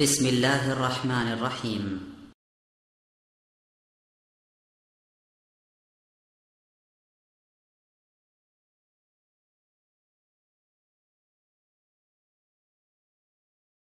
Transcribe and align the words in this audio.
بسم 0.00 0.26
الله 0.26 0.72
الرحمن 0.72 1.26
الرحيم 1.32 1.84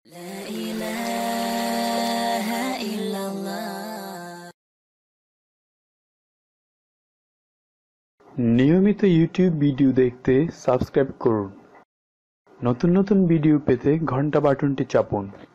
لا 0.05 0.35
إله 0.61 2.47
إلا 2.87 3.21
الله 3.27 4.51
নিয়মিত 8.57 9.01
YouTube 9.11 9.51
video 9.59 9.89
দেখতে 10.01 10.33
subscribe 10.65 11.09
করুন 11.23 11.49
নতুন 12.59 12.89
নতুন 12.97 13.17
ভিডিও 13.31 13.55
পেতে 13.67 13.91
ঘন্টা 14.11 14.39
বাটনটি 14.45 14.83
চাপুন 14.93 15.25
إن 15.33 15.54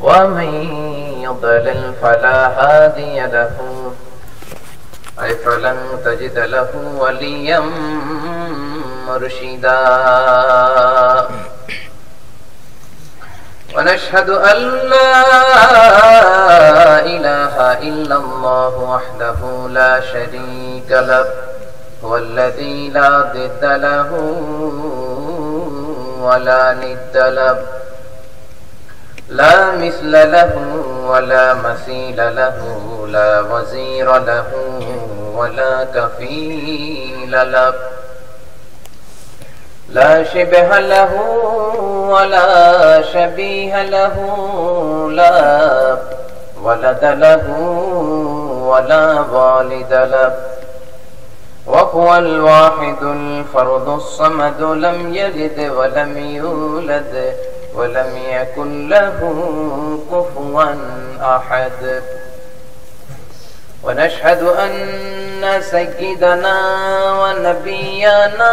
ومن 0.00 0.50
يضلل 1.22 1.94
فلا 2.02 2.38
هادي 2.46 3.20
له. 3.20 3.56
فلن 5.16 5.78
تجد 6.04 6.38
له 6.38 6.72
وليا 6.98 7.60
مرشدا. 9.08 9.80
ونشهد 13.76 14.30
أن 14.30 14.58
لا 14.92 15.12
إله 17.00 17.54
إلا 17.88 18.16
الله 18.16 18.74
وحده 18.92 19.68
لا 19.70 20.00
شريك 20.00 20.90
له. 20.90 21.26
هو 22.04 22.16
الذي 22.16 22.90
لا 22.90 23.20
ضد 23.20 23.64
له 23.64 24.10
ولا 26.20 26.72
ند 26.72 27.16
له. 27.16 27.58
لا 29.28 29.72
مثل 29.72 30.12
له 30.12 30.52
ولا 31.06 31.54
مثيل 31.54 32.16
له 32.16 32.58
لا 33.08 33.40
وزير 33.40 34.18
له 34.18 34.44
ولا 35.34 35.84
كفيل 35.84 37.52
له. 37.52 37.74
لا 39.88 40.24
شبه 40.24 40.78
له 40.78 41.12
ولا 42.10 43.02
شبيه 43.02 43.82
له 43.82 44.16
لا 45.10 45.96
ولد 46.62 47.04
له 47.04 47.46
ولا 48.70 49.20
والد 49.20 49.92
له. 49.92 50.32
وهو 51.66 52.16
الواحد 52.18 53.02
الفرد 53.02 53.88
الصمد 53.88 54.60
لم 54.60 55.14
يلد 55.14 55.70
ولم 55.70 56.18
يولد. 56.18 57.36
ولم 57.76 58.16
يكن 58.16 58.88
له 58.88 59.18
كفوا 60.10 60.74
أحد. 61.36 62.02
ونشهد 63.86 64.42
أن 64.42 65.60
سيدنا 65.60 66.58
ونبينا 67.22 68.52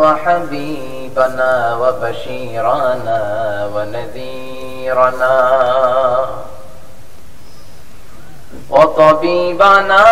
وحبيبنا 0.00 1.76
وبشيرنا 1.76 3.20
ونذيرنا 3.74 5.34
وطبيبنا 8.70 10.04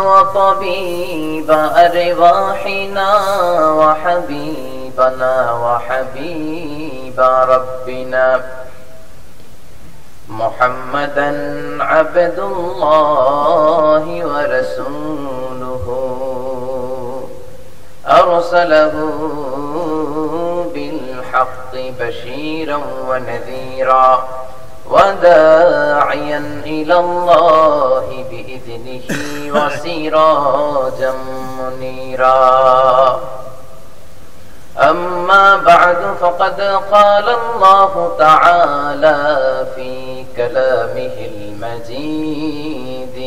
وطبيب 0.00 1.50
أرواحنا 1.50 3.10
وحبيبنا 3.70 5.52
وحبيب 5.52 6.95
ربنا 7.18 8.40
محمدا 10.28 11.28
عبد 11.84 12.38
الله 12.38 14.04
ورسوله. 14.26 15.86
أرسله 18.06 18.94
بالحق 20.74 21.74
بشيرا 21.74 22.80
ونذيرا 23.08 24.28
وداعيا 24.90 26.62
إلى 26.66 26.96
الله 26.98 28.24
بإذنه 28.30 29.06
وسراجا 29.56 31.12
منيرا. 31.58 33.20
أما 34.78 35.56
بعد 35.56 35.96
فقد 36.20 36.60
قال 36.92 37.24
الله 37.28 38.12
تعالى 38.18 39.66
في 39.76 40.24
كلامه 40.36 41.16
المجيد 41.32 43.18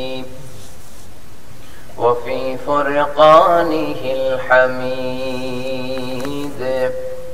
وفي 1.98 2.58
فرقانه 2.68 4.02
الحميد. 4.04 5.42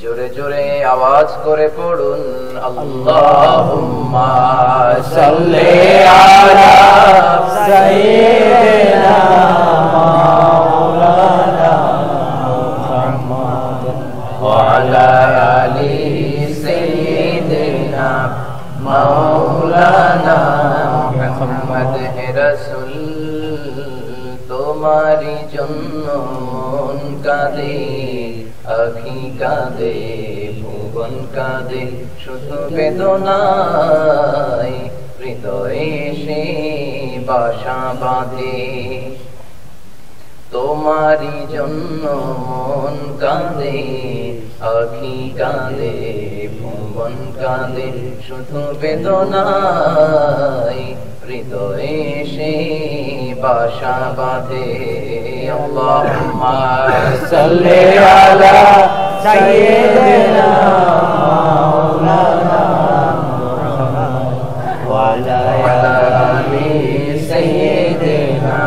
জোরে 0.01 0.27
জোরে 0.37 0.65
আওয়াজ 0.93 1.29
করে 1.45 1.67
পড়ুন 1.77 2.23
আল্লাহুম্মা 2.69 4.33
সাল্লি 5.15 5.73
আলা 6.19 6.73
সাইয়্যিদিনা 7.67 9.17
জন্য 25.64 26.06
মন 26.52 26.98
কাঁদে, 27.24 27.76
আখি 28.80 29.18
কাঁদে, 29.40 29.94
ভুবন 30.60 31.14
কাঁদে, 31.34 31.84
শুধু 32.24 32.56
বেদনায় 32.76 34.76
হৃদয়ে 35.20 35.88
সে 36.22 36.42
বাসা 37.26 37.78
বাঁধে। 38.00 38.58
তোমারি 40.52 41.36
জন্য 41.52 42.02
মন 42.48 42.96
কাঁদে, 43.20 43.78
আখি 44.76 45.16
কাঁদে, 45.38 45.94
ভুবন 46.58 47.14
কাঁদে, 47.40 47.88
শুধু 48.26 48.60
বেদনায় 48.80 50.84
হৃদয়ে 51.26 52.24
সে 52.24 52.52
বাসা 53.42 53.96
বাঁধে। 54.16 55.13
আল্লাহুম্মা 55.55 56.57
সাল্লি 57.31 57.81
আলা 58.15 58.55
সাইয়্যিদিনা 59.23 60.49
وعلى 64.89 65.41
آل 66.31 66.53
سيدنا 67.29 68.59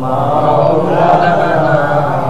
مولانا 0.00 1.52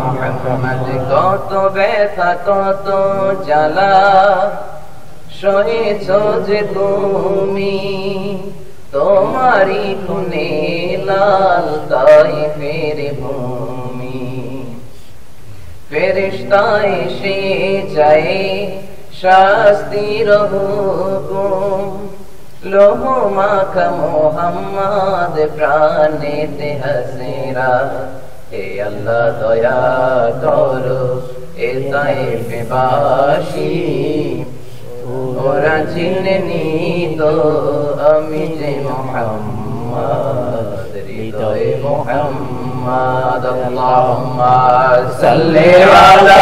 محمد 0.06 0.86
কত 1.12 1.52
ব্যথা 1.76 2.30
কত 2.46 2.86
জ্বালা 3.46 3.94
সহেছ 5.40 6.06
যে 6.46 6.60
তুমি 6.74 7.76
তোমারি 8.94 9.84
খুনে 10.04 10.50
লাল 11.08 11.66
তাই 11.90 12.34
ফের 12.56 12.98
ভূমি 13.20 13.73
ফেরিস্তা 15.95 16.63
এসে 17.01 17.39
যায় 17.95 18.33
শাস্তির 19.21 20.29
হুকুম। 20.51 21.81
লোহ 22.73 23.01
মাখা 23.37 23.87
মোহাম্মদ 23.99 25.35
প্রাণেতে 25.55 26.69
হাসেরা 26.81 27.73
হে 28.51 28.63
আল্লাহ 28.87 29.23
দয়া 29.41 29.81
করো, 30.43 31.03
এ 31.67 31.69
তাইফে 31.91 32.61
বাসী 32.71 33.73
ওরা 35.45 35.77
চিনেনি 35.91 36.65
তো 37.19 37.31
আমি 38.13 38.43
যে 38.59 38.71
মোহাম্মদ। 38.85 39.64
হৃদয়ে 41.07 41.69
মোহাম্মদ 41.83 43.43
আল্লাহুম্মা 43.55 44.55
সাল্লি 45.21 45.69
আলা 45.93 46.41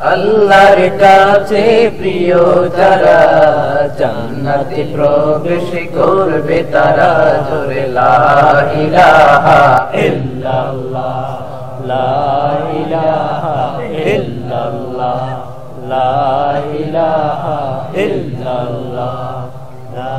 আল্লাহর 0.00 0.82
কাছে 0.98 1.90
প্রিয় 1.98 2.36
যারা 2.78 3.20
জান্নাতে 3.98 4.82
প্রবেশ 4.94 5.68
করবে 5.96 6.58
তারা 6.72 7.12
জোরে 7.48 7.84
লা 7.96 8.16
ইলাহা 8.84 9.60
ইল্লাল্লাহ, 10.06 11.28
লা 11.90 12.12
ইলাহা 12.80 13.56
ইল্লাল্লাহ, 14.14 15.24
লা 15.88 16.12
ইলাহা 16.82 17.58
ইল্লাল্লাহ, 17.94 19.16
লা 19.96 20.16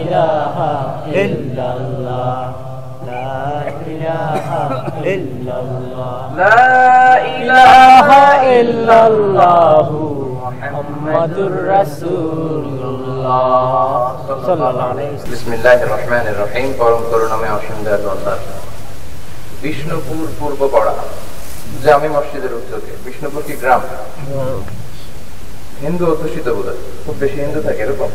ইলাহা 0.00 0.70
ইল্লাল্লাহ। 1.06 2.73
لا 3.05 3.63
إله 3.85 4.47
إلا 5.05 5.55
الله 5.59 6.19
لا 6.37 6.65
إله 7.33 8.07
إلا 8.59 8.97
الله 9.07 9.87
محمد 10.39 11.35
رسول 11.67 12.65
الله 12.83 14.17
صلى 14.27 14.69
الله 14.69 14.83
عليه 14.83 15.09
وسلم 15.09 15.33
بسم 15.33 15.51
الله 15.53 15.77
الرحمن 15.83 16.25
الرحيم 16.27 16.69
পরম 16.79 17.01
করুণাময় 17.11 17.53
অসীম 17.57 17.77
দয়ালু 17.85 18.07
আল্লাহ 18.15 18.35
বিষ্ণুপুর 19.63 20.23
পূর্বপাড়া 20.39 20.93
জামি 21.83 22.09
মসজিদের 22.15 22.53
উত্তরে 22.59 22.91
বিষ্ণুপুর 23.05 23.41
কি 23.47 23.53
গ্রাম 23.61 23.81
হিন্দু 25.83 26.03
অধ্যুষিত 26.11 26.47
বোধ 26.57 26.67
খুব 27.03 27.15
বেশি 27.21 27.37
হিন্দু 27.43 27.59
থাকে 27.67 27.81
এরকম 27.85 28.09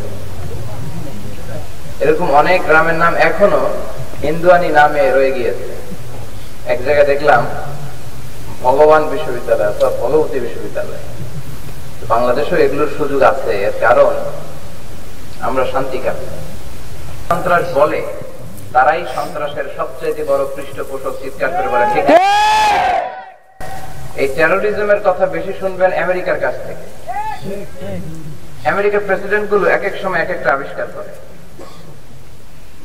এরকম 2.02 2.28
অনেক 2.40 2.58
গ্রামের 2.68 2.96
নাম 3.02 3.12
এখনো 3.28 3.60
হিন্দুয়ানি 4.25 4.69
নামে 4.79 5.03
রয়ে 5.15 5.31
গিয়েছে। 5.37 5.67
এক 6.73 6.79
জায়গায় 6.85 7.07
দেখলাম 7.13 7.41
ভগবান 8.65 9.01
বিশ্ববিদ্যালয় 9.13 9.69
অথবা 9.73 9.89
ভগবতী 10.01 10.37
বিশ্ববিদ্যালয়। 10.45 11.03
বাংলাদেশেও 12.11 12.59
এগুলোর 12.65 12.91
সুযোগ 12.97 13.21
আছে, 13.31 13.51
এর 13.67 13.75
কারণ 13.85 14.13
আমরা 15.47 15.63
শান্তি 15.73 15.99
কামী 16.05 16.27
সন্ত্রাস 17.29 17.65
বলে 17.79 17.99
তারাই 18.73 19.03
সন্ত্রাসের 19.15 19.67
সবচেয়ে 19.77 20.23
বড় 20.29 20.43
পৃষ্ঠপোষক 20.55 21.13
চিৎকার 21.21 21.49
করে 21.55 21.69
বলে, 21.73 21.85
ঠিক 21.93 22.05
এই 24.21 24.27
টেরোরিজমের 24.35 25.01
কথা 25.07 25.25
বেশি 25.35 25.53
শুনবেন 25.61 25.91
আমেরিকার 26.05 26.37
কাছ 26.45 26.55
থেকে। 26.65 26.85
আমেরিকার 28.71 29.05
প্রেসিডেন্টগুলো 29.07 29.65
এক 29.75 29.83
এক 29.89 29.95
সময় 30.03 30.21
এক 30.21 30.29
একটা 30.35 30.49
আবিষ্কার 30.55 30.87
করে। 30.95 31.11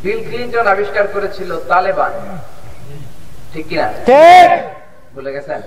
বিল 0.05 0.21
ক্লিন্টন 0.29 0.67
আবিষ্কার 0.75 1.06
করেছিল 1.15 1.51
তালেবান। 1.71 2.12
ঠিক 3.53 3.65
কিনা? 3.71 3.87
ভুলে 5.15 5.31
গেছেন? 5.37 5.61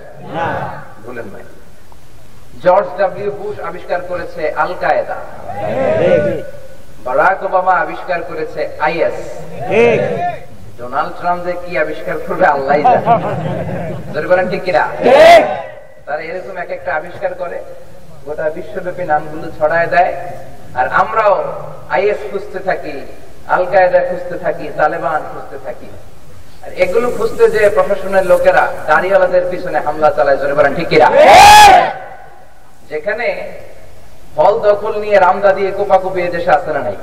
ভুলেন 1.05 1.27
ভাই 1.33 1.43
জর্জ 2.63 2.89
ডাব্লিউ 2.99 3.31
বুশ 3.39 3.55
আবিষ্কার 3.69 3.99
করেছে 4.11 4.41
আল 4.63 4.71
কায়দা 4.81 5.17
বারাক 7.05 7.39
ওবামা 7.47 7.73
আবিষ্কার 7.83 8.19
করেছে 8.29 8.61
আইএস। 8.87 9.17
ডোনাল্ড 10.79 11.13
ট্রাম্প 11.19 11.41
যে 11.45 11.53
কি 11.63 11.71
আবিষ্কার 11.83 12.17
করবে 12.25 12.45
আল্লাহ 12.55 12.75
বলেন 14.31 14.47
ঠিক 14.53 14.63
কিনা? 14.67 14.83
তারা 16.05 16.21
এরকম 16.29 16.55
এক 16.63 16.69
একটা 16.77 16.91
আবিষ্কার 16.99 17.31
করে 17.41 17.57
গোটা 18.25 18.45
বিশ্বব্যাপী 18.57 19.03
নামগুলো 19.11 19.47
ছড়ায় 19.57 19.89
দেয়। 19.93 20.13
আর 20.79 20.87
আমরাও 21.01 21.35
আইএস 21.95 22.19
খুঁজতে 22.29 22.59
থাকি 22.67 22.95
আল 23.55 23.63
কায়দা 23.71 23.99
খুঁজতে 24.09 24.35
থাকি 24.45 24.65
তালেবান 24.79 25.21
খুঁজতে 25.31 25.57
থাকি। 25.65 25.89
আর 26.63 26.71
এগুলো 26.83 27.07
খুঁজতে 27.17 27.43
যে 27.53 27.61
প্রশাসনের 27.75 28.25
লোকেরা 28.31 28.63
দাঁড়িওয়ালাদের 28.89 29.45
পিছনে 29.51 29.79
হামলা 29.85 30.09
চালায় 30.17 30.37
জোরে 30.41 30.55
বলেন 30.57 30.73
ঠিক 30.79 30.89
যেখানে 32.91 33.27
হল 34.37 34.53
দখল 34.67 34.93
নিয়ে 35.03 35.17
রামদা 35.25 35.51
দিয়ে 35.57 35.69
কোপাকুপি 35.77 36.19
দেশে 36.35 36.51
আসে 36.57 36.71
না 36.75 36.81
নাই? 36.87 36.95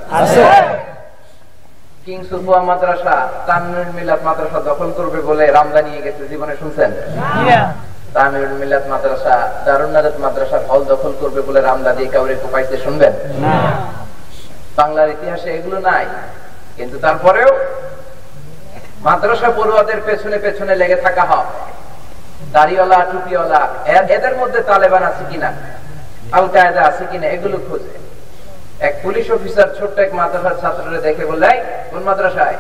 কিং 2.05 2.19
সুফুয়া 2.29 2.61
মাদ্রাসা 2.69 3.17
তাননুর 3.49 3.89
মিলাত 3.97 4.21
মাদ্রাসা 4.29 4.61
দখল 4.71 4.91
করবে 4.99 5.21
বলে 5.29 5.45
রামদা 5.57 5.81
নিয়ে 5.89 6.01
গেছে 6.07 6.23
জীবনে 6.33 6.55
শুনছেন? 6.61 6.91
তাননুর 8.15 8.53
মিলাত 8.61 8.85
মাদ্রাসা 8.93 9.35
দারুণ 9.67 9.91
নাজাত 9.95 10.17
মাদ্রাসার 10.25 10.63
হল 10.71 10.81
দখল 10.93 11.13
করবে 11.21 11.41
বলে 11.49 11.61
রামদা 11.61 11.93
দিয়ে 11.99 12.11
কাউরে 12.15 12.35
কোপাইতে 12.43 12.77
শুনবেন? 12.85 13.13
বাংলার 14.79 15.09
ইতিহাসে 15.17 15.49
এগুলো 15.59 15.79
নাই। 15.89 16.07
কিন্তু 16.77 16.97
তারপরেও 17.05 17.51
মাদ্রাসা 19.07 19.49
পড়ুয়াদের 19.59 20.01
পেছনে 20.07 20.37
পেছনে 20.45 20.75
লেগে 20.81 20.99
থাকা 21.05 21.25
হয় 21.31 21.49
দাড়িওয়ালা, 22.55 22.99
টুপিওয়ালা 23.13 23.61
এদের 24.17 24.35
মধ্যে 24.41 24.61
তালেবান 24.71 25.03
আছে 25.11 25.25
কিনা? 25.31 25.51
আল 26.37 26.47
কায়দা 26.55 26.83
আছে 26.91 27.05
কিনা? 27.11 27.27
এগুলো 27.37 27.57
খোঁজে। 27.67 27.95
এক 28.89 28.95
পুলিশ 29.05 29.27
অফিসার 29.37 29.69
ছোট্ট 29.79 29.97
এক 30.05 30.11
মাদ্রাসার 30.21 30.57
ছাত্ররা 30.61 31.01
দেখে 31.07 31.25
বললে 31.31 31.51
কোন 31.91 32.03
মাদ্রাসায়? 32.09 32.59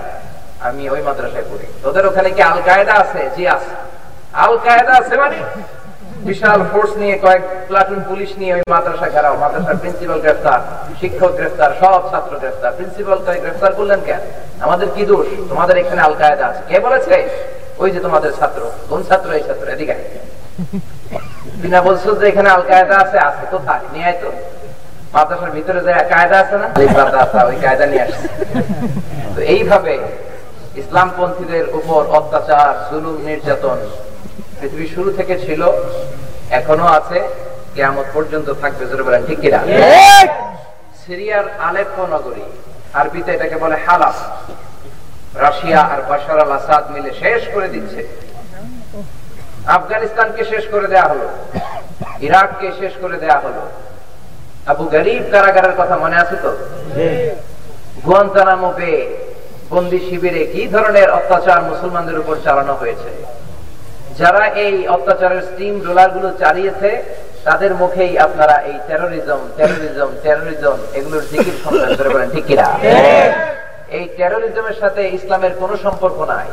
আমি 0.68 0.82
ওই 0.94 1.00
মাদ্রাসায় 1.08 1.46
পড়ি। 1.50 1.66
তোদের 1.82 2.04
ওখানে 2.10 2.30
কি 2.36 2.42
আল 2.50 2.58
কায়দা 2.68 2.94
আছে? 3.02 3.20
জি, 3.36 3.44
আছে। 3.56 3.74
আল 4.44 4.54
কায়দা 4.66 4.92
আছে 5.00 5.14
মানে? 5.22 5.38
বিশাল 6.28 6.60
ফোর্স 6.70 6.92
নিয়ে 7.02 7.16
কয়েক 7.24 7.42
প্লাটুন 7.68 8.00
পুলিশ 8.08 8.30
নিয়ে 8.40 8.52
ওই 8.56 8.64
মাদ্রাসা 8.74 9.08
ঘেরাও 9.14 9.34
মাদ্রাসার 9.42 9.80
প্রিন্সিপাল 9.82 10.18
গ্রেফতার 10.24 10.60
শিক্ষক 11.00 11.32
গ্রেফতার 11.38 11.70
সব 11.80 12.00
ছাত্র 12.10 12.32
গ্রেফতার। 12.42 12.70
প্রিন্সিপাল 12.78 13.18
তাই 13.26 13.38
গ্রেফতার 13.44 13.72
করলেন 13.78 14.00
কেন? 14.08 14.22
আমাদের 14.66 14.88
কি 14.94 15.02
দোষ? 15.10 15.26
তোমাদের 15.50 15.76
এখানে 15.82 16.00
আল 16.06 16.14
কায়দা 16.20 16.44
আছে। 16.50 16.62
কে 16.70 16.76
বলেছে? 16.86 17.16
ওই 17.82 17.88
যে 17.94 18.00
তোমাদের 18.06 18.30
ছাত্র। 18.38 18.62
কোন 18.90 19.00
ছাত্র 19.08 19.28
এই 19.38 19.42
ছাত্র 19.48 19.66
এদিকে 19.74 19.96
বিনা 21.62 21.80
বলছো 21.88 22.08
যে 22.20 22.24
এখানে 22.32 22.48
আল 22.56 22.62
কায়দা 22.70 22.96
আছে 23.04 23.18
আছে 23.28 23.44
কোথায় 23.54 23.82
নিয়ে 23.92 24.06
আয় 24.10 24.18
তো। 24.22 24.28
মাদ্রাসার 25.14 25.50
ভিতরে 25.56 25.80
যে 25.86 25.92
কায়দা 26.12 26.36
আছে 26.42 26.56
না? 26.62 26.68
তা, 26.96 27.22
তা, 27.32 27.40
ওই 27.50 27.56
কায়দা 27.64 27.86
নিয়ে 27.92 28.02
আসছে। 28.06 28.26
তো 29.34 29.40
এইভাবে 29.54 29.94
ইসলামপন্থীদের 30.82 31.64
উপর 31.78 32.00
অত্যাচার 32.18 32.72
জুলুম 32.88 33.16
নির্যাতন 33.26 33.78
পৃথিবীর 34.64 34.94
শুরু 34.96 35.10
থেকে 35.18 35.34
ছিল 35.46 35.62
এখনও 36.58 36.86
আছে 36.98 37.18
কেয়ামত 37.74 38.06
পর্যন্ত 38.14 38.48
থাকবে 38.62 38.84
জোরে 38.90 39.02
বলেন 39.02 39.22
ঠিক 39.28 39.38
কিনা? 39.40 39.60
সিরিয়ার 41.02 41.46
আলেপ্পো 41.68 42.04
নগরী 42.14 42.44
আরবিতে 43.00 43.30
এটাকে 43.32 43.56
বলে 43.64 43.76
হালাস 43.86 44.18
রাশিয়া 45.44 45.80
আর 45.92 46.00
বাশার 46.10 46.38
আল 46.44 46.52
আসাদ 46.58 46.84
মিলে 46.94 47.10
শেষ 47.22 47.42
করে 47.54 47.68
দিচ্ছে। 47.68 48.00
আফগানিস্তানকে 49.76 50.42
শেষ 50.52 50.64
করে 50.72 50.86
দেয়া 50.92 51.06
হলো। 51.12 51.26
ইরাককে 52.26 52.68
শেষ 52.80 52.92
করে 53.02 53.16
দেয়া 53.22 53.38
হলো। 53.44 53.62
আবু 54.70 54.84
গরিব 54.94 55.22
কারাগারের 55.32 55.74
কথা 55.80 55.96
মনে 56.04 56.16
আছে 56.22 56.36
তো? 56.44 56.50
গুয়ান্তানামো 58.06 58.70
বে 58.78 58.92
বন্দি 59.70 59.98
শিবিরে 60.06 60.42
কি 60.52 60.62
ধরনের 60.74 61.08
অত্যাচার 61.10 61.58
মুসলমানদের 61.70 62.18
উপর 62.18 62.34
চালানো 62.44 62.74
হয়েছে? 62.74 63.10
যারা 64.20 64.42
এই 64.64 64.74
অত্যাচারের 64.96 65.42
স্টিম 65.48 65.74
রোলারগুলো 65.86 66.28
চালিয়েছে 66.42 66.90
তাদের 67.46 67.72
মুখেই 67.82 68.12
আপনারা 68.26 68.56
এই 68.70 68.76
টেরোরিজম 68.88 69.40
টেরোরিজম 69.58 70.10
টেরোরিজম 70.24 70.78
এগুলোর 70.98 71.24
জিকির 71.30 71.56
শুনবেন 71.62 71.90
ধরে 71.98 72.10
বলেন 72.14 72.28
ঠিক 72.34 72.44
কিনা? 72.50 72.68
এই 73.98 74.04
টেরোরিজমের 74.18 74.76
সাথে 74.82 75.02
ইসলামের 75.18 75.54
কোনো 75.60 75.74
সম্পর্ক 75.84 76.18
নাই। 76.32 76.48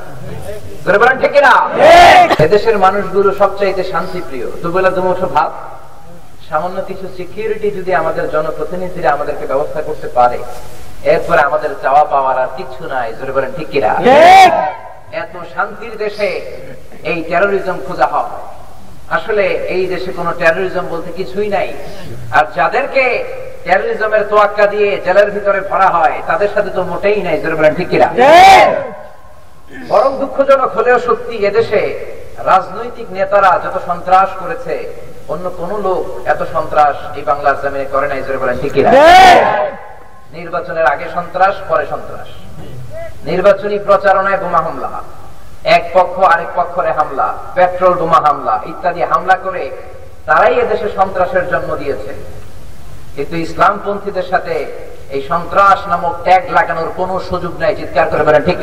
ধরে 0.85 0.97
বলেন 1.01 1.17
ঠিক 1.23 1.31
কিনা? 1.35 1.53
এদেশের 2.45 2.77
মানুষগুলো 2.85 3.29
সবচাইতে 3.41 3.83
শান্তিপ্রিয়। 3.93 4.47
দুবেলা 4.63 4.91
দুমুঠো 4.95 5.27
ভাব 5.35 5.51
সামান্য 6.47 6.77
কিছু 6.89 7.05
সিকিউরিটি 7.17 7.69
যদি 7.77 7.91
আমাদের 8.01 8.25
জনপ্রতিনিধিরা 8.35 9.09
আমাদেরকে 9.15 9.45
ব্যবস্থা 9.51 9.81
করতে 9.87 10.07
পারে 10.17 10.39
এরপরে 11.13 11.41
আমাদের 11.49 11.71
চাওয়া 11.83 12.03
পাওয়ার 12.13 12.37
আর 12.43 12.49
কিছু 12.57 12.81
নাই। 12.93 13.07
জোরে 13.17 13.33
বলেন 13.37 13.51
ঠিক 13.57 13.69
কিনা? 13.73 13.91
এত 15.21 15.33
শান্তির 15.53 15.93
দেশে 16.03 16.29
এই 17.09 17.17
টেরোরিজম 17.29 17.77
খোঁজা 17.87 18.07
হয় 18.13 18.33
আসলে 19.17 19.45
এই 19.75 19.83
দেশে 19.93 20.11
কোনো 20.19 20.31
টেরোরিজম 20.41 20.85
বলতে 20.93 21.09
কিছুই 21.19 21.49
নাই। 21.55 21.69
আর 22.37 22.45
যাদেরকে 22.57 23.03
টেরোরিজমের 23.65 24.23
তোয়াক্কা 24.31 24.65
দিয়ে 24.73 24.89
জেলের 25.05 25.29
ভিতরে 25.35 25.59
ভরা 25.69 25.89
হয় 25.97 26.17
তাদের 26.29 26.49
সাথে 26.55 26.69
তো 26.77 26.81
মোটেই 26.91 27.19
নাই 27.27 27.37
ঠিক 27.79 27.87
কিনা? 27.91 28.09
বরং 29.91 30.11
দুঃখজনক 30.21 30.69
হলেও 30.77 30.97
সত্যি 31.07 31.35
এদেশে 31.49 31.81
রাজনৈতিক 32.51 33.07
নেতারা 33.17 33.51
যত 33.63 33.77
সন্ত্রাস 33.89 34.29
করেছে 34.41 34.75
অন্য 35.33 35.45
কোন 35.59 35.71
লোক 35.85 36.03
এত 36.33 36.41
সন্ত্রাস 36.55 36.95
এই 37.17 37.23
বাংলার 37.29 37.57
জমিনে 37.63 37.87
করে 37.93 38.07
নাই 38.11 38.21
জোরে 38.25 38.39
বলেন 38.41 38.57
ঠিক। 38.63 38.73
নির্বাচনের 40.37 40.87
আগে 40.93 41.05
সন্ত্রাস 41.17 41.55
পরে 41.69 41.85
সন্ত্রাস। 41.93 42.27
নির্বাচনী 43.29 43.77
প্রচারণায় 43.87 44.39
বোমা 44.43 44.61
হামলা। 44.65 44.91
এক 45.75 45.83
পক্ষ 45.95 46.15
আরেক 46.33 46.51
পক্ষরে 46.59 46.91
হামলা 46.99 47.27
পেট্রোল 47.55 47.93
বোমা 48.01 48.19
হামলা 48.25 48.55
ইত্যাদি 48.71 49.01
হামলা 49.11 49.35
করে 49.45 49.63
তারাই 50.27 50.55
এদেশে 50.63 50.89
সন্ত্রাসের 50.97 51.45
জন্ম 51.51 51.69
দিয়েছে। 51.81 52.11
কিন্তু 53.15 53.35
ইসলামপন্থীদের 53.45 54.27
সাথে 54.31 54.55
এই 55.15 55.21
সন্ত্রাস 55.31 55.79
নামক 55.91 56.15
ট্যাগ 56.25 56.43
লাগানোর 56.57 56.89
কোনো 56.99 57.13
সুযোগ 57.29 57.53
নাই 57.61 57.73
চিৎকার 57.79 58.07
করে 58.11 58.23
বলেন 58.27 58.43
ঠিক 58.47 58.57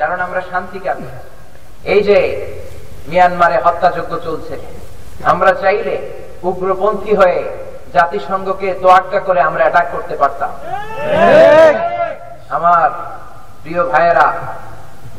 কারণ 0.00 0.18
আমরা 0.26 0.40
শান্তিকামী। 0.50 1.08
এই 1.92 2.00
যে 2.08 2.18
মিয়ানমারে 3.10 3.56
হত্যাযজ্ঞ 3.64 4.12
চলছে 4.26 4.54
আমরা 5.32 5.50
চাইলে 5.62 5.94
উগ্রপন্থী 6.48 7.12
হয়ে 7.20 7.40
জাতিসংঘকে 7.94 8.68
তোয়াক্কা 8.82 9.20
করে 9.26 9.40
আমরা 9.48 9.62
অ্যাটাক 9.64 9.86
করতে 9.94 10.14
পারতাম। 10.22 10.50
আমার 12.56 12.88
প্রিয় 13.62 13.82
ভাইয়েরা 13.92 14.26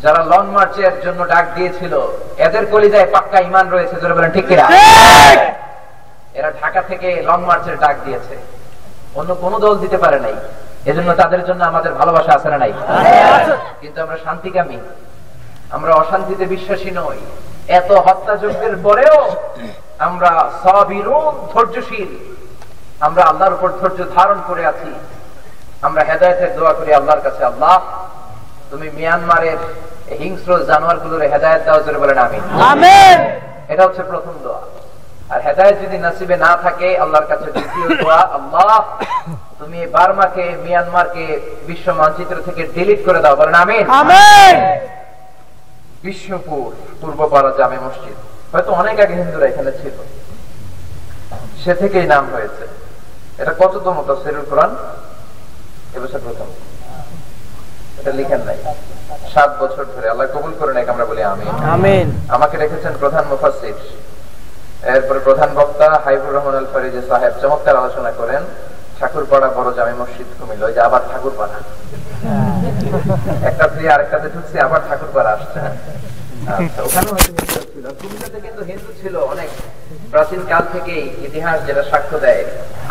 যারা 0.04 0.22
লং 0.32 0.44
মার্চের 0.56 0.96
জন্য 1.06 1.20
ডাক 1.28 1.46
দিয়েছিল 1.56 1.94
এদের 2.46 2.64
কলিজায় 2.72 3.08
পাক্কা 3.14 3.40
ইমান 3.40 3.66
রয়েছে 3.70 3.96
জোরে 4.02 4.14
বলেন 4.14 4.32
ঠিক 4.32 4.46
কিনা? 4.48 4.66
এরা 6.34 6.50
ঢাকা 6.62 6.82
থেকে 6.82 7.10
লং 7.30 7.40
মার্চের 7.46 7.78
ডাক 7.80 7.96
দিয়েছে। 8.06 8.36
অন্য 9.16 9.36
কোন 9.36 9.54
দল 9.60 9.74
দিতে 9.78 9.98
পারে 9.98 10.20
নাই। 10.20 10.36
এজন্য 10.86 11.10
তাদের 11.16 11.46
জন্য 11.46 11.62
আমাদের 11.64 11.92
ভালোবাসা 11.94 12.32
আছে 12.36 12.50
না 12.50 12.58
নাই? 12.58 12.74
কিন্তু 13.82 13.98
আমরা 14.02 14.18
শান্তিকামী। 14.26 14.78
আমরা 15.76 15.92
অশান্তিতে 15.94 16.46
বিশ্বাসী 16.46 16.92
নই। 16.92 17.20
এত 17.68 17.92
হত্যাযজ্ঞের 17.92 18.76
পরেও 18.84 19.18
আমরা 20.00 20.32
সবিরোধ 20.64 21.36
ধৈর্যশীল। 21.54 22.12
আমরা 23.00 23.24
আল্লাহর 23.24 23.54
উপর 23.54 23.70
ধৈর্য 23.82 24.00
ধারণ 24.16 24.40
করে 24.48 24.66
আছি। 24.66 24.92
আমরা 25.82 26.02
হেদায়তের 26.04 26.52
দোয়া 26.58 26.74
করি 26.74 26.94
আল্লাহর 26.94 27.22
কাছে 27.22 27.42
আল্লাহ। 27.46 27.76
তুমি 28.72 28.88
মিয়ানমারের 28.98 29.60
হিংস্র 30.20 30.52
জানোয়ারগুলোর 30.70 31.24
হেদায়ত 31.34 31.62
দাও 31.68 31.80
জোরে 31.86 32.00
বলেন 32.04 32.20
আমি 32.28 32.40
এটা 33.72 33.84
হচ্ছে 33.88 34.04
প্রথম 34.12 34.36
দোয়া। 34.44 34.62
আর 35.32 35.40
হেদায়ত 35.48 35.76
যদি 35.84 35.98
নসিবে 36.06 36.36
না 36.46 36.52
থাকে 36.64 36.88
আল্লাহর 37.04 37.28
কাছে 37.32 37.48
দ্বিতীয় 37.56 37.88
দোয়া 38.02 38.20
আল্লাহ 38.38 38.80
তুমি 39.60 39.80
বার্মাকে 39.96 40.46
মিয়ানমারকে 40.64 41.26
বিশ্ব 41.68 41.88
মানচিত্র 42.00 42.38
থেকে 42.48 42.64
ডিলিট 42.76 43.02
করে 43.08 43.20
দাও 43.24 43.36
বলেন 43.40 43.58
আমিন। 43.64 43.86
বিশ্বপুর 46.04 46.68
পূর্বপাড়া 47.02 47.52
জামে 47.60 47.80
মসজিদ। 47.86 48.18
হয়তো 48.52 48.72
অনেক 48.82 48.96
আগে 49.04 49.16
হিন্দুরা 49.22 49.46
এখানে 49.52 49.72
ছিল। 49.80 49.96
সে 51.62 51.74
থেকেই 51.82 52.08
নাম 52.14 52.26
হয়েছে। 52.34 52.64
এটা 53.42 53.54
কততম 53.62 53.96
তফসিরুল 54.08 54.46
কোরআন? 54.52 54.72
এবছর 55.96 56.22
প্রথম। 56.26 56.48
এটা 58.08 58.20
লিখেন 58.22 58.42
নাই। 58.50 58.60
সাত 59.34 59.52
বছর 59.62 59.84
ধরে 59.96 60.08
আল্লাহ 60.14 60.28
কবুল 60.36 60.54
করে 60.60 60.72
নাকি 60.78 60.90
আমরা 60.94 61.06
বলি 61.12 61.22
আমি 61.34 61.46
আমিন। 61.76 62.08
আমাকে 62.36 62.56
রেখেছেন 62.64 62.94
প্রধান 63.02 63.24
মুফাসসির। 63.32 63.78
এরপরে 64.96 65.20
প্রধান 65.28 65.50
বক্তা 65.58 65.88
হাইবুর 66.06 66.34
রহমান 66.38 66.56
আল 66.60 66.68
ফরিজি 66.74 67.02
সাহেব 67.10 67.34
চমৎকার 67.42 67.76
আলোচনা 67.82 68.12
করেন। 68.20 68.42
ঠাকুরপাড়া 69.00 69.48
বড় 69.58 69.70
জামে 69.78 69.94
মসজিদ 70.02 70.30
কুমিল্লা 70.38 70.66
ওই 70.70 70.74
যে 70.78 70.82
আবার 70.88 71.02
ঠাকুরপাড়া। 71.12 71.58
একটা 73.50 73.66
প্রিয় 73.74 73.90
আরেকটাতে 73.96 74.28
ঢুকছে 74.36 74.58
আবার 74.68 74.82
ঠাকুরপাড়া 74.90 75.32
আসছে। 75.36 75.60
আচ্ছা, 76.58 76.82
ওখানেও 76.88 77.16
ছিল। 77.74 77.86
কুমিল্লাতে 78.02 78.40
কিন্তু 78.46 78.62
হিন্দু 78.70 78.92
ছিল 79.02 79.16
অনেক। 79.34 79.50
প্রাচীন 80.14 80.42
কাল 80.52 80.64
থেকেই 80.74 81.04
ইতিহাস 81.28 81.58
যেটা 81.68 81.84
সাক্ষ্য 81.92 82.18
দেয়। 82.26 82.44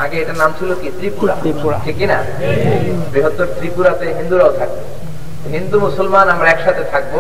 আগে 0.05 0.17
এটার 0.23 0.39
নাম 0.43 0.51
ছিল 0.59 0.71
কি? 0.81 0.89
ত্রিপুরা। 0.99 1.35
ত্রিপুরা। 1.45 1.77
ঠিক 1.87 1.99
না? 2.13 2.19
বৃহত্তর 3.13 3.49
ত্রিপুরাতে 3.59 4.07
হিন্দুরাও 4.19 4.53
থাকবে 4.61 4.83
হিন্দু 5.55 5.76
মুসলমান 5.87 6.26
আমরা 6.35 6.49
একসাথে 6.50 6.85
থাকব 6.93 7.15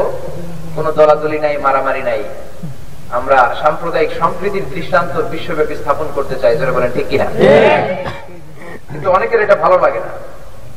কোনো 0.76 0.90
দলাদলি 0.98 1.38
নাই 1.44 1.54
মারামারি 1.66 2.02
নাই। 2.10 2.22
আমরা 3.18 3.38
সাম্প্রদায়িক 3.62 4.10
সম্প্রীতির 4.20 4.66
দৃষ্টান্ত 4.74 5.14
বিশ্বব্যাপী 5.32 5.74
স্থাপন 5.80 6.06
করতে 6.16 6.36
চাই 6.42 6.52
যারা 6.60 6.72
বলেন 6.76 6.90
ঠিক 6.96 7.06
কিনা? 7.12 7.26
কিন্তু 8.90 9.06
অনেকের 9.16 9.40
এটা 9.44 9.56
ভালো 9.64 9.76
লাগে 9.84 10.00
না। 10.06 10.12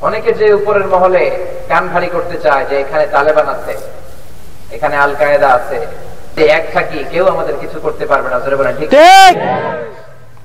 অনেকে 0.08 0.32
যে 0.40 0.48
উপরের 0.60 0.88
মহলে 0.94 1.22
কান 1.70 1.84
ভারী 1.94 2.10
করতে 2.16 2.36
চায় 2.46 2.64
যে 2.70 2.76
এখানে 2.84 3.06
তালেবান 3.16 3.48
আছে 3.56 3.74
এখানে 4.76 4.96
আল 5.04 5.12
কায়দা 5.20 5.50
আছে 5.58 5.78
যে 6.36 6.44
এক 6.58 6.66
থাকি 6.76 7.00
কেউ 7.12 7.26
আমাদের 7.34 7.56
কিছু 7.62 7.78
করতে 7.86 8.06
পারবে 8.12 8.28
না 8.34 8.38
যারা 8.44 8.58
বলেন 8.62 8.76
ঠিক। 8.80 8.90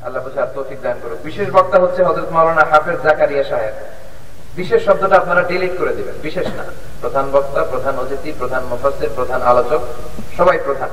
আল্লাহ 0.04 0.20
বুঝার 0.26 0.49
তৌফিক 0.54 0.78
দান 0.84 0.96
করুক। 1.02 1.18
বিশেষ 1.28 1.49
বক্তা 1.56 1.76
হচ্ছে 1.82 2.00
হযরত 2.08 2.28
মাওলানা 2.37 2.64
হাফেজ 2.70 2.99
জাকারিয়া 3.06 3.44
সাহেব। 3.50 3.75
বিশেষ 4.56 4.84
শব্দটা 4.84 5.16
আপনারা 5.16 5.42
ডিলিট 5.42 5.75
করে 5.78 5.92
দিবেন 5.94 6.14
বিশেষ 6.23 6.46
না। 6.46 6.64
প্রধান 7.00 7.30
বক্তা 7.32 7.62
প্রধান 7.62 7.94
অতিথি 7.99 8.32
প্রধান 8.38 8.62
মুফাসসির 8.64 9.08
প্রধান 9.14 9.42
আলোচক 9.42 9.80
সবাই 10.37 10.58
প্রধান। 10.64 10.88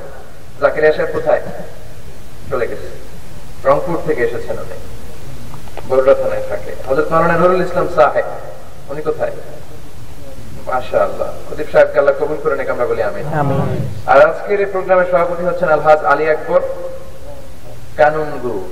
সাহেব 0.92 1.10
কোথায়? 1.14 1.42
চলে 2.50 2.68
গেছে। 2.68 2.88
রংপুর 3.66 3.98
থেকে 4.08 4.22
এসেছেন 4.24 4.56
উনি। 4.60 4.78
বরুড়া 5.90 6.14
থানায় 6.14 6.46
থাকে 6.50 6.72
হযরত 6.88 7.08
মাওলানা 7.12 7.38
নুরুল 7.38 7.62
ইসলাম 7.62 7.88
সাহেব 7.96 8.26
উনি 8.90 9.02
কোথায়? 9.02 9.32
মাশাআল্লাহ। 10.68 11.30
খতিব 11.48 11.68
সাহেবকে 11.72 11.98
আল্লাহ 12.00 12.16
কবুল 12.20 12.38
করে 12.44 12.56
নাকি 12.56 12.70
আমরা 12.70 12.86
বলি 12.86 13.02
আর 14.12 14.20
আজকের 14.30 14.60
এই 14.60 14.66
প্রোগ্রামের 14.66 15.06
সভাপতি 15.12 15.44
হচ্ছেন 15.44 15.70
আলহাজ 15.70 16.00
আলী 16.06 16.26
আকবর 16.30 16.62
কানুন 17.98 18.30
গুরু 18.44 18.64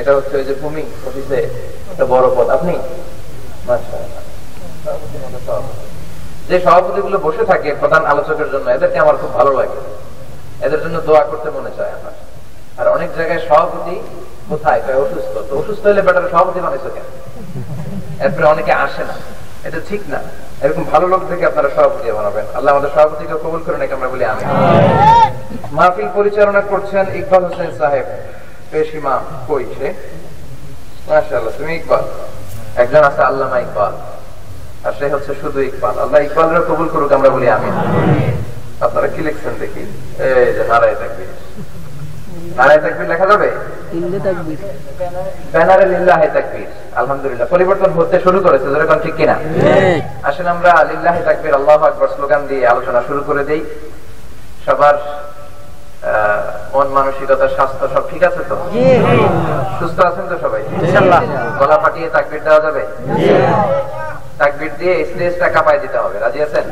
এটা 0.00 0.10
হচ্ছে 0.16 0.36
ওই 0.36 0.44
যে 0.44 0.54
ভূমি 0.54 0.82
অফিসে। 1.06 1.40
একটা 1.90 2.04
বড় 2.06 2.26
পদ। 2.36 2.48
আপনি? 2.48 2.74
মতো 3.66 5.38
সভাপতি। 5.46 5.86
যে 6.48 7.18
বসে 7.18 7.44
থাকে 7.44 7.74
প্রধান 7.80 8.06
আলোচকের 8.06 8.50
জন্য, 8.50 8.70
এদেরকে 8.70 8.98
আমার 8.98 9.16
খুব 9.16 9.34
ভালো 9.34 9.52
লাগে। 9.52 9.80
এদের 10.66 10.80
জন্য 10.80 11.00
দোয়া 11.00 11.24
করতে 11.24 11.50
মনে 11.50 11.70
চায় 11.76 11.90
আমার। 11.90 12.12
আর 12.78 12.88
অনেক 12.88 13.16
জায়গায় 13.16 13.40
সভাপতি 13.48 14.00
কোথায়? 14.48 14.82
কয়, 14.86 14.94
অসুস্থ। 14.94 15.50
তো 15.50 15.58
অসুস্থ 15.58 15.86
হলে 15.86 16.02
বেটার 16.02 16.28
সভাপতি 16.30 16.60
কেন? 16.94 17.02
এরপরে 18.26 18.44
অনেকে 18.44 18.72
আসে 18.72 19.04
না। 19.04 19.14
এটা 19.64 19.80
ঠিক 19.88 20.00
না। 20.08 20.22
এরকম 20.62 20.84
ভালো 20.84 21.06
লোক 21.08 21.20
থেকে 21.28 21.46
আপনারা 21.46 21.68
সভাপতি 21.68 22.12
বানাবেন। 22.12 22.44
আল্লাহ 22.54 22.74
আমাদের 22.74 22.90
সভাপতিকে 22.94 23.32
কবুল 23.32 23.76
নাকি 23.76 23.92
আমরা 23.92 24.08
বলি 24.08 24.24
আমি 24.24 24.44
মাহফিল 25.72 26.08
পরিচালনা 26.14 26.60
করছেন 26.60 27.06
ইকবাল 27.14 27.44
হোসেন 27.44 27.78
সাহেব। 27.78 28.04
পেশ 28.70 28.94
ইমাম 28.94 29.24
কই 29.48 29.64
সে? 29.78 29.94
মাশাআল্লাহ, 31.08 31.54
তুমি 31.58 31.76
ইকবাল। 31.76 32.02
একজন 32.82 33.02
আছে 33.10 33.22
আল্লামা 33.30 33.58
ইকবাল 33.64 33.94
আর 34.86 34.92
সে 34.98 35.06
হচ্ছে 35.14 35.32
শুধু 35.42 35.58
ইকবাল। 35.70 35.94
আল্লাহ 36.04 36.20
ইকবালের 36.26 36.64
কবুল 36.68 36.88
করুক 36.94 37.10
আমরা 37.16 37.30
বলি 37.36 37.46
আমিন। 37.56 37.74
আপনারা 38.86 39.08
কি 39.14 39.20
লিখছেন 39.26 39.54
দেখি? 39.62 39.82
এই 40.24 40.52
যে 40.56 40.62
নারায় 40.70 40.96
তাকবীর। 41.00 41.30
নারায় 42.58 42.80
তাকবীর 42.84 43.08
লেখা 43.12 43.26
যাবে? 43.32 43.48
ব্যানারে 45.52 45.84
লিল্লাহে 45.92 46.28
তাকবীর। 46.36 46.68
আলহামদুলিল্লাহ। 47.00 47.48
পরিবর্তন 47.54 47.90
হতে 47.98 48.16
শুরু 48.24 48.38
করেছে 48.46 48.66
ঠিক 49.04 49.14
কিনা? 49.18 49.36
আসেন 50.28 50.46
আমরা 50.54 50.70
লিল্লাহে 50.90 51.20
তাকবীর 51.28 51.54
আল্লাহু 51.58 51.82
আকবার 51.90 52.08
স্লোগান 52.16 52.42
দিয়ে 52.50 52.64
আলোচনা 52.72 53.00
শুরু 53.08 53.20
করে 53.28 53.42
দেই। 53.50 53.62
সবার 54.64 54.96
মন 56.74 56.88
মানসিকতা 56.96 57.46
স্বাস্থ্য 57.56 57.84
সব 57.94 58.04
ঠিক 58.10 58.22
আছে 58.28 58.42
তো? 58.50 58.56
সুস্থ 59.78 59.98
আছেন 60.08 60.24
তো 60.32 60.36
সবাই? 60.44 60.62
গলা 61.60 61.76
ফাটিয়ে 61.82 62.08
তাকবীর 62.16 62.42
দেওয়া 62.46 62.60
যাবে? 62.66 62.82
তাকবীর 64.40 64.72
দিয়ে 64.80 64.94
স্টেজটা 65.10 65.46
কাঁপায় 65.54 65.80
দিতে 65.84 65.98
হবে 66.04 66.16
রাজি 66.24 66.40
আছেন? 66.46 66.64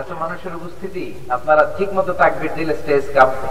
এত 0.00 0.10
মানুষের 0.22 0.52
উপস্থিতি 0.58 1.04
আপনারা 1.36 1.62
ঠিক 1.76 1.90
মতো 1.98 2.10
তাকবীর 2.22 2.52
দিলে 2.58 2.74
স্টেজ 2.80 3.04
কাঁপবে। 3.16 3.48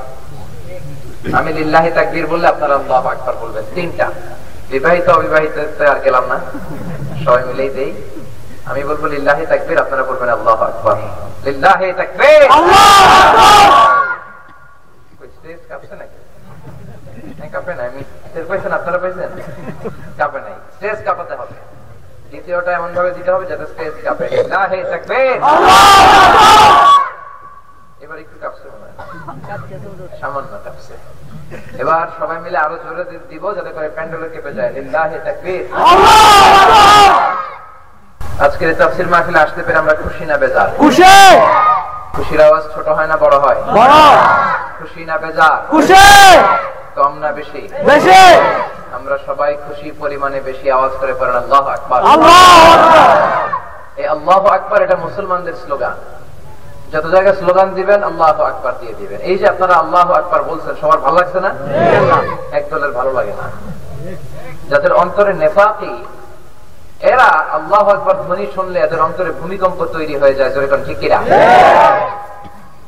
আমি 1.37 1.49
লিল্লাহি 1.59 1.91
তাকবীর 1.97 2.27
বললে 2.31 2.47
আপনারা 2.53 2.73
আল্লাহু 2.79 3.07
আকবার 3.13 3.35
বলবেন। 3.43 3.65
তিনটা। 3.75 4.07
বিবাহিত 4.71 5.07
অবিবাহিত 5.17 5.55
আর 5.93 5.99
গেলাম 6.05 6.23
না। 6.31 6.37
সবাই 7.23 7.43
মিলেই 7.49 7.71
দেই। 7.77 7.91
আমি 8.69 8.81
বলব 8.89 9.03
লিল্লাহি 9.13 9.43
তাকবীর 9.51 9.79
আপনারা 9.83 10.03
বলবেন 10.09 10.29
আল্লাহ 10.37 10.57
আকবার। 10.69 10.97
লিল্লাহি 11.45 11.87
তাকবীর! 11.99 12.41
কই 12.51 13.59
কাঁপছে 15.69 15.95
নাকি 15.95 16.17
এবার 28.01 28.17
একটু 28.19 28.35
এবার 31.77 32.05
সবাই 32.19 32.37
মিলে 32.39 32.57
আরও 32.57 32.75
জোরে 32.83 33.03
দিব 33.29 33.43
যাতে 33.57 33.71
করে 33.71 33.87
প্যান্ডেল 33.89 34.21
কেঁপে 34.33 34.51
যায়। 34.53 34.71
আজকের 38.37 38.77
তাফসীর 38.77 39.07
মাহফিলে 39.07 39.39
আসতে 39.39 39.61
পেরে 39.63 39.77
আমরা 39.77 39.93
খুশি 39.93 40.25
না 40.25 40.37
বেজার? 40.37 40.67
খুশি! 40.77 41.03
খুশির 42.13 42.41
আওয়াজ 42.41 42.63
ছোট 42.75 42.87
হয় 42.87 43.07
না 43.07 43.17
বড় 43.17 43.35
হয়? 43.39 43.59
খুশি 44.79 45.05
না 45.05 45.17
বেজার? 45.17 45.57
খুশি! 45.69 46.03
কম 46.95 47.13
না 47.19 47.31
বেশি? 47.31 47.61
বেশি! 47.85 48.21
আমরা 48.93 49.17
সবাই 49.25 49.57
খুশি 49.67 49.91
পরিমাণে 49.91 50.39
বেশি 50.39 50.71
আওয়াজ 50.71 50.91
করে 50.99 51.13
পড়েন 51.13 51.35
আল্লাহ 51.35 51.63
আকবার। 51.67 51.99
এই 53.97 54.07
আল্লাহ 54.07 54.45
আকবার 54.47 54.81
এটা 54.81 54.95
মুসলমানদের 54.95 55.55
স্লোগান। 55.65 55.95
যত 56.93 57.05
জায়গায় 57.05 57.35
স্লোগান 57.35 57.73
দিবেন 57.73 58.03
আল্লাহ 58.03 58.41
আকবার 58.41 58.73
দিয়ে 58.79 58.93
দিবেন। 58.93 59.19
এই 59.21 59.37
যে 59.37 59.47
আপনারা 59.47 59.73
আল্লাহ 59.73 60.11
আকবার 60.11 60.43
বলছেন 60.43 60.73
সবার 60.81 60.97
ভালো 60.97 61.15
লাগছে 61.15 61.39
না। 61.39 61.51
এক 62.51 62.63
দলের 62.69 62.91
ভালো 62.91 63.11
লাগে 63.13 63.33
না। 63.41 63.45
যাদের 64.69 64.93
অন্তরে 64.93 65.33
নেফাকি 65.33 65.93
এরা 67.01 67.29
আল্লাহ 67.57 67.83
আকবার 67.95 68.15
ধ্বনি 68.25 68.45
শুনলে 68.55 68.79
এদের 68.79 69.01
অন্তরে 69.07 69.31
ভূমিকম্প 69.39 69.79
তৈরি 69.95 70.15
হয়ে 70.21 70.35
যায় 70.39 70.51
যেরকম 70.53 70.81
ঠিক 70.87 70.97
কিনা? 71.01 71.19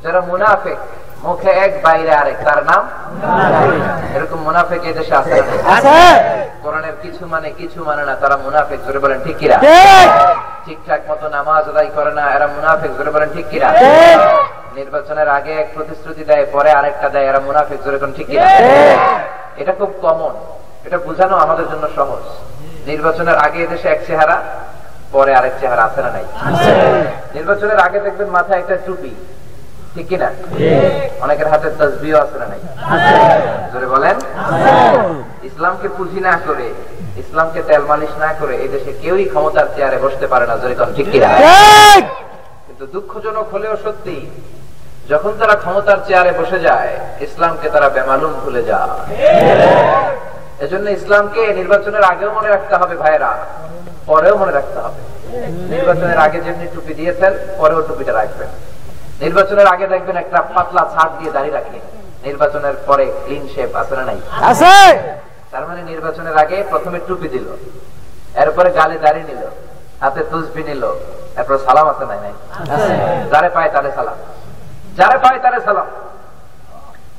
যারা 0.02 0.20
মুনাফেক 0.30 0.78
মুখে 1.24 1.50
এক 1.64 1.72
বাইরে 1.84 2.12
আরেক 2.20 2.36
তার 2.46 2.60
নাম? 2.70 2.82
এরকম 4.16 4.38
মুনাফেক 4.48 4.80
এই 4.88 4.94
দেশে 4.98 5.14
আছে 5.20 5.36
কোরআনের 6.62 6.96
কিছু 7.02 7.22
মানে 7.32 7.48
কিছু 7.60 7.78
মানে 7.88 8.02
না 8.08 8.14
তারা 8.22 8.36
মুনাফেক 8.44 8.78
জোরে 8.86 8.98
বলেন 9.04 9.18
ঠিক 9.26 9.36
কিনা? 9.38 9.56
ঠিকঠাক 10.64 11.00
মতো 11.10 11.26
নামাজ 11.36 11.64
আদায় 11.68 11.90
করে 11.96 12.12
না 12.18 12.24
এরা 12.36 12.46
মুনাফেক 12.56 12.90
জোরে 12.96 13.10
বলেন 13.14 13.30
ঠিক 13.36 13.46
কিনা? 13.52 13.68
নির্বাচনের 14.78 15.28
আগে 15.28 15.52
এক 15.62 15.68
প্রতিশ্রুতি 15.74 16.24
দেয় 16.24 16.46
পরে 16.54 16.70
আরেকটা 16.78 17.08
দেয় 17.14 17.26
এরা 17.30 17.40
মুনাফেক 17.48 17.78
জোরে 17.84 17.98
কোন 18.02 18.10
ঠিক 18.16 18.26
কিনা? 18.30 18.46
এটা 19.60 19.72
খুব 19.80 19.90
কমন 20.04 20.32
এটা 20.86 20.98
বোঝানো 21.06 21.36
আমাদের 21.44 21.66
জন্য 21.72 21.84
সহজ। 21.96 22.24
নির্বাচনের 22.90 23.36
আগে 23.46 23.58
এদেশে 23.66 23.88
এক 23.94 24.00
চেহারা 24.08 24.36
পরে 25.14 25.32
আরেক 25.38 25.54
চেহারা 25.60 25.82
আছে 25.88 26.00
না 26.04 26.10
নাই? 26.16 26.26
নির্বাচনের 27.36 27.78
আগে 27.86 27.98
দেখবেন 28.06 28.28
মাথায় 28.36 28.60
একটা 28.62 28.76
টুপি 28.86 29.12
ঠিক 29.94 30.06
কিনা? 30.10 30.28
অনেকের 31.24 31.48
হাতে 31.52 31.68
তসবিও 31.78 32.18
আছে 32.24 32.36
না 32.42 32.46
নাই? 32.52 32.60
জোরে 33.72 33.88
বলেন। 33.94 34.16
ইসলামকে 35.48 35.88
পুঁজি 35.96 36.20
না 36.28 36.34
করে 36.46 36.68
ইসলামকে 37.22 37.60
তেল 37.68 37.82
মালিশ 37.90 38.12
না 38.24 38.30
করে 38.40 38.54
এই 38.64 38.70
দেশে 38.74 38.92
কেউই 39.02 39.24
ক্ষমতার 39.32 39.66
চেয়ারে 39.74 39.98
বসতে 40.04 40.26
পারে 40.32 40.44
না 40.50 40.54
জোরে 40.62 40.74
ঠিক 40.96 41.06
কিনা? 41.12 41.30
কিন্তু 42.66 42.84
দুঃখজনক 42.94 43.46
হলেও 43.54 43.74
সত্যি 43.84 44.16
যখন 45.10 45.32
তারা 45.40 45.54
ক্ষমতার 45.62 45.98
চেয়ারে 46.06 46.32
বসে 46.40 46.58
যায় 46.68 46.92
ইসলামকে 47.26 47.66
তারা 47.74 47.88
বেমালুম 47.96 48.32
ভুলে 48.42 48.62
যায়। 48.70 48.90
এজন্য 50.64 50.86
ইসলামকে 50.98 51.42
নির্বাচনের 51.60 52.04
আগেও 52.12 52.30
মনে 52.38 52.48
রাখতে 52.54 52.74
হবে 52.80 52.94
ভাইরা 53.02 53.30
পরেও 54.06 54.34
মনে 54.42 54.52
রাখতে 54.58 54.78
হবে। 54.84 55.00
নির্বাচনের 55.74 56.18
আগে 56.26 56.38
যেমনি 56.46 56.66
টুপি 56.74 56.92
দিয়েছেন 57.00 57.32
পরেও 57.60 57.80
টুপিটা 57.88 58.12
রাখবেন। 58.20 58.50
নির্বাচনের 59.22 59.68
আগে 59.74 59.86
দেখবেন 59.94 60.16
একটা 60.16 60.38
পাতলা 60.54 60.82
ছাড় 60.94 61.12
দিয়ে 61.18 61.32
দাঁড়িয়ে 61.36 61.56
রাখলেন 61.58 61.82
নির্বাচনের 62.26 62.76
পরে 62.88 63.04
ক্লিন 63.24 63.44
শেপ 63.54 63.70
আছে 63.80 63.94
না 63.98 64.04
নাই? 64.10 64.18
তার 65.52 65.64
মানে 65.68 65.80
নির্বাচনের 65.90 66.36
আগে 66.42 66.56
প্রথমে 66.72 66.98
টুপি 67.08 67.28
দিল 67.34 67.46
এরপরে 68.42 68.68
গালে 68.78 68.96
দাঁড়িয়ে 69.04 69.26
নিল 69.30 69.42
হাতে 70.02 70.22
তুসবি 70.30 70.62
নিল 70.70 70.82
এরপর 71.38 71.54
সালাম 71.66 71.86
আছে 71.92 72.04
নাই? 72.10 72.18
নাই 72.24 72.34
যারে 73.32 73.48
পায় 73.56 73.70
তারে 73.74 73.90
সালাম। 73.98 74.18
যারে 74.98 75.16
পায় 75.24 75.38
তারে 75.44 75.58
সালাম। 75.66 75.88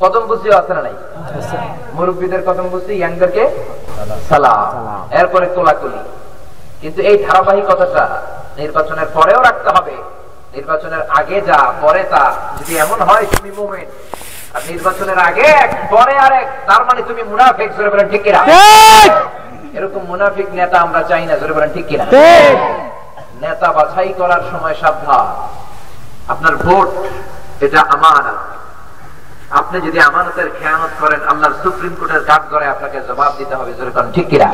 কদম 0.01 0.23
বুঝিও 0.31 0.53
আছে 0.61 0.73
না 0.77 0.81
নাই? 0.87 0.95
মুরব্বীদের 1.95 2.41
কদম 2.47 2.67
বুঝি 2.73 2.93
ইয়াংদেরকে 2.99 3.43
সালাম। 4.29 4.67
এরপরে 5.19 5.45
কোলাকুলি 5.55 6.01
কিন্তু 6.81 6.99
এই 7.09 7.17
ধারাবাহিকতাটা 7.25 8.03
নির্বাচনের 8.59 9.07
পরেও 9.17 9.39
রাখতে 9.47 9.69
হবে। 9.75 9.95
নির্বাচনের 10.55 11.03
আগে 11.19 11.37
যা 11.49 11.59
পরে 11.83 12.03
তা। 12.13 12.23
যদি 12.59 12.73
এমন 12.85 12.99
হয় 13.09 13.25
তুমি 13.35 13.51
মুমিন 13.59 13.87
আর 14.55 14.61
নির্বাচনের 14.71 15.19
আগে 15.29 15.45
এক 15.65 15.71
পরে 15.93 16.15
আরেক 16.25 16.47
তার 16.67 16.81
মানে 16.89 17.01
তুমি 17.09 17.21
মুনাফিক 17.31 17.69
জোরে 17.77 17.89
বলেন 17.93 18.07
ঠিক 18.13 18.21
কিনা? 18.25 18.41
এরকম 19.77 20.01
মুনাফিক 20.11 20.47
নেতা 20.59 20.77
আমরা 20.85 21.01
চাই 21.09 21.25
না 21.29 21.35
জোরে 21.41 21.53
বলেন 21.57 21.71
ঠিক 21.75 21.85
কিনা? 21.89 22.05
নেতা 23.43 23.67
বাছাই 23.77 24.11
করার 24.19 24.43
সময় 24.51 24.75
সাবধান। 24.81 25.25
আপনার 26.33 26.53
ভোট 26.65 26.89
এটা 27.65 27.79
আমানত। 27.95 28.37
আপনি 29.59 29.77
যদি 29.87 29.99
আমানতের 30.09 30.49
খেয়ানত 30.59 30.93
করেন 31.01 31.21
আল্লাহর 31.31 31.55
সুপ্রিম 31.63 31.93
কোর্টের 31.99 32.23
কাঠ 32.29 32.43
করে 32.51 32.65
আপনাকে 32.73 32.97
জবাব 33.09 33.31
দিতে 33.39 33.53
হবে 33.59 33.71
যেরকম 33.77 34.05
ঠিক 34.15 34.27
কিনা? 34.31 34.47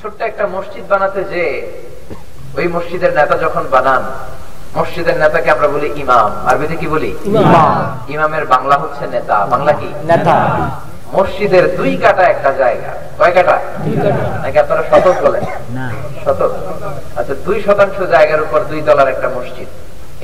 ছোট্ট 0.00 0.18
একটা 0.30 0.44
মসজিদ 0.56 0.84
বানাতে 0.92 1.20
যে 1.32 1.42
ওই 2.58 2.66
মসজিদের 2.76 3.12
নেতা 3.18 3.34
যখন 3.44 3.64
বানান 3.74 4.02
মসজিদের 4.78 5.16
নেতাকে 5.22 5.48
আমরা 5.54 5.68
বলি 5.74 5.88
ইমাম। 6.02 6.30
আরবিতে 6.48 6.76
কি 6.80 6.86
বলি? 6.94 7.10
ইমামের 8.14 8.44
বাংলা 8.54 8.76
হচ্ছে 8.82 9.04
নেতা। 9.14 9.36
বাংলা 9.54 9.72
কি? 9.80 9.88
নেতা। 10.10 10.36
মসজিদের 11.16 11.64
দুই 11.78 11.92
কাটা 12.04 12.24
একটা 12.34 12.50
জায়গা। 12.62 12.92
কয় 13.18 13.32
কাটা? 13.36 13.56
নাকি 14.42 14.58
আপনারা 14.64 14.82
শতক 14.90 15.16
বলেন? 15.24 15.44
শতক। 16.24 16.52
আচ্ছা 17.18 17.34
দুই 17.46 17.58
শতাংশ 17.66 17.96
জায়গার 18.14 18.40
উপর 18.46 18.60
দুই 18.70 18.80
তলার 18.86 19.08
একটা 19.14 19.28
মসজিদ। 19.36 19.68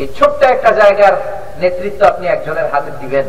এই 0.01 0.07
ছোট্ট 0.19 0.41
একটা 0.55 0.71
জায়গার 0.81 1.15
নেতৃত্ব 1.63 2.01
আপনি 2.13 2.25
একজনের 2.27 2.69
হাতে 2.73 2.91
দিবেন, 3.01 3.27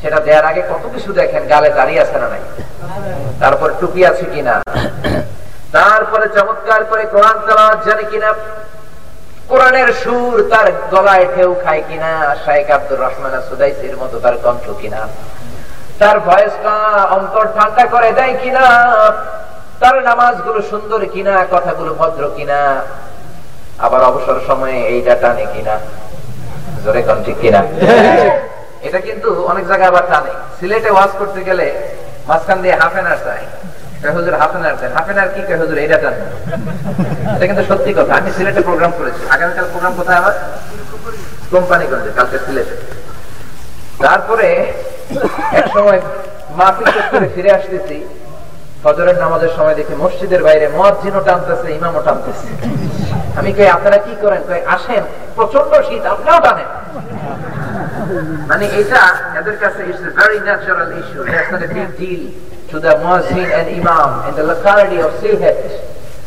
সেটা 0.00 0.18
দেওয়ার 0.26 0.46
আগে 0.50 0.62
কত 0.70 0.84
কিছু 0.94 1.10
দেখেন, 1.20 1.42
গালে 1.52 1.70
দাঁড়িয়ে 1.78 2.00
আছে 2.04 2.16
না 2.22 2.28
নাই? 2.32 2.42
তারপর 3.42 3.68
টুপি 3.80 4.00
আছে 4.10 4.24
কিনা? 4.34 4.54
তারপরে 5.76 6.26
চমৎকার 6.36 6.80
করে 6.90 7.04
কোরআন 7.14 7.36
তেলাওয়াত 7.46 7.80
জানে 7.86 8.04
কিনা? 8.12 8.30
কোরআনের 9.50 9.88
সুর 10.02 10.36
তার 10.52 10.66
গলায় 10.92 11.26
ঢেউ 11.34 11.50
খায় 11.62 11.82
কিনা? 11.88 12.12
শাইখ 12.44 12.68
আব্দুর 12.76 13.00
রহমান 13.04 13.34
সুদাইসির 13.48 13.96
মতো 14.02 14.16
তার 14.24 14.36
কণ্ঠ 14.44 14.64
কিনা? 14.80 15.00
তার 16.00 16.16
ভয়েসটা 16.26 16.74
অন্তর 17.16 17.44
ঠান্ডা 17.56 17.84
করে 17.94 18.10
দেয় 18.18 18.34
কিনা? 18.42 18.64
তার 19.80 19.96
নামাজগুলো 20.08 20.60
সুন্দর 20.70 21.00
কিনা? 21.14 21.34
কথাগুলো 21.54 21.90
ভদ্র 22.00 22.22
কিনা? 22.36 22.60
আবার 23.80 24.00
অবসর 24.04 24.38
সময়ে 24.46 24.76
এইটা 24.92 25.14
টানে 25.22 25.44
কিনা? 25.54 25.74
জোরে 26.84 27.02
কন 27.02 27.18
ঠিক 27.26 27.36
কিনা? 27.42 27.60
এটা 28.86 28.98
কিন্তু 29.00 29.28
অনেক 29.44 29.64
জায়গায় 29.68 29.88
আবার 29.88 30.04
টানে। 30.10 30.32
সিলেটে 30.58 30.90
ওয়াজ 30.90 31.10
করতে 31.18 31.40
গেলে 31.44 31.66
মাঝখান 32.28 32.58
দিয়ে 32.62 32.74
হাফ 32.80 32.94
এন 32.96 33.06
আওয়ার 33.06 33.20
চায় 33.24 33.44
হুজুর 34.16 34.34
হাফ 34.34 34.52
এন 34.56 34.62
আওয়ার 34.64 34.76
দেন? 34.80 34.90
হাফ 34.96 35.08
এন 35.10 35.18
আওয়ার 35.18 35.30
কি 35.34 35.40
হুজুর? 35.54 35.78
এইটা 35.78 35.96
টান 35.98 36.14
এটা 37.34 37.44
কিন্তু 37.46 37.64
সত্যি 37.70 37.90
কথা। 37.94 38.12
আমি 38.14 38.30
সিলেটে 38.36 38.60
প্রোগ্রাম 38.60 38.92
করেছি। 38.98 39.22
আগামীকাল 39.30 39.66
প্রোগ্রাম 39.72 39.92
কোথায় 39.96 40.18
আমার 40.18 40.34
কোম্পানিগঞ্জে 41.50 42.10
কালকে 42.16 42.38
সিলেটে। 42.46 42.74
তারপরে 44.00 44.48
এক 45.52 45.66
সময় 45.74 45.98
মাহফিল 46.58 46.88
করে 47.12 47.26
ফিরে 47.34 47.50
আসতেছি। 47.52 47.96
ফজরের 48.84 49.16
নামাজের 49.18 49.52
সময় 49.56 49.74
দেখি 49.74 49.94
মসজিদের 49.94 50.42
বাইরে 50.42 50.66
মুয়াজ্জিনও 50.68 51.20
টানতেছে 51.20 51.68
ইমামও 51.78 52.02
টানতেছে। 52.02 52.48
আমি 53.40 53.50
কই 53.56 53.68
আপনারা 53.76 53.98
কি 54.06 54.12
করেন? 54.22 54.42
কই 54.48 54.60
আসেন। 54.74 55.02
প্রচণ্ড 55.36 55.72
শীত 55.88 56.02
আপনিও 56.12 56.38
টানেন 56.44 56.68
মানে 58.50 58.64
এটা 58.80 59.00
এদের 59.40 59.56
কাছে 59.62 59.80
it's 59.90 60.02
a 60.08 60.10
very 60.18 60.38
natural 60.48 60.90
issue 61.00 61.20
that's 61.30 61.48
not 61.52 61.62
a 61.66 61.68
big 61.76 61.88
deal 62.00 62.22
to 62.70 62.76
the 62.86 62.92
muezzin 63.04 63.48
and 63.58 63.68
imam 63.80 64.08
in 64.28 64.32
the 64.38 64.44
locality 64.52 64.98
of 65.06 65.12
Sylhet 65.20 65.58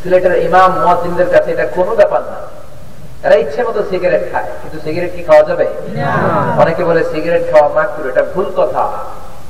সিলেটের 0.01 0.35
ইমাম 0.47 0.69
মুয়াজ্জিনদের 0.83 1.29
কাছে 1.33 1.49
এটা 1.55 1.65
কোনো 1.77 1.91
ব্যাপার 1.99 2.21
না। 2.31 2.37
এরা 3.25 3.35
ইচ্ছে 3.43 3.61
মতো 3.67 3.79
সিগারেট 3.91 4.23
খায় 4.31 4.49
কিন্তু 4.61 4.77
সিগারেট 4.85 5.11
কি 5.15 5.21
খাওয়া 5.29 5.43
যাবে? 5.49 5.65
অনেকে 6.61 6.83
বলে 6.89 7.01
সিগারেট 7.11 7.43
খাওয়া 7.51 7.69
মাকরু 7.77 8.07
এটা 8.11 8.23
ভুল 8.33 8.47
কথা। 8.59 8.83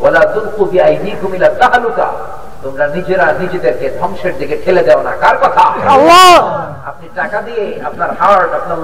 ওলা 0.03 0.19
দুলকু 0.19 0.65
বিআইদিকুম 0.65 1.35
ইলা 1.35 1.49
তাহলুকা। 1.49 2.11
তোমরা 2.63 2.87
নিজেরা 2.87 3.33
নিজেদেরকে 3.39 3.89
ধ্বংসের 3.99 4.37
দিকে 4.37 4.57
ঠেলে 4.65 4.83
দাও 4.83 5.01
না। 5.01 5.11
কার 5.11 5.37
কথা? 5.37 5.73
আপনি 6.85 7.09
টাকা 7.15 7.41
দিয়ে 7.41 7.81
আপনার 7.85 8.09
হার্ট 8.19 8.53
আপনার 8.53 8.77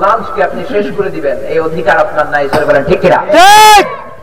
আপনি 0.44 0.66
শেষ 0.68 0.86
করে 0.98 1.10
দিবেন। 1.10 1.38
এই 1.38 1.60
অধিকার 1.60 1.98
আপনার 1.98 2.30
নাই 2.30 2.50
জোরে 2.54 2.66
বলেন 2.66 2.84
ঠিক 2.84 3.00
কিনা? 3.02 3.24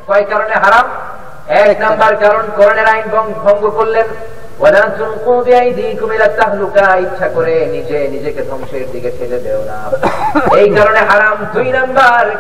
কয় 0.07 0.25
কারণে 0.25 0.55
হারাম? 0.55 0.85
এক 1.49 1.81
নাম্বার 1.81 2.17
কারণ 2.17 2.43
আইন 2.87 3.09
ভঙ্গ- 3.11 3.41
ভঙ্গ 3.41 3.71
করলেন। 3.71 4.07
ওয়ালা 4.61 4.81
তুলকু 4.81 5.41
বিআইদিকুম 5.41 6.13
ইলা 6.13 6.27
তাহলুকা। 6.27 6.97
ইচ্ছা 6.97 7.29
করে 7.29 7.67
নিজে 7.67 8.09
নিজেকে 8.09 8.43
ধ্বংসের 8.43 8.91
দিকে 8.93 9.11
ঠেলে 9.19 9.41
দেও 9.41 9.65
না। 9.65 9.91
এই 10.57 10.75
কারণে 10.75 10.99
হারাম। 10.99 11.37
দুই 11.53 11.73
নাম্বার 11.73 12.31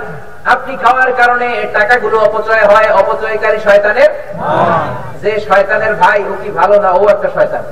আপনি 0.47 0.77
খাওয়ার 0.77 1.11
কারণে 1.13 1.49
টাকাগুলো 1.73 2.17
অপচয় 2.19 2.65
হয় 2.67 2.89
অপচয়কারী 2.93 3.59
শয়তানের? 3.59 4.11
যে 5.23 5.41
শয়তানের 5.41 5.95
ভাই 5.95 6.19
ও 6.31 6.33
কি 6.43 6.51
ভালো 6.51 6.81
না? 6.81 6.91
ও 6.93 7.09
একটা 7.09 7.29
শয়তান। 7.35 7.63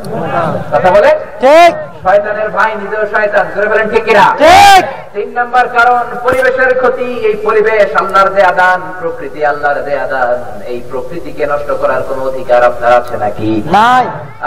কথা 0.73 0.91
বলে? 0.91 1.11
ঠিক। 1.41 1.73
শয়তানের 2.03 2.49
ভাই 2.49 2.71
নিজেও 2.75 3.07
শয়তান। 3.07 3.45
ধরে 3.55 3.69
বলেন 3.69 3.89
ঠিক 3.89 4.05
কিনা? 4.05 4.27
ঠিক। 4.39 4.83
তিন 5.15 5.29
নাম্বার 5.35 5.69
কারণ 5.69 6.05
পরিবেশের 6.23 6.73
ক্ষতি। 6.79 7.09
এই 7.29 7.35
পরিবেশ 7.45 7.97
আল্লাহর 7.97 8.29
দেয়া 8.29 8.53
দান 8.53 8.81
প্রকৃতি 9.01 9.41
আল্লাহর 9.45 9.83
দেয়া 9.83 10.07
দান। 10.07 10.39
এই 10.65 10.79
প্রকৃতিকে 10.91 11.47
নষ্ট 11.47 11.71
করার 11.73 12.03
কোন 12.03 12.19
অধিকার 12.21 12.63
আপনার 12.63 12.93
আছে 12.93 13.17
নাকি? 13.17 13.63
নাই। 13.67 14.05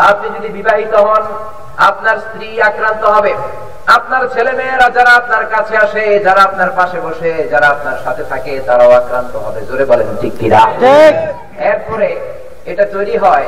আপনি 0.10 0.28
যদি 0.30 0.48
বিবাহিত 0.48 0.94
হন 0.96 1.24
আপনার 1.78 2.18
স্ত্রী 2.20 2.62
আক্রান্ত 2.62 3.04
হবে। 3.06 3.34
আপনার 3.88 4.28
ছেলে 4.34 4.52
মেয়েরা 4.52 4.90
যারা 4.90 5.12
আপনার 5.12 5.44
কাছে 5.46 5.78
আসে 5.78 6.04
যারা 6.20 6.42
আপনার 6.42 6.70
পাশে 6.70 7.00
বসে 7.02 7.32
যারা 7.52 7.68
আপনার 7.68 7.98
সাথে 8.04 8.17
থাকে 8.32 8.52
তারাও 8.68 8.92
আক্রান্ত 9.00 9.34
হবে। 9.46 9.60
জোরে 9.70 9.86
বলেন 9.92 10.10
ঠিক 10.22 10.34
কিনা 10.40 10.62
এরপরে 11.72 12.10
এটা 12.72 12.86
তৈরি 12.94 13.16
হয় 13.24 13.48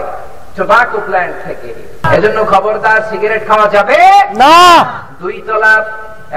টোবাকো 0.57 0.99
প্ল্যান্ট 1.07 1.35
থেকে। 1.45 1.69
এজন্য 2.17 2.39
খবরদার 2.51 2.99
সিগারেট 3.09 3.43
খাওয়া 3.49 3.67
যাবে? 3.75 3.97
না। 4.41 4.55
দুই 5.21 5.35
তলা 5.47 5.73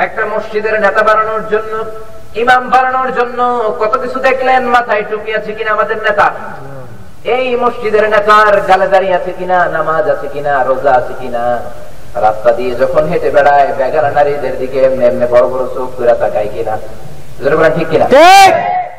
একটা 0.04 0.22
মসজিদের 0.34 0.74
নেতা 0.84 1.02
বানানোর 1.08 1.42
জন্য 1.52 1.72
ইমাম 2.42 2.62
বানানোর 2.72 3.10
জন্য 3.18 3.38
কত 3.80 3.92
কিছু 4.02 4.18
দেখলেন? 4.28 4.62
মাথায় 4.74 5.04
টুপি 5.10 5.30
আছে 5.38 5.52
কিনা 5.56 5.70
আমাদের 5.76 5.98
নেতা? 6.06 6.26
এই 7.34 7.46
মসজিদের 7.62 8.04
নেতার 8.14 8.54
গালে 8.70 8.86
দাঁড়িয়ে 8.92 9.16
আছে 9.18 9.32
কিনা? 9.38 9.58
নামাজ 9.76 10.04
আছে 10.14 10.28
কিনা? 10.34 10.52
রোজা 10.68 10.92
আছে 11.00 11.14
কিনা? 11.20 11.44
রাস্তা 12.26 12.50
দিয়ে 12.58 12.72
যখন 12.82 13.02
হেঁটে 13.10 13.30
বেড়ায় 13.36 13.68
বেগারা 13.78 14.10
নারীদের 14.18 14.54
দিকে 14.60 14.78
এমনি 14.86 15.04
এমনি 15.10 15.26
বড় 15.34 15.46
বড় 15.52 15.64
চোখ 15.74 15.88
করে 15.98 16.14
তাকায় 16.22 16.48
কিনা? 16.54 16.74
ঠিক 17.76 17.88
কিনা? 17.92 18.06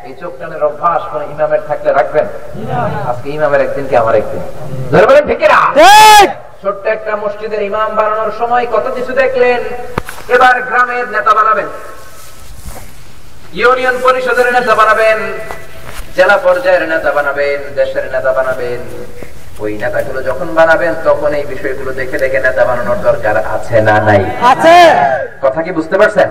এই 0.08 0.14
চোখ 0.22 0.34
টানের 0.40 0.64
অভ্যাস 0.70 1.02
কোন 1.12 1.22
ইমামের 1.34 1.62
থাকলে 1.70 1.90
রাখবেন? 2.00 2.26
আজকে 3.10 3.28
ইমামের 3.38 3.62
একদিন 3.66 3.86
কি 3.90 3.96
আমার 4.04 4.16
একদিন? 4.22 4.42
ধরে 4.92 5.06
বলেন 5.10 5.24
ঠিক 5.30 5.40
কিনা? 5.44 5.60
ছোট্ট 6.62 6.84
একটা 6.96 7.14
মসজিদের 7.24 7.62
ইমাম 7.70 7.90
বানানোর 8.00 8.32
সময় 8.40 8.66
কত 8.76 8.86
কিছু 8.98 9.12
দেখলেন? 9.22 9.60
এবার 10.36 10.56
গ্রামের 10.70 11.06
নেতা 11.16 11.32
বানাবেন। 11.40 11.68
ইউনিয়ন 13.60 13.96
পরিষদের 14.06 14.48
নেতা 14.58 14.74
বানাবেন। 14.82 15.20
জেলা 16.18 16.38
পর্যায়ের 16.46 16.84
নেতা 16.94 17.12
বানাবেন। 17.18 17.60
দেশের 17.80 18.06
নেতা 18.14 18.32
বানাবেন। 18.38 18.80
ওই 19.60 19.78
নেতাগুলো 19.78 20.22
যখন 20.24 20.48
বানাবেন 20.56 20.94
তখন 21.04 21.34
এই 21.34 21.46
বিষয়গুলো 21.46 21.92
দেখে 21.94 22.18
দেখে 22.18 22.40
নেতা 22.40 22.66
বানানোর 22.66 23.00
দরকার 23.02 23.38
আছে 23.38 23.82
না 23.82 24.00
নাই? 24.00 24.26
আছে। 24.52 24.76
কথা 25.42 25.62
কি 25.62 25.72
বুঝতে 25.72 25.98
পারছেন? 25.98 26.30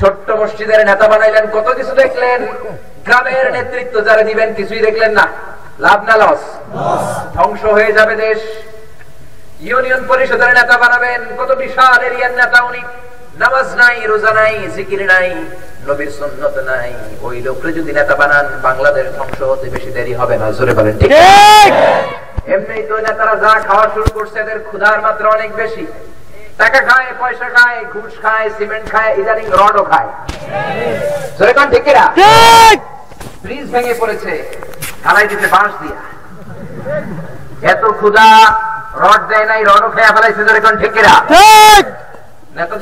ছোট্ট 0.00 0.30
মসজিদের 0.30 0.86
নেতা 0.86 1.08
বানাইলেন 1.08 1.46
কত 1.52 1.68
কিছু 1.74 1.92
দেখলেন? 1.94 2.40
গ্রামের 3.06 3.52
নেতৃত্ব 3.52 4.04
যারা 4.04 4.22
দিবেন 4.22 4.54
কিছুই 4.54 4.78
দেখলেন 4.78 5.12
না। 5.12 5.26
লাভ 5.80 6.04
না 6.04 6.16
লস? 6.16 6.42
ধ্বংস 7.34 7.64
হয়ে 7.64 7.92
যাবে 7.92 8.16
দেশ। 8.16 8.38
ইউনিয়ন 9.60 10.02
পরিষদের 10.08 10.54
নেতা 10.54 10.78
বানাবেন 10.78 11.20
কত 11.38 11.50
বিশাল 11.52 12.02
এরিয়ার 12.02 12.30
নেতা 12.30 12.62
উনি। 12.64 12.82
নামাজ 13.38 13.66
নাই 13.76 14.06
রোজা 14.06 14.32
নাই 14.32 14.68
জিকির 14.76 15.06
নাই 15.06 15.34
নবীর 15.88 16.10
সুন্নত 16.10 16.58
নাই। 16.58 16.92
ওই 17.22 17.40
লোকরে 17.40 17.72
যদি 17.72 17.92
নেতা 17.92 18.14
বানান 18.14 18.46
বাংলাদেশ 18.62 19.06
ধ্বংস 19.16 19.42
হতে 19.42 19.68
বেশি 19.70 19.90
দেরি 19.90 20.14
হবে 20.14 20.36
না। 20.38 20.52
জোরে 20.52 20.74
বলেন 20.74 20.98
ঠিক? 20.98 21.08
ঠিক। 21.10 22.25
এমনি 22.54 22.76
তো 22.90 22.94
নেতারা 23.06 23.34
যা 23.44 23.52
খাওয়া 23.68 23.86
শুরু 23.94 24.08
করছে 24.16 24.36
এদের 24.44 24.58
ক্ষুধার 24.68 24.98
মাত্রা 25.06 25.28
অনেক 25.36 25.50
বেশি। 25.60 25.84
টাকা 26.60 26.80
খায় 26.88 27.10
পয়সা 27.20 27.48
খায় 27.56 27.78
ঘুষ 27.94 28.12
খায় 28.24 28.46
সিমেন্ট 28.56 28.86
খায় 28.92 29.12
ইদানিং 29.20 29.46
রডও 29.60 29.82
খায়। 29.90 30.10
ঠিক 31.72 31.82
কিনা? 31.86 32.04
ব্রিজ 33.44 33.66
ভেঙে 33.74 33.94
পড়েছে 34.00 34.32
ঢালাই 35.04 35.26
দিতে 35.32 35.46
বাঁশ 35.54 35.72
দিয়া। 35.82 35.98
এত 37.72 37.82
ক্ষুধা 37.98 38.26
রড 39.02 39.22
দেয় 39.30 39.46
নাই 39.50 39.60
রডও 39.70 39.88
খেয়ে 39.96 40.12
ফেলাইছে 40.14 40.42
ঠিক 40.82 40.92
কিনা? 40.96 41.14
ঠিক! 41.32 41.84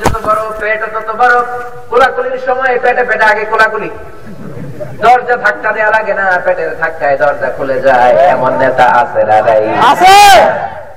যত 0.01 0.15
বড় 0.27 0.41
পেট 0.59 0.81
তত 0.95 1.09
বড় 1.21 1.35
কোলাকুলির 1.89 2.39
সময় 2.47 2.73
পেটে 2.83 3.03
পেটে 3.09 3.25
আগে 3.31 3.43
কোলাকুলি। 3.51 3.89
দরজা 5.03 5.35
ধাক্কা 5.37 5.69
দেওয়া 5.71 5.91
লাগে 5.91 6.13
না 6.13 6.25
পেটের 6.45 6.71
ধাক্কায় 6.81 7.17
দরজা 7.17 7.49
খুলে 7.57 7.77
যায় 7.81 8.13
এমন 8.33 8.51
নেতা 8.57 8.85
আছে 9.01 9.21
আছে! 9.91 10.15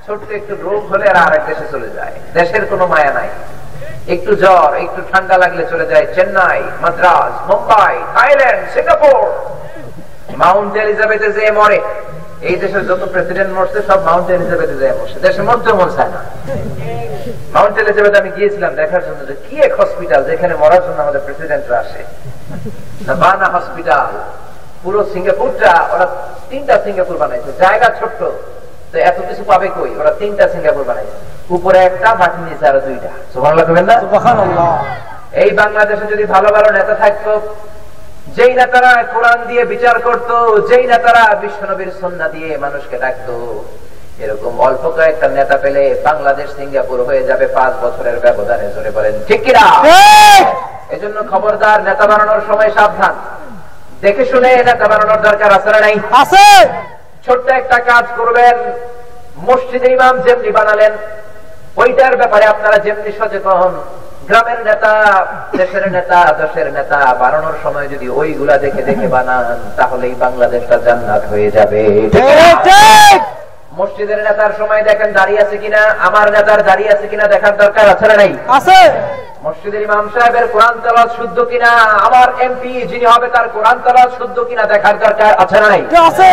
ছোট্ট 0.06 0.28
একটু 0.30 0.54
রোগ 0.66 0.82
হলে 0.92 1.06
আর 1.10 1.16
আরেক 1.16 1.42
দেশে 1.46 1.66
চলে 1.72 1.88
যায়। 1.96 2.14
দেশের 2.34 2.64
কোনো 2.66 2.84
মায়া 2.86 3.12
নাই। 3.12 3.28
একটু 4.14 4.32
জ্বর 4.34 4.70
একটু 4.84 5.00
ঠান্ডা 5.12 5.36
লাগলে 5.38 5.62
চলে 5.72 5.86
যায় 5.86 6.06
Chennai 6.14 6.60
Madras 6.82 7.32
Mumbai 7.48 7.94
Thailand 8.14 8.62
Singapore. 8.74 9.20
Mount 10.36 10.72
এলিজাবেথে 10.76 11.28
যে 11.32 11.44
মরে 11.50 11.80
এই 12.48 12.56
দেশের 12.62 12.84
যত 12.90 13.02
প্রেসিডেন্ট 13.14 13.50
মরছে 13.56 13.78
সব 13.88 13.98
মাউন্ট 14.08 14.28
এলিজাবেথে 14.36 14.76
যে 14.80 14.86
মরছে। 14.98 15.18
দেশে 15.26 15.42
মরতে 15.48 15.70
মন 15.78 15.88
চায় 15.96 16.10
না। 16.14 16.20
মাউন্ট 17.54 17.76
এলিজাবেথ 17.82 18.14
আমি 18.20 18.30
গিয়েছিলাম 18.36 18.72
দেখার 18.80 19.02
জন্য 19.06 19.20
যে 19.28 19.34
কি 19.44 19.54
এক 19.66 19.72
হসপিটাল 19.80 20.20
যেখানে 20.30 20.54
মরার 20.62 20.82
জন্য 20.86 20.98
আমাদের 21.04 21.22
প্রেসিডেন্টরা 21.26 21.76
আসে। 21.84 22.00
বানা 23.22 23.46
হসপিটাল 23.54 24.12
পুরো 24.82 25.00
সিঙ্গাপুরটা 25.12 25.70
ওরা 25.94 26.06
তিনটা 26.50 26.74
সিঙ্গাপুর 26.84 27.16
বানাইছে। 27.22 27.50
জায়গা 27.62 27.88
ছোট্ট 27.98 28.20
তো 28.92 28.96
এত 29.10 29.18
কিছু 29.28 29.42
পাবে 29.50 29.68
কই? 29.76 29.90
ওরা 30.00 30.12
তিনটা 30.20 30.44
সিঙ্গাপুর 30.54 30.84
বানাইছে। 30.90 31.16
উপরে 31.56 31.78
একটা 31.88 32.08
মাটি 32.20 32.40
নিচে 32.48 32.64
আরও 32.70 32.80
দুইটা। 32.86 33.10
সুবহানাল্লাহ 33.32 33.82
না? 33.90 33.96
সুবহানাল্লাহ। 34.04 34.72
এই 35.42 35.50
বাংলাদেশে 35.60 36.06
যদি 36.12 36.24
ভালো 36.34 36.48
ভালো 36.56 36.68
নেতা 36.78 36.94
থাকতো 37.02 37.32
যেই 38.36 38.52
নেতারা 38.54 38.92
কোরআন 39.04 39.38
দিয়ে 39.46 39.64
বিচার 39.64 39.96
করত 39.98 40.30
যেই 40.70 40.84
নেতারা 40.86 41.24
বিশ্বনবীর 41.34 41.92
সন্না 42.00 42.26
দিয়ে 42.28 42.50
মানুষকে 42.58 42.96
ডাকতো 42.98 43.34
এরকম 44.20 44.52
অল্প 44.60 44.84
কয়েকটা 44.90 45.26
নেতা 45.28 45.56
পেলে 45.56 45.82
বাংলাদেশ 46.04 46.48
সিঙ্গাপুর 46.56 46.98
হয়ে 47.04 47.22
যাবে 47.24 47.46
পাঁচ 47.48 47.72
বছরের 47.82 48.18
ব্যবধানে 48.20 48.66
জোরে 48.74 48.90
বলেন 48.90 49.14
ঠিক 49.28 49.40
কিনা? 49.44 49.64
ঠিক! 49.82 50.44
এজন্য 50.90 51.18
খবরদার 51.30 51.78
নেতা 51.82 52.04
বানানোর 52.06 52.42
সময় 52.48 52.70
সাবধান। 52.70 53.14
দেখে 54.02 54.24
শুনে 54.24 54.50
নেতা 54.64 54.86
বানানোর 54.88 55.20
দরকার 55.22 55.50
আছে 55.52 55.70
না 55.70 55.80
নাই? 55.80 55.94
আছে! 56.12 56.44
ছোট্ট 57.26 57.46
একটা 57.50 57.78
কাজ 57.82 58.04
করবেন 58.16 58.56
মসজিদে 59.38 59.88
ইমাম 59.92 60.14
যেমনি 60.20 60.50
বানালেন 60.50 60.92
ওইটার 61.76 62.14
ব্যাপারে 62.16 62.44
আপনারা 62.46 62.78
যেমনি 62.78 63.10
সচেতন 63.18 63.72
গ্রামের 64.28 64.60
নেতা 64.66 64.92
দেশের 65.56 65.84
নেতা 65.92 66.18
দেশের 66.40 66.68
নেতা 66.72 66.98
বানানোর 67.20 67.56
সময় 67.62 67.88
যদি 67.88 68.06
ওইগুলা 68.10 68.56
দেখে 68.58 68.82
দেখে 68.82 69.06
বানান 69.08 69.46
তাহলেই 69.78 70.14
বাংলাদেশটা 70.24 70.76
জান্নাত 70.86 71.22
হয়ে 71.32 71.48
যাবে। 71.50 71.80
মসজিদের 73.78 74.20
নেতার 74.22 74.52
সময় 74.58 74.82
দেখেন 74.82 75.10
দাঁড়িয়ে 75.12 75.40
আছে 75.40 75.56
কিনা 75.58 75.82
আমার 76.00 76.26
নেতার 76.32 76.60
দাঁড়িয়ে 76.62 76.90
আছে 76.94 77.06
কিনা 77.08 77.26
দেখার 77.28 77.54
দরকার 77.56 77.84
আছে 77.88 78.06
না 78.10 78.16
নাই? 78.16 78.32
আছে। 78.56 78.78
মসজিদের 79.42 79.82
ইমাম 79.82 80.04
সাহেবের 80.14 80.46
কোরআন 80.48 80.76
তালাত 80.84 81.10
শুদ্ধ 81.18 81.38
কিনা 81.50 81.70
আমার 82.06 82.28
এমপি 82.46 82.72
যিনি 82.90 83.06
হবে 83.06 83.28
তার 83.28 83.46
কোরআন 83.48 83.76
তালাত 83.84 84.10
শুদ্ধ 84.18 84.36
কিনা 84.48 84.64
দেখার 84.64 84.96
দরকার 84.98 85.30
আছে 85.42 85.56
না 85.62 85.68
নাই? 85.68 85.82
আছে? 86.08 86.30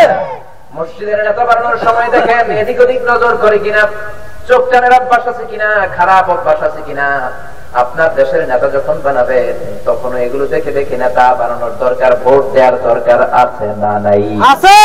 মসজিদের 0.78 1.20
নেতা 1.28 1.44
বানানোর 1.46 1.78
সময় 1.78 2.10
দেখেন 2.12 2.46
এদিক 2.62 2.78
ওদিক 2.82 3.02
নজর 3.12 3.34
করে 3.44 3.58
কিনা 3.60 3.82
চোখ 4.48 4.62
টানের 4.72 4.94
অভ্যাস 4.94 5.24
আছে 5.28 5.46
কিনা 5.52 5.68
খারাপ 5.98 6.26
অভ্যাস 6.30 6.60
আছে 6.64 6.82
কিনা 6.86 7.08
আপনার 7.76 8.10
দেশের 8.16 8.44
নেতা 8.48 8.68
যখন 8.70 8.96
বানাবে 9.04 9.40
তখন 9.86 10.12
এগুলো 10.18 10.46
দেখে 10.48 10.72
দেখে 10.72 10.96
নেতা 10.98 11.26
বানানোর 11.34 11.74
দরকার 11.80 12.12
ভোট 12.24 12.44
দেওয়ার 12.54 12.76
দরকার 12.84 13.20
আছে 13.44 13.68
না 13.84 13.94
নাই? 14.00 14.24
আছে! 14.52 14.78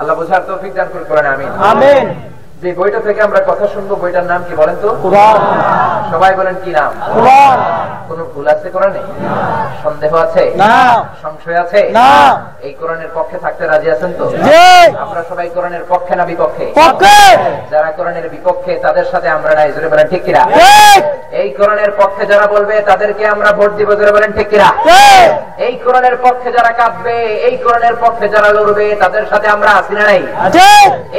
আল্লাহ 0.00 0.14
তো 0.18 0.24
তৌফিক 0.48 0.72
দান 0.74 0.88
করে 0.92 1.04
করেন 1.04 1.26
আমি 1.26 1.44
আমিন। 1.70 2.06
যে 2.62 2.70
বইটা 2.78 3.00
থেকে 3.06 3.20
আমরা 3.28 3.40
কথা 3.50 3.66
শুনব 3.74 3.90
বইটার 4.02 4.26
নাম 4.32 4.40
কি 4.48 4.54
বলেন 4.60 4.76
তো? 4.84 4.88
সবাই 6.12 6.32
বলেন 6.40 6.56
কি 6.64 6.70
নাম? 6.78 6.90
কোনো 8.08 8.22
ভুল 8.32 8.46
আছে 8.54 8.68
কোরআনে? 8.74 9.02
সন্দেহ 9.84 10.12
আছে? 10.26 10.42
সংশয় 11.22 11.58
আছে? 11.64 11.80
এই 12.66 12.72
কোরআনের 12.80 13.10
পক্ষে 13.16 13.38
থাকতে 13.44 13.62
রাজি 13.64 13.88
আছেন 13.94 14.10
তো? 14.18 14.24
আমরা 15.04 15.20
সবাই 15.30 15.46
কোরআনের 15.56 15.84
পক্ষে 15.92 16.14
না 16.18 16.24
বিপক্ষে? 16.30 16.64
যারা 17.72 17.88
কোরআনের 17.98 18.26
বিপক্ষে 18.34 18.72
তাদের 18.86 19.06
সাথে 19.12 19.28
আমরা 19.36 19.52
নাই 19.58 19.68
জোরে 19.74 19.88
বলেন 19.92 20.06
ঠিক 20.12 20.22
কিনা? 20.26 20.42
এই 21.42 21.48
কোরআনের 21.58 21.92
পক্ষে 22.00 22.24
যারা 22.32 22.46
বলবে 22.54 22.74
তাদেরকে 22.90 23.24
আমরা 23.34 23.50
ভোট 23.58 23.70
দিব 23.78 23.88
জোরে 23.98 24.12
বলেন 24.16 24.30
ঠিক 24.38 24.48
কিনা? 24.52 24.68
ঠিক। 24.86 25.28
এই 25.66 25.74
কোরআনের 25.84 26.16
পক্ষে 26.24 26.48
যারা 26.56 26.70
কাঁদবে 26.80 27.16
এই 27.48 27.54
কোরআনের 27.64 27.96
পক্ষে 28.02 28.26
যারা 28.34 28.48
লড়বে 28.56 28.86
তাদের 29.02 29.24
সাথে 29.30 29.46
আমরা 29.56 29.70
আসি 29.80 29.94
না 29.98 30.04
নাই? 30.10 30.22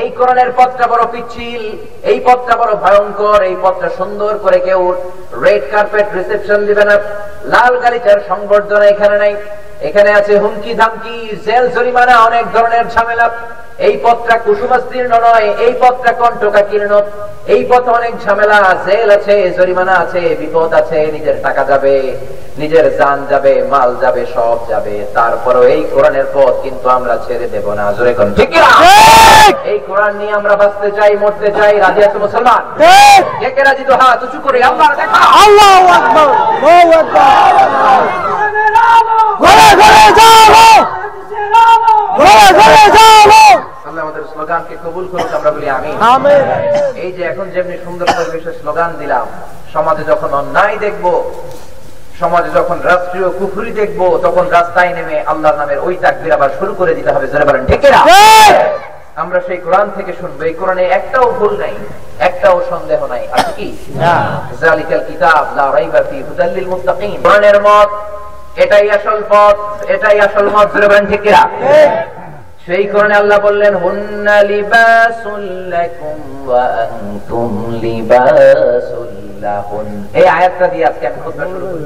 এই 0.02 0.10
কোরআনের 0.18 0.50
পথটা 0.58 0.86
বড় 0.92 1.04
পিচ্ছিল 1.34 1.64
এই 2.12 2.18
পথটা 2.28 2.54
বড় 2.62 2.74
ভয়ঙ্কর, 2.84 3.40
এই 3.50 3.56
পথটা 3.64 3.90
সুন্দর 4.00 4.32
করে 4.44 4.58
কেউ 4.68 4.82
রেড 5.46 5.64
কার্পেট 5.74 6.08
রিসেপশন 6.18 6.60
দিবে 6.70 6.84
না, 6.90 6.96
লাল 7.54 7.74
গালিচার 7.84 8.20
সংবর্ধনা 8.32 8.86
এখানে 8.94 9.16
নাই। 9.24 9.34
এখানে 9.88 10.10
আছে 10.20 10.34
হুমকি 10.44 10.72
ধামকি 10.82 11.16
জেল 11.46 11.66
জরিমানা 11.76 12.16
অনেক 12.28 12.46
ধরনের 12.56 12.86
ঝামেলা। 12.94 13.28
এই 13.88 13.96
পথটা 14.06 14.36
কুসুমাস্তীর্ণ 14.46 15.14
নয় 15.26 15.48
এই 15.66 15.74
পথটা 15.82 16.12
কণ্ঠকাকীর্ণ। 16.22 16.94
এই 17.54 17.62
পথ 17.70 17.86
অনেক 18.00 18.14
ঝামেলা 18.26 18.60
জেল 18.88 19.10
আছে 19.18 19.36
জরিমানা 19.58 19.94
আছে 20.04 20.22
বিপদ 20.42 20.70
আছে 20.82 21.00
নিজের 21.16 21.38
টাকা 21.46 21.64
যাবে 21.72 21.94
নিজের 22.62 22.86
জান 23.00 23.18
যাবে 23.32 23.54
মাল 23.72 23.90
যাবে 24.04 24.24
সব 24.36 24.58
যাবে। 24.72 24.96
তারপরও 25.18 25.64
এই 25.74 25.82
কোরআনের 25.94 26.28
পথ 26.36 26.54
কিন্তু 26.66 26.88
আমরা 26.98 27.16
ছেড়ে 27.26 27.48
দেব 27.54 27.66
না। 27.80 27.86
জোরে 27.98 28.14
কোন 28.18 28.28
ঠিক 28.38 28.50
এই 29.72 29.80
কোরআন 29.88 30.14
নিয়ে 30.20 30.34
আমরা 30.40 30.54
বাঁচতে 30.62 30.90
চাই 30.98 31.14
মরতে 31.24 31.50
চাই 31.58 31.74
রাজি 31.84 32.02
আছে 32.08 32.18
মুসলমান? 32.26 32.62
কে 33.40 33.50
কে 33.56 33.62
রাজি 33.68 33.84
তো? 33.90 33.94
হাত 34.02 34.20
উঁচু 34.26 34.40
করে 34.46 34.58
আল্লাহ 34.70 34.90
দেখা 35.00 35.20
আল্লাহু 35.44 35.86
আকবার 36.00 36.30
আল্লাহু 36.80 36.92
আকবার। 37.02 38.63
ঘরে 39.44 39.68
ঘরে 39.82 40.06
যাব 40.20 40.56
ঘরে 42.20 42.48
ঘরে 42.60 42.84
যাব 42.98 43.32
আমাদের 44.04 44.24
স্লোগানকে 44.34 44.76
কবুল 44.84 45.06
করুক 45.12 45.32
আমরা 45.38 45.52
বলি 45.52 45.68
আমি 45.70 45.92
এই 47.04 47.12
যে 47.12 47.24
এখন 47.24 47.46
যেমনি 47.50 47.76
সুন্দর 47.86 48.08
পরিবেশে 48.18 48.52
স্লোগান 48.60 48.90
দিলাম 49.00 49.26
সমাজে 49.74 50.04
যখন 50.04 50.30
অন্যায় 50.34 50.78
দেখব 50.78 51.06
সমাজে 52.20 52.50
যখন 52.56 52.78
রাষ্ট্রীয় 52.84 53.30
কুফুরি 53.30 53.72
দেখব 53.72 54.02
তখন 54.24 54.46
রাস্তায় 54.50 54.92
নেমে 54.96 55.18
আল্লাহর 55.32 55.58
নামের 55.58 55.80
ওই 55.80 55.96
তাকবির 55.96 56.32
আবার 56.34 56.52
শুরু 56.60 56.74
করে 56.74 56.92
দিতে 56.96 57.12
হবে 57.14 57.28
জোরে 57.28 57.46
বলেন 57.46 57.64
ঠিক 57.66 57.82
আমরা 59.16 59.40
সেই 59.48 59.60
কোরআন 59.66 59.88
থেকে 59.98 60.12
শুনব 60.22 60.40
এই 60.44 60.54
কোরআনে 60.54 60.84
একটাও 60.90 61.28
ভুল 61.32 61.54
নাই 61.58 61.74
একটাও 62.20 62.58
সন্দেহ 62.70 63.00
নাই। 63.08 63.24
আছে 63.32 63.52
কি? 63.58 63.68
না। 63.96 64.16
জালিকাল 64.62 65.02
কিতাব 65.08 65.44
লা 65.58 65.66
রাইবা 65.76 66.02
ফি 66.10 66.18
হুদাল 66.28 66.50
লিল 66.56 66.68
মুত্তাকিন। 66.68 67.12
কোরআনের 67.24 67.58
মত 67.62 67.90
এটাই 68.58 68.86
আসল 68.98 69.20
পথ 69.32 69.58
এটাই 69.94 70.18
আসল 70.28 70.46
মত 70.56 70.68
জোরে 70.74 70.88
বলেন 70.90 71.06
ঠিক 71.12 71.22
কিনা? 71.26 71.44
সেই 72.66 72.84
কোরআনে 72.92 73.16
আল্লাহ 73.22 73.38
বললেন 73.48 73.74
হুন্না 73.84 74.38
লিবাসুল 74.52 75.46
লাকুম 75.74 76.18
ওয়া 76.48 76.66
আনতুম 76.84 77.52
লিবাসুল 77.84 79.14
লাহুন। 79.46 79.88
এই 80.20 80.26
আয়াতটা 80.38 80.68
দিয়ে 80.68 80.86
আজকে 80.90 81.06
আমি 81.08 81.20
খুতবা 81.26 81.46
শুরু 81.52 81.66
করি। 81.72 81.86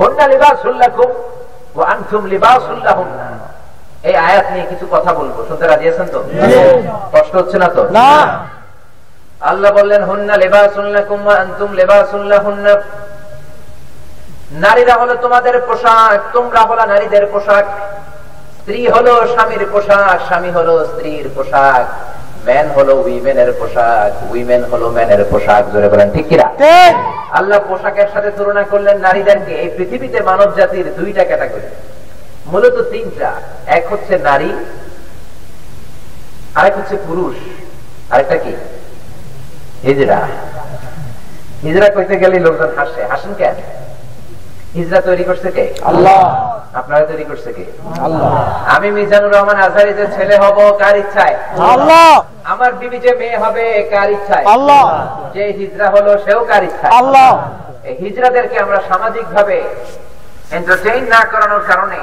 হুন্না 0.00 0.24
লিবাসুল 0.32 0.74
লাকুম 0.82 1.10
ওয়া 1.76 1.86
আনতুম 1.92 2.22
লিবাসুল 2.32 2.78
লাহুন্না 2.86 3.28
এই 4.08 4.14
আয়াত 4.28 4.46
নিয়ে 4.52 4.66
কিছু 4.72 4.86
কথা 4.94 5.10
বলব। 5.18 5.36
শুনতে 5.48 5.64
রাজি 5.66 5.86
আছেন 5.88 6.06
তো? 6.14 6.20
কষ্ট 7.14 7.32
হচ্ছে 7.40 7.56
না 7.58 7.68
তো? 7.76 7.82
না। 7.98 8.10
আল্লাহ 9.50 9.70
বললেন 9.78 10.02
হুন্না 10.10 10.34
লেবাসুন 10.42 10.86
লাকুম 10.96 11.20
ওয়া 11.26 11.36
আনতুম 11.42 11.70
নারীরা 14.50 14.94
হলো 14.94 15.14
তোমাদের 15.14 15.60
পোশাক 15.60 16.18
তোমরা 16.32 16.60
হলো 16.60 16.86
নারীদের 16.86 17.26
পোশাক। 17.26 17.64
স্ত্রী 18.60 18.88
হলো 18.88 19.12
স্বামীর 19.34 19.66
পোশাক 19.72 20.20
স্বামী 20.26 20.50
হলো 20.50 20.74
স্ত্রীর 20.84 21.28
পোশাক। 21.36 21.86
ম্যান 22.46 22.66
হলো 22.68 22.94
উইমেনের 22.94 23.52
পোশাক 23.52 24.12
উইমেন 24.30 24.64
হলো 24.64 24.90
ম্যানের 24.90 25.24
পোশাক 25.30 25.62
জোরে 25.72 25.88
বলেন 25.88 26.10
ঠিক 26.10 26.26
কিনা? 26.28 26.46
আল্লাহ 27.30 27.58
পোশাকের 27.68 28.08
সাথে 28.14 28.30
তুলনা 28.30 28.62
করলেন 28.62 28.98
নারীদেরকে 28.98 29.52
এই 29.54 29.68
পৃথিবীতে 29.76 30.20
মানব 30.20 30.48
জাতির 30.56 30.94
দুইটা 30.98 31.24
ক্যাটাগরি। 31.24 31.68
মূলত 32.46 32.76
তিনটা 32.92 33.30
এক 33.66 33.84
হচ্ছে 33.92 34.18
নারী 34.18 34.50
আরেক 36.54 36.74
হচ্ছে 36.78 36.96
পুরুষ 37.06 37.36
আরেকটা 38.10 38.36
কি? 38.36 38.52
হিজরা। 39.86 40.28
হিজরা 41.62 41.88
কইতে 41.88 42.16
গেলে 42.18 42.38
লোকজন 42.38 42.70
হাসে। 42.76 43.04
হাসেন 43.10 43.34
কেন? 43.38 43.54
হিজরা 44.76 45.00
তৈরি 45.08 45.24
করছে 45.24 45.48
কে? 45.56 45.64
আল্লাহ। 45.90 46.20
আপনারা 46.80 47.04
তৈরি 47.10 47.24
করছে 47.30 47.50
কে? 47.56 47.64
আল্লাহ। 48.06 48.30
আমি 48.76 48.88
মিজানুর 48.90 49.32
রহমান 49.34 49.58
আজহারি 49.66 49.92
যে 50.00 50.06
ছেলে 50.16 50.36
হব 50.42 50.58
কার 50.82 50.96
ইচ্ছায়? 51.02 51.36
আল্লাহ। 51.74 52.10
আমার 52.52 52.70
বিবি 52.80 52.98
যে 52.98 53.12
মেয়ে 53.20 53.36
হবে 53.38 53.64
কার 53.92 54.08
ইচ্ছায়? 54.16 54.44
আল্লাহ। 54.54 54.84
যে 55.34 55.44
হিজরা 55.58 55.86
হলো 55.90 56.10
সেও 56.24 56.40
কার 56.50 56.62
ইচ্ছায়? 56.68 56.92
আল্লাহ। 57.00 57.30
এই 57.88 57.94
হিজড়াদেরকে 58.04 58.56
আমরা 58.60 58.78
সামাজিক 58.88 59.26
ভাবে 59.34 59.58
এন্টারটেইন 60.56 61.04
না 61.14 61.20
করানোর 61.32 61.62
কারণে 61.70 62.00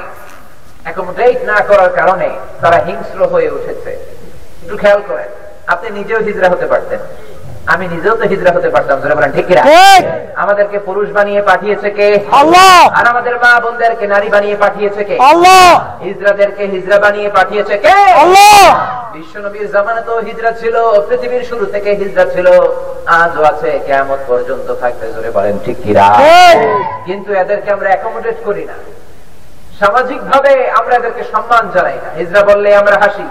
অ্যাকোমোডেট 0.84 1.38
না 1.50 1.58
করার 1.68 1.90
কারণে 1.98 2.28
তারা 2.62 2.78
হিংস্র 2.86 3.20
হয়ে 3.32 3.50
উঠেছে। 3.50 3.92
একটু 4.62 4.76
খেয়াল 4.76 5.00
করেন 5.08 5.30
আপনি 5.66 5.88
নিজেও 5.98 6.20
হিজরা 6.28 6.48
হতে 6.48 6.66
পারতেন। 6.66 7.00
আমি 7.72 7.84
নিজেও 7.88 8.14
তো 8.20 8.24
হিজড়া 8.28 8.52
হতে 8.56 8.68
পারতাম 8.74 8.96
ধরে 9.00 9.14
বলেন 9.14 9.32
ঠিক 9.32 9.46
আমাদেরকে 10.42 10.78
পুরুষ 10.78 11.08
বানিয়ে 11.10 11.42
পাঠিয়েছে 11.42 11.88
কে? 11.90 12.08
আল্লাহ। 12.40 12.74
আর 12.98 13.04
আমাদের 13.12 13.34
মা 13.42 13.60
বোনদেরকে 13.60 14.06
নারী 14.06 14.28
বানিয়ে 14.28 14.56
পাঠিয়েছে 14.56 15.02
কে? 15.04 15.16
আল্লাহ। 15.30 15.64
হিজড়াদেরকে 16.04 16.64
হিজড়া 16.66 16.98
বানিয়ে 16.98 17.28
পাঠিয়েছে 17.28 17.74
কে? 17.78 17.88
আল্লাহ। 18.22 18.58
জামানা 19.74 20.00
তো 20.00 20.14
হিজরা 20.18 20.50
ছিল 20.52 20.76
পৃথিবীর 21.08 21.44
শুরু 21.44 21.64
থেকে 21.66 21.90
হিজরা 21.94 22.24
ছিল। 22.34 22.46
আজও 23.20 23.42
আছে 23.44 23.70
কেমন 23.86 24.18
পর্যন্ত 24.26 24.68
থাকতে 24.82 25.06
জোরে 25.12 25.30
বলেন 25.30 25.56
ঠিক 25.64 25.76
কিরা 25.84 26.06
কিন্তু 27.06 27.30
এদেরকে 27.32 27.68
আমরা 27.72 27.88
অ্যাকোমোডেট 27.88 28.38
করি 28.44 28.64
না। 28.64 28.76
সামাজিক 29.80 30.20
ভাবে 30.30 30.52
আমরা 30.78 30.94
এদেরকে 30.96 31.22
সম্মান 31.32 31.64
জানাই 31.74 31.98
না। 32.04 32.10
হিজরা 32.18 32.40
বললে 32.42 32.68
আমরা 32.76 32.96
হাসি। 33.02 33.26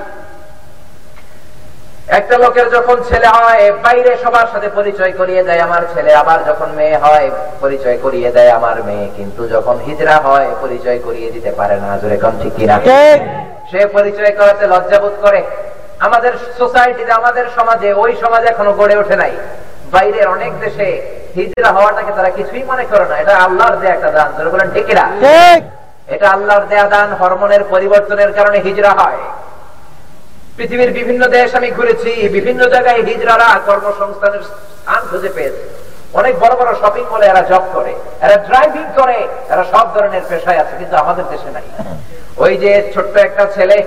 একটা 2.07 2.37
লোকের 2.37 2.69
যখন 2.69 3.03
ছেলে 3.09 3.27
হয় 3.27 3.71
বাইরে 3.71 4.17
সবার 4.23 4.47
সাথে 4.53 4.69
পরিচয় 4.69 5.11
করিয়ে 5.11 5.43
দেয় 5.43 5.59
আমার 5.59 5.81
ছেলে 5.93 6.15
আবার 6.15 6.39
যখন 6.45 6.69
মেয়ে 6.69 6.97
হয় 6.97 7.31
পরিচয় 7.59 7.97
করিয়ে 8.01 8.31
দেয় 8.31 8.51
আমার 8.51 8.83
মেয়ে। 8.83 9.09
কিন্তু 9.15 9.47
যখন 9.47 9.79
হিজরা 9.85 10.15
হয় 10.17 10.47
পরিচয় 10.61 10.99
করিয়ে 10.99 11.31
দিতে 11.31 11.51
পারে 11.51 11.75
না। 11.75 11.97
জোরে 11.97 12.17
কম 12.17 12.31
ঠিক 12.43 12.53
কিনা? 12.55 12.79
সে 13.71 13.85
পরিচয় 13.85 14.31
করাতে 14.31 14.67
লজ্জাবোধ 14.67 15.11
করে। 15.21 15.43
আমাদের 15.99 16.33
সোসাইটিতে 16.57 17.11
আমাদের 17.11 17.45
সমাজে 17.55 17.93
ওই 17.93 18.15
সমাজ 18.21 18.45
এখনও 18.45 18.73
গড়ে 18.73 18.97
ওঠে 18.97 19.15
নাই। 19.15 19.31
বাইরের 19.91 20.27
অনেক 20.27 20.59
দেশে 20.59 21.01
হিজরা 21.35 21.71
হওয়াটাকে 21.71 22.11
তারা 22.15 22.29
কিছুই 22.29 22.63
মনে 22.63 22.83
করে 22.83 23.05
না। 23.05 23.17
এটা 23.17 23.37
আল্লাহর 23.37 23.75
দেয়া 23.75 23.93
একটা 23.93 24.11
দান। 24.11 24.31
ধরে 24.37 24.49
বলেন 24.49 24.71
ঠিকিরা 24.73 25.11
ঠিক। 25.19 25.63
এটা 26.07 26.29
আল্লাহর 26.29 26.65
দেয়া 26.67 26.83
দান 26.83 27.13
হরমোনের 27.13 27.63
পরিবর্তনের 27.63 28.33
কারণে 28.33 28.59
হিজরা 28.59 28.89
হয়। 28.89 29.17
পৃথিবীর 30.57 30.91
বিভিন্ন 30.99 31.21
দেশ 31.37 31.49
আমি 31.59 31.69
ঘুরেছি, 31.77 32.11
বিভিন্ন 32.37 32.61
জায়গায় 32.73 33.01
হিজরারা 33.07 33.49
কর্মসংস্থানের 33.69 34.43
স্থান 34.49 35.01
খুঁজে 35.09 35.29
পেয়েছে। 35.35 35.63
অনেক 36.19 36.33
বড় 36.43 36.53
বড় 36.59 36.71
শপিং 36.81 37.05
মলে 37.11 37.25
এরা 37.31 37.43
জব 37.51 37.63
করে, 37.75 37.91
এরা 38.25 38.37
ড্রাইভিং 38.47 38.85
করে, 38.99 39.17
এরা 39.53 39.63
সব 39.73 39.85
ধরনের 39.95 40.23
পেশায় 40.29 40.59
আছে, 40.63 40.73
কিন্তু 40.79 40.95
আমাদের 41.03 41.25
দেশে 41.33 41.49
নাই। 41.55 41.65
ওই 42.43 42.53
যে 42.63 42.71
ছোট্ট 42.93 43.13
একটা 43.27 43.43
ছেলে, 43.55 43.77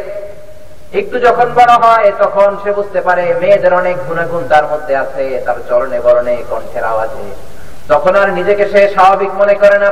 একটু 1.00 1.16
যখন 1.26 1.46
বড় 1.58 1.72
হয়, 1.84 2.08
তখন 2.22 2.48
সে 2.62 2.70
বুঝতে 2.78 3.00
পারে 3.06 3.24
মেয়েদের 3.40 3.72
অনেক 3.80 3.96
গুণাগুণ 4.08 4.42
তার 4.52 4.64
মধ্যে 4.72 4.94
আছে, 5.02 5.24
তার 5.46 5.58
চরণে 5.68 5.98
বরণে 6.06 6.34
কণ্ঠের 6.50 6.84
আওয়াজে। 6.92 7.26
তখন 7.90 8.12
আর 8.20 8.28
নিজেকে 8.38 8.64
সে 8.72 8.80
স্বাভাবিক 8.94 9.32
মনে 9.40 9.54
করে 9.62 9.78
না 9.84 9.88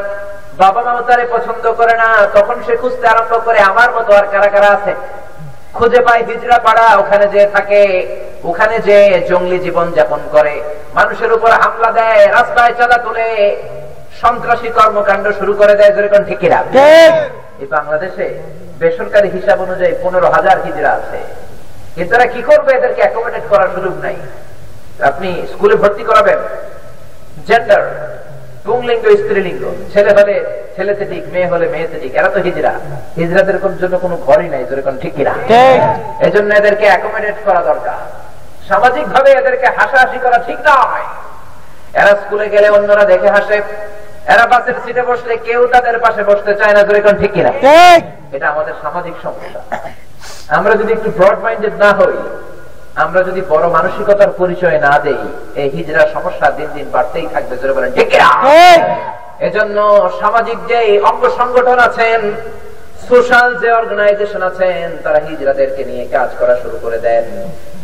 বাবা 0.62 0.80
মাও 0.86 1.00
তারে 1.08 1.24
পছন্দ 1.34 1.64
করে 1.80 1.94
না, 2.02 2.08
তখন 2.36 2.56
সে 2.66 2.74
খুঁজতে 2.82 3.06
আরম্ভ 3.12 3.32
করে, 3.46 3.58
আমার 3.70 3.88
মতো 3.96 4.10
আর 4.18 4.26
কারা 4.32 4.48
কারা 4.54 4.70
আছে? 4.76 4.92
খুঁজে 5.76 6.00
পায় 6.07 6.22
হিজড়া 6.28 6.59
পাড়া 6.66 6.87
ওখানে 7.02 7.26
যে 7.35 7.42
থাকে 7.54 7.81
ওখানে 8.50 8.76
যে 8.88 8.96
জঙ্গলি 9.28 9.59
জীবন 9.66 9.87
যাপন 9.96 10.20
করে। 10.35 10.54
মানুষের 10.98 11.31
উপর 11.37 11.50
হামলা 11.62 11.90
দেয় 11.98 12.22
রাস্তায় 12.37 12.74
চাঁদা 12.78 12.98
তুলে। 13.04 13.26
সন্ত্রাসী 14.22 14.68
কর্মকাণ্ড 14.78 15.26
শুরু 15.38 15.52
করে 15.61 15.74
দেয় 15.78 15.92
যেরকম 15.96 16.22
ঠিকিরা 16.28 16.59
এই 17.62 17.68
বাংলাদেশে 17.76 18.26
বেসরকারি 18.81 19.28
হিসাব 19.37 19.59
অনুযায়ী 19.66 19.94
পনেরো 20.02 20.28
হাজার 20.37 20.57
হিজড়া 20.64 20.90
আছে। 20.98 21.18
কিন্তু 21.94 22.12
এরা 22.16 22.26
কি 22.35 22.40
করবে? 22.48 22.70
এদেরকে 22.78 23.00
অ্যাকোমোডেট 23.04 23.44
করার 23.52 23.70
সুযোগ 23.74 23.94
নাই। 24.04 24.16
আপনি 25.11 25.28
স্কুলে 25.52 25.76
ভর্তি 25.83 26.04
করাবেন। 26.11 26.38
জেন্ডার 27.48 27.83
পুংলিঙ্গ 28.68 29.04
স্ত্রীলিঙ্গ? 29.16 29.62
ছেলে 29.92 30.11
হলে 30.12 30.44
ছেলেতে 30.76 31.04
ঠিক 31.04 31.24
মেয়ে 31.33 31.46
হলে 31.46 31.68
মেয়েতে 31.68 32.00
ঠিক 32.00 32.14
এরা 32.14 32.28
তো 32.28 32.40
হিজড়া 32.40 32.72
হিজড়াদের 33.16 33.59
কোন- 33.59 33.78
জন্য 33.81 33.98
কোনো 33.98 34.16
ঘরই 34.16 34.48
নাই 34.48 34.64
যেরকম 34.64 34.98
ঠিক 34.98 35.14
কিনা? 35.14 35.35
এই 36.20 36.31
জন্য 36.31 36.54
এদেরকে 36.54 36.87
অ্যাকোমোডেট 36.87 37.35
করা 37.44 37.61
দরকার। 37.61 37.94
সামাজিক 38.68 39.04
ভাবে 39.04 39.31
এদেরকে 39.31 39.66
হাসাহাসি 39.66 40.18
করা 40.18 40.38
ঠিক 40.38 40.59
নয়। 40.59 41.02
এরা 41.94 42.16
স্কুলে 42.16 42.48
গেলে 42.48 42.68
অন্যরা 42.68 43.04
দেখে 43.04 43.28
হাসে। 43.28 43.62
এরা 44.26 44.46
বাসের 44.46 44.74
সিটে 44.87 45.02
বসলে 45.02 45.37
কেউ 45.37 45.66
তাদের 45.66 45.98
পাশে 45.98 46.24
বসতে 46.24 46.54
চায় 46.54 46.72
না 46.72 46.83
জোরে 46.83 47.00
কোন 47.00 47.16
ঠিক 47.16 47.33
কিনা? 47.33 47.52
এটা 48.33 48.48
আমাদের 48.48 48.74
সামাজিক 48.83 49.14
সমস্যা। 49.22 49.61
আমরা 50.48 50.74
যদি 50.74 50.92
একটু 50.92 51.11
ব্রড 51.11 51.38
মাইন্ডেড 51.38 51.74
না 51.74 51.92
হই 51.92 52.16
আমরা 53.04 53.20
যদি 53.28 53.40
বড় 53.52 53.64
মানসিকতার 53.76 54.30
পরিচয় 54.40 54.78
না 54.87 54.92
দেই 55.04 55.20
এই 55.62 55.68
হিজরা 55.76 56.02
সমস্যা 56.14 56.46
দিন 56.58 56.68
দিন 56.76 56.87
বাড়তেই 56.94 57.26
থাকবে 57.34 57.54
জোরে 57.61 57.74
বলেন 57.76 57.90
ঠিক 57.98 58.11
এজন্য 59.48 59.78
সামাজিক 60.20 60.58
যে 60.70 60.78
অঙ্গ 61.11 61.22
সংগঠন 61.40 61.78
আছেন 61.88 62.20
সোশ্যাল 63.08 63.48
যে 63.62 63.68
অর্গানাইজেশন 63.72 64.42
আছেন 64.50 64.84
তারা 65.04 65.18
হিজরাদেরকে 65.26 65.82
নিয়ে 65.90 66.04
কাজ 66.16 66.30
করা 66.40 66.54
শুরু 66.62 66.76
করে 66.84 66.98
দেন। 67.06 67.24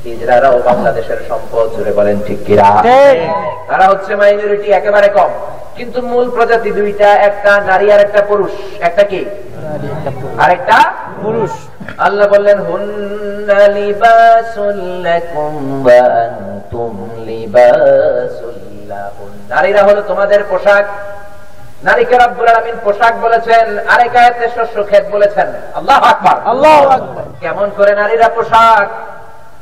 হিজড়ারাও 0.05 0.57
বাংলাদেশের 0.59 1.21
সম্পদ 1.29 1.67
জুড়ে 1.77 1.93
বলেন 1.93 2.17
ঠিক 2.27 2.39
কিরা 2.47 2.69
ঠিক। 2.83 3.31
তারা 3.71 3.87
হচ্ছে 3.89 4.17
মাইনরিটি 4.17 4.69
একেবারে 4.71 5.09
কম। 5.09 5.31
কিন্তু 5.77 6.03
মূল 6.03 6.27
প্রজাতি 6.31 6.71
দুইটা 6.71 7.09
একটা 7.29 7.53
নারী 7.61 7.93
আর 7.93 8.01
একটা 8.01 8.23
পুরুষ। 8.23 8.53
একটা 8.81 9.03
কি? 9.03 9.25
আরেকটা 10.39 10.79
পুরুষ। 11.23 11.51
আল্লাহ 11.99 12.29
বললেন 12.29 12.59
হুন্না 12.59 13.61
লিবাসুল 13.79 14.81
লাকুম 15.07 15.87
ওয়া 15.87 16.07
আনতুম 16.25 16.93
লিবাসুল 17.27 18.59
লাহুন 18.89 19.33
নারীরা 19.49 19.83
হলো 19.83 20.01
তোমাদের 20.03 20.41
পোশাক। 20.51 20.85
নারীকে 21.85 22.15
রব্বুল 22.19 22.49
আলামিন 22.49 22.77
পোশাক 22.85 23.15
বলেছেন 23.21 23.79
আরেক 23.89 24.17
আয়াতে 24.17 24.47
শস্য 24.57 24.77
ক্ষেত 24.85 25.05
বলেছেন। 25.11 25.49
আল্লাহু 25.75 26.03
আকবার। 26.05 26.37
আল্লাহ 26.53 26.79
আকবার। 26.97 27.25
কেমন 27.41 27.71
করে 27.77 27.93
নারীরা 27.95 28.29
পোশাক? 28.29 28.89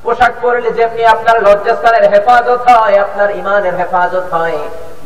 পোশাক 0.04 0.32
পরলে 0.42 0.70
যেমনি 0.78 1.02
আপনার 1.14 1.36
লজ্জাস্থানের 1.46 2.04
হেফাজত 2.12 2.62
হয় 2.70 2.96
আপনার 3.04 3.28
ইমানের 3.40 3.74
হেফাজত 3.80 4.26
হয়। 4.34 4.58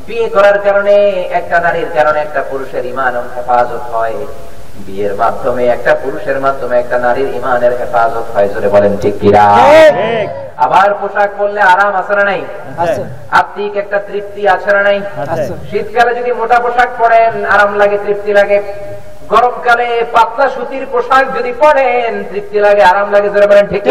বিয়ে 0.06 0.28
করার 0.28 0.58
কারণে 0.66 0.94
একটা 1.38 1.56
নারীর 1.64 1.90
কারণে 1.96 2.18
একটা 2.20 2.40
পুরুষের 2.50 2.84
ইমান 2.92 3.14
হেফাজত 3.36 3.84
হয়। 3.94 4.18
বিয়ের 4.86 5.14
মাধ্যমে 5.22 5.64
একটা 5.66 5.92
পুরুষের 6.02 6.38
মাধ্যমে 6.44 6.74
একটা 6.78 6.96
নারীর 6.98 7.28
ইমানের 7.38 7.72
হেফাজত 7.80 8.26
হয় 8.34 8.48
জোরে 8.52 8.68
বলেন 8.74 8.92
ঠিক 9.02 9.14
কিরা 9.20 9.44
আবার 10.64 10.88
পোশাক 11.00 11.30
পরলে 11.38 11.62
আরাম 11.72 11.92
আছে 12.00 12.14
না 12.18 12.24
নাই? 12.30 12.40
আত্মিক 13.40 13.72
একটা 13.82 13.98
তৃপ্তি 14.08 14.42
আছে 14.54 14.70
না 14.76 14.80
নাই? 14.88 14.98
শীতকালে 15.68 16.12
যদি 16.18 16.30
মোটা 16.40 16.58
পোশাক 16.64 16.90
পরেন 17.00 17.32
আরাম 17.54 17.70
লাগে 17.80 17.98
তৃপ্তি 18.04 18.32
লাগে। 18.38 18.58
গরমকালে 19.32 19.88
পাতলা 20.14 20.46
সুতির 20.54 20.84
পোশাক 20.92 21.24
যদি 21.36 21.52
পরেন 21.62 22.12
তৃপ্তি 22.30 22.58
লাগে 22.66 22.82
আরাম 22.90 23.08
লাগে 23.14 23.28
জোরে 23.34 23.46
বলেন 23.50 23.66
ঠিক 23.72 23.84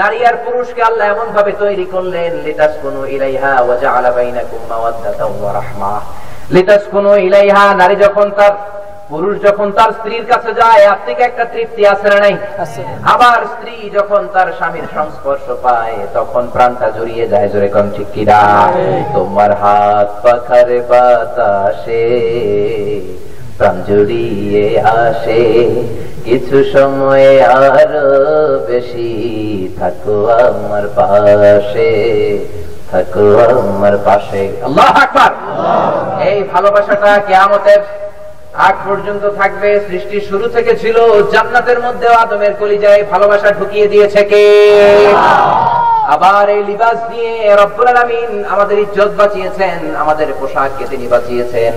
নারী 0.00 0.18
আর 0.28 0.36
পুরুষকে 0.44 0.80
আল্লাহ 0.88 1.06
এমন 1.14 1.28
ভাবে 1.36 1.52
তৈরি 1.62 1.86
করলেন 1.94 2.32
লিতাসকুনু 2.46 3.00
ইলাইহা 3.16 3.52
ওয়া 3.66 3.76
জাআলা 3.84 4.10
বাইনাকুম 4.16 4.60
মাওয়াদ্দাতাও 4.70 5.30
ওয়া 5.40 5.52
রাহমা। 5.58 5.92
লিতাসকুনু 6.54 7.12
ইলাইহা 7.28 7.64
নারী 7.80 7.96
যখন 8.04 8.26
তার 8.38 8.54
পুরুষ 9.10 9.34
যখন 9.46 9.68
তার 9.78 9.90
স্ত্রীর 9.98 10.24
কাছে 10.32 10.50
যায় 10.60 10.82
আত্মিক 10.94 11.18
একটা 11.28 11.44
তৃপ্তি 11.52 11.82
আছে 11.92 12.06
না 12.12 12.18
নাই? 12.24 12.34
আবার 13.14 13.40
স্ত্রী 13.54 13.74
যখন 13.98 14.22
তার 14.34 14.48
স্বামীর 14.58 14.86
সংস্পর্শ 14.96 15.46
পায় 15.64 15.96
তখন 16.16 16.42
প্রাণটা 16.54 16.88
জড়িয়ে 16.96 17.26
যায় 17.32 17.48
জোরে 17.52 17.68
কোন 17.74 17.86
ঠিক 17.96 18.08
কিনা? 18.14 18.40
তোমার 19.16 19.50
হাত 19.62 20.08
পাখারে 20.24 20.78
বাতাসে। 20.90 22.04
প্রাণ 23.58 23.76
জড়িয়ে 23.88 24.66
আসে, 25.02 25.42
কিছু 26.26 26.56
সময়ে 26.74 27.32
আরও 27.56 28.00
বেশি। 28.68 29.10
থাকো 29.78 30.16
আমার 30.50 30.84
পাশে, 30.98 31.90
থাকো 32.90 33.26
আমার 33.62 33.96
পাশে। 34.06 34.42
আল্লাহ 34.66 34.88
আকবার! 35.04 35.32
এই 36.28 36.38
ভালোবাসাটা 36.52 37.10
কেয়ামতের 37.28 37.80
আগ 38.68 38.74
পর্যন্ত 38.88 39.24
থাকবে। 39.40 39.68
সৃষ্টি 39.88 40.18
শুরু 40.28 40.46
থেকে 40.54 40.72
ছিল 40.82 40.96
জান্নাতের 41.32 41.78
মধ্যে 41.86 42.08
আদমের 42.24 42.52
কলিজায় 42.60 43.02
ভালোবাসা 43.12 43.48
ঢুকিয়ে 43.58 43.86
দিয়েছে 43.92 44.20
কে? 44.30 44.44
আবার 46.12 46.44
এই 46.56 46.62
লিবাস 46.70 46.98
দিয়ে 47.12 47.32
রব্বুল 47.62 47.88
আলামিন 47.92 48.30
আমাদের 48.54 48.76
ইজ্জত 48.84 49.12
বাঁচিয়েছেন 49.20 49.78
আমাদের 50.02 50.28
পোশাককে 50.40 50.84
তিনি 50.92 51.06
বাঁচিয়েছেন। 51.14 51.74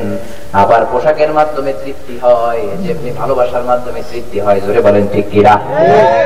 আবার 0.62 0.82
পোশাকের 0.92 1.32
মাধ্যমে 1.38 1.72
তৃপ্তি 1.82 2.16
হয় 2.24 2.64
যেমনি 2.86 3.12
ভালোবাসার 3.22 3.66
মাধ্যমে 3.72 4.02
তৃপ্তি 4.10 4.38
হয় 4.46 4.60
জোরে 4.66 4.82
বলেন 4.88 5.06
ঠিক 5.14 5.26
কিরা 5.34 5.56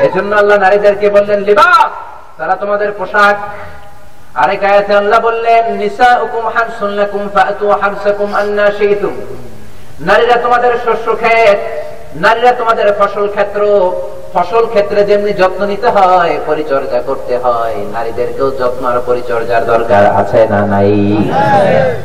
এজন্য 0.06 0.30
আল্লাহ 0.40 0.56
নারীদেরকে 0.64 1.06
বললেন 1.16 1.40
লিবাস 1.48 1.90
তারা 2.38 2.54
তোমাদের 2.62 2.90
পোশাক। 2.98 3.36
আরেক 4.42 4.62
আয়াতে 4.70 4.92
আল্লাহ 5.02 5.18
বললেন 5.28 5.64
নিসাউকুম 5.82 6.44
হারসুন 6.54 6.90
লাকুম 7.00 7.22
ফাতু 7.34 7.66
হারসাকুম 7.80 8.28
আন্না 8.40 8.66
শিতুম 8.78 9.14
নারীরা 10.08 10.36
তোমাদের 10.44 10.72
শস্য 10.84 11.06
ক্ষেত 11.20 11.58
নারীরা 12.24 12.52
তোমাদের 12.60 12.86
ফসল 12.98 13.24
ক্ষেত্র 13.34 13.62
ফসল 14.34 14.66
ক্ষেত্রে 14.66 15.04
যেমনি 15.04 15.32
যত্ন 15.32 15.60
নিতে 15.66 15.88
হয় 15.88 16.38
পরিচর্যা 16.46 17.00
করতে 17.02 17.34
হয় 17.38 17.76
নারীদেরকেও 17.92 18.50
যত্ন 18.50 18.82
আর 18.86 18.98
পরিচর্যার 19.06 19.64
দরকার 19.66 20.04
আছে 20.16 20.40
না 20.46 20.60
নাই? 20.66 20.92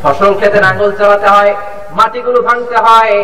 ফসল 0.03 0.31
ক্ষেতে 0.33 0.59
নাঙ্গল 0.61 0.91
চালাতে 0.91 1.27
হয় 1.27 1.55
মাটিগুলো 1.91 2.41
ভাঙতে 2.41 2.77
হয় 2.77 3.15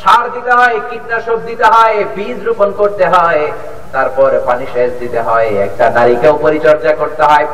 সার 0.00 0.24
দিতে 0.30 0.50
হয় 0.50 0.76
কীটনাশক 0.90 1.38
দিতে 1.46 1.64
হয় 1.64 1.96
বীজ 2.16 2.38
রোপণ 2.44 2.70
করতে 2.70 3.04
হয় 3.08 3.42
তারপর 3.92 4.30
পানি 4.46 4.66
সেচ 4.74 4.90
দিতে 5.00 5.20
হয় 5.20 5.48
একটা 5.58 5.84
নারীকেও 5.90 6.34
পরিচর্যা 6.36 6.92
করতে 6.94 7.22
হয়। 7.22 7.46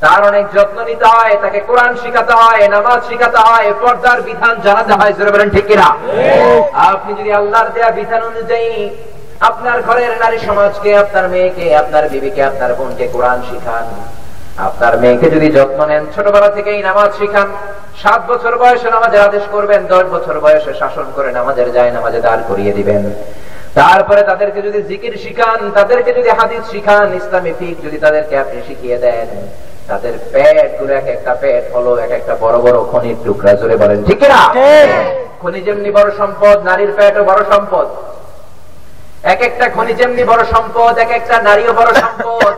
তার 0.00 0.20
অনেক 0.24 0.44
যত্ন 0.54 0.78
নিতে 0.84 1.06
হয় 1.06 1.34
তাকে 1.42 1.60
কোরআন 1.60 1.92
শিখাতে 2.02 2.32
হয় 2.32 2.68
নামাজ 2.68 3.00
শিখাতে 3.08 3.38
হয় 3.38 3.68
পর্দার 3.80 4.18
বিধান 4.22 4.54
জানাতে 4.64 4.92
হয় 4.92 5.12
ঠিক 5.50 5.66
কিনা? 5.66 5.88
আপনি 6.90 7.14
যদি 7.14 7.32
আল্লাহর 7.32 7.68
দেয়া 7.74 7.90
বিধান 7.90 8.22
অনুযায়ী 8.22 8.70
আপনার 9.40 9.78
ঘরের 9.88 10.12
নারী 10.22 10.38
সমাজকে 10.48 10.90
আপনার 11.02 11.26
মেয়েকে 11.32 11.66
আপনার 11.82 12.04
বিবিকে 12.12 12.42
আপনার 12.50 12.70
বোনকে 12.78 13.06
কোরআন 13.14 13.38
শিখান। 13.48 13.86
আপনার 14.68 14.94
মেয়েকে 15.02 15.26
যদি 15.34 15.48
যত্ন 15.56 15.78
নেন 15.90 16.04
ছোটবেলা 16.14 16.50
থেকেই 16.56 16.80
নামাজ 16.88 17.10
শিখান। 17.18 17.48
সাত 18.02 18.20
বছর 18.30 18.52
বয়সে 18.62 18.88
নামাজের 18.96 19.22
আদেশ 19.28 19.44
করবেন 19.54 19.80
দশ 19.94 20.04
বছর 20.14 20.36
বয়সে 20.44 20.72
শাসন 20.80 21.06
করে 21.16 21.30
নামাজের 21.38 21.68
যায় 21.76 21.90
নামাজে 21.96 22.20
দাঁড় 22.26 22.42
করিয়ে 22.50 22.72
দিবেন। 22.78 23.02
তারপরে 23.78 24.22
তাদেরকে 24.30 24.60
যদি 24.66 24.80
জিকির 24.90 25.14
শিখান 25.24 25.58
তাদেরকে 25.78 26.10
যদি 26.18 26.30
হাদিস 26.38 26.62
শিখান 26.72 27.06
ইসলামী 27.20 27.52
ফিক 27.58 27.76
যদি 27.86 27.98
তাদেরকে 28.04 28.34
আপনি 28.42 28.58
শিখিয়ে 28.68 28.98
দেন 29.04 29.28
তাদের 29.90 30.14
পেটগুলো 30.32 30.92
এক 31.00 31.06
একটা 31.16 31.32
পেট 31.42 31.64
হলো 31.74 31.90
এক 32.04 32.12
একটা 32.18 32.34
বড় 32.44 32.56
বড় 32.64 32.78
খনির 32.90 33.18
টুকরা 33.24 33.52
জোরে 33.60 33.76
বলেন 33.82 34.00
ঠিক 34.08 34.20
না 34.32 34.40
খনি 35.42 35.60
যেমনি 35.66 35.90
বড় 35.98 36.08
সম্পদ 36.20 36.56
নারীর 36.68 36.92
পেটও 36.98 37.22
বড় 37.30 37.40
সম্পদ। 37.52 37.86
এক 39.24 39.40
একটা 39.42 39.66
খনি 39.68 39.92
যেমনি 39.94 40.22
বড় 40.24 40.42
সম্পদ 40.44 40.94
এক 40.98 41.10
একটা 41.10 41.36
নারীও 41.42 41.72
বড় 41.72 41.90
সম্পদ। 41.94 42.54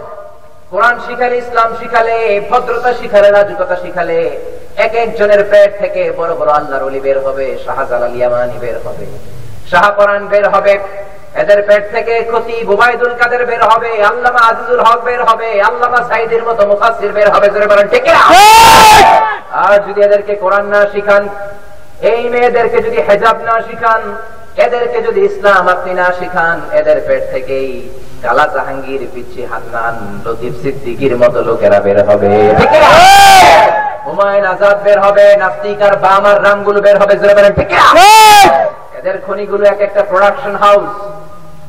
কোরআন 0.70 0.96
শিখালে 1.06 1.36
ইসলাম 1.36 1.70
শিখালে 1.80 2.16
ভদ্রতা 2.50 2.90
শিখালে 2.94 3.28
রাজুকতা 3.30 3.76
শিখালে 3.76 4.18
এক 4.76 4.92
একজনের 4.94 5.42
পেট 5.44 5.70
থেকে 5.78 6.02
বড় 6.16 6.32
বড় 6.34 6.50
আল্লাহর 6.50 6.84
অলি 6.84 7.00
বের 7.00 7.18
হবে 7.18 7.46
শাহজালাল 7.66 8.14
ইয়ামানি 8.16 8.58
বের 8.58 8.76
হবে 8.84 9.04
শাহপরান 9.70 10.22
বের 10.28 10.46
হবে 10.48 10.74
এদের 11.34 11.60
পেট 11.62 11.84
থেকে 11.92 12.14
ক্ষতি 12.24 12.56
বুবাইদুল 12.64 13.12
কাদের 13.14 13.42
বের 13.46 13.62
হবে 13.62 13.90
আল্লামা 14.02 14.40
আজিজুল 14.40 14.80
হক 14.80 15.00
বের 15.04 15.20
হবে 15.24 15.48
আল্লামা 15.62 16.00
সাইদের 16.08 16.42
মতো 16.44 16.62
মুফাসসির 16.66 17.12
বের 17.12 17.28
হবে 17.30 17.46
জোরে 17.50 17.66
বলেন 17.66 17.86
ঠিক! 17.88 18.04
আর 19.62 19.78
যদি 19.86 20.00
এদেরকে 20.02 20.34
কোরআন 20.34 20.64
না 20.66 20.80
শিখান 20.92 21.22
এই 22.02 22.22
মেয়েদেরকে 22.28 22.78
যদি 22.82 22.98
হেজাব 23.08 23.36
না 23.44 23.54
শিখান 23.68 24.02
এদেরকে 24.66 24.98
যদি 25.06 25.20
ইসলাম 25.30 25.64
আপনি 25.74 25.92
না 26.00 26.06
শিখান, 26.18 26.58
এদের 26.78 26.98
পেট 27.06 27.22
থেকেই 27.32 27.70
কালা 28.24 28.46
জাহাঙ্গীর 28.54 29.02
পিচ্ছি 29.14 29.40
হান্নান, 29.50 29.96
লতিফ 30.24 30.54
সিদ্দিকির 30.62 31.14
মতো 31.22 31.38
লোকেরা 31.48 31.78
বের 31.86 31.98
হবে। 32.08 32.32
হুমায়ুন 34.06 34.46
আজাদ 34.52 34.78
বের 34.86 34.98
হবে, 35.04 35.26
নাস্তিক 35.42 35.80
আর 35.86 35.94
বাম 36.04 36.24
আর 36.30 36.38
রামগুলো 36.46 36.80
বের 36.86 36.96
হবে? 37.00 37.14
এদের 38.98 39.16
খনিগুলো 39.26 39.64
এক 39.72 39.80
একটা 39.86 40.02
প্রোডাকশন 40.10 40.54
হাউস 40.62 40.90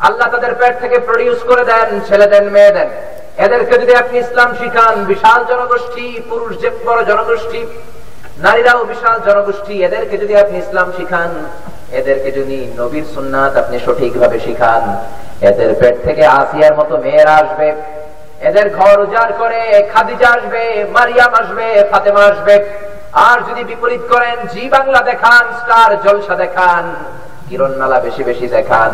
আল্লাহ 0.07 0.27
তাদের 0.33 0.53
পেট 0.59 0.73
থেকে 0.83 0.97
প্রডিউস 1.09 1.39
করে 1.49 1.63
দেন 1.69 1.89
ছেলে 2.07 2.27
দেন 2.33 2.45
মেয়ে 2.55 2.71
দেন 2.77 2.89
এদেরকে 3.45 3.73
যদি 3.81 3.93
আপনি 4.01 4.15
ইসলাম 4.23 4.49
শিখান, 4.59 4.95
বিশাল 5.11 5.39
জনগোষ্ঠী, 5.51 6.05
পুরুষ 6.29 6.51
যে 6.63 6.69
বড় 6.87 6.99
জনগোষ্ঠী 7.11 7.59
নারীরাও 8.45 8.81
বিশাল 8.91 9.17
জনগোষ্ঠী। 9.27 9.75
এদেরকে 9.87 10.15
যদি 10.23 10.33
আপনি 10.43 10.55
ইসলাম 10.63 10.87
শিখান 10.97 11.31
এদেরকে 11.99 12.29
যদি 12.39 12.57
নবীর 12.81 13.05
সুন্নাত 13.15 13.53
আপনি 13.61 13.77
সঠিকভাবে 13.85 14.37
শিখান 14.45 14.83
এদের 15.49 15.71
পেট 15.79 15.95
থেকে 16.07 16.23
আসিয়ার 16.39 16.73
মতো 16.79 16.93
মেয়েরা 17.03 17.33
আসবে 17.41 17.67
এদের 18.49 18.67
ঘর 18.77 18.95
উজাড় 19.05 19.33
করে 19.41 19.61
খাদিজা 19.93 20.27
আসবে 20.37 20.63
মারিয়াম 20.95 21.33
আসবে 21.41 21.67
ফাতেমা 21.91 22.23
আসবে। 22.31 22.55
আর 23.27 23.37
যদি 23.47 23.61
বিপরীত 23.69 24.03
করেন 24.13 24.37
জি 24.53 24.63
বাংলা 24.75 24.99
দেখান 25.11 25.43
স্টার 25.59 25.91
জলসা 26.05 26.35
দেখান 26.43 26.83
কিরণমালা 27.47 27.97
বেশি 28.05 28.21
বেশি 28.29 28.47
দেখান 28.55 28.91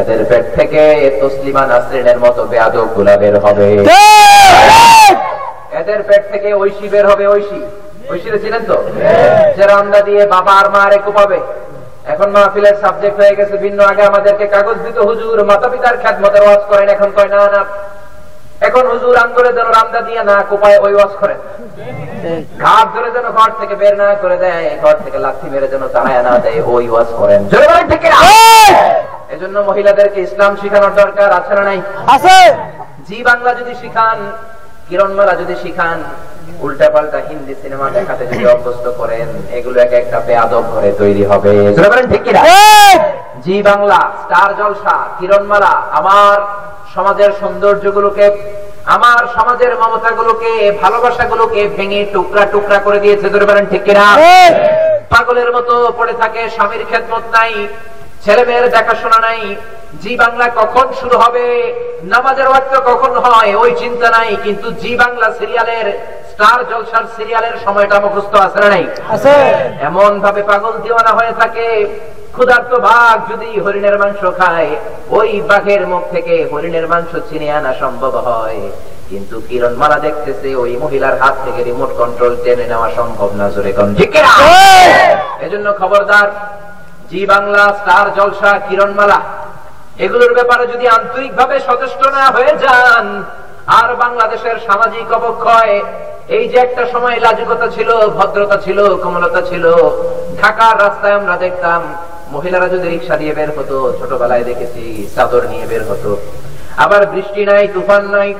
এদের 0.00 0.20
পেট 0.30 0.44
থেকে 0.58 0.82
তসলিমা 1.20 1.64
নাসরিনের 1.70 2.18
মতো 2.24 2.42
বেয়াদবগুলা 2.52 3.14
বের 3.22 3.36
হবে। 3.44 3.68
এদের 5.80 6.00
পেট 6.08 6.22
থেকে 6.32 6.48
ঐশী 6.62 6.86
বের 6.92 7.06
হবে 7.10 7.24
ঐশী। 7.34 7.60
ঐশীরে 8.12 8.38
ছিলেন 8.44 8.62
তো? 8.70 8.76
যে 9.56 9.64
রান্না 9.72 10.00
দিয়ে 10.08 10.22
বাবা 10.34 10.52
আর 10.60 10.66
মা 10.74 10.82
কোপাবে। 11.06 11.38
এখন 12.12 12.28
মাহফিলের 12.34 12.76
সাবজেক্ট 12.82 13.16
হয়ে 13.20 13.36
গেছে 13.38 13.54
ভিন্ন। 13.64 13.78
আগে 13.90 14.02
আমাদেরকে 14.10 14.46
কাগজ 14.54 14.76
দিত 14.86 14.98
হুজুর 15.08 15.38
মাতা 15.50 15.68
পিতার 15.72 15.96
খ্যাতমতের 16.02 16.42
ওয়াজ 16.46 16.62
করেন 16.70 16.88
এখন 16.94 17.08
কয় 17.16 17.30
না 17.34 17.38
না। 17.54 17.62
এখন 18.68 18.84
হুজুর 18.92 19.14
যেন 19.58 19.68
রান্দা 19.78 20.00
দিয়ে 20.08 20.22
না 20.30 20.36
কোপায় 20.50 20.78
ওই 20.86 20.92
ওয়াজ 20.96 21.12
করেন। 21.20 21.38
ঘাট 22.64 22.86
ধরে 22.94 23.08
যেন 23.16 23.26
ঘর 23.38 23.50
থেকে 23.60 23.74
বের 23.80 23.94
না 24.00 24.06
করে 24.24 24.36
দেয় 24.44 24.68
ঘর 24.82 24.96
থেকে 25.04 25.18
লাথি 25.24 25.46
মেরে 25.52 25.68
যেন 25.72 25.82
তাড়ায় 25.94 26.22
না 26.28 26.32
দেয় 26.44 26.60
ওই 26.74 26.84
ওয়াজ 26.92 27.10
করেন? 27.20 27.40
এজন্য 29.34 29.56
মহিলাদেরকে 29.68 30.18
ইসলাম 30.26 30.52
শিখানোর 30.60 30.94
দরকার 31.02 31.28
আছে 31.38 31.52
না 31.58 31.62
নাই? 31.68 31.78
আছে। 32.14 32.36
জি 33.08 33.18
বাংলা 33.28 33.50
যদি 33.60 33.72
শিখান 33.82 34.18
কিরণমালা 34.88 35.34
যদি 35.40 35.54
শিখান 35.62 35.98
উল্টা 36.64 36.88
পাল্টা 36.94 37.18
হিন্দি 37.28 37.54
সিনেমা 37.62 37.86
দেখাতে 37.96 38.22
যদি 38.30 38.44
অভ্যস্ত 38.54 38.86
করেন 39.00 39.28
এগুলো 39.58 39.76
এক 39.86 39.92
একটা 40.02 40.18
বেয়াদব 40.26 40.64
ঘরে 40.74 40.90
তৈরি 41.00 41.24
হবে। 41.30 41.52
ঠিক 42.12 42.22
কিনা? 42.26 42.42
জি 43.44 43.56
বাংলা 43.68 44.00
স্টার 44.22 44.50
জলসা 44.58 44.96
কিরণমালা 45.18 45.72
আমার 45.98 46.36
সমাজের 46.94 47.30
সৌন্দর্যগুলোকে 47.40 48.26
আমার 48.96 49.20
সমাজের 49.36 49.72
মমতাগুলোকে 49.80 50.52
ভালোবাসাগুলোকে 50.82 51.60
ভেঙে 51.76 52.00
টুকরা 52.14 52.44
টুকরা 52.52 52.78
করে 52.86 52.98
দিয়েছে। 53.04 53.26
ধরে 53.32 53.46
বলেন 53.50 53.66
ঠিক 53.72 53.82
কিনা? 53.86 54.06
পাগলের 55.12 55.50
মতো 55.56 55.74
পড়ে 55.98 56.14
থাকে 56.22 56.40
স্বামীর 56.54 56.82
খেদমত 56.90 57.24
নাই। 57.36 57.52
ছেলে 58.26 58.42
মেয়ের 58.48 58.66
দেখাশোনা 58.76 59.18
নাই। 59.26 59.40
জি 60.02 60.12
বাংলা 60.22 60.46
কখন 60.60 60.86
শুরু 61.00 61.16
হবে? 61.22 61.44
নামাজের 62.12 62.48
ওয়াক্ত 62.50 62.74
কখন 62.90 63.12
হয়? 63.24 63.52
ওই 63.62 63.70
চিন্তা 63.82 64.08
নাই 64.16 64.30
কিন্তু 64.44 64.66
জি 64.82 64.92
বাংলা 65.02 65.28
সিরিয়ালের 65.38 65.86
স্টার 66.30 66.58
জলসার 66.70 67.04
সিরিয়ালের 67.16 67.56
সময়টা 67.64 67.96
মুখস্থ 68.04 68.34
আছে 68.46 68.58
না 68.62 68.68
নাই? 68.74 68.84
এমন 69.88 70.12
ভাবে 70.24 70.42
পাগল 70.50 70.74
দিওয়ানা 70.84 71.12
হয়ে 71.18 71.32
থাকে 71.40 71.66
ক্ষুধার্ত 72.34 72.72
বাঘ 72.86 73.16
যদি 73.30 73.48
হরিণের 73.64 73.96
মাংস 74.02 74.22
খায় 74.38 74.70
ওই 75.18 75.30
বাঘের 75.50 75.82
মুখ 75.90 76.02
থেকে 76.14 76.34
হরিণের 76.52 76.86
মাংস 76.92 77.12
চিনে 77.28 77.48
আনা 77.58 77.72
সম্ভব 77.82 78.12
হয়। 78.28 78.60
কিন্তু 79.10 79.36
কিরণ 79.48 79.74
মালা 79.80 79.98
দেখতেছে 80.06 80.48
ওই 80.62 80.72
মহিলার 80.82 81.14
হাত 81.20 81.34
থেকে 81.44 81.60
রিমোট 81.68 81.92
কন্ট্রোল 82.00 82.34
টেনে 82.44 82.66
নেওয়া 82.72 82.88
সম্ভব 82.98 83.28
না 83.40 83.46
জোরে 83.54 83.72
কোন। 83.76 83.88
ঠিক 84.00 84.10
কিনা? 84.14 84.32
এজন্য 85.44 85.66
খবরদার 85.80 86.28
জি 87.10 87.20
বাংলা, 87.32 87.62
স্টার 87.78 88.06
জলসা, 88.16 88.50
কিরণমালা। 88.66 89.20
এগুলোর 90.04 90.32
ব্যাপারে 90.38 90.64
যদি 90.72 90.86
আন্তরিকভাবে 90.98 91.56
সচেষ্ট 91.68 92.00
না 92.16 92.24
হয়ে 92.36 92.52
যান, 92.64 93.06
আর 93.80 93.88
বাংলাদেশের 94.02 94.56
সামাজিক 94.68 95.06
অবক্ষয়, 95.18 95.74
এই 96.36 96.44
যে 96.52 96.58
একটা 96.66 96.82
সময় 96.92 97.16
লাজুকতা 97.24 97.68
ছিল, 97.76 97.90
ভদ্রতা 98.16 98.56
ছিল, 98.64 98.78
কোমলতা 99.02 99.40
ছিল, 99.50 99.64
ঢাকার 100.40 100.74
রাস্তায় 100.84 101.18
আমরা 101.20 101.34
দেখতাম, 101.44 101.80
মহিলারা 102.34 102.68
যদি 102.74 102.86
রিক্সা 102.88 103.16
দিয়ে 103.20 103.34
বের 103.38 103.50
হতো, 103.56 103.76
ছোটবেলায় 103.98 104.44
দেখেছি, 104.50 104.84
চাদর 105.14 105.42
নিয়ে 105.52 105.66
বের 105.70 105.82
হতো। 105.90 106.10
আবার 106.84 107.02
বৃষ্টি 107.12 107.42
নাই, 107.50 107.64
তুফান 107.74 108.02
নাই, 108.16 108.30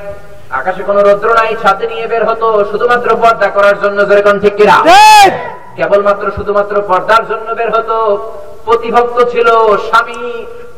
আকাশে 0.59 0.83
কোনো 0.89 1.01
রৌদ্র 1.07 1.29
নাই, 1.41 1.51
ছাতে 1.63 1.85
নিয়ে 1.93 2.07
বের 2.13 2.25
হতো, 2.31 2.47
শুধুমাত্র 2.71 3.09
পর্দা 3.23 3.49
করার 3.57 3.77
জন্য 3.83 3.99
যেরকম 4.09 4.37
ঠিক 4.43 4.55
কিনা 4.59 4.77
কেবলমাত্র 5.77 6.27
শুধুমাত্র 6.37 6.75
পর্দার 6.91 7.23
জন্য 7.31 7.49
বের 7.59 7.71
হতো। 7.77 7.97
প্রতিভক্ত 8.67 9.19
ছিল 9.33 9.49
স্বামী। 9.89 10.23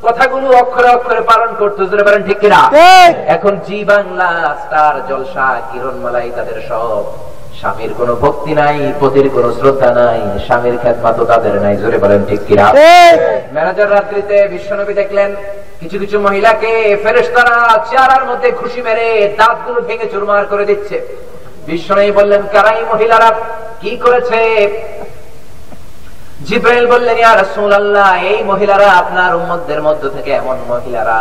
কথাগুলো 0.06 0.46
অক্ষরে 0.62 0.88
অক্ষরে 0.96 1.22
পালন 1.30 1.50
করতো 1.60 1.82
পারেন 2.06 2.22
ঠিক 2.28 2.38
কিনা? 2.42 2.60
এখন 3.36 3.54
জি 3.66 3.78
বাংলা 3.90 4.28
স্টার 4.62 4.94
জলসা 5.08 5.46
কিরণমালাই 5.70 6.30
তাদের 6.36 6.58
সব। 6.68 7.02
স্বামীর 7.60 7.92
কোনো 8.00 8.12
ভক্তি 8.22 8.52
নাই 8.60 8.78
পতির 9.00 9.28
কোনো 9.36 9.48
শ্রদ্ধা 9.58 9.90
নাই 10.00 10.20
স্বামীর 10.46 10.76
খ্যাতমাতো 10.82 11.22
তাদের 11.32 11.54
নাই 11.64 11.74
জোরে 11.80 11.98
বলেন 12.04 12.20
ঠিক 12.28 12.40
কিনা? 12.48 12.66
ম্যানেজার 13.54 13.92
রাত্রিতে 13.96 14.36
বিশ্বনবী 14.54 14.94
দেখলেন 15.00 15.30
কিছু 15.80 15.96
কিছু 16.02 16.16
মহিলাকে 16.26 16.72
ফেরেশতারা 17.02 17.56
চেয়ারার 17.88 18.24
মধ্যে 18.30 18.48
খুশি 18.60 18.80
মেরে 18.86 19.06
দাঁতগুলো 19.38 19.78
ভেঙে 19.88 20.06
চুরমার 20.12 20.46
করে 20.52 20.64
দিচ্ছে। 20.70 20.96
বিশ্বনবী 21.68 22.12
বললেন 22.18 22.42
কারাই 22.54 22.80
মহিলারা 22.92 23.28
কি 23.82 23.92
করেছে? 24.04 24.40
জিব্রাইল 26.48 26.86
বললেন 26.94 27.16
ইয়া 27.22 27.32
রাসূলুল্লাহ 27.42 28.10
এই 28.32 28.40
মহিলারা 28.50 28.88
আপনার 29.02 29.30
উম্মতদের 29.40 29.80
মধ্য 29.86 30.02
থেকে 30.16 30.30
এমন 30.40 30.56
মহিলারা 30.72 31.18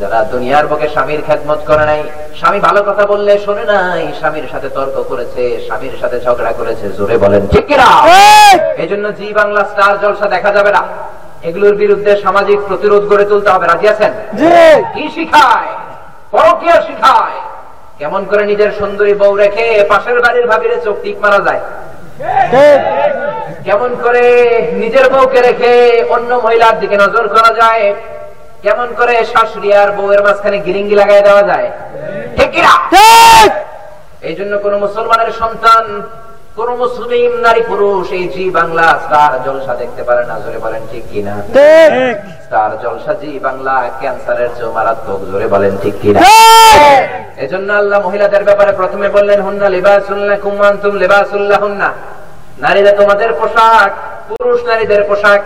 যারা 0.00 0.18
দুনিয়ার 0.32 0.66
বুকে 0.70 0.88
স্বামীর 0.94 1.20
খেদমত 1.26 1.60
করে 1.70 1.84
নাই। 1.90 2.00
স্বামী 2.38 2.58
ভালো 2.66 2.80
কথা 2.88 3.04
বললে 3.12 3.32
শোনে 3.44 3.64
নাই 3.72 4.02
স্বামীর 4.20 4.46
সাথে 4.52 4.68
তর্ক 4.76 4.96
করেছে 5.10 5.42
স্বামীর 5.66 5.94
সাথে 6.00 6.16
ঝগড়া 6.24 6.52
করেছে 6.52 6.86
জোরে 6.98 7.16
বলেন 7.24 7.42
ঠিক 7.52 7.64
কিনা 7.70 7.88
ঠিক। 8.06 8.58
এই 8.82 8.88
জন্য 8.92 9.04
জি 9.18 9.26
বাংলা 9.40 9.62
স্টার 9.70 9.94
জলসা 10.02 10.26
দেখা 10.34 10.50
যাবে 10.56 10.70
না। 10.76 10.82
এগুলোর 11.48 11.74
বিরুদ্ধে 11.82 12.12
সামাজিক 12.24 12.58
প্রতিরোধ 12.68 13.02
গড়ে 13.10 13.24
তুলতে 13.30 13.48
হবে। 13.54 13.66
রাজি 13.66 13.86
আছেন? 13.94 14.12
জি। 14.38 14.48
কি 14.94 15.04
শিখায়? 15.14 15.70
পরকীয়া 16.32 16.76
শিখায়? 16.88 17.38
কেমন 18.00 18.22
করে 18.30 18.42
নিজের 18.52 18.70
সুন্দরী 18.78 19.14
বউ 19.20 19.32
রেখে 19.42 19.66
পাশের 19.90 20.18
বাড়ির 20.24 20.46
ভাবিরে 20.50 20.76
চোখ 20.84 20.96
টিক 21.02 21.16
মারা 21.24 21.40
যায়? 21.46 21.62
কেমন 23.66 23.90
করে 24.04 24.24
নিজের 24.82 25.06
বউকে 25.12 25.40
রেখে 25.48 25.72
অন্য 26.14 26.30
মহিলার 26.44 26.76
দিকে 26.82 26.96
নজর 27.04 27.24
করা 27.34 27.50
যায়? 27.60 27.84
কেমন 28.64 28.88
করে 28.98 29.14
শাশুড়ি 29.32 29.70
আর 29.80 29.90
বউয়ের 29.96 30.22
মাঝখানে 30.26 30.58
গিরিঙ্গি 30.66 30.96
লাগাই 31.00 31.22
দেওয়া 31.28 31.42
যায়? 31.50 31.68
ঠিক 32.36 32.50
কিনা? 32.54 32.74
এই 34.28 34.34
জন্য 34.38 34.52
কোন 34.64 34.72
মুসলমানের 34.84 35.30
সন্তান 35.40 35.84
কোন 36.56 36.68
মুসলিম 36.76 37.30
নারী 37.40 37.62
পুরুষ 37.62 38.06
এই 38.12 38.24
জি 38.28 38.44
বাংলা 38.50 38.86
স্টার 39.04 39.32
জলসা 39.46 39.74
দেখতে 39.74 40.02
পারে 40.02 40.22
না 40.26 40.34
জোরে 40.44 40.58
বলেন 40.58 40.82
ঠিক 40.92 41.04
কিনা? 41.10 41.34
স্টার 42.44 42.70
জলসা 42.82 43.12
জি 43.14 43.30
বাংলা 43.38 43.74
ক্যান্সারের 44.00 44.50
চেয়ে 44.56 44.72
মারাত্মক 44.72 45.20
জোরে 45.30 45.46
বলেন 45.48 45.72
ঠিক 45.82 45.94
কিনা? 46.02 46.18
এই 46.20 46.96
এজন্য 47.44 47.68
আল্লাহ 47.72 47.98
মহিলাদের 48.00 48.42
ব্যাপারে 48.44 48.72
প্রথমে 48.72 49.06
বললেন 49.08 49.40
হুন্না 49.40 49.68
লিবাসুল্লাকুম 49.68 50.42
কুমান্তুম 50.44 50.64
আনতুম 50.68 51.02
লিবাসুল্লাহুন্না 51.02 51.88
নারীরা 52.58 52.92
তোমাদের 52.92 53.30
পোশাক 53.32 53.90
পুরুষ 54.28 54.60
নারীদের 54.64 55.02
পোশাক 55.04 55.40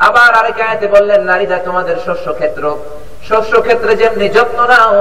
আবার 0.00 0.30
আরেক 0.34 0.58
আয়াতে 0.60 0.86
বললেন 0.86 1.20
নারীরা 1.24 1.58
তোমাদের 1.58 1.96
শস্য 2.06 2.26
ক্ষেত্র 2.34 2.64
শস্য 3.28 3.52
ক্ষেত্রে 3.60 3.92
যেমনি 3.96 4.26
যত্ন 4.28 4.58
নাও 4.66 4.92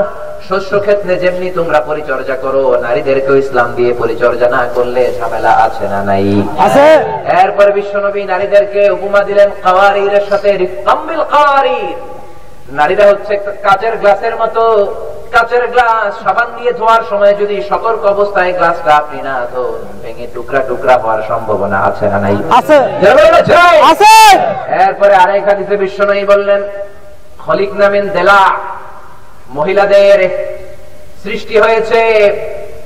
শস্য 0.49 0.71
ক্ষেত্রে 0.79 1.13
যেমনি 1.19 1.47
তোমরা 1.51 1.79
পরিচর্যা 1.81 2.35
করো 2.35 2.63
নারীদেরকে 2.81 3.31
ইসলাম 3.37 3.67
দিয়ে 3.75 3.93
পরিচর্যা 3.93 4.47
না 4.49 4.61
করলে 4.75 5.01
ঝামেলা 5.19 5.51
আছে 5.57 5.85
না 5.87 5.99
নাই? 6.03 6.27
আছে? 6.59 6.87
এরপর 7.43 7.67
বিশ্বনবী 7.71 8.21
নারীদেরকে 8.25 8.81
উপমা 8.89 9.21
দিলেন 9.23 9.49
কাওয়ারির 9.63 10.15
সাথে 10.29 10.49
কাওয়ারির 11.31 11.95
নারীরা 12.70 13.05
হচ্ছে 13.07 13.34
কাচের 13.63 13.97
গ্লাসের 13.97 14.36
মতো 14.36 14.61
কাচের 15.32 15.68
গ্লাস 15.68 16.24
সাবান 16.24 16.47
দিয়ে 16.57 16.74
ধোয়ার 16.74 17.03
সময় 17.09 17.34
যদি 17.34 17.61
সতর্ক 17.61 18.05
অবস্থায় 18.05 18.53
গ্লাসটা 18.53 18.95
আপনি 18.95 19.22
না 19.22 19.45
ধোন 19.53 19.80
ভেঙে 20.03 20.28
টুকরা 20.34 20.59
টুকরা 20.59 20.97
হওয়ার 20.97 21.22
সম্ভাবনা 21.28 21.78
আছে 21.84 22.05
না 22.09 22.20
নাই? 22.20 22.38
আছে। 22.51 22.78
এরপরে 24.86 25.15
আরেক 25.15 25.43
হাদিসে 25.45 25.78
বিশ্বনবী 25.78 26.26
বললেন 26.26 26.61
খলিক 27.39 27.72
নামিন 27.74 28.09
দেলা 28.09 28.41
মহিলাদের 29.49 30.20
সৃষ্টি 31.24 31.59
হয়েছে 31.59 32.01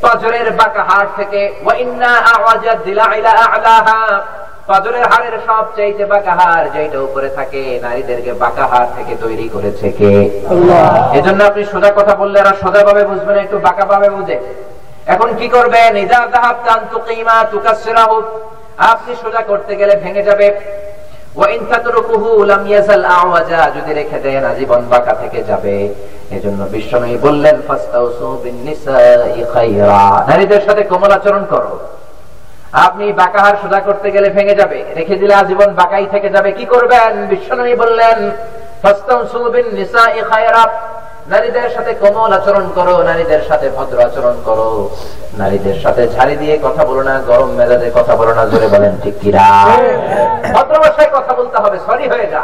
পাজরের 0.02 0.52
বাঁকা 0.52 0.84
হাড় 0.84 1.10
থেকে। 1.18 1.54
ওয়াইন্না 1.66 2.12
আওয়াজাদ 2.36 2.78
দিলাইলা 2.86 3.32
আ'লাহা 3.32 4.00
পাজরের 4.72 5.06
হাড়ের 5.12 5.36
সব 5.48 5.66
চাইতে 5.78 6.04
বাঁকা 6.12 6.34
হাড় 6.40 6.68
যেটা 6.74 7.00
উপরে 7.08 7.30
থাকে 7.38 7.62
নারীদেরকে 7.86 8.32
বাঁকা 8.44 8.66
হাড় 8.72 8.90
থেকে 8.98 9.14
তৈরি 9.24 9.48
করেছে 9.56 9.88
কে? 9.98 10.12
এজন্য 11.18 11.40
আপনি 11.50 11.64
সোজা 11.72 11.92
কথা 12.00 12.14
বললে 12.22 12.38
আর 12.42 12.56
সোজা 12.64 12.82
ভাবে 12.88 13.04
বুঝবেন 13.12 13.38
একটু 13.46 13.58
বাঁকা 13.68 13.86
ভাবে 13.92 14.10
বুঝে। 14.16 14.38
এখন 15.14 15.30
কি 15.40 15.48
করবেন? 15.56 15.92
ইদা 16.04 16.20
যাহাবতান 16.34 16.80
তুকিমা 16.92 17.36
তুকাসসিরাহু। 17.52 18.18
আপনি 18.92 19.12
সোজা 19.24 19.42
করতে 19.50 19.74
গেলে 19.80 19.94
ভেঙে 20.04 20.24
যাবে। 20.30 20.48
ওয়াইন 21.38 21.62
তাতরুকুহু 21.72 22.30
লাম 22.52 22.64
ইয়াজাল 22.72 23.06
আওয়াজা। 23.20 23.60
যদি 23.76 23.92
রেখে 24.00 24.20
দেন 24.24 24.44
আজীবন 24.52 24.82
বাঁকা 24.92 25.14
থেকে 25.22 25.40
যাবে। 25.50 25.76
এজন্য 26.36 26.62
বিশ্বনবী 26.74 27.18
বললেন 27.28 27.56
নারীদের 30.30 30.62
সাথে 30.68 30.84
কোমল 30.92 31.12
আচরণ 31.18 31.44
করো। 31.54 31.74
আপনি 32.74 33.06
বাঁকাহার 33.22 33.56
সোজা 33.62 33.80
করতে 33.88 34.08
গেলে 34.16 34.28
ভেঙে 34.38 34.56
যাবে। 34.62 34.80
রেখে 34.98 35.16
দিলে 35.22 35.34
আজীবন 35.42 35.70
বাঁকাই 35.80 36.08
থেকে 36.14 36.30
যাবে। 36.36 36.50
কি 36.58 36.66
করবেন? 36.74 37.14
বিশ্বনবী 37.32 37.74
বললেন 37.84 38.18
নারীদের 41.32 41.70
সাথে 41.76 41.92
কোমল 42.02 42.32
আচরণ 42.40 42.66
করো, 42.78 42.96
নারীদের 43.10 43.42
সাথে 43.50 43.68
ভদ্র 43.78 43.98
আচরণ 44.08 44.36
করো। 44.48 44.70
নারীদের 45.42 45.78
সাথে 45.84 46.04
ঝাড়ি 46.16 46.36
দিয়ে 46.42 46.56
কথা 46.66 46.84
বলো 46.90 47.02
না, 47.10 47.16
গরম 47.30 47.50
মেজাজে 47.60 47.90
কথা 47.98 48.14
বলো 48.20 48.32
না, 48.38 48.44
জোরে 48.52 48.68
বলেন, 48.74 48.94
ঠিক 49.04 49.16
কিরা 49.22 49.48
ভদ্র 50.56 50.76
ভাষায় 50.84 51.12
কথা 51.18 51.34
বলতে 51.40 51.58
হবে, 51.64 51.78
সরি 51.88 52.06
হয়ে 52.12 52.28
যা 52.34 52.44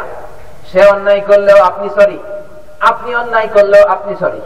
সে 0.70 0.80
অন্যায় 0.92 1.22
করলেও 1.30 1.58
আপনি 1.70 1.86
সরি, 1.96 2.18
আপনি 2.90 3.10
অন্যায় 3.22 3.48
করলেও 3.56 3.84
আপনি 3.94 4.12
সরি। 4.22 4.40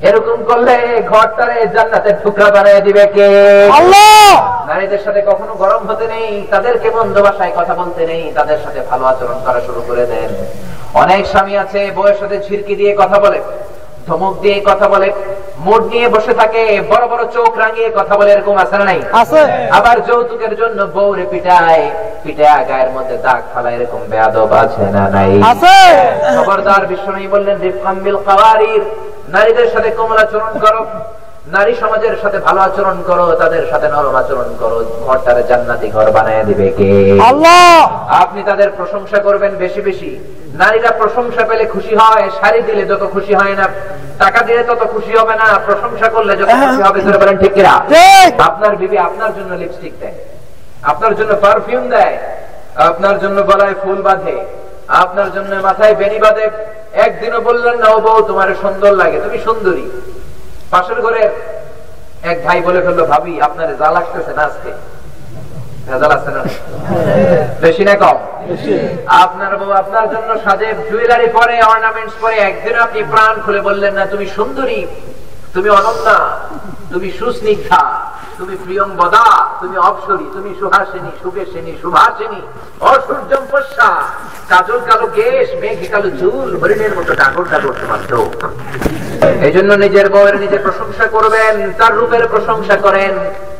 এরকম 0.00 0.38
করলে 0.44 0.74
ঘরটারে 1.10 1.58
জান্নাতের 1.74 2.16
টুকরা 2.22 2.48
বানিয়ে 2.50 2.80
দিবে 2.86 3.04
কে? 3.06 3.26
নারীদের 4.68 5.00
সাথে 5.06 5.20
কখনো 5.22 5.52
গরম 5.54 5.82
হতে 5.90 6.06
নেই 6.08 6.28
তাদেরকে 6.52 6.88
বন্ধ 6.90 7.14
ভাষায় 7.26 7.52
কথা 7.56 7.74
বলতে 7.74 8.02
নেই 8.06 8.22
তাদের 8.38 8.58
সাথে 8.64 8.80
ভালো 8.90 9.04
আচরণ 9.06 9.38
করা 9.46 9.60
শুরু 9.66 9.80
করে 9.88 10.04
দেন। 10.06 10.30
অনেক 10.94 11.22
স্বামী 11.26 11.54
আছে 11.56 11.80
বউয়ের 11.96 12.18
সাথে 12.20 12.36
ঝিরকি 12.46 12.74
দিয়ে 12.76 12.92
কথা 12.96 13.18
বলে 13.20 13.38
ধমক 14.08 14.34
দিয়ে 14.42 14.58
কথা 14.66 14.86
বলে 14.88 15.08
মোড 15.58 15.82
নিয়ে 15.92 16.06
বসে 16.08 16.32
থাকে 16.40 16.62
বড় 16.90 17.04
বড় 17.08 17.22
চোখ 17.36 17.52
রাঙিয়ে 17.58 17.88
কথা 17.98 18.14
বলে 18.18 18.30
এরকম 18.32 18.56
আছে 18.58 18.76
না 18.78 18.84
নাই? 18.84 19.00
আবার 19.70 19.96
যৌতুকের 20.08 20.52
জন্য 20.60 20.78
বউরে 20.94 21.24
পিটায় 21.32 21.82
পিটায় 22.24 22.62
গায়ের 22.68 22.90
মধ্যে 22.96 23.16
দাগ 23.18 23.42
ফালা 23.52 23.70
এরকম 23.70 24.00
বেয়াদব 24.10 24.50
আছে 24.62 24.84
না 24.96 25.04
নাই? 25.14 25.30
খবরদার 26.36 26.82
বিশ্বনবী 26.86 27.28
বললেন 27.34 27.56
রিফকাম 27.58 27.96
বিল 28.04 28.18
কাওয়ারির 28.26 28.82
নারীদের 29.30 29.68
সাথে 29.70 29.90
কোমল 29.90 30.18
আচরণ 30.18 30.54
করো 30.60 30.80
নারী 31.52 31.72
সমাজের 31.74 32.14
সাথে 32.22 32.38
ভালো 32.38 32.60
আচরণ 32.60 32.98
করো 33.02 33.26
তাদের 33.34 33.64
সাথে 33.70 33.86
নরম 33.88 34.14
আচরণ 34.16 34.50
করো 34.60 34.76
ঘরটারে 35.06 35.42
জান্নাতি 35.42 35.88
ঘর 35.90 36.06
বানায় 36.10 36.44
দিবে 36.44 36.68
কে? 36.70 36.90
আল্লাহ! 37.22 37.74
আপনি 38.22 38.40
তাদের 38.42 38.68
প্রশংসা 38.70 39.18
করবেন 39.18 39.52
বেশি 39.56 39.80
বেশি। 39.80 40.10
নারীরা 40.54 40.90
প্রশংসা 40.92 41.42
পেলে 41.44 41.64
খুশি 41.66 41.92
হয় 41.96 42.26
শাড়ি 42.38 42.60
দিলে 42.62 42.82
যত 42.86 43.02
খুশি 43.06 43.32
হয় 43.34 43.56
না 43.56 43.66
টাকা 44.18 44.40
দিলে 44.42 44.62
তত 44.64 44.82
খুশি 44.94 45.12
হবে 45.16 45.34
না 45.36 45.46
প্রশংসা 45.66 46.08
করলে 46.08 46.32
যত 46.36 46.50
খুশি 46.62 46.80
হবে 46.82 47.00
ধরে 47.00 47.18
বলেন 47.18 47.36
ঠিক 47.36 47.52
কিনা? 47.54 47.74
ঠিক। 47.88 48.30
আপনার 48.40 48.72
বিবি 48.76 48.96
আপনার 48.98 49.30
জন্য 49.34 49.50
লিপস্টিক 49.54 49.94
দেয় 50.00 50.16
আপনার 50.82 51.12
জন্য 51.16 51.32
পারফিউম 51.36 51.84
দেয় 51.88 52.14
আপনার 52.88 53.16
জন্য 53.18 53.38
গলায় 53.42 53.76
ফুল 53.82 53.98
বাঁধে 54.02 54.36
আপনার 55.02 55.28
জন্য 55.36 55.50
মাথায় 55.68 55.94
বেনি 56.00 56.18
বাঁধে। 56.24 56.46
একদিনও 57.06 57.40
বললেন 57.48 57.76
না 57.82 57.88
ও 57.96 57.98
বউ 58.06 58.18
তোমার 58.30 58.48
সুন্দর 58.62 58.92
লাগে 59.00 59.18
তুমি 59.24 59.38
সুন্দরী। 59.46 59.84
পাশের 60.70 60.98
ঘরে 61.04 61.22
এক 62.30 62.38
ভাই 62.46 62.58
বলে 62.66 62.80
ফেলল 62.84 63.00
ভাবি 63.12 63.34
আপনার 63.40 63.68
যা 63.80 63.88
লাগতেছে 63.96 64.32
না 64.38 64.42
আজকে? 64.48 64.70
বেশি 67.64 67.82
না 67.88 67.94
কম? 68.02 68.18
আপনার 69.24 69.52
বউ 69.60 69.70
আপনার 69.82 70.06
জন্য 70.14 70.30
সাজে 70.44 70.68
জুয়েলারি 70.90 71.28
পরে 71.38 71.54
অর্নামেন্টস 71.72 72.14
পরে 72.22 72.36
একদিন 72.48 72.74
আপনি 72.86 73.00
প্রাণ 73.12 73.34
খুলে 73.44 73.60
বললেন 73.68 73.92
না 73.98 74.04
তুমি 74.06 74.26
সুন্দরী 74.36 74.80
তুমি 75.54 75.68
অনন্যা 75.78 76.18
তুমি 76.92 77.08
সুস্নিগ্ধা। 77.18 77.82
তুমি 78.40 78.54
প্রিয়ঙ্বদা 78.56 79.24
তুমি 79.60 79.76
অপসরী 79.80 80.26
তুমি 80.32 80.50
সুহাসিনী 80.60 81.10
সুকেশিনী 81.22 81.72
সুভাসিনী 81.82 82.40
অসূর্যম 82.80 83.42
পশ্চা 83.50 83.88
কাজল 84.48 84.80
কালো 84.80 85.06
কেশ 85.14 85.48
মেঘে 85.62 85.88
কালো 85.88 86.08
চুল 86.20 86.48
হরিণের 86.56 86.92
মতো 86.96 87.12
ডাগর 87.14 87.44
ডাগর 87.44 87.72
তোমার 87.72 88.00
চোখ। 88.08 88.30
এই 89.42 89.52
জন্য 89.52 89.70
নিজের 89.74 90.06
বউয়ের 90.08 90.36
নিজে 90.40 90.58
প্রশংসা 90.58 91.06
করবেন 91.06 91.54
তার 91.78 91.92
রূপের 91.94 92.24
প্রশংসা 92.28 92.76
করেন 92.76 93.12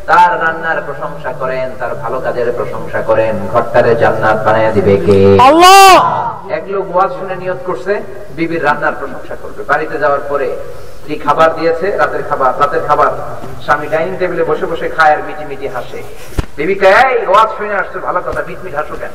তার 0.07 0.31
রান্নার 0.41 0.79
প্রশংসা 0.87 1.33
করেন 1.33 1.67
তার 1.79 1.95
ভালো 1.95 2.19
কাজের 2.21 2.49
প্রশংসা 2.53 3.01
করেন 3.03 3.35
ঘরটারে 3.53 3.95
জান্নাত 3.95 4.39
বানায় 4.45 4.73
দিবে 4.73 4.97
কে? 4.97 5.19
আল্লাহ! 5.41 5.97
এক 6.51 6.65
লোক 6.69 6.87
ওয়াজ 6.95 7.11
শুনে 7.19 7.37
নিয়ত 7.37 7.61
করছে 7.67 7.93
বিবির 8.37 8.65
রান্নার 8.65 8.95
প্রশংসা 8.95 9.35
করবে। 9.43 9.61
বাড়িতে 9.65 9.99
যাওয়ার 9.99 10.21
পরে 10.29 10.49
স্ত্রী 11.11 11.27
খাবার 11.29 11.51
দিয়েছে? 11.59 11.87
রাতের 12.01 12.25
খাবার 12.31 12.53
রাতের 12.63 12.83
খাবার। 12.89 13.11
স্বামী 13.65 13.87
ডাইনিং 13.93 14.15
টেবিলে 14.21 14.45
বসে 14.51 14.67
বসে 14.73 14.87
খায় 14.97 15.13
আর 15.15 15.21
মিটি 15.27 15.45
মিটি 15.51 15.67
হাসে 15.75 16.01
বিবিকে 16.57 16.89
এই, 17.03 17.15
ওয়াজ 17.31 17.49
শুনে 17.57 17.75
আসছো, 17.81 17.99
ভালো 18.07 18.21
কথা 18.27 18.41
মিট 18.49 18.61
মিট 18.65 18.75
হাসো 18.79 18.95
কেন? 19.01 19.13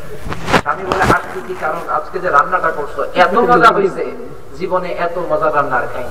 স্বামী 0.64 0.84
বলে 0.90 1.06
হাসছি 1.12 1.40
কি 1.48 1.56
কারণ? 1.64 1.84
আজকে 1.98 2.18
যে 2.24 2.30
রান্নাটা 2.38 2.70
করছ, 2.78 2.96
এত 3.24 3.36
মজা 3.52 3.70
হয়েছে 3.76 4.04
জীবনে 4.60 4.90
এত 5.06 5.16
মজা 5.32 5.48
রান্নার 5.58 5.86
খাই 5.94 6.08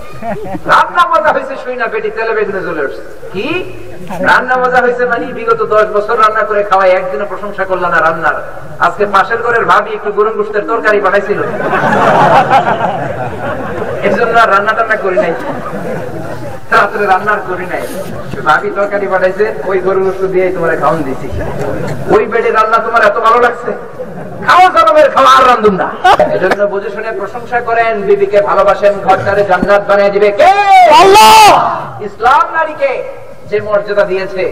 রান্না 0.73 1.03
মজা 1.13 1.31
হয়েছে 1.35 1.55
শুই 1.63 1.77
না 1.81 1.87
পেটি, 1.93 2.09
তেলে 2.17 2.33
বেগুনে 2.37 2.83
উঠছে। 2.87 3.03
কি? 3.35 3.47
রান্না 4.29 4.55
মজা 4.63 4.79
হয়েছে 4.85 5.05
মানে 5.13 5.27
বিগত 5.39 5.61
দশ 5.75 5.87
বছর 5.97 6.17
রান্না 6.25 6.43
করে 6.49 6.63
খাওয়াই 6.71 6.91
একদিনও 6.99 7.27
প্রশংসা 7.33 7.65
করলাম 7.71 7.91
না 7.95 7.99
রান্নার। 8.07 8.37
আজকে 8.87 9.05
পাশের 9.15 9.41
ঘরের 9.45 9.65
ভাবি 9.71 9.91
একটু 9.99 10.11
গরুর 10.17 10.37
গোষ্ঠের 10.39 10.65
তরকারি 10.71 10.99
পাঠাইছিল 11.05 11.41
এর 14.07 14.13
জন্য 14.19 14.35
রান্না 14.53 14.73
টান্না 14.79 14.97
করি 15.05 15.19
নাই। 15.25 15.33
রাত্রে 16.73 17.05
রান্নার 17.13 17.41
করি 17.49 17.67
নাই। 17.73 17.83
ভাবি 18.47 18.69
তরকারি 18.79 19.07
পাঠাইছে 19.13 19.45
ওই 19.71 19.79
গরু 19.87 20.03
দিয়ে 20.35 20.47
তোমার 20.55 20.71
খাওয়ান 20.83 21.01
দিছি। 21.07 21.29
ওই 22.15 22.23
বেডে 22.33 22.51
রান্না 22.51 22.79
তোমার 22.87 23.03
এত 23.09 23.17
ভালো 23.27 23.39
লাগছে? 23.47 23.71
খাওয়া 24.47 24.69
জনমের 24.77 25.09
খাওয়া 25.15 25.31
আর 25.37 25.45
রান্ধুন 25.51 25.75
না। 25.83 25.89
এজন্য 26.37 26.61
বুঝে 26.73 26.91
শুনে 26.91 27.11
প্রশংসা 27.21 27.59
করেন 27.61 27.93
বিবিকে 28.07 28.39
ভালোবাসেন 28.51 28.95
ঘরটারে 29.07 29.43
জান্নাত 29.51 29.83
বানিয়ে 29.89 30.11
দিবে 30.11 30.29
কে? 30.31 30.45
আল্লাহ! 31.03 31.49
ইসলাম 32.09 32.47
নারীকে 32.57 32.91
যে 33.51 33.57
মর্যাদা 33.61 34.05
দিয়েছে 34.05 34.43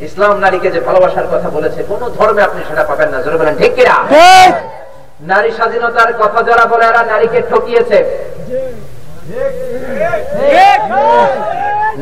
ইসলাম 0.00 0.34
নারীকে 0.40 0.68
যে 0.70 0.80
ভালোবাসার 0.80 1.26
কথা 1.32 1.48
বলেছে 1.56 1.80
কোন 1.82 2.02
ধর্মে 2.18 2.42
আপনি 2.42 2.60
সেটা 2.68 2.84
পাবেন 2.84 3.08
না 3.12 3.18
জোরে 3.24 3.38
বলেন 3.40 3.54
ঠিক 3.56 3.72
কিনা? 3.76 3.96
নারী 5.32 5.50
স্বাধীনতার 5.58 6.10
কথা 6.12 6.40
যারা 6.42 6.64
বলে 6.66 6.84
এরা 6.86 7.02
নারীকে 7.12 7.40
ঠকিয়েছে। 7.50 7.98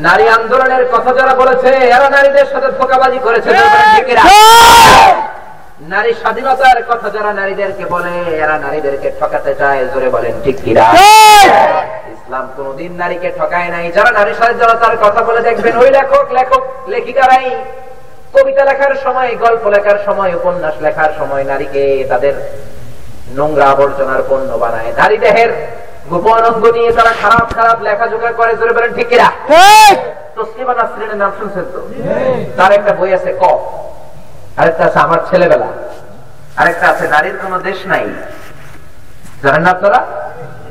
নারী 0.02 0.24
আন্দোলনের 0.28 0.84
কথা 0.92 1.10
যারা 1.12 1.34
বলেছে 1.34 1.70
এরা 1.88 2.08
নারীদের 2.10 2.46
সাথে 2.46 2.68
ধোকাবাজি 2.78 3.18
করেছে 3.18 3.48
নারী 5.88 6.12
স্বাধীনতার 6.14 6.78
কথা 6.88 7.08
যারা 7.10 7.30
নারীদেরকে 7.32 7.84
বলে 7.86 8.12
এরা 8.42 8.56
নারীদেরকে 8.58 9.08
ঠকাতে 9.20 9.52
চায় 9.54 9.80
জোরে 9.94 10.08
বলেন 10.10 10.34
ঠিক 10.44 10.56
কিনা? 10.64 10.86
ইসলাম 12.14 12.46
কোনদিন 12.56 12.92
নারীকে 12.96 13.28
ঠকায় 13.38 13.70
নাই। 13.70 13.86
যারা 13.92 14.10
নারী 14.10 14.32
স্বাধীনতার 14.34 14.96
কথা 14.96 15.20
বলে 15.22 15.40
দেখবেন 15.40 15.74
ওই 15.76 15.90
লেখক 15.90 16.26
লেখক 16.32 16.62
লেখিকারাই 16.88 17.46
কবিতা 18.34 18.62
লেখার 18.64 18.94
সময় 19.04 19.30
গল্প 19.36 19.64
লেখার 19.66 19.98
সময় 20.06 20.34
উপন্যাস 20.34 20.74
লেখার 20.80 21.12
সময় 21.18 21.44
নারীকে 21.44 21.82
তাদের 22.08 22.34
নোংরা 23.34 23.66
আবর্জনার 23.70 24.22
পণ্য 24.28 24.50
বানায়। 24.52 24.90
নারী 24.96 25.16
দেহের 25.16 25.50
গোপন 26.06 26.44
অঙ্গ 26.44 26.64
নিয়ে 26.66 26.92
তারা 26.92 27.12
খারাপ 27.22 27.54
খারাপ 27.54 27.82
লেখাজোখা 27.82 28.32
করে 28.32 28.56
জোরে 28.56 28.72
বলেন 28.72 28.92
ঠিক 28.94 29.08
কিনা? 29.08 29.32
তসলিমা 30.36 30.74
নাসরিনের 30.74 31.16
নাম 31.16 31.32
শুনছেন 31.38 31.64
তো? 31.72 31.80
তার 32.56 32.72
একটা 32.72 32.92
বই 32.92 33.14
আছে 33.14 33.32
ক। 33.32 33.44
আরেকটা 34.56 34.84
আছে 34.84 34.98
আমার 34.98 35.18
ছেলেবেলা। 35.30 35.66
আরেকটা 36.56 36.88
আছে 36.88 37.08
নারীর 37.08 37.36
কোন 37.42 37.58
দেশ 37.58 37.86
নাই। 37.86 38.04
জানেন 39.42 39.62
না 39.62 39.70
আপনারা? 39.70 40.06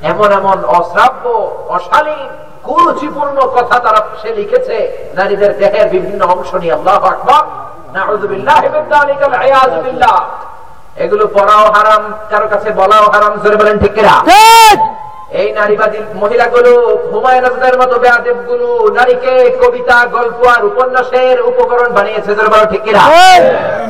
এমন 0.03 0.31
এমন 0.31 0.65
অশ্রাব্য 0.65 1.27
অশালীন 1.69 2.29
কুরুচিপূর্ণ 2.63 3.41
কথা 3.41 3.79
তারা 3.79 4.01
সে 4.21 4.33
লিখেছে 4.33 5.07
নারীদের 5.15 5.57
দেহের 5.57 5.89
বিভিন্ন 5.89 6.25
অংশ 6.25 6.55
নিয়ে। 6.55 6.73
আল্লাহ 6.73 7.05
আকবার। 7.05 7.43
এগুলো 10.97 11.27
পড়াও 11.27 11.71
হারাম 11.71 12.13
কারও 12.29 12.47
কাছে 12.47 12.71
বলাও 12.71 13.11
হারাম 13.11 13.39
জোরে 13.43 13.55
বলেন 13.55 13.79
ঠিক 13.79 13.93
কিনা? 13.93 14.23
ঠিক। 14.25 14.96
এই 15.31 15.51
নারীবাদী 15.51 15.97
মহিলাগুলো 16.13 16.71
হুমায়ুন 17.11 17.45
আজাদের 17.45 17.77
মতো 17.77 17.99
বেয়াদেবগুলো 17.99 18.89
নারীকে 18.89 19.51
কবিতা 19.61 20.05
গল্প 20.05 20.47
আর 20.47 20.65
উপন্যাসের 20.65 21.41
উপকরণ 21.41 21.93
বানিয়েছে 21.93 22.35
জোরে 22.35 22.67
ঠিক 22.67 22.81
কিনা? 22.83 23.03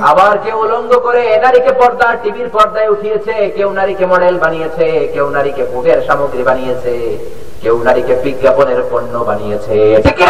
আবার 0.02 0.38
কেউ 0.38 0.58
উলঙ্গ 0.60 0.94
করে 0.98 1.38
নারীকে 1.38 1.72
পর্দা 1.72 2.16
টিভির 2.24 2.50
পর্দায় 2.50 2.90
উঠিয়েছে 2.90 3.52
কেউ 3.56 3.72
নারীকে 3.72 4.06
মডেল 4.06 4.38
বানিয়েছে 4.38 5.10
কেউ 5.14 5.30
নারীকে 5.30 5.64
ভোগের 5.74 6.02
সামগ্রী 6.08 6.44
বানিয়েছে 6.44 7.18
কেউ 7.62 7.84
নারীকে 7.84 8.16
বিজ্ঞাপনের 8.16 8.84
পণ্য 8.92 9.18
বানিয়েছে 9.18 10.02
ঠিক 10.04 10.16
কি 10.16 10.26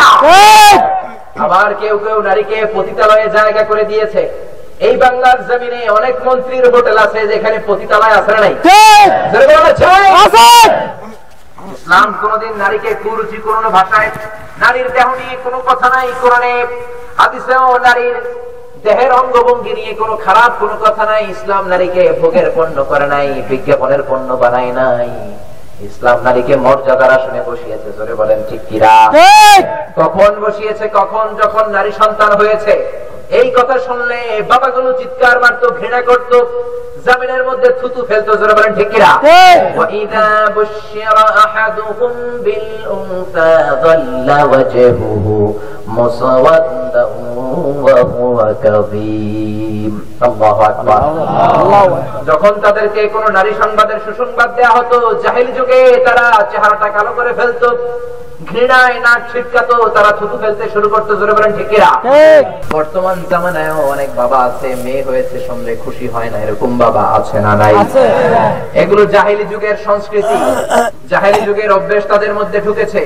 আবার 1.39 1.73
কেউ 1.73 1.97
কেউ 1.97 2.21
নারীকে 2.21 2.65
পতিতালয়ে 2.75 3.29
জায়গা 3.29 3.63
করে 3.63 3.83
দিয়েছে। 3.85 4.29
এই 4.85 4.95
বাংলার 5.03 5.39
জমিনে 5.49 5.81
অনেক 5.99 6.15
মন্ত্রীর 6.27 6.65
হোটেল 6.73 6.97
আছে 7.05 7.19
যেখানে 7.31 7.57
পতিতালয় 7.67 8.15
আছে 8.19 8.33
নাই? 8.41 8.53
ইসলাম 11.75 12.09
কোনদিন 12.21 12.53
নারীকে 12.63 12.91
কুরুচি 13.03 13.37
কোন 13.45 13.63
ভাষায়। 13.77 14.09
নারীর 14.63 14.87
দেহ 14.95 15.07
নিয়ে 15.19 15.35
কোনো 15.45 15.59
কথা 15.69 15.87
নাই 15.95 16.07
কোরআনে। 16.21 16.53
হাদিসেও 17.19 17.65
নারীর 17.87 18.17
দেহের 18.83 19.11
অঙ্গভঙ্গি 19.21 19.73
নিয়ে 19.79 19.93
কোনো 20.01 20.13
খারাপ 20.25 20.51
কোনো 20.61 20.75
কথা 20.85 21.03
নাই। 21.11 21.23
ইসলাম 21.35 21.63
নারীকে 21.71 22.03
ভোগের 22.21 22.47
পণ্য 22.55 22.77
করে 22.91 23.07
নাই 23.13 23.27
বিজ্ঞাপনের 23.49 24.01
পণ্য 24.09 24.29
বানায় 24.41 24.71
নাই। 24.79 25.09
ইসলাম 25.81 26.17
নারীকে 26.23 26.55
মর্যাদার 26.57 27.11
আসনে 27.11 27.41
বসিয়েছে 27.41 27.89
জোরে 27.97 28.13
বলেন 28.15 28.39
ঠিক 28.49 28.61
কিরা? 28.69 28.95
কখন 29.95 30.31
বসিয়েছে 30.41 30.85
কখন 30.89 31.25
যখন 31.35 31.65
নারী 31.71 31.91
সন্তান 31.91 32.31
হয়েছে? 32.35 32.73
এই 33.29 33.47
কথা 33.51 33.75
শুনলে 33.79 34.19
বাবাগুলো 34.41 34.89
চিৎকার 34.93 35.37
মারত 35.39 35.63
ঘৃণা 35.79 36.01
করত 36.01 36.31
জমিনের 37.07 37.43
মধ্যে 37.49 37.69
থুতু 37.79 38.01
ফেলতো 38.09 38.31
যারা 38.39 38.53
বলেন 38.57 38.73
ঠিক 38.77 38.89
কিনা? 38.93 39.11
হ্যাঁ। 39.25 39.55
ওয়াইদা 39.77 40.25
বুশিরা 40.55 41.25
আহাদুহুম 41.45 42.13
বিল 42.45 42.69
উনসা 42.95 43.49
যাল্লা 43.83 44.39
ওয়াজহুহু 44.43 45.35
মুসাওয়াদান 45.97 46.95
ওয়া 47.77 47.97
হুয়া 48.11 48.49
কাযীম। 48.63 49.93
আল্লাহু 50.27 50.61
আকবার। 50.69 50.99
আল্লাহু 51.53 51.89
যখন 52.29 52.53
তাদেরকে 52.65 53.01
কোন 53.15 53.25
নারী 53.37 53.51
সংবাদের 53.63 53.99
সুসংবাদ 54.05 54.49
দেয়া 54.57 54.71
হতো 54.77 54.97
জাহিল 55.23 55.47
যুগে 55.57 55.81
তারা 56.07 56.25
চেহারাটা 56.51 56.87
কালো 56.89 57.11
করে 57.17 57.31
ফেলতো 57.33 57.67
ঘৃণায় 58.49 58.97
না 59.05 59.13
ছিটকাতো 59.29 59.75
তারা 59.95 60.11
থুতু 60.19 60.35
ফেলতে 60.43 60.65
শুরু 60.73 60.87
করতো 60.89 61.11
জোরে 61.19 61.33
বলেন 61.37 61.51
ঠিকিরা 61.57 61.89
বর্তমান 62.75 63.17
জামানায় 63.31 63.73
অনেক 63.93 64.09
বাবা 64.21 64.37
আছে 64.47 64.67
মেয়ে 64.85 65.01
হয়েছে 65.07 65.35
শুনলে 65.47 65.71
খুশি 65.85 66.05
হয় 66.13 66.29
না 66.33 66.37
এরকম 66.45 66.71
বাবা 66.85 66.96
আছে 67.17 67.37
না 67.45 67.53
নাই? 67.61 67.75
এগুলো 68.81 69.03
জাহিলি 69.15 69.45
যুগের 69.51 69.77
সংস্কৃতি। 69.87 70.37
জাহিলি 71.11 71.41
যুগের 71.47 71.69
অভ্যেস 71.77 72.03
তাদের 72.11 72.31
মধ্যে 72.37 72.57
ঢুকেছে। 72.67 73.01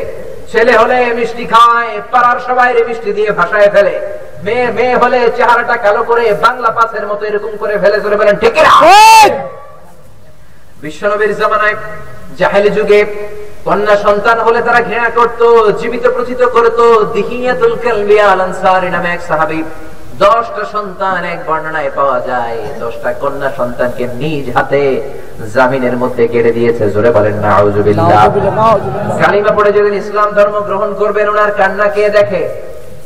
ছেলে 0.52 0.74
হলে 0.82 0.98
মিষ্টি 1.18 1.46
খায় 1.54 1.92
পাড়ার 2.12 2.40
সবাই 2.48 2.70
মিষ্টি 2.90 3.12
দিয়ে 3.18 3.30
ভাসায় 3.40 3.70
ফেলে। 3.76 3.96
মেয়ে 4.46 4.68
মেয়ে 4.78 4.96
হলে 5.02 5.20
চেহারাটা 5.38 5.76
কালো 5.86 6.02
করে 6.10 6.26
বাংলা 6.46 6.70
পাসের 6.78 7.06
মতো 7.12 7.24
এরকম 7.30 7.54
করে 7.62 7.76
ফেলে 7.82 7.98
ধরে 8.04 8.16
বলেন 8.20 8.36
ঠিক 8.42 8.54
বিশ্বনবীর 10.84 11.34
জামানায় 11.40 11.76
জাহেলি 12.40 12.72
যুগে 12.78 13.00
কন্যা 13.66 13.96
সন্তান 14.06 14.38
হলে 14.46 14.60
তারা 14.68 14.80
ঘৃণা 14.88 15.10
করত 15.18 15.42
জীবিত 15.80 16.06
প্রচিত 16.16 16.42
করত। 16.56 16.80
দিহিয়াতুল 17.16 17.76
কালবিয়া 17.84 18.26
আল 18.32 18.42
আনসারী 18.48 18.90
নামে 18.96 19.10
এক 19.16 19.22
সাহাবী 19.30 19.60
দশটা 20.24 20.64
সন্তান 20.76 21.22
এক 21.34 21.40
বর্ণনায় 21.48 21.92
পাওয়া 21.98 22.20
যায়। 22.30 22.58
দশটা 22.84 23.10
কন্যা 23.22 23.50
সন্তানকে 23.60 24.04
নিজ 24.22 24.46
হাতে 24.56 24.82
জামিনের 25.56 25.96
মধ্যে 26.02 26.24
কেড়ে 26.34 26.52
দিয়েছে। 26.58 26.84
জোরে 26.94 27.12
বলেন 27.18 27.36
না। 27.44 27.52
কালিমা 29.22 29.52
পড়ে 29.58 29.72
যেদিন 29.76 29.96
ইসলাম 30.04 30.30
ধর্ম 30.38 30.56
গ্রহণ 30.70 30.92
করবেন 31.02 31.28
ওনার 31.34 31.52
কান্না 31.60 31.88
কে 31.96 32.04
দেখে? 32.18 32.44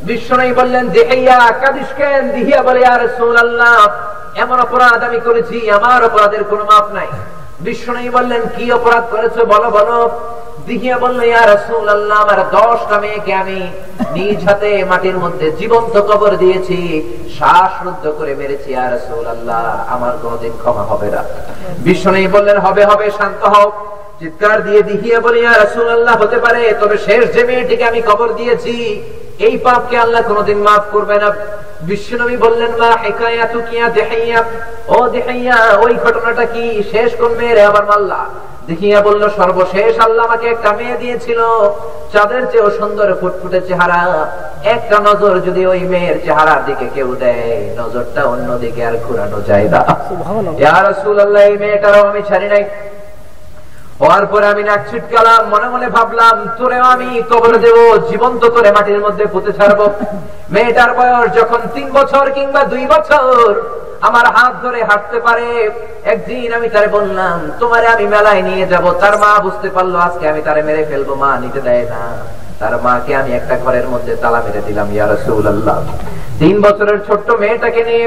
বিশ্বনবী 0.07 0.53
বললেন 0.59 0.83
দেখাইয়া 0.95 1.37
কাদিস 1.61 1.89
কেন? 1.97 2.23
দিহিয়া 2.35 2.61
বলে 2.67 2.81
আর 2.93 3.01
এমন 4.43 4.57
অপরাধ 4.65 4.99
আমি 5.09 5.19
করেছি 5.27 5.57
আমার 5.77 5.99
অপরাধের 6.09 6.43
কোনো 6.51 6.63
মাপ 6.71 6.85
নাই। 6.97 7.09
বিশ্বনবী 7.59 8.09
বললেন, 8.09 8.41
কি 8.57 8.71
অপরাধ 8.71 9.03
করেছ? 9.11 9.35
বলো 9.53 9.69
বলো। 9.77 9.97
বলল, 10.97 11.19
ইয়া 11.23 11.43
রাসূল 11.47 11.89
আল্লাহ 11.89 12.17
আমার 12.23 12.39
দশটা 12.51 12.99
মেয়েকে 12.99 13.33
আমি 13.33 13.59
নিজ 14.15 14.39
হাতে 14.47 14.83
মাটির 14.83 15.17
মধ্যে 15.17 15.51
জীবন্ত 15.51 15.97
কবর 15.97 16.31
দিয়েছি 16.37 16.79
করে 18.17 18.35
মেরেছি। 18.35 18.71
ইয়া 18.71 18.91
রাসূল 18.91 19.25
আল্লাহ 19.27 19.63
আমার 19.87 20.13
ক্ষমা 20.61 20.83
হবে 20.83 21.09
না। 21.15 21.23
বললেন, 22.27 22.57
হবে 22.57 22.85
হবে, 22.85 23.11
শান্ত 23.17 23.41
হও। 23.43 23.71
চিৎকার 24.19 24.63
দিয়ে 24.63 24.81
দিহিয়া 24.83 25.19
বলি, 25.19 25.39
ইয়া 25.39 25.53
রাসূলুল্লাহ, 25.53 26.15
হতে 26.21 26.37
পারে, 26.37 26.75
তবে 26.81 26.97
শেষ 26.97 27.33
যে 27.33 27.43
মেয়েটিকে 27.43 27.85
আমি 27.85 28.01
কবর 28.01 28.33
দিয়েছি, 28.33 29.01
এই 29.39 29.57
পাপকে 29.57 29.97
আল্লাহ 29.97 30.21
কোনোদিন 30.27 30.57
মাফ 30.57 30.83
করবে 30.91 31.15
না। 31.19 31.29
বিশ্বনবী 31.89 32.37
বললেন 32.45 32.71
মা 32.81 32.89
হিকায়াতু 33.03 33.59
কিয়া 33.69 33.85
দেহাইয়া 33.97 34.39
ও 34.95 34.97
দেহাইয়া 35.15 35.57
ওই 35.85 35.93
ঘটনাটা 36.05 36.45
কি 36.53 36.63
শেষ 36.91 37.09
কোন 37.19 37.31
মেয়েরে? 37.39 37.61
আবার 37.69 37.85
মাল্লা। 37.91 38.21
দেখিয়া 38.69 38.99
বলল 39.07 39.23
সর্বশেষ 39.39 39.93
আল্লাহ 40.05 40.23
আমাকে 40.29 40.47
একটা 40.53 40.69
মেয়ে 40.79 40.97
দিয়েছিল। 41.03 41.39
চাঁদের 42.13 42.43
চেয়েও 42.51 42.69
সুন্দর 42.79 43.07
ফুটফুটে 43.21 43.59
চেহারা। 43.67 44.01
একটা 44.75 44.97
নজর 45.07 45.33
যদি 45.47 45.61
ওই 45.71 45.81
মেয়ের 45.91 46.17
চেহারার 46.25 46.61
দিকে 46.67 46.85
কেউ 46.95 47.09
দেয় 47.23 47.55
নজরটা 47.79 48.21
অন্যদিকে 48.33 48.81
আর 48.89 48.95
ঘুরানো 49.05 49.39
যায় 49.49 49.67
না। 49.73 49.81
ইয়া 50.63 50.77
রাসূলুল্লাহ 50.89 51.43
এই 51.51 51.57
মেয়েটারও 51.63 52.01
আমি 52.09 52.21
ছাড়ি 52.29 52.47
নাই। 52.53 52.63
হওয়ার 54.01 54.25
পরে 54.31 54.45
আমি 54.53 54.63
নাক 54.69 54.81
ছিটকালাম, 54.89 55.41
মনে 55.53 55.67
মনে 55.73 55.87
ভাবলাম, 55.95 56.35
তোরেও 56.57 56.85
আমি 56.95 57.09
কবর 57.31 57.53
দেব, 57.65 57.77
জীবন্ত 58.09 58.41
করে 58.55 58.69
মাটির 58.71 58.99
মধ্যে 59.05 59.25
পুঁতে 59.33 59.51
ছাড়বো। 59.57 59.85
মেয়েটার 60.53 60.91
বয়স 60.97 61.27
যখন 61.39 61.61
তিন 61.75 61.87
বছর 61.97 62.25
কিংবা 62.37 62.61
দুই 62.73 62.83
বছর, 62.93 63.41
আমার 64.07 64.25
হাত 64.35 64.53
ধরে 64.63 64.79
হাঁটতে 64.89 65.17
পারে। 65.19 65.47
একদিন 66.13 66.49
আমি 66.57 66.67
তারে 66.73 66.87
বললাম, 66.87 67.37
তোমারে 67.59 67.87
আমি 67.87 68.05
মেলায় 68.13 68.41
নিয়ে 68.49 68.65
যাব। 68.71 68.85
তার 69.01 69.15
মা 69.23 69.31
বুঝতে 69.45 69.69
পারল, 69.75 69.93
আজকে 70.07 70.25
আমি 70.31 70.41
তারে 70.47 70.61
মেরে 70.67 70.83
ফেলব, 70.89 71.09
মা 71.23 71.31
নিতে 71.43 71.61
দেয় 71.67 71.85
না। 71.93 72.01
তার 72.59 72.73
মাকে 72.85 73.11
আমি 73.21 73.31
একটা 73.39 73.55
ঘরের 73.63 73.87
মধ্যে 73.93 74.13
তালা 74.21 74.39
মেরে 74.45 74.61
দিলাম, 74.67 74.87
ইয়া 74.95 75.05
রাসূলুল্লাহ। 75.07 75.77
তিন 76.39 76.55
বছরের 76.65 76.99
ছোট্ট 77.07 77.27
মেয়েটাকে 77.41 77.81
নিয়ে 77.89 78.05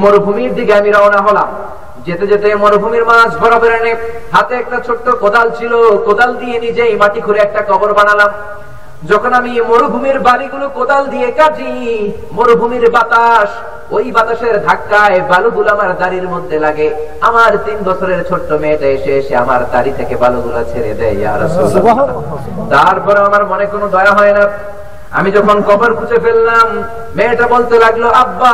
মরুভূমির 0.00 0.52
দিকে 0.54 0.72
আমি 0.80 0.90
রওনা 0.90 1.20
হলাম। 1.26 1.48
যেতে 2.06 2.24
যেতে 2.32 2.48
মরুভূমির 2.62 3.04
মাছ 3.10 3.30
বরাবর 3.42 3.72
এনে 3.78 3.92
হাতে 4.34 4.54
একটা 4.62 4.78
ছোট্ট 4.86 5.06
কোদাল 5.22 5.46
ছিল 5.58 5.72
কোদাল 6.06 6.30
দিয়ে 6.40 6.56
নিজেই 6.66 6.92
মাটি 7.02 7.20
খুঁড়ে 7.26 7.40
একটা 7.46 7.60
কবর 7.70 7.90
বানালাম। 7.98 8.32
যখন 9.10 9.32
আমি 9.40 9.52
মরুভূমির 9.70 10.18
বাড়িগুলো 10.28 10.66
কোদাল 10.78 11.04
দিয়ে 11.14 11.28
কাটি 11.38 11.72
মরুভূমির 12.36 12.86
বাতাস 12.96 13.50
ওই 13.96 14.06
বাতাসের 14.16 14.56
ধাক্কায় 14.66 15.18
বালুগুলো 15.30 15.68
আমার 15.76 15.90
দাড়ির 16.00 16.26
মধ্যে 16.34 16.56
লাগে। 16.64 16.88
আমার 17.28 17.52
তিন 17.66 17.78
বছরের 17.88 18.20
ছোট্ট 18.28 18.48
মেয়েটা 18.62 18.86
এসে 18.96 19.12
এসে 19.20 19.34
আমার 19.44 19.60
দাড়ি 19.72 19.92
থেকে 19.98 20.14
বালুগুলা 20.22 20.62
ছেড়ে 20.70 20.92
দেয় 21.00 21.16
তারপরে 22.74 23.18
আমার 23.28 23.42
মনে 23.50 23.64
কোনো 23.74 23.86
দয়া 23.94 24.12
হয় 24.18 24.34
না। 24.38 24.44
আমি 25.18 25.30
যখন 25.36 25.56
কবর 25.68 25.90
খুঁজে 25.98 26.18
ফেললাম, 26.24 26.68
মেয়েটা 27.16 27.46
বলতে 27.54 27.76
লাগল, 27.84 28.04
আব্বা, 28.22 28.52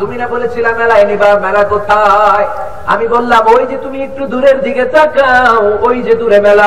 তুমি 0.00 0.14
না 0.20 0.26
বলেছিলা 0.34 0.70
মেলায় 0.80 1.04
নিবা, 1.10 1.30
মেলা 1.44 1.62
কোথায়? 1.72 2.46
আমি 2.92 3.06
বললাম, 3.14 3.42
ওই 3.54 3.62
যে 3.70 3.76
তুমি 3.84 3.98
একটু 4.08 4.22
দূরের 4.32 4.58
দিকে 4.66 4.84
তাকাও, 4.94 5.62
ওই 5.86 5.96
যে 6.06 6.14
দূরে 6.20 6.38
মেলা। 6.46 6.66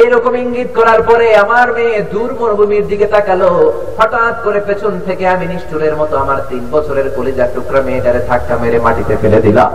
এইরকম 0.00 0.32
ইঙ্গিত 0.42 0.70
করার 0.78 1.00
পরে 1.08 1.26
আমার 1.44 1.66
মেয়ে 1.76 1.98
দূর 2.12 2.30
মরুভূমির 2.40 2.84
দিকে 2.90 3.06
তাকালো। 3.14 3.50
হঠাৎ 3.98 4.34
করে 4.44 4.60
পেছন 4.68 4.92
থেকে 5.06 5.24
আমি 5.34 5.46
নিষ্ঠুরের 5.52 5.94
মতো 6.00 6.14
আমার 6.24 6.38
তিন 6.50 6.62
বছরের 6.74 7.06
কলিজার 7.16 7.52
টুকরা 7.54 7.80
মেয়েটারে 7.86 8.20
ধাক্কা 8.30 8.54
মেরে 8.62 8.78
মাটিতে 8.86 9.14
ফেলে 9.22 9.40
দিলাম। 9.46 9.70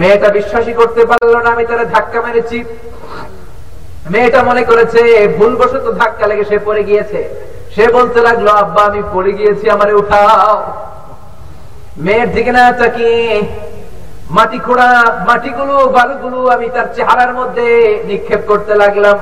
মেয়েটা 0.00 0.28
বিশ্বাসই 0.38 0.74
করতে 0.80 1.02
পারল 1.10 1.34
না, 1.44 1.48
আমি 1.54 1.64
তারে 1.70 1.84
ধাক্কা 1.94 2.18
মেরেছি। 2.24 2.58
মেয়েটা 4.12 4.40
মনে 4.48 4.62
করেছে, 4.70 5.00
ভুলবশত 5.38 5.86
ধাক্কা 6.00 6.24
লেগে 6.30 6.44
সে 6.50 6.56
পড়ে 6.66 6.82
গিয়েছে। 6.90 7.20
সে 7.74 7.84
বলতে 7.96 8.18
লাগল, 8.26 8.46
আব্বা, 8.62 8.82
আমি 8.90 9.00
পড়ে 9.14 9.32
গিয়েছি, 9.38 9.64
আমারে 9.74 9.92
উঠাও। 10.00 10.54
মেয়ের 12.04 12.28
দিকে 12.34 12.52
না 12.56 12.62
তাকিয়ে 12.80 13.18
মাটি 14.36 14.58
খোড়া 14.66 14.90
মাটিগুলো, 15.28 15.74
বালুগুলো 15.96 16.38
আমি 16.54 16.66
তার 16.74 16.88
চেহারার 16.96 17.32
মধ্যে 17.38 17.66
নিক্ষেপ 18.08 18.42
করতে 18.50 18.72
লাগলাম। 18.82 19.16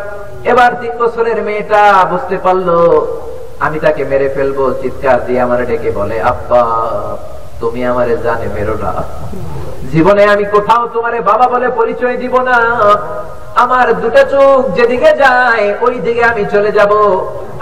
এবার 0.50 0.70
তিন 0.80 0.92
বছরের 1.02 1.38
মেয়েটা 1.46 1.82
বুঝতে 2.12 2.36
পারল, 2.44 2.68
আমি 3.64 3.78
তাকে 3.84 4.02
মেরে 4.10 4.28
ফেলব। 4.34 4.58
চিৎকার 4.82 5.18
দিয়ে 5.26 5.40
আমার 5.46 5.60
ডেকে 5.70 5.90
বলে, 5.98 6.16
আব্বা 6.32 6.62
তুমি 7.62 7.80
আমারে 7.90 8.14
জানে 8.26 8.46
মেরো 8.56 8.76
না। 8.84 8.90
জীবনে 9.92 10.22
আমি 10.34 10.44
কোথাও 10.54 10.82
তোমারে 10.94 11.18
বাবা 11.30 11.46
বলে 11.54 11.68
পরিচয় 11.78 12.16
দিব 12.22 12.34
না। 12.48 12.56
আমার 13.64 13.86
দুটা 14.02 14.22
চোখ 14.32 14.58
যেদিকে 14.76 15.10
যায় 15.24 15.66
ওই 15.86 15.94
দিকে 16.06 16.22
আমি 16.32 16.42
চলে 16.54 16.70
যাব। 16.78 16.92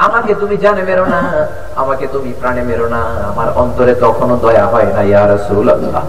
আমাকে 0.07 0.33
তুমি 0.43 0.57
জানে 0.65 0.83
মেরো 0.89 1.05
না, 1.15 1.21
আমাকে 1.83 2.05
তুমি 2.15 2.31
প্রাণে 2.41 2.63
মেরো 2.69 2.87
না। 2.95 3.03
আমার 3.31 3.49
অন্তরে 3.63 3.95
তখনও 4.05 4.37
দয়া 4.45 4.67
হয় 4.73 4.89
না, 4.95 5.01
ইয়া 5.11 5.23
রাসূলুল্লাহ। 5.35 6.05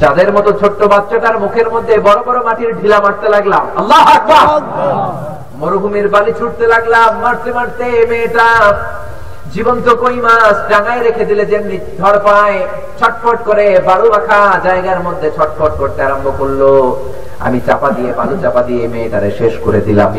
চাঁদের 0.00 0.30
মতো 0.36 0.50
ছোট্ট 0.60 0.80
বাচ্চাটার 0.92 1.36
মুখের 1.44 1.68
মধ্যে 1.74 1.94
বড় 2.06 2.20
বড় 2.26 2.38
মাটির 2.46 2.70
ঢিলা 2.80 2.98
মারতে 3.04 3.28
লাগলাম। 3.34 3.64
আল্লাহ 3.80 4.04
মরুভূমির 5.60 6.08
বালি 6.14 6.32
ছুটতে 6.40 6.64
লাগলাম, 6.74 7.10
মারতে 7.24 7.50
মারতে 7.56 7.86
মেয়েটা 8.10 8.48
জীবন্ত 9.54 9.86
কই 10.02 10.16
মাছ 10.26 10.56
ডাঙায় 10.70 11.02
রেখে 11.02 11.24
দিলে 11.24 11.44
যেমনি 11.46 11.76
ঝড় 11.98 12.18
পায়, 12.18 12.58
ছটফট 12.98 13.38
করে 13.44 13.66
বালু 13.86 14.08
রাখা 14.08 14.40
জায়গার 14.64 15.00
মধ্যে 15.00 15.28
ছটফট 15.36 15.72
করতে 15.78 16.00
আরম্ভ 16.02 16.26
করল। 16.38 16.62
আমি 17.46 17.58
চাপা 17.66 17.88
দিয়ে, 17.90 18.10
বালু 18.12 18.36
চাপা 18.42 18.62
দিয়ে 18.62 18.88
মেয়েটারে 18.88 19.30
শেষ 19.38 19.54
করে 19.64 19.80
দিলাম 19.80 20.10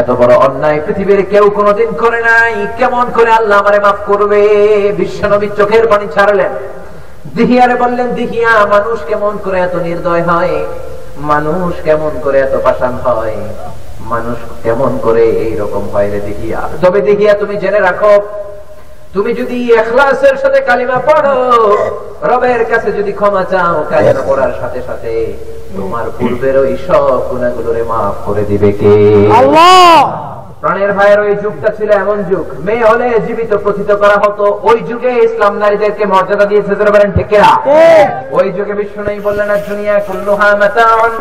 এত 0.00 0.10
বড় 0.10 0.32
অন্যায় 0.46 0.80
পৃথিবীর 0.86 1.20
কেউ 1.30 1.46
কোনোদিন 1.50 1.90
করে 2.02 2.20
নাই। 2.20 2.54
কেমন 2.78 3.06
করে 3.14 3.30
আল্লাহ 3.30 3.56
আমারে 3.58 3.78
মাফ 3.80 3.98
করবে? 4.06 4.42
বিশ্বনবী 4.96 5.48
চোখের 5.58 5.84
পানি 5.86 6.06
ছাড়লেন। 6.14 6.52
দিহিয়ারে 7.36 7.74
বললেন, 7.74 8.08
দিহিয়া, 8.18 8.52
মানুষ 8.74 8.98
কেমন 9.08 9.32
করে 9.44 9.58
এত 9.60 9.74
নির্দয় 9.88 10.22
হয়? 10.22 10.54
মানুষ 11.30 11.72
কেমন 11.84 12.12
করে 12.24 12.38
এত 12.40 12.54
পাষাণ 12.64 12.94
হয়? 13.04 13.36
মানুষ 14.06 14.38
কেমন 14.62 14.98
করে 14.98 15.24
এই 15.46 15.54
রকম 15.56 15.82
হয় 15.88 16.08
রে 16.10 16.20
দেখিয়া 16.20 16.60
তবে 16.82 17.00
দেখিয়া 17.00 17.32
তুমি 17.34 17.54
জেনে 17.56 17.80
রাখো 17.80 18.12
তুমি 19.12 19.34
যদি 19.34 19.72
এখলাসের 19.72 20.36
সাথে 20.36 20.60
কালিমা 20.60 20.98
পড়ো 20.98 21.36
রবের 22.22 22.64
কাছে 22.64 22.92
যদি 22.92 23.12
ক্ষমা 23.12 23.44
চাও 23.44 23.76
কালিমা 23.90 24.22
পড়ার 24.22 24.52
সাথে 24.60 24.82
সাথে 24.82 25.12
তোমার 25.76 26.06
পূর্বের 26.10 26.56
ওই 26.56 26.76
সব 26.86 27.18
গুণাগুলোরে 27.30 27.82
মাফ 27.82 28.16
করে 28.26 28.42
দিবে 28.44 28.72
কে? 28.72 28.94
আল্লাহ! 29.32 29.94
প্রাণের 30.60 30.92
ভাইয়ের 30.92 31.20
ওই 31.20 31.34
যুগটা 31.36 31.70
ছিল 31.78 31.90
এমন 31.92 32.18
যুগ 32.22 32.46
মেয়ে 32.58 32.84
হলে 32.84 33.06
জীবিত 33.26 33.52
প্রথিত 33.54 33.90
করা 33.92 34.16
হতো। 34.24 34.44
ওই 34.62 34.78
যুগে 34.80 35.10
ইসলাম 35.26 35.58
নারীদেরকে 35.58 36.04
মর্যাদা 36.06 36.44
দিয়েছে 36.44 36.72
যারা 36.74 36.90
বলেন 36.90 37.10
ঠিকেরা 37.12 37.50
ঠিক। 37.64 38.08
ওই 38.32 38.52
যুগে 38.52 38.74
বিশ্ব 38.74 38.96
নেই 39.02 39.20
বললেন 39.20 39.50
আর 39.50 39.60
দুনিয়া 39.68 39.94
কুল্লুহা 39.98 40.48
মাতাউন। 40.56 41.12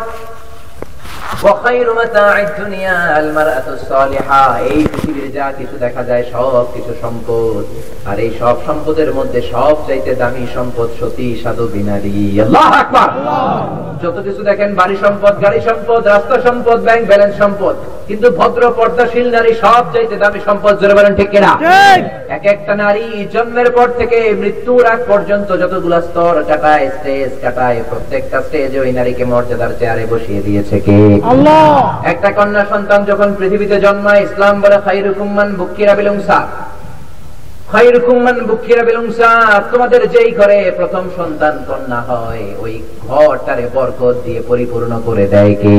وخير 1.44 1.86
متاع 1.94 2.34
الدنيا 2.40 3.20
المرأة 3.20 3.66
الصالحة 3.68 4.42
এই 4.66 4.80
পৃথিবীর 4.86 5.28
যা 5.36 5.46
কিছু 5.58 5.76
দেখা 5.84 6.02
যায় 6.04 6.24
সব 6.32 6.64
কিছু 6.74 6.92
সম্পদ 7.02 7.64
আর 8.06 8.16
এই 8.18 8.30
সব 8.40 8.56
সম্পদের 8.66 9.10
মধ্যে 9.18 9.40
সব 9.52 9.74
চাইতে 9.86 10.12
দামি 10.14 10.44
সম্পদ 10.56 10.88
সতী 11.00 11.28
সাধু 11.42 11.64
বিনারী 11.74 12.18
আল্লাহ 12.44 12.68
আকবার 12.80 13.08
যত 14.02 14.16
কিছু 14.26 14.42
দেখেন 14.50 14.70
বাড়ি 14.80 14.96
সম্পদ 15.04 15.34
গাড়ি 15.44 15.60
সম্পদ 15.68 16.00
রাস্তা 16.06 16.36
সম্পদ 16.46 16.78
ব্যাংক 16.86 17.02
ব্যালেন্স 17.10 17.34
সম্পদ 17.42 17.74
কিন্তু 18.08 18.26
ভদ্র 18.38 18.62
পর্দাশীল 18.78 19.28
নারী 19.36 19.52
সব 19.64 19.82
চাইতে 19.94 20.16
দামি 20.22 20.40
সম্পদ 20.48 20.74
জোরে 20.80 20.94
বলেন 20.98 21.12
ঠিক 21.18 21.28
কিনা 21.34 21.50
এক 22.36 22.44
একটা 22.54 22.72
নারী 22.76 23.06
জন্মের 23.34 23.68
পর 23.76 23.88
থেকে 23.98 24.18
মৃত্যুর 24.42 24.84
আগ 24.92 25.00
পর্যন্ত 25.10 25.48
যতগুলা 25.62 25.98
স্তর 26.06 26.34
কাটায় 26.48 26.86
স্টেজ 26.96 27.30
কাটায় 27.42 27.78
প্রত্যেকটা 27.90 28.38
স্টেজে 28.46 28.78
ওই 28.84 28.90
নারীকে 28.98 29.24
মর্যাদার 29.32 29.72
চেয়ারে 29.80 30.04
বসিয়ে 30.12 30.40
দিয়েছে 30.46 30.76
কে 30.80 30.96
আল্লাহ 31.19 31.19
একটা 32.11 32.29
কন্যা 32.37 32.63
সন্তান 32.73 32.99
যখন 33.05 33.29
পৃথিবীতে 33.39 33.79
জন্মায় 33.79 34.21
ইসলাম 34.27 34.61
বলে 34.61 34.77
খাইরুকুম্মান 34.85 35.49
বুকিরা 35.59 35.93
বিলুংসা। 35.95 36.37
খাইরুকুম্মান 37.71 38.37
বুকিরা 38.49 38.83
বিলুংসা। 38.83 39.29
তোমাদের 39.71 40.01
যেই 40.09 40.31
ঘরে 40.31 40.71
প্রথম 40.77 41.03
সন্তান 41.17 41.55
কন্যা 41.67 41.99
হয় 42.01 42.45
ওই 42.59 42.73
ঘরটারে 43.07 43.65
বরকত 43.73 44.15
দিয়ে 44.25 44.41
পরিপূর্ণ 44.47 44.91
করে 45.05 45.27
দেয় 45.27 45.53
কে? 45.55 45.69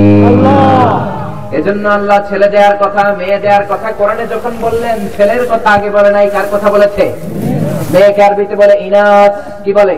এজন্য 1.58 1.88
আল্লাহ 1.88 2.18
ছেলে 2.28 2.48
দেওয়ার 2.48 2.76
কথা 2.82 3.02
মেয়ে 3.18 3.38
দেওয়ার 3.38 3.64
কথা 3.68 3.88
কোরআনে 3.98 4.24
যখন 4.26 4.52
বললেন 4.60 4.98
ছেলের 5.16 5.44
কথা 5.50 5.68
আগে 5.70 5.90
বলে 5.90 6.10
নাই 6.10 6.26
কার 6.30 6.46
কথা 6.52 6.70
বলেছে? 6.70 7.04
মেয়েকে 7.92 8.22
আরবিতে 8.22 8.56
বলে? 8.56 8.74
ইনাস 8.86 9.34
কি 9.64 9.72
বলে? 9.72 9.96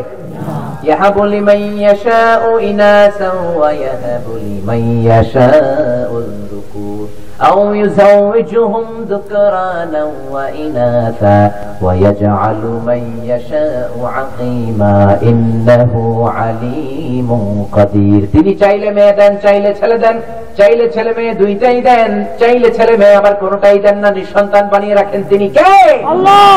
يهب 0.86 1.18
لمن 1.22 1.78
يشاء 1.78 2.70
إناثا 2.70 3.32
ويهب 3.56 4.22
لمن 4.28 5.06
يشاء 5.06 6.10
الذكور 6.18 6.43
أو 7.43 7.73
يزوجهم 7.73 8.85
ذكرانا 9.03 10.11
وإناثا 10.31 11.51
ويجعل 11.81 12.61
من 12.85 13.01
يشاء 13.23 13.91
عقيما 14.05 15.17
إنه 15.21 15.93
عليم 16.31 17.29
قدير 17.71 18.21
তিনি 18.33 18.51
চাইলে 18.61 18.89
মেয়ে 18.97 19.13
দেন 19.19 19.33
চাইলে 19.45 19.69
ছেলে 19.79 19.97
দেন 20.03 20.15
চাইলে 20.59 20.85
ছেলে 20.95 21.11
মেয়ে 21.17 21.33
দুইটাই 21.33 21.79
দেন 21.81 22.11
চাইলে 22.39 22.69
ছেলে 22.77 22.93
মেয়ে 22.97 23.15
আবার 23.15 23.33
কোনোটাই 23.43 23.77
দেন 23.85 23.97
না 24.03 24.09
নিঃসন্তান 24.09 24.65
বানিয়ে 24.73 24.95
রাখেন 24.95 25.21
তিনি 25.31 25.47
কে 25.49 25.71
আল্লাহ 26.13 26.55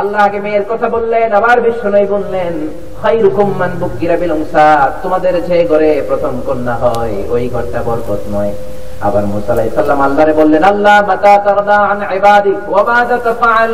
আল্লাহ 0.00 0.20
আগে 0.26 0.38
মেয়ের 0.40 0.64
কথা 0.68 0.86
বললেন 0.88 1.28
আবার 1.40 1.56
বিষ্ণু 1.64 2.00
বললেন 2.14 2.54
খাইরুকুম 3.00 3.48
মান 3.60 3.72
বুকিরা 3.80 4.16
বিলংসা 4.20 4.66
তোমাদের 5.02 5.34
যে 5.48 5.58
ঘরে 5.70 5.90
প্রথম 6.08 6.34
কন্যা 6.46 6.74
হয় 6.82 7.16
ওই 7.34 7.44
ঘরটা 7.54 7.80
বরকত 7.86 8.22
নয় 8.34 8.52
আবার 9.01 9.25
মুসা 9.25 9.51
আলাইহিস 9.53 9.73
সালাম 9.75 10.01
আল্লাহরে 10.01 10.33
বললেন 10.33 10.63
আল্লাহ 10.63 11.01
মাতা 11.07 11.37
তারদা 11.37 11.75
আন 11.75 11.99
ইবাদিক 12.15 12.69
ওয়া 12.69 13.03
তাফআল 13.05 13.71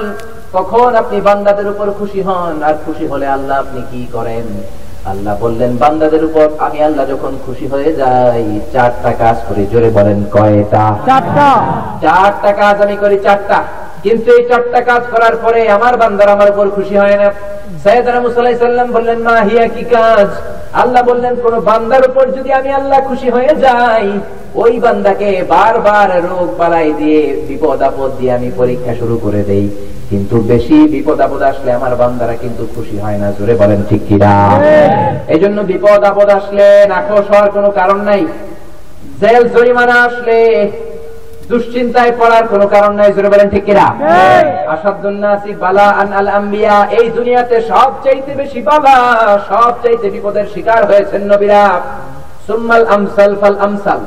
কখন 0.53 0.95
আপনি 0.95 1.21
বান্দাদের 1.21 1.67
উপর 1.67 1.87
খুশি 1.99 2.21
হন 2.21 2.63
আর 2.63 2.75
খুশি 2.85 3.07
হলে 3.07 3.27
আল্লাহ 3.27 3.59
আপনি 3.59 3.81
কি 3.91 4.07
করেন? 4.11 4.47
আল্লাহ 5.05 5.37
বললেন 5.39 5.77
বান্দাদের 5.77 6.25
উপর 6.25 6.47
আমি 6.59 6.83
আল্লাহ 6.83 7.05
যখন 7.05 7.37
খুশি 7.45 7.67
হয়ে 7.67 7.95
যাই 7.95 8.59
চারটা 8.73 9.13
কাজ 9.13 9.37
করি। 9.49 9.67
জোরে 9.71 9.89
বলেন 9.89 10.23
কয়টা? 10.31 10.95
চারটা। 11.05 11.49
চারটা 12.01 12.51
কাজ 12.53 12.81
আমি 12.81 12.95
করি 12.97 13.19
চারটা। 13.19 13.63
কিন্তু 14.03 14.29
এই 14.37 14.43
চারটা 14.49 14.79
কাজ 14.89 15.03
করার 15.13 15.35
পরে 15.43 15.61
আমার 15.77 15.93
বান্দার 16.01 16.29
আমার 16.35 16.49
উপর 16.53 16.65
খুশি 16.77 16.95
হয় 17.03 17.17
না। 17.21 17.27
সৈয়দনা 17.83 18.19
মুসা 18.19 18.41
বললেন 18.95 19.19
মা 19.27 19.35
হিয়া 19.49 19.65
কি 19.75 19.83
কাজ? 19.95 20.29
আল্লাহ 20.81 21.01
বললেন 21.11 21.33
কোন 21.43 21.53
বান্দার 21.69 22.03
উপর 22.09 22.25
যদি 22.37 22.49
আমি 22.59 22.69
আল্লাহ 22.79 22.99
খুশি 23.09 23.27
হয়ে 23.35 23.53
যাই 23.65 24.07
ওই 24.63 24.73
বান্দাকে 24.79 25.29
বারবার 25.53 26.09
রোগ 26.31 26.49
বালাই 26.59 26.89
দিয়ে 26.99 27.21
বিপদ 27.47 27.79
আপদ 27.89 28.11
দিয়ে 28.17 28.31
আমি 28.37 28.49
পরীক্ষা 28.57 28.93
শুরু 29.01 29.15
করে 29.25 29.41
দেই। 29.49 29.65
কিন্তু 30.09 30.35
বেশি 30.51 30.77
বিপদ 30.95 31.17
আপদ 31.25 31.41
আসলে 31.51 31.69
আমার 31.71 31.93
বান্দারা 32.01 32.35
কিন্তু 32.43 32.63
খুশি 32.75 32.97
হয় 33.03 33.17
না। 33.17 33.27
জোরে 33.37 33.55
বলেন 33.61 33.81
ঠিক 33.89 34.01
কিনা? 34.09 34.33
এই 35.33 35.39
জন্য 35.43 35.57
বিপদ 35.71 36.01
আপদ 36.11 36.29
আসলে 36.39 36.65
নাখোশ 36.93 37.25
হওয়ার 37.31 37.49
কোনো 37.55 37.69
কারণ 37.79 37.99
নাই। 38.09 38.21
জেল 39.21 39.43
জরিমানা 39.55 39.95
আসলে 40.07 40.37
দুশ্চিন্তায় 41.49 42.13
পড়ার 42.19 42.45
কোনো 42.53 42.65
কারণ 42.75 42.93
নাই 42.99 43.09
জোরে 43.15 43.29
বলেন 43.33 43.49
ঠিক 43.53 43.63
কিনা? 43.67 43.85
আসাদুন্নাসি 44.73 45.51
বালা 45.63 45.87
আন 46.01 46.09
আল 46.19 46.29
আম্বিয়া 46.37 46.75
এই 46.99 47.07
দুনিয়াতে 47.17 47.55
সব 47.71 47.89
চাইতে 48.03 48.31
বেশি 48.41 48.59
বালা 48.69 48.95
সব 49.49 49.73
চাইতে 49.83 50.07
বিপদের 50.15 50.45
শিকার 50.53 50.81
হয়েছেন 50.89 51.21
নবীরা। 51.31 51.63
সুম্মাল 52.47 52.83
আমসাল 52.95 53.31
ফাল 53.41 53.55
আমসাল। 53.65 54.01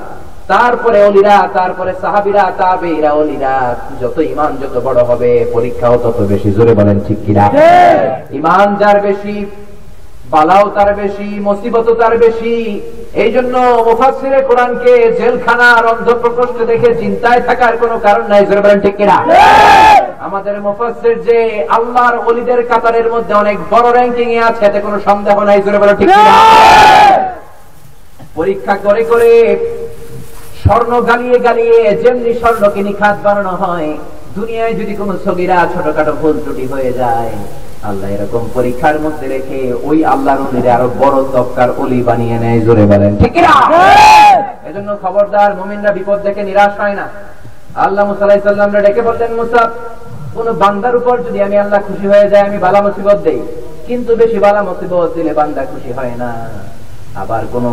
তারপরে 0.53 0.99
অলিরা 1.09 1.37
তারপরে 1.59 1.93
সাহাবিরা 2.03 2.45
তাবেইরা 2.61 3.11
অলিরা 3.21 3.55
যত 4.01 4.17
ইমান 4.33 4.53
যত 4.63 4.75
বড় 4.87 5.01
হবে 5.11 5.31
পরীক্ষাও 5.55 5.97
তত 6.05 6.19
বেশি 6.33 6.51
জোরে 6.57 6.75
বলেন 6.81 6.99
ঠিক 7.07 7.19
কিনা? 7.27 7.45
ইমান 8.39 8.69
যার 8.81 8.99
বেশি 9.09 9.35
বালাও 10.35 10.65
তার 10.77 10.91
বেশি 11.01 11.29
মুসিবত 11.49 11.87
তার 12.01 12.15
বেশি 12.25 12.55
এই 13.15 13.31
জন্য 13.37 13.55
প্রকোষ্ঠে 16.25 16.65
দেখে 16.73 16.91
চিন্তায় 17.03 17.41
থাকার 17.49 17.75
কারণ 18.07 18.25
নাই 18.33 18.43
ঠিক 18.85 18.95
কিনা? 19.01 19.17
আমাদের 20.27 20.55
মুফাসসির 20.67 21.17
যে 21.29 21.39
আল্লাহর 21.77 22.17
ওলিদের 22.29 22.61
কাতারের 22.71 23.09
মধ্যে 23.15 23.35
অনেক 23.43 23.57
বড় 23.73 23.89
র্যাঙ্কিং 23.97 24.29
এ 24.39 24.41
আছে, 24.49 24.63
এতে 24.67 24.81
সন্দেহ 25.09 25.37
নাই 25.49 25.59
ঠিক 25.99 26.09
পরীক্ষা 28.39 28.75
করে 28.87 29.03
করে 29.11 29.31
স্বর্ণ 30.63 30.93
গালিয়ে 31.09 31.39
গালিয়ে 31.47 31.79
যেমনি 32.03 32.33
স্বর্ণকে 32.41 32.81
নিখাত 32.89 33.17
বানানো 33.27 33.55
হয়, 33.63 33.91
দুনিয়ায় 34.37 34.75
যদি 34.81 34.93
কোনো 35.01 35.15
ছবিরা 35.25 35.57
ছোটখাটো 35.73 36.13
ভুল 36.21 36.35
ত্রুটি 36.43 36.65
হয়ে 36.73 36.91
যায় 37.01 37.31
আল্লাহ 37.89 38.09
এরকম 38.17 38.43
পরীক্ষার 38.55 38.97
মধ্যে 39.05 39.27
রেখে 39.35 39.61
ওই 39.89 39.99
আল্লাহর 40.13 40.41
অলিরে 40.47 40.71
আরও 40.77 40.89
বড় 41.03 41.17
তবকার 41.35 41.71
অলি 41.83 41.99
বানিয়ে 42.09 42.37
নেয়, 42.43 42.59
জোরে 42.67 42.85
বলেন। 42.93 43.13
ঠিক 43.23 43.35
এজন্য 44.69 44.91
খবরদার 45.03 45.51
মুমিনরা 45.61 45.91
বিপদ 45.99 46.19
দেখে 46.27 46.43
নিরাশ 46.49 46.73
হয় 46.81 46.97
না। 47.01 47.07
আল্লাহ 47.85 48.03
মুসা 48.09 48.25
আলাইহিস 48.27 48.45
ডেকে 48.87 49.03
বললেন, 49.09 49.31
মুসা, 49.41 49.63
কোন 50.35 50.47
বান্দার 50.63 50.95
উপর 51.01 51.15
যদি 51.27 51.39
আমি 51.47 51.57
আল্লাহ 51.63 51.81
খুশি 51.89 52.07
হয়ে 52.13 52.27
যায় 52.33 52.45
আমি 52.49 52.59
বালা 52.65 52.81
মুসিবত 52.87 53.19
দেই। 53.27 53.41
কিন্তু 53.89 54.11
বেশি 54.23 54.39
বালা 54.45 54.61
মুসিবত 54.69 55.09
দিলে 55.17 55.33
বান্দা 55.41 55.63
খুশি 55.73 55.91
হয় 55.99 56.15
না। 56.23 56.31
আবার 57.23 57.43
কোন 57.53 57.65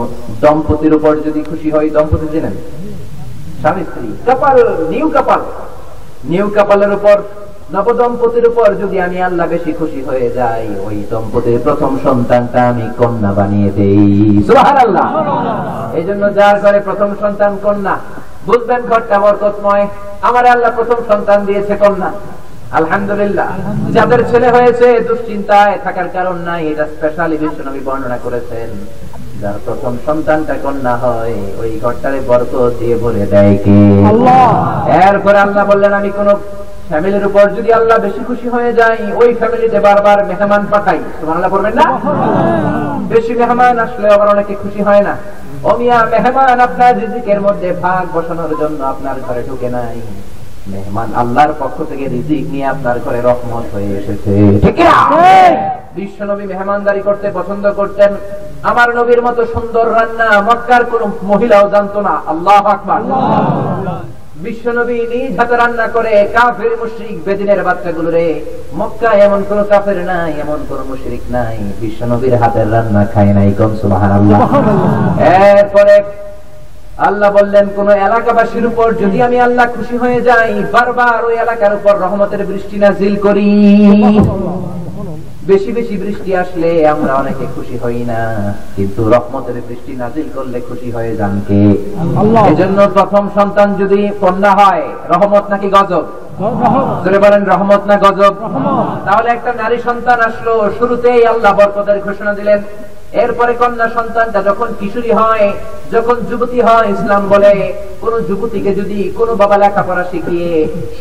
দম্পতির 0.41 0.93
উপর 0.97 1.13
যদি 1.27 1.41
খুশি 1.49 1.69
হয়, 1.75 1.89
দম্পতি 1.95 2.27
জানেন 2.33 2.55
স্বামী 3.61 3.83
স্ত্রী, 3.89 4.07
কাপাল, 4.27 4.57
নিউ 4.93 5.07
কাপাল। 5.15 5.41
নিউ 6.31 6.45
কাপালের 6.55 6.91
উপর 6.97 7.17
নবদম্পতির 7.75 8.45
উপর 8.51 8.67
যদি 8.81 8.97
আমি 9.07 9.17
আল্লাহ 9.27 9.45
বেশি 9.55 9.71
খুশি 9.79 10.01
হয়ে 10.07 10.27
যাই 10.37 10.63
ওই 10.87 10.97
দম্পতির 11.11 11.59
প্রথম 11.65 11.91
সন্তানটা 12.05 12.59
আমি 12.71 12.85
কন্যা 12.99 13.31
বানিয়ে 13.37 13.69
দেই। 13.77 13.99
আল্লাহ 14.83 15.07
এই 15.99 16.03
জন্য 16.09 16.23
যার 16.37 16.55
ঘরে 16.63 16.79
প্রথম 16.87 17.09
সন্তান 17.21 17.53
কন্যা 17.65 17.95
বুঝবেন 18.47 18.81
ঘরটা 18.91 19.17
বরকতময় 19.23 19.85
আমার 20.27 20.45
আল্লাহ 20.53 20.71
প্রথম 20.77 20.99
সন্তান 21.11 21.39
দিয়েছে 21.47 21.73
কন্যা। 21.83 22.09
আলহামদুলিল্লাহ। 22.79 23.49
যাদের 23.95 24.21
ছেলে 24.29 24.47
হয়েছে 24.55 24.87
দুশ্চিন্তায় 25.07 25.73
থাকার 25.85 26.07
কারণ 26.15 26.37
নাই 26.47 26.61
এটা 26.71 26.85
স্পেশালি 26.93 27.37
বিশ্বনবী 27.43 27.81
বর্ণনা 27.87 28.17
করেছেন। 28.25 28.69
যার 29.41 29.57
প্রথম 29.65 29.93
সন্তানটা 30.07 30.55
কন্যা 30.65 30.93
হয় 31.03 31.35
ওই 31.61 31.71
ঘরটারে 31.83 32.19
বরকত 32.29 32.53
দিয়ে 32.79 32.95
ভরে 33.03 33.25
দেয় 33.33 33.55
কে? 33.65 33.77
এরপরে 35.09 35.37
আল্লাহ 35.45 35.63
বললেন 35.71 35.93
আমি 35.99 36.11
কোন 36.17 36.29
ফ্যামিলির 36.89 37.25
উপর 37.29 37.45
যদি 37.57 37.69
আল্লাহ 37.79 37.97
বেশি 38.05 38.21
খুশি 38.29 38.47
হয়ে 38.55 38.71
যায় 38.79 38.99
ওই 39.21 39.29
ফ্যামিলিতে 39.39 39.79
বারবার 39.87 40.17
মেহমান 40.29 40.63
পাঠাই। 40.73 40.99
সুবহানাল্লাহ 41.19 41.51
পড়বেন 41.53 41.75
না? 41.81 41.87
বেশি 43.13 43.33
মেহমান 43.41 43.75
আসলে 43.85 44.07
আবার 44.15 44.27
অনেকে 44.35 44.53
খুশি 44.63 44.81
হয় 44.87 45.03
না। 45.07 45.13
অমিয়া 45.71 45.97
মেহমান 46.13 46.57
আপনার 46.67 46.93
রিজিকের 47.01 47.39
মধ্যে 47.45 47.69
ভাগ 47.83 48.03
বসানোর 48.15 48.51
জন্য 48.61 48.79
আপনার 48.93 49.17
ঘরে 49.25 49.41
ঢুকে 49.49 49.69
নাই। 49.75 49.97
মেহমান 50.73 51.09
আল্লাহর 51.21 51.53
পক্ষ 51.61 51.77
থেকে 51.89 52.05
রিজিক 52.15 52.43
নিয়ে 52.53 52.67
আপনার 52.73 52.97
ঘরে 53.05 53.19
রহমত 53.29 53.65
হয়ে 53.75 53.91
এসেছে। 53.99 54.31
ঠিক 54.63 54.77
না 54.87 54.97
বিশ্ব 55.97 56.19
নবী 56.31 56.45
মেহমানদারি 56.51 57.01
করতে 57.07 57.27
পছন্দ 57.37 57.65
করতেন। 57.79 58.11
আমার 58.69 58.87
নবীর 58.97 59.21
মতো 59.27 59.41
সুন্দর 59.53 59.85
রান্না 59.97 60.27
মক্কার 60.47 60.83
কোন 60.91 61.01
মহিলাও 61.31 61.65
জানতো 61.73 61.99
না। 62.07 62.13
আল্লাহ 62.31 62.61
আকবার। 62.75 63.01
বিশ্ব 64.43 64.65
নবী 64.77 64.97
নিজ 65.11 65.31
হাতে 65.39 65.55
রান্না 65.61 65.85
করে 65.95 66.13
কাফের 66.35 66.73
মুশরিক 66.81 67.17
বেদিনের 67.25 67.61
মক্কা 68.79 69.09
এমন 69.25 69.41
কোন 69.49 69.59
কাফের 69.71 69.99
নাই 70.11 70.31
এমন 70.43 70.59
কোন 70.69 70.79
মুশরিক 70.91 71.23
নাই। 71.35 71.57
বিশ্ব 71.81 71.99
নবীর 72.11 72.35
হাতের 72.41 72.67
রান্না 72.73 73.01
খায় 73.13 73.31
নাই 73.37 73.49
কম 73.59 73.71
সুবহানাল্লাহ। 73.81 74.41
এরপরে 75.59 75.95
আল্লাহ 77.07 77.29
বললেন 77.37 77.65
কোন 77.75 77.87
এলাকাবাসীর 78.07 78.65
উপর 78.71 78.87
যদি 79.03 79.17
আমি 79.27 79.37
আল্লাহ 79.47 79.65
খুশি 79.75 79.95
হয়ে 80.03 80.19
যাই 80.27 80.51
বারবার 80.75 81.19
ওই 81.27 81.35
এলাকার 81.43 81.73
উপর 81.79 81.93
রহমতের 82.05 82.41
বৃষ্টি 82.49 82.75
নাজিল 82.83 83.15
করি। 83.25 83.49
বেশি 85.47 85.69
বেশি 85.77 85.95
বৃষ্টি 86.03 86.31
আসলে 86.43 86.69
আমরা 86.93 87.13
অনেকে 87.21 87.45
খুশি 87.55 87.75
হই 87.83 87.99
না। 88.11 88.21
কিন্তু 88.75 89.01
রহমতের 89.15 89.57
বৃষ্টি 89.67 89.91
নাজিল 90.01 90.27
করলে 90.35 90.57
খুশি 90.69 90.89
হয়ে 90.95 91.13
যান 91.19 91.35
কে? 91.47 91.59
এজন্য 92.51 92.79
প্রথম 92.97 93.23
সন্তান 93.37 93.69
যদি 93.81 93.99
কন্যা 94.23 94.51
হয় 94.59 94.85
রহমত 95.13 95.45
নাকি 95.53 95.67
গজব? 95.75 96.05
ধরে 97.03 97.17
বলেন 97.25 97.41
রহমত 97.51 97.81
না 97.89 97.95
গজব? 98.05 98.33
তাহলে 99.07 99.29
একটা 99.31 99.51
নারী 99.61 99.77
সন্তান 99.87 100.19
আসলো 100.29 100.53
শুরুতেই 100.77 101.19
আল্লাহ 101.31 101.51
বরকতের 101.59 101.97
ঘোষণা 102.07 102.31
দিলেন 102.39 102.59
এরপরে 103.13 103.53
কন্যা 103.53 103.87
সন্তানটা 103.89 104.39
যখন 104.41 104.67
কিশোরী 104.79 105.11
হয় 105.11 105.47
যখন 105.91 106.15
যুবতী 106.29 106.59
হয় 106.61 106.87
ইসলাম 106.91 107.23
বলে 107.27 107.53
কোন 108.01 108.13
যুবতীকে 108.29 108.71
যদি 108.75 108.99
কোনো 109.09 109.33
বাবা 109.35 109.57
লেখাপড়া 109.57 110.03
শিখিয়ে 110.11 110.51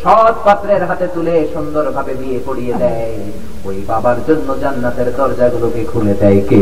সৎ 0.03 0.35
পাত্রের 0.45 0.83
হাতে 0.83 1.07
তুলে 1.07 1.35
সুন্দরভাবে 1.53 2.13
বিয়ে 2.13 2.39
করিয়ে 2.39 2.73
দেয় 2.73 3.11
ওই 3.65 3.77
বাবার 3.87 4.17
জন্য 4.27 4.47
জান্নাতের 4.59 5.09
দরজাগুলোকে 5.17 5.81
খুলে 5.85 6.13
দেয় 6.13 6.41
কে? 6.41 6.61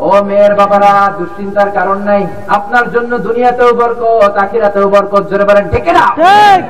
ও 0.00 0.10
মেয়ের 0.22 0.54
বাবারা 0.54 0.92
দুশ্চিন্তার 1.18 1.70
কারণ 1.70 1.98
নাই। 2.02 2.22
আপনার 2.48 2.86
জন্য 2.90 3.12
দুনিয়াতেও 3.18 3.70
বরকত 3.74 4.34
আখিরাতেও 4.36 4.86
বরকত 4.88 5.24
জোরে 5.30 5.44
বলেন 5.44 5.64
ঠিক 5.68 5.86
না 5.88 6.04
ঠিক! 6.16 6.60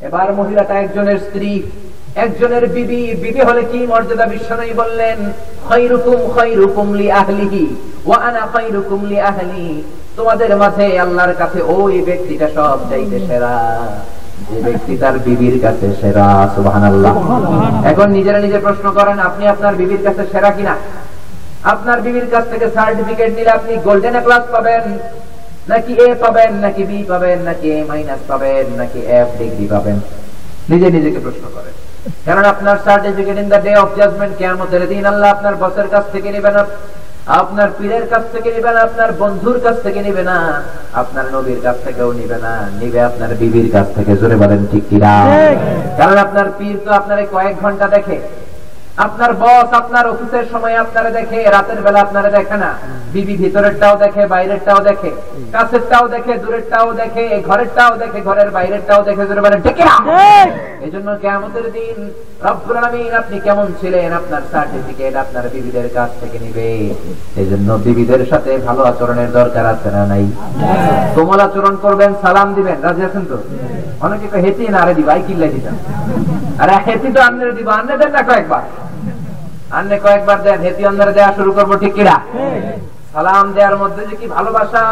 এবার 0.00 0.28
মহিলাটা 0.32 0.74
একজনের 0.74 1.18
স্ত্রী 1.18 1.50
একজনের 2.14 2.64
বিবি 2.74 3.00
বিবি 3.22 3.40
হলে 3.48 3.62
কি 3.70 3.78
মর্যাদা? 3.90 4.26
বিশ্বনবী 4.26 4.74
বললেন 4.82 5.18
খৈরুকুম 5.68 6.18
খৈরুকুম 6.34 6.88
লি 7.00 7.06
আহলিহি 7.20 7.64
ওয়া 8.06 8.18
আনা 8.26 8.42
খৈরুকুম 8.54 9.00
লি 9.10 9.18
আহলি 9.30 9.66
তোমাদের 10.16 10.50
মাঝে 10.62 10.86
আল্লাহর 11.04 11.34
কাছে 11.34 11.58
ওই 11.62 11.94
ব্যক্তিটা 12.08 12.46
সব 12.56 12.78
চাইতে 12.90 13.18
সেরা। 13.28 13.54
যে 14.50 14.58
ব্যক্তি 14.66 14.92
তার 15.02 15.16
বিবির 15.26 15.56
কাছে 15.64 15.86
সেরা 16.00 16.26
সুবহানাল্লাহ। 16.54 17.14
এখন 17.90 18.08
নিজেরা 18.16 18.38
নিজে 18.46 18.58
প্রশ্ন 18.66 18.86
করেন 18.98 19.18
আপনি 19.18 19.44
আপনার 19.54 19.74
বিবির 19.80 20.02
কাছে 20.06 20.22
সেরা 20.32 20.50
কিনা? 20.56 20.74
আপনার 21.72 22.00
বিবির 22.04 22.28
কাছ 22.30 22.44
থেকে 22.52 22.66
সার্টিফিকেট 22.76 23.30
নিলে 23.36 23.50
আপনি 23.50 23.72
গোল্ডেন 23.86 24.16
প্লাস 24.26 24.44
পাবেন। 24.54 24.84
নাকি 25.68 25.92
এ 26.04 26.08
পাবেন 26.22 26.52
নাকি 26.64 26.82
বি 26.90 26.98
পাবেন 27.10 27.38
নাকি 27.48 27.66
এ 27.76 27.84
মাইনাস 27.90 28.22
পাবেন 28.28 28.66
নাকি 28.80 28.98
এফ 29.18 29.28
ডিগ্রি 29.38 29.66
পাবেন? 29.74 29.96
নিজে 30.70 30.90
নিজেকে 30.90 31.18
প্রশ্ন 31.18 31.44
করেন। 31.56 31.74
কারণ 32.26 32.44
আপনার 32.44 32.76
certificate 32.84 33.36
in 33.38 33.48
the 33.48 33.60
day 33.62 33.72
of 33.74 33.90
judgement 33.96 34.34
কেয়ামতের 34.38 34.82
দিন 34.88 35.04
আল্লাহ 35.06 35.28
আপনার 35.30 35.54
বসের 35.56 35.88
কাছ 35.88 36.04
থেকে 36.12 36.28
নেবেন 36.30 36.56
না 36.56 36.62
আপনার 37.34 37.68
পীরের 37.78 38.04
কাছ 38.08 38.24
থেকে 38.32 38.50
নিবে 38.50 38.70
না 38.72 38.80
আপনার 38.80 39.10
বন্ধুর 39.12 39.58
কাছ 39.60 39.76
থেকে 39.82 40.00
নিবে 40.02 40.22
না 40.22 40.36
আপনার 40.94 41.26
নবীর 41.32 41.60
কাছ 41.62 41.76
থেকেও 41.84 42.10
নিবে 42.12 42.38
না 42.38 42.52
নিবে 42.80 43.00
আপনার 43.02 43.30
বিবির 43.34 43.68
কাছ 43.72 43.86
থেকে 43.96 44.12
জোরে 44.16 44.36
বলেন 44.36 44.60
ঠিক 44.70 44.84
কিনা 44.90 45.12
ঠিক। 45.26 45.58
কারণ 45.98 46.16
আপনার 46.18 46.46
পীর 46.58 46.76
তো 46.84 46.90
আপনার 46.92 47.18
কয়েক 47.32 47.54
ঘণ্টা 47.60 47.86
দেখে 47.88 48.16
আপনার 48.96 49.32
বস 49.34 49.72
আপনার 49.72 50.06
অফিসের 50.06 50.46
সময় 50.50 50.76
আপনারা 50.76 51.10
দেখে 51.10 51.50
রাতের 51.50 51.80
বেলা 51.82 52.00
আপনারা 52.00 52.30
দেখে 52.30 52.56
না। 52.56 52.78
বিবি 53.12 53.36
ভিতরেরটাও 53.36 53.96
দেখে 53.96 54.26
বাইরেরটাও 54.26 54.80
দেখে 54.80 55.10
কাছেরটাও 55.52 56.08
দেখে 56.08 56.38
দূরেরটাও 56.38 56.94
দেখে 56.94 57.42
ঘরেরটাও 57.48 57.96
দেখে 57.96 58.20
ঘরের 58.20 58.50
বাইরেরটাও 58.50 59.02
দেখে 59.02 59.26
জোরে 59.26 59.40
বলেন 59.40 59.60
ঠিক 59.60 59.76
না 59.78 59.96
এই! 60.80 60.90
জন্য 60.90 61.16
কেমতের 61.16 61.72
দিন 61.72 62.10
রব্বুল 62.42 62.76
আলামিন 62.76 63.12
আপনি 63.14 63.40
কেমন 63.40 63.66
ছিলেন 63.80 64.12
আপনার 64.12 64.42
সার্টিফিকেট 64.52 65.16
আপনার 65.16 65.48
বিবিদের 65.48 65.88
কাছ 65.94 66.10
থেকে 66.20 66.38
নিবে। 66.38 66.94
এই 67.36 67.46
জন্য 67.46 67.78
বিবিদের 67.78 68.26
সাথে 68.26 68.58
ভালো 68.58 68.82
আচরণের 68.84 69.32
দরকার 69.32 69.66
আছে 69.66 69.90
না 69.90 70.06
নাই? 70.06 70.26
কোমল 71.14 71.40
আচরণ 71.40 71.76
করবেন 71.76 72.14
সালাম 72.22 72.54
দিবেন 72.54 72.80
রাজি 72.82 73.02
আছেন 73.04 73.24
তো? 73.24 73.38
অনেকে 74.00 74.38
হেঁটে 74.40 74.70
না 74.70 74.78
আরে 74.80 74.94
দিবা 74.94 75.18
কিল্লাই 75.18 75.48
দিতাম। 75.48 75.76
আরে 76.58 76.72
হেঁটে 76.86 77.10
তো 77.12 77.20
আন্নের 77.20 77.54
দিবা 77.54 77.72
আন্নে 77.72 77.96
দেন 77.96 78.10
না 78.10 78.22
কয়েকবার। 78.22 78.64
আন্নে 79.78 79.96
কয়েকবার 80.04 80.38
দেয় 80.44 80.58
হেতি 80.64 80.82
অন্ধারে 80.90 81.12
দেওয়া 81.18 81.32
শুরু 81.38 81.50
করব 81.58 81.70
ঠিক 81.82 81.92
কিনা? 81.98 82.16
সালাম 83.14 83.46
দেওয়ার 83.56 83.76
মধ্যে 83.82 84.02
যে 84.10 84.14
কি 84.20 84.26
ভালোবাসা 84.36 84.82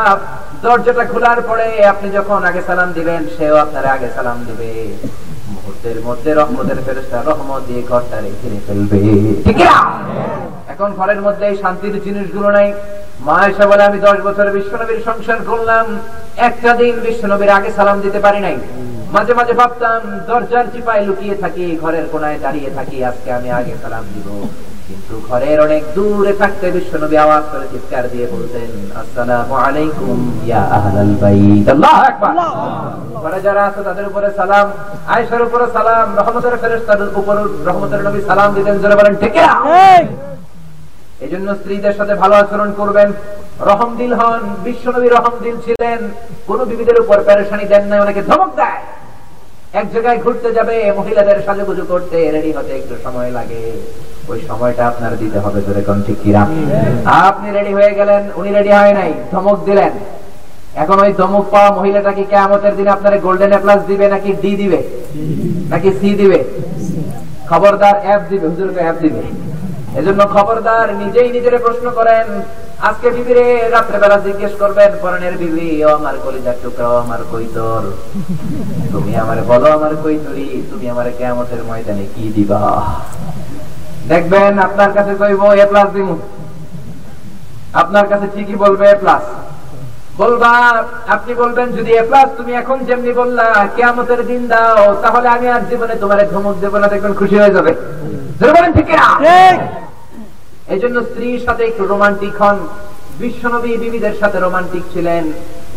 দরজাটা 0.62 1.04
খোলার 1.12 1.40
পরে 1.48 1.66
আপনি 1.92 2.08
যখন 2.18 2.40
আগে 2.48 2.62
সালাম 2.68 2.88
দিবেন 2.96 3.22
সেও 3.36 3.54
আপনার 3.64 3.86
আগে 3.94 4.08
সালাম 4.16 4.38
দিবে। 4.48 4.70
মুহূর্তের 5.68 5.98
মধ্যে 6.08 6.30
রহমতের 6.40 6.78
ফেরেস্তা 6.86 7.18
রহমত 7.20 7.62
দিয়ে 7.68 7.82
ঘরটারে 7.90 8.30
ঘিরে 8.40 8.58
ফেলবে। 8.66 8.98
ঠিক 9.46 9.58
না 9.68 9.76
এখন 10.72 10.88
ঘরের 10.98 11.20
মধ্যে 11.26 11.44
এই 11.50 11.56
শান্তির 11.62 11.94
জিনিসগুলো 12.06 12.48
নাই। 12.56 12.68
মা 13.26 13.36
এসে 13.50 13.64
বলে 13.70 13.82
আমি 13.88 13.98
দশ 14.06 14.18
বছর 14.26 14.54
বিশ্বনবীর 14.56 15.00
সংসার 15.08 15.38
করলাম। 15.50 15.86
একটা 16.48 16.70
দিন 16.80 16.94
বিশ্বনবীর 17.06 17.54
আগে 17.58 17.70
সালাম 17.78 17.96
দিতে 18.04 18.20
পারি 18.26 18.40
নাই। 18.46 18.56
মাঝে 19.14 19.32
মাঝে 19.38 19.54
ভাবতাম 19.60 20.00
দরজার 20.28 20.66
চিপায় 20.72 21.02
লুকিয়ে 21.06 21.36
থাকি 21.42 21.64
ঘরের 21.82 22.06
কোনায় 22.12 22.38
দাঁড়িয়ে 22.44 22.70
থাকি 22.76 22.98
আজকে 23.10 23.28
আমি 23.38 23.48
আগে 23.58 23.74
সালাম 23.82 24.04
দিব। 24.14 24.28
কিন্তু 24.88 25.14
ঘরের 25.28 25.58
অনেক 25.66 25.82
দূরে 25.96 26.32
থাকতে 26.42 26.66
বিশ্বনবী 26.76 27.16
আওয়াজ 27.24 27.44
করে 27.52 27.66
চিৎকার 27.72 28.04
দিয়ে 28.12 28.26
বলতেন 28.34 28.70
আসসালামু 29.02 29.54
আলাইকুম 29.66 30.18
ইয়া 30.48 30.62
আহলাল 30.76 31.12
বাইত। 31.22 31.66
আল্লাহু 31.74 32.00
আকবার। 32.08 32.32
ঘরে 33.22 33.38
যারা 33.46 33.62
আছে 33.68 33.80
তাদের 33.88 34.06
উপরে 34.10 34.28
সালাম 34.38 34.66
আয়েশার 35.14 35.42
উপরে 35.48 35.66
সালাম 35.76 36.06
রহমতের 36.20 36.54
ফেরেশতাদের 36.62 37.10
উপর 37.20 37.36
রহমতের 37.68 38.00
নবী 38.06 38.20
সালাম 38.28 38.50
দিতেন 38.56 38.74
জোরে 38.82 38.96
বলেন 39.00 39.14
ঠিক 39.22 39.34
না? 39.38 39.48
এই 41.24 41.30
জন্য 41.32 41.48
স্ত্রীদের 41.60 41.94
সাথে 41.98 42.14
ভালো 42.22 42.34
আচরণ 42.42 42.70
করবেন। 42.80 43.08
রহম 43.70 43.90
দিল 44.00 44.12
হন 44.20 44.42
বিশ্বনবী 44.66 45.08
রহম 45.08 45.34
দিল 45.44 45.56
ছিলেন। 45.66 46.00
কোন 46.48 46.58
বিবিদের 46.70 46.98
উপর 47.04 47.16
প্যারেশানি 47.26 47.64
দেন 47.72 47.84
না 47.90 47.96
অনেকে 48.04 48.22
ধমক 48.28 48.50
দেয়। 48.60 48.80
এক 49.72 49.86
জায়গায় 49.92 50.18
ঘুরতে 50.24 50.48
যাবে, 50.52 50.76
মহিলাদের 50.98 51.38
সাজুগুজু 51.46 51.84
করতে 51.92 52.18
রেডি 52.34 52.50
হতে 52.56 52.72
একটু 52.80 52.94
সময় 53.04 53.30
লাগে। 53.38 53.62
ওই 54.30 54.40
সময়টা 54.48 54.82
আপনার 54.90 55.12
দিতে 55.22 55.38
হবে 55.44 55.60
ধরে 55.66 55.80
কোন 55.88 55.98
ঠিক 56.06 56.18
কিরা 56.22 56.42
আপনি 57.26 57.48
রেডি 57.50 57.72
হয়ে 57.78 57.92
গেলেন, 57.98 58.22
উনি 58.40 58.50
রেডি 58.50 58.70
হয় 58.78 58.94
নাই, 58.98 59.10
ধমক 59.32 59.58
দিলেন। 59.68 59.92
এখন 60.82 60.96
ওই 61.04 61.12
ধমক 61.20 61.44
পাওয়া 61.52 61.70
মহিলাটা 61.78 62.12
কি 62.18 62.24
কেমতের 62.32 62.74
দিন 62.78 62.88
আপনার 62.96 63.14
গোল্ডেন 63.26 63.52
প্লাস 63.64 63.80
দিবে 63.90 64.06
নাকি 64.14 64.30
ডি 64.42 64.52
দিবে? 64.62 64.80
নাকি 65.72 65.88
সি 65.98 66.10
দিবে? 66.20 66.40
খবরদার 67.50 67.96
অ্যাপ 68.04 68.22
দিবে, 68.30 68.46
হুজুরকে 68.52 68.80
অ্যাপ 68.84 68.96
দিবে। 69.04 69.22
এজন্য 69.98 70.20
খবরদার 70.34 70.86
নিজেই 71.02 71.28
নিজের 71.36 71.54
প্রশ্ন 71.64 71.86
করেন 71.98 72.26
আজকে 72.86 73.08
বিবিরে 73.16 73.46
রাত্রেবেলা 73.74 74.16
জিজ্ঞেস 74.26 74.52
করবেন, 74.62 74.90
পরনের 75.02 75.34
বিবি, 75.42 75.68
ও 75.86 75.88
আমার 75.98 76.14
কলিজার 76.24 76.56
টুকরা 76.62 76.88
আমার 77.04 77.20
কৈতর 77.32 77.82
তুমি 78.92 79.12
আমার 79.24 79.38
বলো 79.50 79.68
আমার 79.78 79.92
কৈতরি 80.02 80.48
তুমি 80.70 80.86
আমার 80.94 81.06
কেমতের 81.18 81.62
ময়দানে 81.68 82.04
কি 82.14 82.24
দিবা? 82.36 82.62
দেখবেন, 84.10 84.52
আপনার 84.66 84.90
কাছে 84.96 85.12
কইব, 85.20 85.42
এ 85.62 85.64
প্লাস 85.70 85.88
দিব 85.96 86.08
আপনার 87.82 88.06
কাছে 88.10 88.26
ঠিকই 88.34 88.56
বলবে, 88.64 88.84
এ 88.94 88.96
প্লাস। 89.02 89.24
বলবা 90.20 90.52
আপনি 91.14 91.32
বলবেন, 91.42 91.68
যদি 91.78 91.90
এ 92.00 92.02
প্লাস, 92.08 92.28
তুমি 92.38 92.52
এখন 92.62 92.78
যেমনি 92.88 93.12
বললা, 93.20 93.46
কেয়ামতের 93.76 94.20
দিন 94.30 94.42
দাও, 94.52 94.82
তাহলে 95.02 95.28
আমি 95.36 95.46
আর 95.54 95.62
জীবনে 95.70 95.94
তোমার 96.02 96.18
ধমক 96.32 96.56
দেবো 96.64 96.76
না। 96.82 96.86
দেখবেন 96.92 97.14
খুশি 97.20 97.36
হয়ে 97.40 97.54
যাবে। 97.56 97.72
বলেন, 98.56 98.72
ঠিক 98.76 98.86
কিনা? 98.90 99.08
এই 100.74 100.80
জন্য 100.82 100.96
স্ত্রীর 101.08 101.40
সাথে 101.46 101.62
একটু 101.70 101.82
রোমান্টিক 101.92 102.34
হন। 102.42 102.58
বিশ্বনবী 103.22 103.72
বিবিদের 103.82 104.14
সাথে 104.20 104.38
রোমান্টিক 104.38 104.84
ছিলেন। 104.92 105.24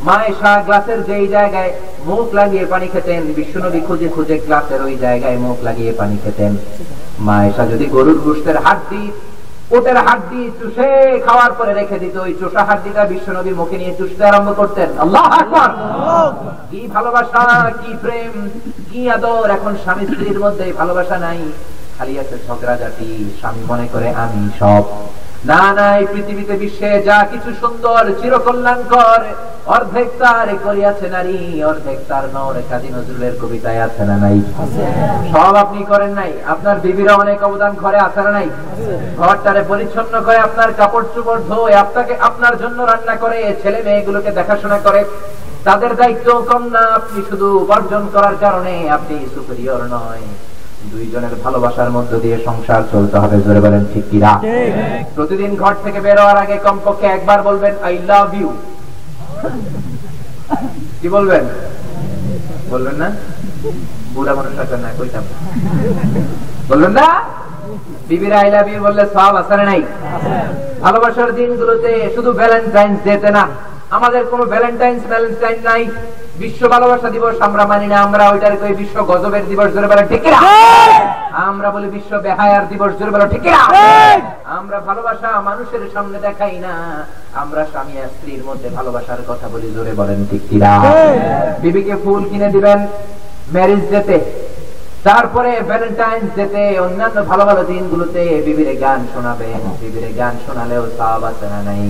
মায়েশা 0.07 0.51
গ্লাসের 0.67 0.99
যেই 1.09 1.27
জায়গায় 1.35 1.71
মুখ 2.09 2.25
লাগিয়ে 2.39 2.65
পানি 2.73 2.87
খেতেন, 2.93 3.21
বিশ্বনবী 3.39 3.81
খুঁজে 3.87 4.07
খুঁজে 4.15 4.35
গ্লাসের 4.45 4.81
ওই 4.87 4.95
জায়গায় 5.05 5.37
মুখ 5.45 5.57
লাগিয়ে 5.67 5.91
পানি 5.99 6.15
খেতেন। 6.23 6.51
মায়েশা 7.27 7.63
যদি 7.71 7.85
গরুর 7.95 8.19
গুষ্টের 8.25 8.57
হাড্ডি, 8.65 9.03
ওটের 9.75 9.97
হাড্ডি 10.05 10.41
চুষে 10.59 10.89
খাওয়ার 11.25 11.51
পরে 11.59 11.73
রেখে 11.79 11.97
দিত, 12.03 12.15
ওই 12.25 12.33
চোষা 12.41 12.63
হাড্ডিটা 12.69 13.03
বিশ্বনবী 13.13 13.53
মুখে 13.59 13.77
নিয়ে 13.81 13.93
চুষতে 13.99 14.23
আরম্ভ 14.29 14.49
করতেন। 14.59 14.89
আল্লাহ 15.03 15.23
কি 16.71 16.81
ভালোবাসা, 16.95 17.43
কি 17.81 17.91
প্রেম, 18.03 18.33
কি 18.89 19.01
আদর! 19.15 19.47
এখন 19.57 19.73
স্বামী 19.83 20.05
স্ত্রীর 20.11 20.39
মধ্যে 20.45 20.65
ভালোবাসা 20.79 21.17
নাই। 21.25 21.41
খালি 22.01 22.15
আছে 22.23 22.35
ঝগড়াঝাটি 22.47 23.09
স্বামী 23.39 23.63
মনে 23.71 23.85
করে 23.93 24.07
আমি 24.23 24.41
সব। 24.61 24.83
না 25.51 25.63
না, 25.77 25.87
এই 25.99 26.05
পৃথিবীতে 26.13 26.55
বিশ্বে 26.63 26.89
যা 27.09 27.17
কিছু 27.31 27.49
সুন্দর, 27.61 28.01
চিরকল্যাণকর, 28.19 29.21
অর্ধেক 29.75 30.07
তার 30.21 30.47
করিয়াছে 30.65 31.07
নারী, 31.15 31.39
অর্ধেক 31.71 31.99
তার 32.09 32.25
নর, 32.35 32.55
কাজী 32.69 32.89
নজরুলের 32.95 33.35
কবিতায় 33.41 33.81
আছে 33.87 34.03
না 34.09 34.15
নাই? 34.23 34.37
সব 35.33 35.53
আপনি 35.63 35.79
করেন 35.91 36.11
নাই? 36.19 36.31
আপনার 36.53 36.77
বিবিরা 36.85 37.13
অনেক 37.23 37.39
অবদান 37.47 37.73
ঘরে 37.83 37.99
আছে 38.07 38.21
না 38.25 38.31
নাই? 38.37 38.47
ঘরটারে 39.21 39.61
পরিচ্ছন্ন 39.71 40.13
করে 40.27 40.39
আপনার 40.47 40.69
কাপড় 40.79 41.07
চোপড় 41.13 41.41
ধোয়, 41.49 41.73
আপনাকে 41.83 42.13
আপনার 42.29 42.53
জন্য 42.63 42.79
রান্না 42.91 43.15
করে, 43.23 43.39
ছেলে 43.61 43.79
মেয়েগুলোকে 43.87 44.31
দেখাশোনা 44.39 44.77
করে। 44.85 45.01
তাদের 45.67 45.91
দায়িত্ব 45.99 46.27
কম 46.49 46.63
না, 46.75 46.83
আপনি 46.99 47.19
শুধু 47.29 47.47
উপার্জন 47.63 48.03
করার 48.15 48.35
কারণে 48.43 48.73
আপনি 48.97 49.15
সুপেরিয়র 49.33 49.81
নয়। 49.97 50.25
দুইজনের 50.89 51.35
ভালোবাসার 51.43 51.89
মধ্য 51.91 52.11
দিয়ে 52.19 52.37
সংসার 52.45 52.81
চলতে 52.91 53.17
হবে 53.19 53.35
জোরে 53.45 53.61
বলেন 53.65 53.83
ঠিক 53.93 54.05
কিরা 54.11 54.33
প্রতিদিন 55.15 55.51
ঘর 55.55 55.73
থেকে 55.83 55.99
বেরোয়ার 56.01 56.37
আগে 56.37 56.55
কমপক্ষে 56.57 57.07
একবার 57.07 57.39
বলবেন 57.41 57.73
আই 57.83 57.95
লাভ 58.07 58.29
ইউ 58.39 58.49
কি 61.01 61.07
বলবেন? 61.09 61.43
বলবেন 62.69 62.95
না? 62.95 63.07
বুড়া 64.13 64.33
মানুষ 64.35 64.53
না 64.85 64.89
কইতাম 64.99 65.23
বলবেন 66.69 66.91
না? 66.99 67.07
বিবির 68.07 68.33
আই 68.33 68.49
লাভ 68.51 68.67
ইউ 68.69 68.79
বললে 68.83 69.03
সব 69.15 69.33
নাই? 69.69 69.81
ভালোবাসার 70.81 71.29
দিনগুলোতে 71.35 71.91
শুধু 72.15 72.31
ভ্যালেন্টাইন্স 72.31 72.97
ডেতে 73.03 73.29
না 73.37 73.43
আমাদের 73.89 74.21
কোনো 74.31 74.43
ভ্যালেন্টাইন্স 74.45 75.01
ভ্যালেন্টাইন 75.11 75.57
নাই। 75.69 75.83
বিশ্ব 76.41 76.61
ভালোবাসা 76.69 77.09
দিবস 77.09 77.35
আমরা 77.41 77.63
মানি 77.65 77.87
না 77.87 77.97
আমরা 78.01 78.23
ওইটার 78.27 78.53
কই 78.57 78.73
বিশ্ব 78.81 78.97
গজবের 79.05 79.43
দিবস 79.47 79.69
জোরে 79.73 79.87
বলে 79.87 80.03
ঠিক 80.11 80.23
না 80.25 80.39
আমরা 81.43 81.69
বলি 81.71 81.87
বিশ্ব 81.89 82.11
বেহায়ার 82.19 82.63
দিবস 82.69 82.91
জোরে 82.99 83.11
বলে 83.11 83.27
ঠিক 83.33 83.43
না 83.47 83.61
আমরা 84.53 84.77
ভালোবাসা 84.79 85.29
মানুষের 85.41 85.83
সামনে 85.93 86.17
দেখাই 86.19 86.55
না 86.57 86.73
আমরা 87.33 87.61
স্বামী 87.71 87.95
আর 87.97 88.09
স্ত্রীর 88.09 88.41
মধ্যে 88.43 88.67
ভালোবাসার 88.69 89.21
কথা 89.27 89.47
বলি 89.49 89.67
জোরে 89.75 89.93
বলেন 89.93 90.19
ঠিক 90.31 90.41
কিনা? 90.49 90.71
বিবিকে 91.61 91.95
ফুল 92.03 92.21
কিনে 92.29 92.49
দিবেন 92.51 92.79
ম্যারেজ 93.53 93.83
ডেতে 93.91 94.17
তারপরে 95.07 95.51
ভ্যালেন্টাইন্স 95.69 96.27
ডেতে 96.37 96.63
অন্যান্য 96.85 97.17
ভালো 97.31 97.43
ভালো 97.49 97.61
দিনগুলোতে 97.71 98.23
বিবিরে 98.45 98.73
গান 98.83 98.99
শোনাবেন 99.13 99.61
বিবিরে 99.81 100.11
গান 100.19 100.33
শোনালেও 100.45 100.83
সব 100.97 101.21
আছে 101.29 101.45
না 101.53 101.59
নাই। 101.67 101.83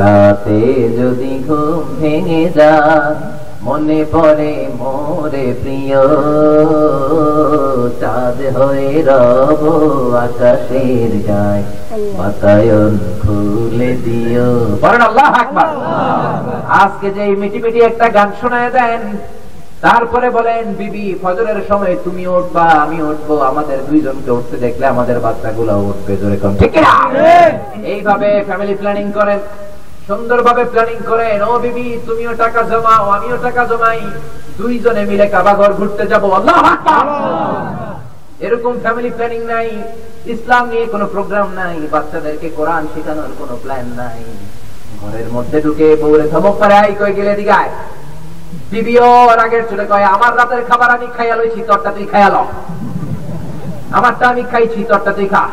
রাতে 0.00 0.60
যদি 1.00 1.32
ঘুম 1.46 1.82
ভেঙে 2.00 2.44
যায় 2.58 3.14
মনে 3.66 4.00
পড়ে 4.14 4.52
মোরে 4.80 5.46
প্রিয়। 5.62 6.00
চাঁদ 8.00 8.38
হয়ে 8.56 8.90
রব 9.08 9.62
আকাশের 10.26 11.12
গায় 11.28 11.64
বাতায়ন 12.18 12.94
খুলে 13.22 13.90
দিও। 14.04 14.50
বলেন 14.82 15.02
আল্লাহ 15.08 15.28
আজকে 16.80 17.08
যে 17.16 17.24
মিটি 17.40 17.58
মিটি 17.64 17.80
একটা 17.90 18.06
গান 18.16 18.28
শোনায় 18.40 18.70
দেন 18.76 19.02
তারপরে 19.86 20.28
বলেন 20.36 20.64
বিবি 20.80 21.06
ফজরের 21.22 21.60
সময় 21.70 21.94
তুমি 22.06 22.24
উঠবা 22.36 22.66
আমি 22.84 22.98
উঠবো। 23.10 23.34
আমাদের 23.50 23.78
দুইজনকে 23.88 24.30
উঠতে 24.38 24.56
দেখলে 24.64 24.84
আমাদের 24.94 25.16
বাচ্চাগুলো 25.26 25.74
উঠবে 25.90 26.12
জোরে 26.20 26.38
কম। 26.42 26.52
ঠিক 26.62 26.74
না 26.86 26.94
এইভাবে 27.94 28.28
ফ্যামিলি 28.48 28.74
প্ল্যানিং 28.80 29.06
করেন 29.18 29.40
সুন্দরভাবে 30.08 30.62
প্ল্যানিং 30.72 30.98
করেন। 31.10 31.38
ও 31.50 31.52
বিবি 31.64 31.86
তুমিও 32.08 32.32
টাকা 32.42 32.60
জমাও 32.70 33.04
আমিও 33.16 33.36
টাকা 33.46 33.62
জমাই। 33.70 34.00
দুইজনে 34.58 35.02
মিলে 35.10 35.26
কাবাঘর 35.34 35.72
ঘুরতে 35.78 36.04
যাব। 36.12 36.24
আল্লাহ 36.38 36.58
এরকম 38.46 38.72
ফ্যামিলি 38.84 39.10
প্ল্যানিং 39.16 39.40
নাই। 39.52 39.68
ইসলাম 40.34 40.64
নিয়ে 40.72 40.84
কোনো 40.94 41.06
প্রোগ্রাম 41.14 41.48
নাই। 41.60 41.76
বাচ্চাদেরকে 41.94 42.48
কোরআন 42.58 42.82
শেখানোর 42.92 43.32
কোনো 43.40 43.54
প্ল্যান 43.62 43.86
নাই। 44.00 44.20
ঘরের 45.00 45.28
মধ্যে 45.36 45.58
ঢুকে 45.64 45.88
বউরে 46.00 46.26
ধমক 46.32 46.54
পারে 46.60 46.76
আই 46.82 46.92
কই 47.00 47.12
গেলে 47.18 47.34
দিগায় 47.40 47.70
বিবিও 48.72 49.10
রাগের 49.40 49.64
চলে 49.70 49.84
কয় 49.90 50.06
আমার 50.14 50.32
রাতের 50.40 50.62
খাবার 50.68 50.90
আমি 50.96 51.06
খাইয়া 51.16 51.36
লইছি 51.40 51.60
তোরটা 51.68 51.90
তুই 51.96 52.06
খাইয়া 52.12 52.30
আমারটা 53.96 54.24
আমি 54.32 54.42
খাইছি 54.52 54.80
তোরটা 54.90 55.12
তুই 55.18 55.28
খা। 55.34 55.44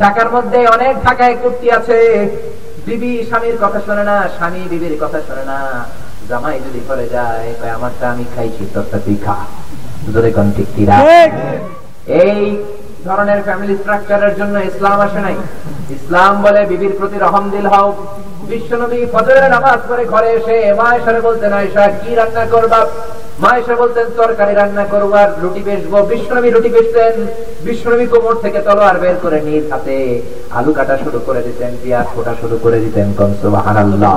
ঢাকার 0.00 0.28
মধ্যে 0.34 0.58
অনেক 0.76 0.94
ঢাকায় 1.06 1.34
কুর্তি 1.42 1.66
আছে। 1.78 1.98
বিবি 2.86 3.12
স্বামীর 3.28 3.56
কথা 3.62 3.80
শোনে 3.86 4.04
না 4.10 4.16
স্বামী 4.36 4.60
বিবির 4.72 4.96
কথা 5.02 5.18
শোনে 5.26 5.44
না। 5.50 5.58
জামাই 6.28 6.58
যদি 6.66 6.80
করে 6.88 7.06
যায় 7.14 7.46
কয় 7.58 7.72
আমারটা 7.78 8.06
আমি 8.12 8.24
খাইছি 8.34 8.64
তোরটা 8.74 8.98
তুই 9.04 9.16
খা। 9.24 9.36
জোরে 10.12 10.30
কোন 10.36 10.46
ঠিক 10.56 10.68
এই 12.24 12.38
ধরনের 13.06 13.40
ফ্যামিলি 13.46 13.74
স্ট্রাকচারের 13.82 14.32
জন্য 14.40 14.54
ইসলাম 14.70 14.98
আসে 15.06 15.20
নাই। 15.26 15.36
ইসলাম 15.96 16.32
বলে 16.44 16.60
বিবির 16.70 16.94
প্রতি 16.98 17.16
রহম 17.18 17.44
দিল 17.54 17.66
হও। 17.72 17.88
বিশ্বনবী 18.50 18.98
ফজরের 19.12 19.46
নামাজ 19.54 19.78
পড়ে 19.88 20.04
ঘরে 20.12 20.30
এসে 20.38 20.56
মা 20.80 20.86
এসে 20.98 21.20
বলতেন 21.28 21.52
আয়সা 21.58 21.84
কি 22.00 22.10
রান্না 22.14 22.44
করবা? 22.54 22.80
মা 23.42 23.50
এসে 23.60 23.74
বলতেন 23.82 24.06
তরকারি 24.16 24.54
রান্না 24.54 24.84
করব 24.92 25.12
আর 25.22 25.30
রুটি 25.42 25.62
বিশ্বনবী 26.12 26.48
রুটি 26.50 26.70
বিশ্বনবী 27.66 28.06
কোমর 28.12 28.36
থেকে 28.44 28.58
তলোয়ার 28.66 28.96
বের 29.02 29.16
করে 29.24 29.38
নিজ 29.46 29.64
হাতে 29.72 29.96
আলু 30.58 30.72
কাটা 30.78 30.94
শুরু 31.04 31.18
করে 31.26 31.40
দিতেন 31.42 31.72
পেঁয়াজ 31.82 32.06
ফোটা 32.14 32.32
শুরু 32.40 32.56
করে 32.64 32.78
দিতেন 32.84 33.08
কনসুবাহানাল্লাহ 33.18 34.14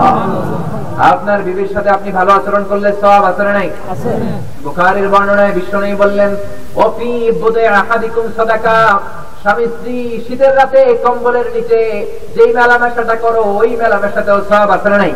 আপনার 1.11 1.39
বিবির 1.45 1.69
সাথে 1.75 1.89
আপনি 1.97 2.09
ভালো 2.19 2.32
আচরণ 2.38 2.63
করলে 2.71 2.89
সব 3.01 3.21
আচরণ 3.32 3.53
নাই? 3.59 3.69
বুখারীর 4.63 5.07
বর্ণনায় 5.13 5.53
বিশ্বনবী 5.57 5.95
বললেন 6.03 6.32
ওফি 6.86 7.11
বুদে 7.41 7.63
আহাদিকুম 7.79 8.25
সাদাকা। 8.38 8.77
স্বামী 9.42 9.66
স্ত্রী 9.68 9.96
শীতের 10.28 10.54
রাতে 10.56 10.82
কম্বলের 11.04 11.48
নিচে 11.56 11.80
যেই 12.36 12.52
মেলামেশাটা 12.54 13.16
করো 13.16 13.42
ওই 13.60 13.70
মেলামেশাতেও 13.76 14.39
সব 14.50 14.68
আছে 14.72 14.88
না 14.89 14.98
নাই? 14.98 15.14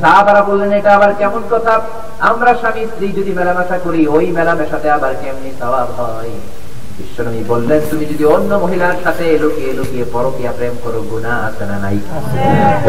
সাহাবারা 0.00 0.42
বললেন 0.42 0.70
এটা 0.72 0.90
আবার 0.94 1.12
কেমন 1.14 1.42
কথা? 1.50 1.72
আমরা 2.20 2.50
স্বামী 2.54 2.82
স্ত্রী 2.86 3.06
যদি 3.12 3.32
মেলামেশা 3.32 3.76
করি 3.78 4.00
ওই 4.08 4.26
মেলামেশাতে 4.32 4.88
আবার 4.90 5.12
কেমনি 5.22 5.50
সবাব 5.60 5.88
হয়? 5.98 6.32
বিশ্বনবী 6.98 7.42
বললেন, 7.52 7.80
তুমি 7.90 8.04
যদি 8.12 8.24
অন্য 8.34 8.50
মহিলার 8.64 8.96
সাথে 9.04 9.24
লুকিয়ে 9.42 9.72
লুকিয়ে 9.78 10.04
পরকিয়া 10.14 10.52
প্রেম 10.58 10.74
করো 10.84 11.00
গুণা 11.10 11.32
আছে 11.48 11.64
না 11.70 11.76
নাই। 11.84 11.98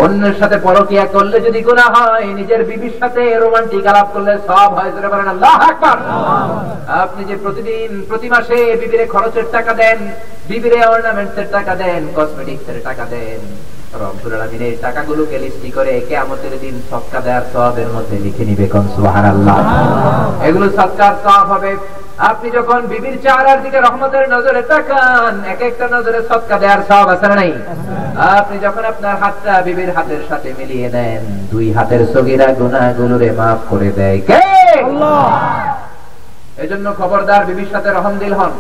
অন্যের 0.04 0.36
সাথে 0.42 0.58
পরকিয়া 0.68 1.06
করলে 1.16 1.38
যদি 1.48 1.60
গুণা 1.68 1.86
হয়, 1.96 2.26
নিজের 2.40 2.62
বিবির 2.70 2.96
সাথে 3.02 3.22
রোমান্টিক 3.44 3.86
আলাপ 3.92 4.08
করলে 4.16 4.34
সব 4.50 4.70
হয়, 4.78 4.92
জোরে 4.96 5.10
বলেন 5.12 5.28
আপনি 7.04 7.22
যে 7.30 7.36
প্রতিদিন, 7.44 7.90
প্রতি 8.10 8.28
মাসে 8.34 8.58
বিবিরে 8.82 9.06
খরচের 9.14 9.48
টাকা 9.56 9.72
দেন, 9.82 10.00
বিবিরে 10.50 10.80
অর্নামেন্টস 10.94 11.38
এর 11.42 11.48
টাকা 11.56 11.74
দেন 11.82 12.02
কসমেটিক্স 12.18 12.66
এর 12.72 12.80
টাকা 12.88 13.06
দেন 13.14 13.42
রব্বুল 13.94 14.34
আলামিনের 14.34 14.78
টাকাগুলোকে 14.82 15.38
লিস্টি 15.40 15.72
করে? 15.72 16.02
কিয়ামতের 16.08 16.60
দিন 16.62 16.82
সদকা 16.90 17.20
দেওয়ার 17.20 17.42
সওয়াবের 17.54 17.88
মধ্যে 17.88 18.18
লিখে 18.20 18.46
নিবে 18.46 18.68
কোন? 18.68 18.88
সুবহানাল্লাহ। 18.96 19.58
এগুলো 20.44 20.70
সদকার 20.70 21.14
সওয়াব 21.24 21.48
হবে। 21.52 21.78
আপনি 22.18 22.50
যখন 22.50 22.80
বিবির 22.82 23.18
চেহারার 23.22 23.64
দিকে 23.64 23.80
রহমতের 23.80 24.30
নজরে 24.30 24.62
তাকান 24.62 25.44
এক 25.50 25.62
একটা 25.62 25.86
নজরে 25.92 26.20
সদকা 26.30 26.60
দেওয়ার 26.60 26.82
সওয়াব 26.88 27.10
আছে 27.10 27.28
নাই? 27.28 27.54
আপনি 28.18 28.60
যখন 28.60 28.86
আপনার 28.86 29.16
হাতটা 29.18 29.62
বিবির 29.62 29.92
হাতের 29.96 30.24
সাথে 30.30 30.54
মিলিয়ে 30.58 30.90
দেন 30.90 31.48
দুই 31.52 31.74
হাতের 31.74 32.08
সগীরা 32.14 32.48
গুনাহগুলোরে 32.54 33.30
maaf 33.38 33.60
করে 33.70 33.92
দেয়। 33.92 34.20
কে? 34.28 34.42
এজন্য 36.64 36.94
খবরদার 36.98 37.46
বিবির 37.46 37.70
সাথে 37.72 37.90
রহমদিল 37.90 38.34
হন। 38.34 38.52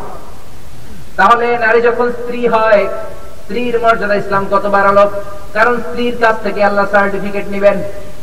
তাহলে 1.17 1.57
নারী 1.57 1.81
যখন 1.81 2.11
স্ত্রী 2.11 2.47
হয় 2.47 2.87
স্ত্রীর 3.49 3.77
মর্যাদা 3.83 4.15
ইসলাম 4.23 4.43
কত 4.53 4.65
বাড়ালো 4.75 5.05
কারণ 5.57 5.75
স্ত্রীর 5.85 6.15
কাছ 6.23 6.35
থেকে 6.45 6.61
আল্লাহ 6.69 6.85
সার্টিফিকেট 6.93 7.45
নেবেন। 7.53 7.77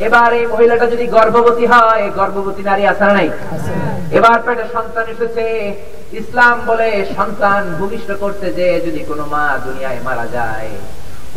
এবার 0.07 0.29
এই 0.39 0.47
মহিলাটা 0.53 0.87
যদি 0.95 1.07
গর্ভবতী 1.17 1.65
হয়, 1.73 2.05
গর্ভবতী 2.19 2.63
নারী 2.71 2.85
আছে 2.93 3.07
নাই। 3.17 3.29
এবার 4.19 4.39
পেটে 4.47 4.65
সন্তান 4.77 5.07
এসেছে। 5.15 5.45
ইসলাম 6.21 6.57
বলে 6.69 6.89
সন্তান 7.17 7.63
ভূমিষ্ঠ 7.81 8.09
করতে 8.23 8.47
যে 8.59 8.67
যদি 8.87 9.01
কোনো 9.11 9.25
মা 9.33 9.45
দুনিয়ায় 9.67 10.01
মারা 10.07 10.27
যায়, 10.37 10.71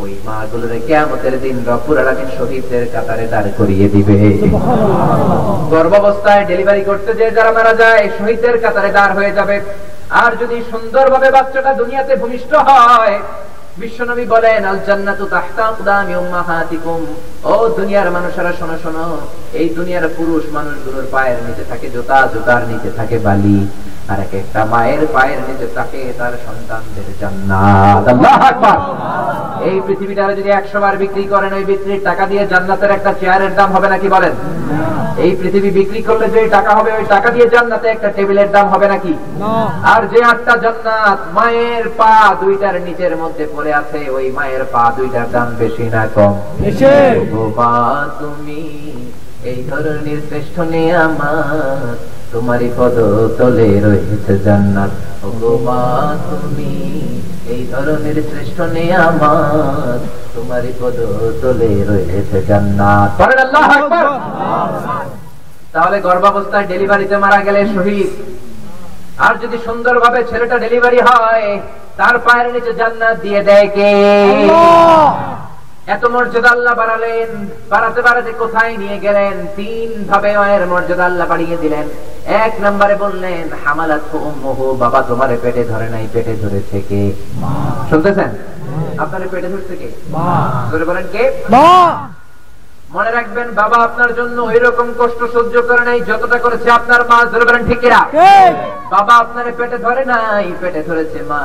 ওই 0.01 0.11
মা 0.27 0.37
গুলোরে 0.51 0.79
কেয়ামতের 0.87 1.35
দিন 1.43 1.55
রব্বুল 1.69 1.97
আলামিন 2.03 2.29
শহীদদের 2.37 2.83
কাতারে 2.93 3.25
দাঁড় 3.33 3.49
করিয়ে 3.59 3.87
দিবে। 3.93 4.17
গর্ভাবস্থায় 5.73 6.43
ডেলিভারি 6.51 6.83
করতে 6.89 7.09
যে 7.19 7.25
যারা 7.37 7.51
মারা 7.57 7.73
যায়, 7.83 8.03
শহীদদের 8.17 8.55
কাতারে 8.63 8.89
দাঁড় 8.97 9.13
হয়ে 9.17 9.35
যাবে। 9.37 9.57
আর 10.23 10.31
যদি 10.41 10.57
সুন্দরভাবে 10.71 11.27
বাচ্চাটা 11.35 11.71
দুনিয়াতে 11.81 12.13
ভূমিষ্ঠ 12.21 12.51
হয় 12.69 13.17
বিশ্বনবী 13.83 14.25
বলেন 14.33 14.61
আল 14.65 14.79
জান্নাতু 14.87 15.25
তাহতা 15.33 15.63
আকদামি 15.65 16.13
উম্মাহাতিকুম। 16.15 17.01
ও 17.51 17.53
দুনিয়ার 17.77 18.09
মানুষেরা, 18.11 18.51
শোনো 18.59 18.77
শোনো, 18.83 19.07
এই 19.59 19.67
দুনিয়ার 19.77 20.05
পুরুষ 20.17 20.43
মানুষগুলোর 20.57 21.05
পায়ের 21.11 21.39
নিচে 21.47 21.63
থাকে 21.69 21.87
জুতা, 21.89 22.17
জুতার 22.33 22.61
নিচে 22.71 22.89
থাকে 22.97 23.17
বালি। 23.27 23.57
আর 24.11 24.19
এক 24.25 24.33
একটা 24.41 24.61
মায়ের 24.73 25.03
পায়ের 25.15 25.39
নিচে 25.47 25.67
থাকে 25.77 26.01
তার 26.19 26.33
সন্তানদের 26.45 27.07
জান্নাত। 27.21 28.03
আল্লাহু 28.13 28.41
আকবার! 28.51 28.77
এই 29.69 29.77
পৃথিবীটা 29.87 30.23
যদি 30.39 30.49
একশো 30.59 30.77
বার 30.83 30.95
বিক্রি 31.03 31.23
করেন 31.33 31.51
ওই 31.57 31.63
বিক্রির 31.71 32.01
টাকা 32.09 32.23
দিয়ে 32.31 32.43
জান্নাতের 32.51 32.91
একটা 32.97 33.11
চেয়ারের 33.19 33.53
দাম 33.59 33.69
হবে 33.75 33.87
নাকি 33.93 34.07
বলেন? 34.15 34.33
এই 35.23 35.31
পৃথিবী 35.39 35.69
বিক্রি 35.79 36.01
করলে 36.07 36.25
যে 36.33 36.41
টাকা 36.57 36.71
হবে 36.77 36.91
ওই 36.97 37.05
টাকা 37.13 37.29
দিয়ে 37.35 37.47
জান্নাতে 37.53 37.87
একটা 37.91 38.09
টেবিলের 38.17 38.49
দাম 38.55 38.65
হবে 38.73 38.87
নাকি? 38.93 39.13
আর 39.93 40.01
যে 40.11 40.19
আটটা 40.31 40.53
জান্নাত 40.63 41.19
মায়ের 41.37 41.85
পা 41.99 42.13
দুইটার 42.41 42.75
নিচের 42.87 43.13
মধ্যে 43.21 43.45
পড়ে 43.53 43.71
আছে 43.81 43.99
ওই 44.17 44.25
মায়ের 44.37 44.63
পা 44.73 44.83
দুইটার 44.97 45.27
দাম 45.35 45.47
বেশি 45.61 45.85
না 45.95 46.03
কম। 46.15 46.33
তুমি 48.19 48.61
এই 49.43 49.59
ধরনের 49.69 50.19
শ্রেষ্ঠ 50.29 50.55
আমার 51.05 51.95
তোমারই 52.31 52.69
পদ 52.77 52.95
তলে 53.37 53.67
রয়েছে 53.85 54.33
জান্নাত। 54.45 54.91
মা 55.65 55.81
তুমি 56.29 56.71
এই 57.53 57.61
ধরনের 57.71 58.17
শ্রেষ্ঠ 58.29 58.57
আমার 59.09 59.97
তোমারই 60.35 60.71
পদ 60.81 60.97
তলে 61.41 61.71
রয়েছে 61.89 62.37
জান্নাত। 62.49 63.09
পড়েন 63.19 63.39
আল্লাহু 63.45 63.71
আকবার। 63.77 64.05
তাহলে 65.73 65.97
গর্ভাবস্থায় 66.07 66.67
ডেলিভারিতে 66.67 67.15
মারা 67.17 67.39
গেলে 67.47 67.61
শহীদ। 67.75 68.11
আর 69.25 69.33
যদি 69.43 69.57
সুন্দরভাবে 69.67 70.19
ছেলেটা 70.29 70.57
ডেলিভারি 70.65 70.99
হয় 71.09 71.47
তার 71.97 72.15
পায়ের 72.25 72.47
নিচে 72.53 72.71
জান্নাত 72.79 73.15
দিয়ে 73.21 73.41
দেয় 73.43 73.67
কে? 73.75 73.91
এত 75.89 76.03
মর্যাদা 76.05 76.49
আল্লাহ 76.49 76.73
বাড়ালেন 76.75 77.29
বাড়াতে 77.69 77.99
বাড়াতে 78.01 78.31
কোথায় 78.33 78.73
নিয়ে 78.77 78.97
গেলেন? 78.99 79.35
তিন 79.55 79.89
ভাবে 80.07 80.31
মায়ের 80.37 80.63
মর্যাদা 80.67 81.05
আল্লাহ 81.05 81.27
বাড়িয়ে 81.27 81.57
দিলেন। 81.57 81.85
এক 82.43 82.53
নম্বরে 82.61 82.95
বললেন 82.95 83.45
হামালাত 83.63 84.11
উম্মুহু 84.19 84.65
বাবা 84.75 84.99
তোমারে 85.01 85.35
পেটে 85.37 85.63
ধরে 85.63 85.87
নাই 85.89 86.05
পেটে 86.13 86.33
ধরেছে 86.35 86.77
কে? 86.89 87.01
শুনতেছেন? 87.89 88.31
আপনার 88.97 89.21
পেটে 89.27 89.49
ধরছে 89.49 89.75
কে? 89.75 89.89
ধরে 90.71 90.85
বলেন 90.85 91.05
কে? 91.11 91.23
মা। 91.49 91.67
মনে 92.91 93.11
রাখবেন 93.11 93.47
বাবা 93.51 93.77
আপনার 93.83 94.11
জন্য 94.15 94.37
ওই 94.41 94.59
রকম 94.59 94.87
কষ্ট 94.99 95.21
সহ্য 95.33 95.55
করে 95.61 95.83
নাই 95.85 95.99
যতটা 96.01 96.37
করেছে 96.37 96.67
আপনার 96.71 97.01
মা 97.09 97.17
ধরে 97.25 97.45
বলেন 97.45 97.63
ঠিক 97.67 97.79
কিনা? 97.79 98.01
ঠিক। 98.11 98.53
বাবা 98.91 99.13
আপনার 99.15 99.45
পেটে 99.57 99.77
ধরে 99.77 100.03
নাই 100.05 100.45
পেটে 100.61 100.81
ধরেছে 100.83 101.19
মা। 101.29 101.41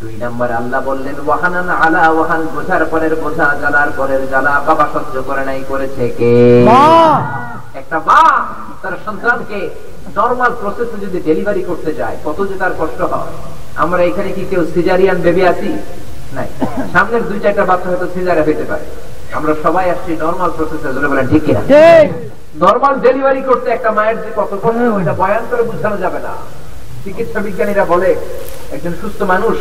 দুই 0.00 0.14
নম্বর 0.24 0.48
আল্লাহ 0.60 0.80
বললেন 0.90 1.16
ওয়াহানান 1.26 1.68
আলা 1.82 2.02
ওয়াহান। 2.16 2.42
বোঝার 2.54 2.82
পরের 2.92 3.14
বোঝা 3.22 3.46
জ্বালার 3.60 3.90
পরের 3.98 4.22
জ্বালা 4.32 4.52
বাবা 4.68 4.86
সহ্য 4.94 5.14
করে 5.28 5.42
নাই 5.48 5.60
করেছে 5.68 6.04
কে? 6.18 6.32
একটা 7.80 7.98
মা 8.08 8.22
তার 8.82 8.94
সন্তানকে 9.06 9.58
নর্মাল 10.16 10.52
প্রসেসে 10.60 10.96
যদি 11.04 11.18
ডেলিভারি 11.28 11.62
করতে 11.70 11.90
যায় 12.00 12.16
কত 12.24 12.38
যে 12.50 12.56
তার 12.62 12.72
কষ্ট 12.80 13.00
হয়। 13.12 13.32
আমরা 13.82 14.00
এখানে 14.10 14.30
কি 14.36 14.42
কেউ 14.50 14.62
সিজারিয়ান 14.74 15.18
বেবি 15.26 15.42
আছি? 15.52 15.70
নাই। 16.36 16.48
সামনের 16.92 17.22
দুই 17.28 17.38
চারটা 17.44 17.64
বাচ্চা 17.70 17.88
হয়তো 17.90 18.06
সিজারে 18.14 18.42
হইতে 18.46 18.64
পারে। 18.70 18.86
আমরা 19.38 19.52
সবাই 19.64 19.86
আসছি 19.94 20.12
নর্মাল 20.24 20.50
প্রসেসে 20.56 20.88
ধরে 20.96 21.08
বলেন 21.10 21.26
ঠিক 21.32 21.42
কিনা? 21.46 21.60
ঠিক। 21.72 22.06
নর্মাল 22.64 22.94
ডেলিভারি 23.06 23.42
করতে 23.50 23.68
একটা 23.70 23.90
মায়ের 23.96 24.18
যে 24.24 24.30
কত 24.36 24.52
কষ্ট 24.64 24.88
ওইটা 24.96 25.12
বয়ান 25.20 25.44
করে 25.50 25.62
বোঝানো 25.70 25.96
যাবে 26.04 26.20
না। 26.26 26.34
চিকিৎসা 27.04 27.40
বিজ্ঞানীরা 27.46 27.84
বলে, 27.92 28.10
একজন 28.74 28.94
সুস্থ 29.02 29.20
মানুষ 29.32 29.56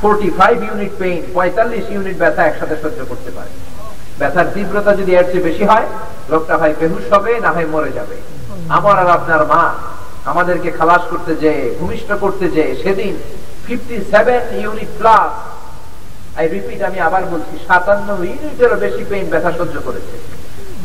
ফোরটি 0.00 0.28
ফাইভ 0.38 0.56
ইউনিট 0.68 0.92
পেইন 1.00 1.20
পঁয়তাল্লিশ 1.36 1.84
ইউনিট 1.94 2.16
ব্যথা 2.22 2.42
একসাথে 2.46 2.76
সহ্য 2.82 3.00
করতে 3.10 3.30
পারে। 3.36 3.52
ব্যথার 4.20 4.46
তীব্রতা 4.54 4.92
যদি 5.00 5.12
এর 5.18 5.26
চেয়ে 5.30 5.46
বেশি 5.48 5.64
হয়, 5.70 5.86
লোকটা 6.32 6.54
হয় 6.60 6.74
বেহুশ 6.80 7.04
হবে, 7.14 7.32
না 7.44 7.50
হয় 7.54 7.68
মরে 7.74 7.90
যাবে। 7.98 8.16
আমার 8.76 8.96
আর 9.02 9.10
আপনার 9.18 9.42
মা 9.52 9.62
আমাদেরকে 10.30 10.70
খালাস 10.78 11.02
করতে 11.12 11.32
যে 11.42 11.52
ভূমিষ্ঠ 11.78 12.08
করতে 12.24 12.44
যে 12.56 12.62
সেদিন 12.82 13.14
fifty 13.64 13.96
seven 14.12 14.42
unit 14.62 14.90
plus 15.00 15.30
I 16.38 16.44
repeat 16.54 16.80
আমি 16.88 16.98
আবার 17.08 17.22
বলছি, 17.32 17.54
সাতান্ন 17.68 18.08
ইউনিটেরও 18.30 18.76
বেশি 18.84 19.02
পেইন 19.10 19.26
ব্যথা 19.32 19.50
সহ্য 19.58 19.76
করেছে। 19.86 20.14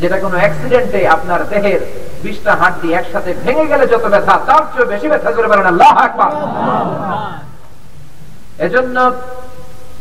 যেটা 0.00 0.16
কোনো 0.24 0.36
অ্যাক্সিডেন্টে 0.42 1.00
আপনার 1.16 1.40
দেহের 1.52 1.82
বিশটা 2.24 2.52
হাড্ডি 2.60 2.88
একসাথে 2.92 3.30
ভেঙে 3.42 3.66
গেলে 3.70 3.84
যত 3.92 4.04
ব্যথা 4.14 4.34
তার 4.48 4.64
চেয়ে 4.72 4.90
বেশি 4.92 5.06
ব্যথা 5.12 5.30
করে 5.36 5.48
পারেন 5.50 5.66
আল্লাহ 5.72 5.92
আকবার। 6.06 6.32
এজন্য 8.66 8.96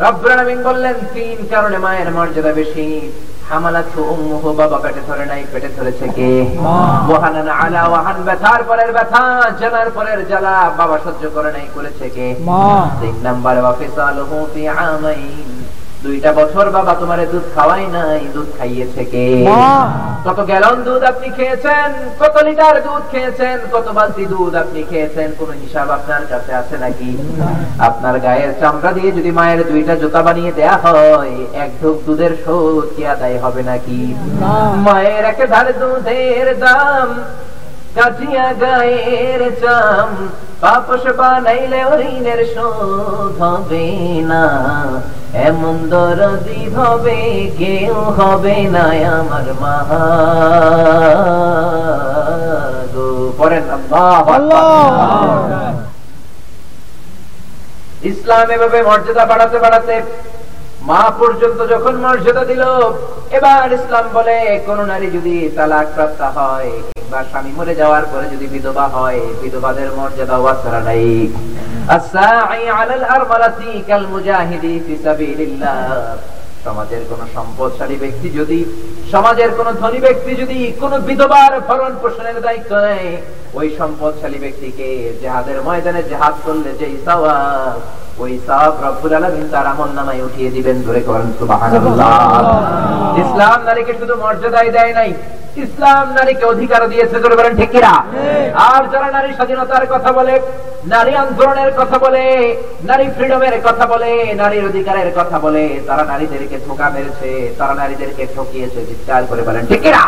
রব্বুল 0.03 0.31
বললেন 0.67 0.95
তিন 1.13 1.37
কারণে 1.53 1.77
মায়ের 1.85 2.09
মর্যাদা 2.15 2.51
বেশি। 2.61 2.87
বাবা 4.59 4.77
পেটে 4.83 5.01
ধরে 5.09 5.25
নাই 5.31 5.41
পেটে 5.51 5.69
ধরেছে 5.77 6.05
কে? 6.17 6.29
আলা 7.63 7.83
ওয়াহান 7.91 8.19
ব্যথার 8.27 8.61
পরের 8.69 8.91
ব্যথা 8.97 9.23
জানার 9.59 9.89
পরের 9.95 10.19
জ্বালা 10.29 10.55
বাবা 10.79 10.97
সহ্য 11.05 11.23
করে 11.35 11.51
নাই 11.55 11.67
করেছে 11.75 12.05
কে? 12.15 12.27
তিন 13.01 13.15
নাম্বার 13.27 13.55
ওয়াফিসালুহু 13.63 14.37
ফি 14.53 14.61
আমাইন। 14.67 15.49
দুইটা 16.01 16.31
বছর 16.33 16.65
বাবা 16.71 16.93
তোমারে 16.95 17.25
দুধ 17.25 17.45
খাওয়াই 17.55 17.85
নাই 17.95 18.21
দুধ 18.33 18.49
খাইয়েছে 18.57 19.03
কে? 19.05 19.25
কত 20.25 20.39
গ্যালন 20.49 20.77
দুধ 20.83 21.01
আপনি 21.03 21.27
খেয়েছেন 21.37 21.89
কত 22.21 22.35
লিটার 22.47 22.75
দুধ 22.83 23.03
খেয়েছেন 23.11 23.57
কত 23.73 23.87
বালতি 23.89 24.23
দুধ 24.25 24.53
আপনি 24.55 24.79
খেয়েছেন 24.83 25.29
কোন 25.39 25.49
হিসাব 25.61 25.87
আপনার 25.97 26.23
কাছে 26.31 26.51
আছে 26.55 26.75
নাকি? 26.77 27.09
আপনার 27.79 28.15
গায়ের 28.19 28.51
চামড়া 28.61 28.91
দিয়ে 28.91 29.09
যদি 29.11 29.31
মায়ের 29.31 29.61
দুইটা 29.69 29.93
জুতা 29.95 30.21
বানিয়ে 30.21 30.51
দেয়া 30.51 30.75
হয় 30.85 31.33
এক 31.63 31.71
ঢোক 31.81 31.97
দুধের 32.05 32.33
শোধ 32.43 32.85
কি 32.95 33.03
আদায় 33.07 33.37
হবে 33.43 33.61
নাকি? 33.63 33.99
মায়ের 34.85 35.23
এক 35.31 35.39
ধারে 35.53 35.73
দুধের 35.73 36.47
দাম 36.59 37.07
কাটিয়া 37.95 38.47
গায়ের 38.61 39.41
চাম 39.61 40.09
পাপস 40.61 41.03
বানাইলে 41.19 41.81
ঋণের 42.11 42.41
শোধ 42.53 43.35
হবে 43.43 43.87
না। 44.31 44.45
এমন 45.47 45.75
দরদি 45.91 46.63
হবে 46.75 47.19
কেউ 47.59 47.95
হবে 48.17 48.57
না 48.75 48.85
আমার 49.19 49.47
মা। 49.61 49.75
পড়েন 53.37 53.65
ইসলাম 58.09 58.47
এভাবে 58.55 58.79
মর্যাদা 58.89 59.23
বাড়াতে 59.31 59.57
বাড়াতে 59.65 59.95
মা 60.89 61.01
পর্যন্ত 61.19 61.59
যখন 61.73 61.93
মর্যাদা 62.05 62.43
দিল, 62.51 62.63
এবার 63.37 63.67
ইসলাম 63.77 64.05
বলে, 64.17 64.37
কোন 64.67 64.79
নারী 64.91 65.07
যদি 65.15 65.35
তালাক 65.57 65.87
প্রাপ্ত 65.95 66.21
হয়, 66.37 66.71
কিংবা 66.95 67.19
স্বামী 67.31 67.51
মরে 67.57 67.73
যাওয়ার 67.81 68.05
পরে 68.11 68.25
যদি 68.33 68.47
বিধবা 68.53 68.85
হয়, 68.95 69.21
বিধবাদের 69.41 69.89
মর্যাদা 69.97 70.37
ওয়াসারা 70.39 70.81
নাই। 70.87 71.05
সমাজের 76.65 77.03
কোন 77.09 77.21
সম্পদশালী 77.35 77.97
ব্যক্তি 78.03 78.27
যদি, 78.39 78.59
সমাজের 79.13 79.51
কোন 79.57 79.67
ধনী 79.81 79.99
ব্যক্তি 80.07 80.31
যদি 80.41 80.59
কোন 80.81 80.93
বিধবার 81.07 81.51
ভরণ 81.67 81.93
পোষণের 82.01 82.37
দায়িত্ব 82.45 82.71
নেয় 82.85 83.09
ওই 83.59 83.67
সম্পদশালী 83.79 84.39
ব্যক্তিকে 84.45 84.87
জেহাদের 85.21 85.57
ময়দানে 85.67 86.01
জেহাদ 86.11 86.35
করলে 86.45 86.71
যে 86.79 86.87
সওয়াব 87.05 87.79
ওই 88.23 88.33
সওয়াব 88.47 88.75
রব্বুল 88.85 89.13
আলামিন 89.19 89.45
তার 89.53 89.65
আমলনামায় 89.71 90.21
উঠিয়ে 90.27 90.49
দিবেন 90.55 90.77
ধরে 90.87 91.01
করেন 91.07 91.27
সুবহানাল্লাহ। 91.39 92.11
ইসলাম 93.23 93.59
নারীকে 93.67 93.93
শুধু 93.99 94.13
মর্যাদাই 94.23 94.69
দেয় 94.77 94.93
নাই 94.99 95.11
ইসলাম 95.65 96.05
নারীকে 96.17 96.45
অধিকার 96.53 96.81
দিয়েছে 96.91 97.17
ধরে 97.23 97.35
বলেন 97.39 97.53
ঠিক 97.59 97.69
কিনা? 97.75 97.93
আর 98.69 98.81
যারা 98.93 99.07
নারী 99.17 99.29
স্বাধীনতার 99.37 99.85
কথা 99.93 100.11
বলে 100.17 100.33
নারী 100.93 101.13
আন্দোলনের 101.23 101.71
কথা 101.79 101.97
বলে 102.05 102.23
নারী 102.89 103.05
ফ্রিডমের 103.15 103.55
কথা 103.67 103.85
বলে 103.93 104.11
নারীর 104.41 104.63
অধিকারের 104.69 105.09
কথা 105.19 105.37
বলে 105.45 105.63
তারা 105.87 106.03
নারীদেরকে 106.11 106.57
ধোকা 106.65 106.87
মেরেছে 106.95 107.29
তারা 107.59 107.73
নারীদেরকে 107.81 108.23
ঠকিয়েছে 108.35 108.79
চিৎকার 108.89 109.21
করে 109.29 109.41
বলেন 109.47 109.63
ঠিক 109.69 109.81
কিনা? 109.85 110.03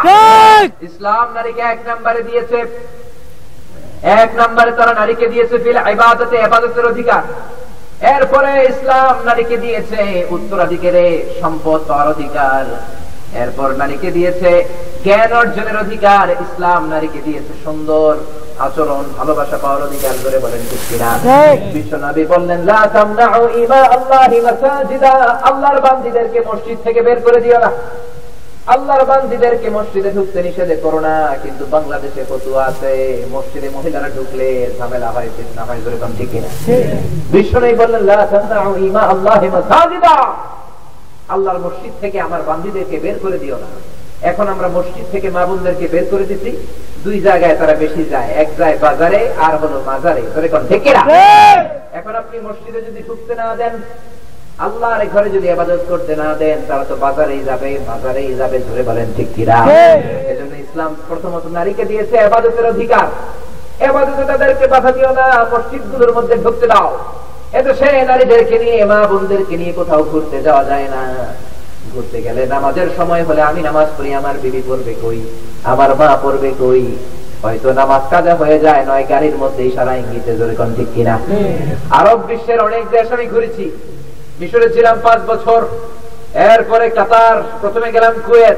ইসলাম 0.87 1.25
নারীকে 1.37 1.63
এক 1.73 1.79
নম্বরে 1.89 2.21
দিয়েছে 2.29 2.57
এক 4.21 4.29
নম্বরে 4.41 4.71
তারা 4.79 4.93
নারীকে 5.01 5.25
দিয়েছে 5.33 5.55
ফিল 5.63 5.77
ইবাদতে 5.95 6.35
ইবাদতের 6.47 6.85
অধিকার। 6.91 7.23
এরপরে 8.11 8.51
ইসলাম 8.71 9.15
নারীকে 9.27 9.57
দিয়েছে 9.65 10.01
উত্তরাধিকারে 10.35 11.05
সম্পদ 11.41 11.79
পাওয়ার 11.89 12.07
অধিকার। 12.13 12.63
এরপর 13.43 13.67
নারীকে 13.81 14.09
দিয়েছে 14.17 14.51
জ্ঞান 15.05 15.31
অর্জনের 15.39 15.77
অধিকার। 15.83 16.25
ইসলাম 16.45 16.81
নারীকে 16.93 17.19
দিয়েছে 17.27 17.53
সুন্দর 17.65 18.11
আচরণ 18.65 19.03
ভালোবাসা 19.17 19.57
পাওয়ার 19.63 19.81
অধিকার 19.87 20.15
করে 20.23 20.37
বলেন 20.45 20.61
বিশ্বনবী 21.75 22.23
বললেন 22.33 22.59
আল্লাহর 25.49 25.79
বান্দীদেরকে 25.85 26.39
মসজিদ 26.49 26.77
থেকে 26.85 26.99
বের 27.07 27.19
করে 27.25 27.39
দিও 27.45 27.59
না। 27.65 27.71
আল্লাহর 28.71 29.03
বান্দিদেরকে 29.11 29.67
মসজিদে 29.77 30.11
ঢুকতে 30.17 30.39
নিষেধ 30.45 30.69
করো 30.85 30.99
না 31.07 31.15
কিন্তু 31.43 31.63
বাংলাদেশে 31.75 32.21
ফতুয়া 32.29 32.61
আছে 32.69 32.91
মসজিদে 33.35 33.69
মহিলারা 33.77 34.09
ঢুকলে 34.15 34.47
ঝামেলা 34.77 35.09
হয় 35.15 35.29
ফিতনা 35.35 35.63
হয় 35.67 35.81
যেরকম 35.85 36.11
ঠিক 36.19 36.31
না 36.43 36.49
বিশ্ব 37.33 37.53
নেই 37.63 37.75
বললেন 37.81 38.03
লা 38.09 38.17
তামনাউ 38.31 38.71
ইমা 38.87 39.03
আল্লাহি 39.13 39.47
মাসাজিদা। 39.55 40.15
আল্লাহর 41.33 41.59
মসজিদ 41.65 41.93
থেকে 42.03 42.17
আমার 42.27 42.41
বান্দিদেরকে 42.49 42.97
বের 43.05 43.17
করে 43.23 43.37
দিও 43.43 43.57
না। 43.63 43.69
এখন 44.29 44.45
আমরা 44.53 44.67
মসজিদ 44.77 45.05
থেকে 45.13 45.27
মা 45.35 45.43
বোনদেরকে 45.47 45.85
বের 45.93 46.05
করে 46.11 46.25
দিচ্ছি 46.29 46.51
দুই 47.05 47.17
জায়গায় 47.27 47.55
তারা 47.59 47.75
বেশি 47.83 48.03
যায় 48.13 48.29
এক 48.41 48.49
যায় 48.59 48.75
বাজারে 48.85 49.21
আর 49.45 49.53
হলো 49.61 49.77
মাজারে। 49.89 50.21
যেরকম 50.33 50.61
ঠিক 50.71 50.83
না 50.95 51.03
এখন 51.99 52.13
আপনি 52.21 52.35
মসজিদে 52.47 52.79
যদি 52.87 53.01
ঢুকতে 53.07 53.33
না 53.39 53.45
দেন 53.59 53.73
আল্লাহর 54.59 55.03
ঘরে 55.13 55.29
যদি 55.29 55.49
আবাদত 55.49 55.81
করতে 55.89 56.15
না 56.15 56.27
দেন 56.33 56.59
তারা 56.67 56.83
তো 56.83 56.95
বাজারেই 56.95 57.43
যাবে 57.43 57.79
বাজারেই 57.87 58.35
যাবে 58.35 58.59
ধরে 58.59 58.83
বলেন 58.83 59.07
ঠিক 59.17 59.29
কিরা 59.35 59.57
এজন্য 60.31 60.53
ইসলাম 60.65 60.95
প্রথমত 61.07 61.45
নারীকে 61.51 61.85
দিয়েছে 61.85 62.15
আবাদতের 62.19 62.65
অধিকার। 62.65 63.07
আবাদতে 63.89 64.23
তাদেরকে 64.25 64.67
বাধা 64.67 64.91
দিও 64.91 65.11
না 65.13 65.25
মসজিদগুলোর 65.53 66.11
মধ্যে 66.13 66.35
ঢুকতে 66.35 66.67
দাও। 66.67 66.97
এদেশে 67.53 68.03
নারীদেরকে 68.03 68.59
নিয়ে 68.59 68.85
মা 68.85 69.07
বোনদেরকে 69.07 69.57
নিয়ে 69.57 69.73
কোথাও 69.73 70.03
ঘুরতে 70.03 70.41
যাওয়া 70.41 70.63
যায় 70.63 70.87
না। 70.95 71.01
ঘুরতে 71.93 72.21
গেলে 72.21 72.45
নামাজের 72.45 72.89
সময় 72.97 73.23
হলে 73.23 73.41
আমি 73.41 73.61
নামাজ 73.61 73.87
পড়ি 73.97 74.13
আমার 74.13 74.35
বিবি 74.37 74.61
পড়বে 74.67 74.93
কই? 75.03 75.19
আমার 75.63 75.95
মা 75.95 76.17
পড়বে 76.23 76.51
কই? 76.59 76.97
হয়তো 77.43 77.73
নামাজ 77.73 78.03
কাজা 78.09 78.35
হয়ে 78.35 78.59
যায় 78.59 78.85
নয় 78.85 79.05
গাড়ির 79.09 79.37
মধ্যে 79.37 79.63
ইশারা 79.63 79.95
ইঙ্গিতে 79.95 80.37
জোরে 80.37 80.55
কোন 80.55 80.75
ঠিক 80.75 80.87
কিনা? 80.95 81.19
আরব 81.89 82.19
বিশ্বের 82.29 82.59
অনেক 82.59 82.89
দেশ 82.89 83.11
আমি 83.11 83.25
ঘুরেছি। 83.27 83.71
মিশরে 84.39 84.67
ছিলাম 84.75 84.95
পাঁচ 85.05 85.19
বছর। 85.31 85.61
এরপরে 86.53 86.85
কাতার 86.97 87.37
প্রথমে 87.61 87.87
গেলাম 87.95 88.13
কুয়েত। 88.27 88.57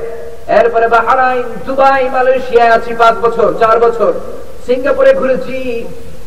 এরপরে 0.59 0.85
বাহারাইন 0.95 1.45
দুবাই 1.65 2.03
মালয়েশিয়া 2.15 2.65
আছি 2.77 2.91
পাঁচ 3.01 3.15
বছর 3.25 3.49
চার 3.61 3.77
বছর। 3.85 4.11
সিঙ্গাপুরে 4.67 5.11
ঘুরেছি 5.21 5.57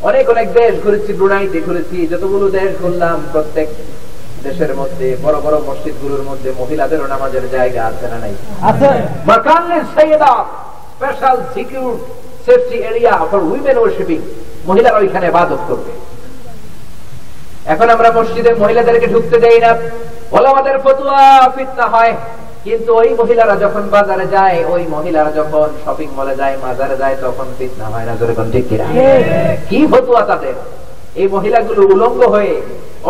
অনেক 0.09 0.25
অনেক 0.35 0.49
দেশ 0.61 0.73
ঘুরেছি 0.85 1.11
ব্রুনাইতে 1.19 1.59
ঘুরেছি 1.61 1.99
যতগুলো 2.13 2.47
দেশ 2.59 2.71
ঘুরলাম 2.83 3.19
প্রত্যেক 3.33 3.69
দেশের 4.45 4.73
মধ্যে 4.81 5.07
বড় 5.25 5.37
বড় 5.47 5.57
মসজিদগুলোর 5.69 6.23
মধ্যে 6.23 6.49
মহিলাদেরও 6.61 7.07
নামাজের 7.15 7.45
জায়গা 7.55 7.81
আছে 7.91 8.07
না 8.13 8.19
নাই? 8.25 8.35
আছে। 8.71 8.91
মাকানের 9.31 9.85
Sayeda 9.95 10.33
special 10.95 11.37
secure 11.55 11.93
safety 12.47 12.77
area 12.91 13.15
for 13.31 13.41
women 13.51 13.77
worshipping 13.79 14.19
মহিলারা 14.69 14.99
ওইখানে 14.99 15.27
ইবাদত 15.29 15.63
করবে। 15.69 15.93
এখন 17.73 17.89
আমরা 17.95 18.09
মসজিদে 18.19 18.51
মহিলাদেরকে 18.63 19.07
ঢুকতে 19.15 19.37
দেই 19.45 19.59
না। 19.65 19.71
ওলামাদের 20.37 20.77
ফতুয়া 20.85 21.21
ফিতনা 21.57 21.87
হয়। 21.95 22.13
কিন্তু 22.67 22.91
ওই 23.01 23.11
মহিলারা 23.21 23.55
যখন 23.65 23.83
বাজারে 23.97 24.27
যায় 24.37 24.59
ওই 24.75 24.83
মহিলারা 24.95 25.31
যখন 25.41 25.69
শপিং 25.85 26.09
মলে 26.19 26.35
যায় 26.41 26.55
বাজারে 26.67 26.97
যায় 27.03 27.17
তখন 27.25 27.47
ফিতনা 27.59 27.87
হয় 27.93 28.07
না। 28.09 28.13
যেরকম 28.21 28.47
ঠিক 28.55 28.65
কিনা? 28.71 28.87
কি 29.69 29.81
ফতুয়া 29.93 30.23
তাদের? 30.31 30.57
এই 31.21 31.27
মহিলাগুলো 31.35 31.83
উলঙ্গ 31.95 32.21
হয়ে 32.35 32.55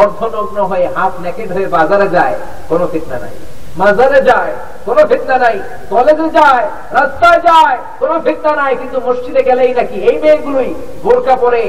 অর্ধনগ্ন 0.03 0.59
হয়ে 0.71 0.87
হাত 0.97 1.13
নেকেড 1.25 1.49
হয়ে 1.57 1.69
বাজারে 1.77 2.07
যায় 2.17 2.35
কোনো 2.71 2.85
ফিতনা 2.93 3.19
নাই। 3.25 3.35
মাজারে 3.81 4.21
যায়, 4.31 4.53
কোনো 4.87 5.03
ফিতনা 5.11 5.37
নাই। 5.45 5.57
কলেজে 5.93 6.29
যায়, 6.39 6.65
রাস্তায় 6.99 7.41
যায়, 7.49 7.77
কোনো 8.01 8.15
ফিতনা 8.27 8.53
নাই, 8.61 8.73
কিন্তু 8.81 8.99
মসজিদে 9.07 9.43
গেলেই 9.49 9.73
নাকি 9.79 9.97
এই 10.09 10.17
মেয়েগুলোই 10.23 10.71
বোরকা 11.05 11.35
পরে, 11.43 11.63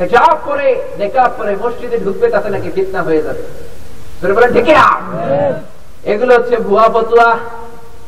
হেজাব 0.00 0.34
পরে, 0.46 0.68
নেকাব 0.98 1.30
পরে 1.38 1.52
মসজিদে 1.62 1.96
ঢুকবে, 2.04 2.26
তাতে 2.34 2.48
নাকি 2.54 2.68
ফিতনা 2.76 3.00
হয়ে 3.08 3.22
যাবে? 3.26 3.42
এগুলো 6.12 6.32
হচ্ছে 6.38 6.56
ভুয়া 6.66 6.86
ফতুয়া। 6.94 7.30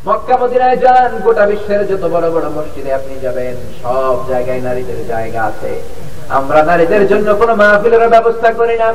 মক্কা 0.06 0.34
মদিনায় 0.40 0.78
যান, 0.84 1.10
গোটা 1.24 1.44
বিশ্বের 1.50 1.80
যত 1.90 2.04
বড় 2.14 2.26
বড় 2.34 2.46
মসজিদে 2.56 2.90
আপনি 2.98 3.14
যাবেন, 3.24 3.54
সব 3.82 4.16
জায়গায় 4.30 4.60
নারীদের 4.66 5.00
জায়গা 5.12 5.40
আছে। 5.50 5.70
আমরা 6.38 6.60
নারীদের 6.70 7.02
জন্য 7.12 7.28
কোনো 7.40 7.52
মাহফিলের 7.60 8.12
ব্যবস্থা 8.14 8.48
করি 8.58 8.76
না। 8.82 8.88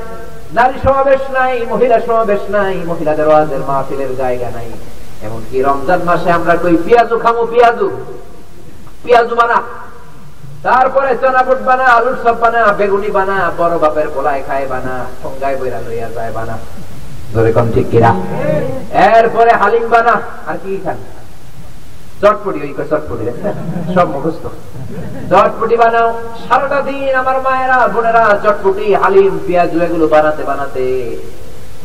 নারী 0.57 0.77
সমাবেশ 0.85 1.23
নাই 1.37 1.53
মহিলা 1.71 1.97
সমাবেশ 2.07 2.43
নাই 2.55 2.75
মহিলাদের 2.89 3.27
ওয়াজের 3.31 3.63
মাহফিলের 3.69 4.11
জায়গা 4.21 4.49
নাই। 4.57 4.69
এমনকি 5.27 5.57
রমজান 5.67 6.01
মাসে 6.09 6.29
আমরা 6.37 6.53
কই 6.63 6.75
পেঁয়াজু 6.85 7.15
খামু 7.23 7.43
পেঁয়াজু। 7.51 7.87
পেঁয়াজু 9.03 9.33
বানা। 9.41 9.59
তারপরে 10.65 11.11
চানাপুট 11.21 11.59
বানা 11.69 11.85
আলুর 11.95 12.17
সব 12.23 12.35
বানা 12.43 12.61
বেগুনি 12.79 13.09
বানা 13.17 13.37
বড় 13.57 13.75
বাপের 13.83 14.07
পোলায় 14.15 14.41
খায় 14.47 14.67
বানা 14.73 14.93
সঙ্গায় 15.23 15.57
বইরা 15.59 15.79
লইয়া 15.85 16.09
যায় 16.15 16.31
বানা। 16.37 16.55
ধরে 17.33 17.51
কম 17.55 17.67
ঠিক 17.75 17.87
কিরা 17.91 18.11
এরপরে 19.17 19.51
হালিম 19.61 19.85
বানা। 19.93 20.15
আর 20.49 20.57
কি 20.63 20.71
খান? 20.83 20.97
চটপটি 22.21 22.59
ওই 22.65 22.71
চটপটি 22.91 23.23
সব 23.95 24.07
মুখস্থ। 24.13 24.43
চটপটি 25.31 25.75
বানাও। 25.83 26.09
সারাটা 26.45 26.79
দিন 26.87 27.13
আমার 27.21 27.37
মায়েরা, 27.45 27.77
বোনেরা 27.93 28.23
চটপটি 28.43 28.85
হালিম 29.01 29.33
পেঁয়াজ 29.45 29.71
এগুলো 29.85 30.05
বানাতে 30.13 30.43
বানাতে 30.49 30.85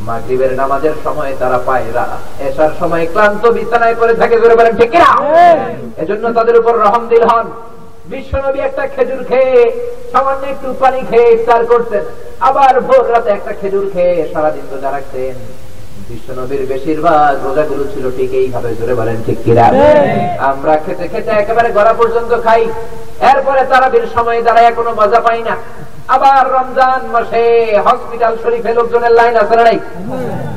মাগরিবের 0.09 0.53
নামাজের 0.61 0.97
সময় 1.05 1.33
তারা 1.41 1.59
পায় 1.69 1.89
না। 1.97 2.05
এসার 2.49 2.73
সময় 2.81 3.05
ক্লান্ত 3.13 3.43
বিছানায় 3.57 3.97
পড়ে 4.01 4.15
থাকে 4.21 4.37
ধরে 4.43 4.55
বলেন, 4.59 4.75
ঠিক 4.81 4.93
এজন্য 6.03 6.25
তাদের 6.39 6.57
উপর 6.61 6.75
রহম 6.85 7.03
দিল 7.13 7.23
হন। 7.31 7.47
বিশ্বনবী 8.13 8.61
একটা 8.69 8.85
খেজুর 8.95 9.23
খেয়ে, 9.31 9.59
সামান্য 10.13 10.43
একটু 10.55 10.69
পানি 10.83 11.01
খেয়ে 11.11 11.29
ইফতার 11.37 11.63
করতেন। 11.73 12.05
আবার 12.49 12.75
ভোর 12.87 13.05
রাতে 13.13 13.31
একটা 13.35 13.53
খেজুর 13.61 13.87
খেয়ে 13.95 14.15
সারাদিন 14.33 14.65
রোজা 14.73 14.91
রাখতেন। 14.97 15.37
বিশ্বনবীর 16.11 16.63
বেশিরভাগ 16.73 17.33
রোজাগুলো 17.47 17.85
ছিল 17.93 18.05
ঠিক 18.17 18.31
এইভাবে 18.41 18.71
জোরে 18.79 18.95
বলেন 19.01 19.19
ঠিক 19.27 19.39
কিরা 19.45 19.67
আমরা 20.51 20.73
খেতে 20.85 21.07
খেতে 21.13 21.31
একেবারে 21.43 21.69
গড়া 21.77 21.93
পর্যন্ত 22.01 22.33
খাই। 22.47 22.63
এরপরে 23.31 23.61
তারাবির 23.71 24.07
সময় 24.15 24.41
দাঁড়ায় 24.47 24.73
কোনো 24.79 24.91
মজা 25.01 25.21
পাই 25.27 25.41
না। 25.49 25.55
আবার 26.15 26.43
রমজান 26.57 27.01
মাসে 27.15 27.45
হসপিটাল 27.87 28.35
শরীফে 28.43 28.73
লোকজনের 28.79 29.13
লাইন 29.19 29.35
আছে 29.43 29.55
না 29.59 29.65
নাই? 29.69 29.79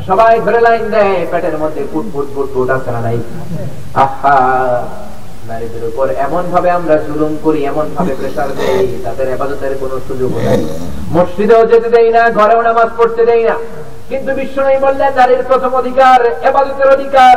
সবাই 0.08 0.34
ধরে 0.46 0.60
লাইন 0.68 0.86
দেয় 0.96 1.18
পেটের 1.32 1.56
মধ্যে 1.62 1.82
ফুট 1.92 2.06
ফুট 2.14 2.28
ফুট 2.34 2.48
ফুট 2.54 2.70
আছে 2.78 2.90
না 2.96 3.02
নাই? 3.08 3.18
আহা! 4.06 4.38
নারীদের 5.50 5.84
উপর 5.92 6.06
এমন 6.26 6.44
ভাবে 6.54 6.70
আমরা 6.78 6.96
জুলুম 7.08 7.34
করি 7.46 7.60
এমন 7.72 7.86
ভাবে 7.96 8.14
প্রেসার 8.20 8.50
দেই 8.60 8.88
তাদের 9.06 9.28
এবাদতের 9.36 9.74
কোনো 9.82 9.96
সুযোগ 10.08 10.32
নাই। 10.46 10.60
মসজিদেও 11.16 11.64
যেতে 11.72 11.90
দেই 11.96 12.10
না 12.18 12.24
ঘরেও 12.40 12.62
নামাজ 12.70 12.90
পড়তে 12.98 13.24
দেই 13.30 13.44
না। 13.50 13.56
কিন্তু 14.10 14.32
বিশ্ব 14.40 14.58
নেই 14.68 14.80
বললেন 14.86 15.12
নারীর 15.20 15.44
প্রথম 15.50 15.72
অধিকার 15.82 16.20
এবাদতের 16.50 16.90
অধিকার। 16.96 17.36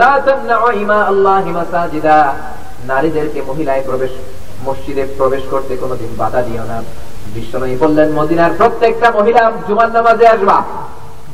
লা 0.00 0.12
তামনাউ 0.26 0.66
ইমা 0.82 0.98
আল্লাহি 1.10 1.50
মাসাজিদা। 1.58 2.18
নারীদেরকে 2.90 3.40
মহিলায় 3.48 3.82
প্রবেশ 3.88 4.12
মসজিদে 4.66 5.04
প্রবেশ 5.18 5.42
করতে 5.52 5.72
কোনোদিন 5.82 6.10
বাধা 6.20 6.40
দিও 6.42 6.64
না। 6.70 6.78
বিশ্বনবী 7.34 7.76
বললেন 7.84 8.08
মদিনার 8.18 8.52
প্রত্যেকটা 8.60 9.08
মহিলা 9.18 9.42
জুমার 9.68 9.90
নামাজে 9.96 10.26
আসবা। 10.34 10.58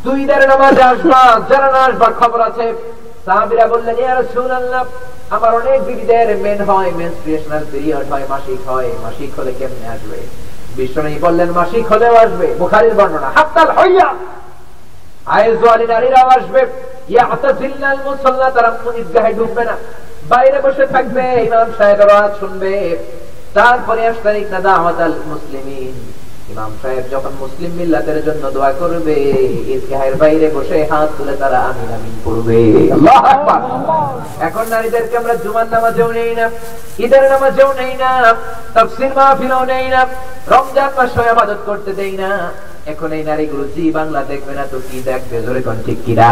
দুই 0.04 0.20
দের 0.30 0.42
নামাজে 0.52 0.82
আসবা 0.92 1.20
যারা 1.50 1.68
না 1.74 1.80
আসবা 1.88 2.08
খবর 2.20 2.40
আছে 2.48 2.66
সাহাবীরা 3.26 3.66
বললেন, 3.66 3.96
ইয়া 3.98 4.14
রাসূলুল্লাহ, 4.14 4.84
আমার 5.34 5.52
অনেক 5.60 5.78
বিবিদের 5.88 6.28
মেন 6.44 6.60
হয় 6.68 6.90
মেনস্ট্রুয়েশনাল 7.00 7.64
পিরিয়ড 7.72 8.04
হয়, 8.10 8.26
মাসিক 8.32 8.60
হয়, 8.70 8.90
মাসিক 9.04 9.30
হলে 9.38 9.52
কেমনে 9.58 9.86
আসবে? 9.94 10.18
বিশ্বনবী 10.76 11.18
বললেন, 11.26 11.50
মাসিক 11.60 11.84
হলেও 11.92 12.14
আসবে, 12.24 12.48
বুখারীর 12.60 12.94
বর্ণনা, 12.98 13.28
হাত্তাল 13.36 13.68
হইয়া। 13.78 14.08
আয়েজওয়ালি 15.36 15.86
নারীরাও 15.92 16.28
আসবে 16.38 16.60
ইয়াতাজিল্লাল 17.12 18.00
মুসাল্লা 18.06 18.48
তারা 18.56 18.70
ঈদগাহে 19.00 19.32
ঢুকবে 19.38 19.62
না, 19.64 19.76
বাইরে 20.32 20.58
বসে 20.64 20.84
থাকবে, 20.94 21.24
ইমাম 21.48 21.68
সাহেবের 21.78 22.08
আওয়াজ 22.14 22.32
শুনবে। 22.40 22.74
তারপরে 23.56 24.02
আশতারিক 24.10 24.46
না 24.54 24.60
দাওয়াতাল 24.66 25.16
মুসলিমিন 25.30 25.94
ইমাম 26.52 26.72
সাহেব 26.82 27.04
যখন 27.14 27.32
মুসলিম 27.42 27.72
মিল্লাতের 27.78 28.18
জন্য 28.26 28.44
দোয়া 28.56 28.72
করবে 28.80 29.16
ঈদগাহের 29.74 30.14
বাইরে 30.22 30.46
বসে 30.56 30.78
হাত 30.90 31.08
তুলে 31.16 31.34
তারা 31.42 31.58
আমিন 31.68 31.90
আমিন 31.96 32.14
আকবার। 33.32 33.60
এখন 34.48 34.64
নারীদেরকে 34.74 35.14
আমরা 35.20 35.34
জুমার 35.44 35.68
নামাজেও 35.74 36.10
নেই 36.18 36.32
না 36.40 36.46
ঈদের 37.04 37.24
নামাজেও 37.32 37.70
নেই 37.80 37.94
না 38.02 38.10
তাফসীর 38.74 39.12
মাহফিলও 39.18 39.64
নেই 39.72 39.86
না 39.94 40.00
রমজান 40.52 40.90
মাসে 40.98 41.22
ইবাদত 41.32 41.60
করতে 41.68 41.90
দেই 42.00 42.14
না। 42.22 42.30
এখন 42.92 43.08
এই 43.18 43.22
নারীগুলো 43.30 43.64
জি 43.74 43.84
বাংলা 43.98 44.20
দেখবে 44.32 44.52
না 44.58 44.64
তো 44.72 44.78
কি 44.88 44.98
দেখবে 45.10 45.36
জোরে 45.44 45.60
কোন 45.66 45.76
ঠিক 45.86 45.98
কিরা 46.06 46.28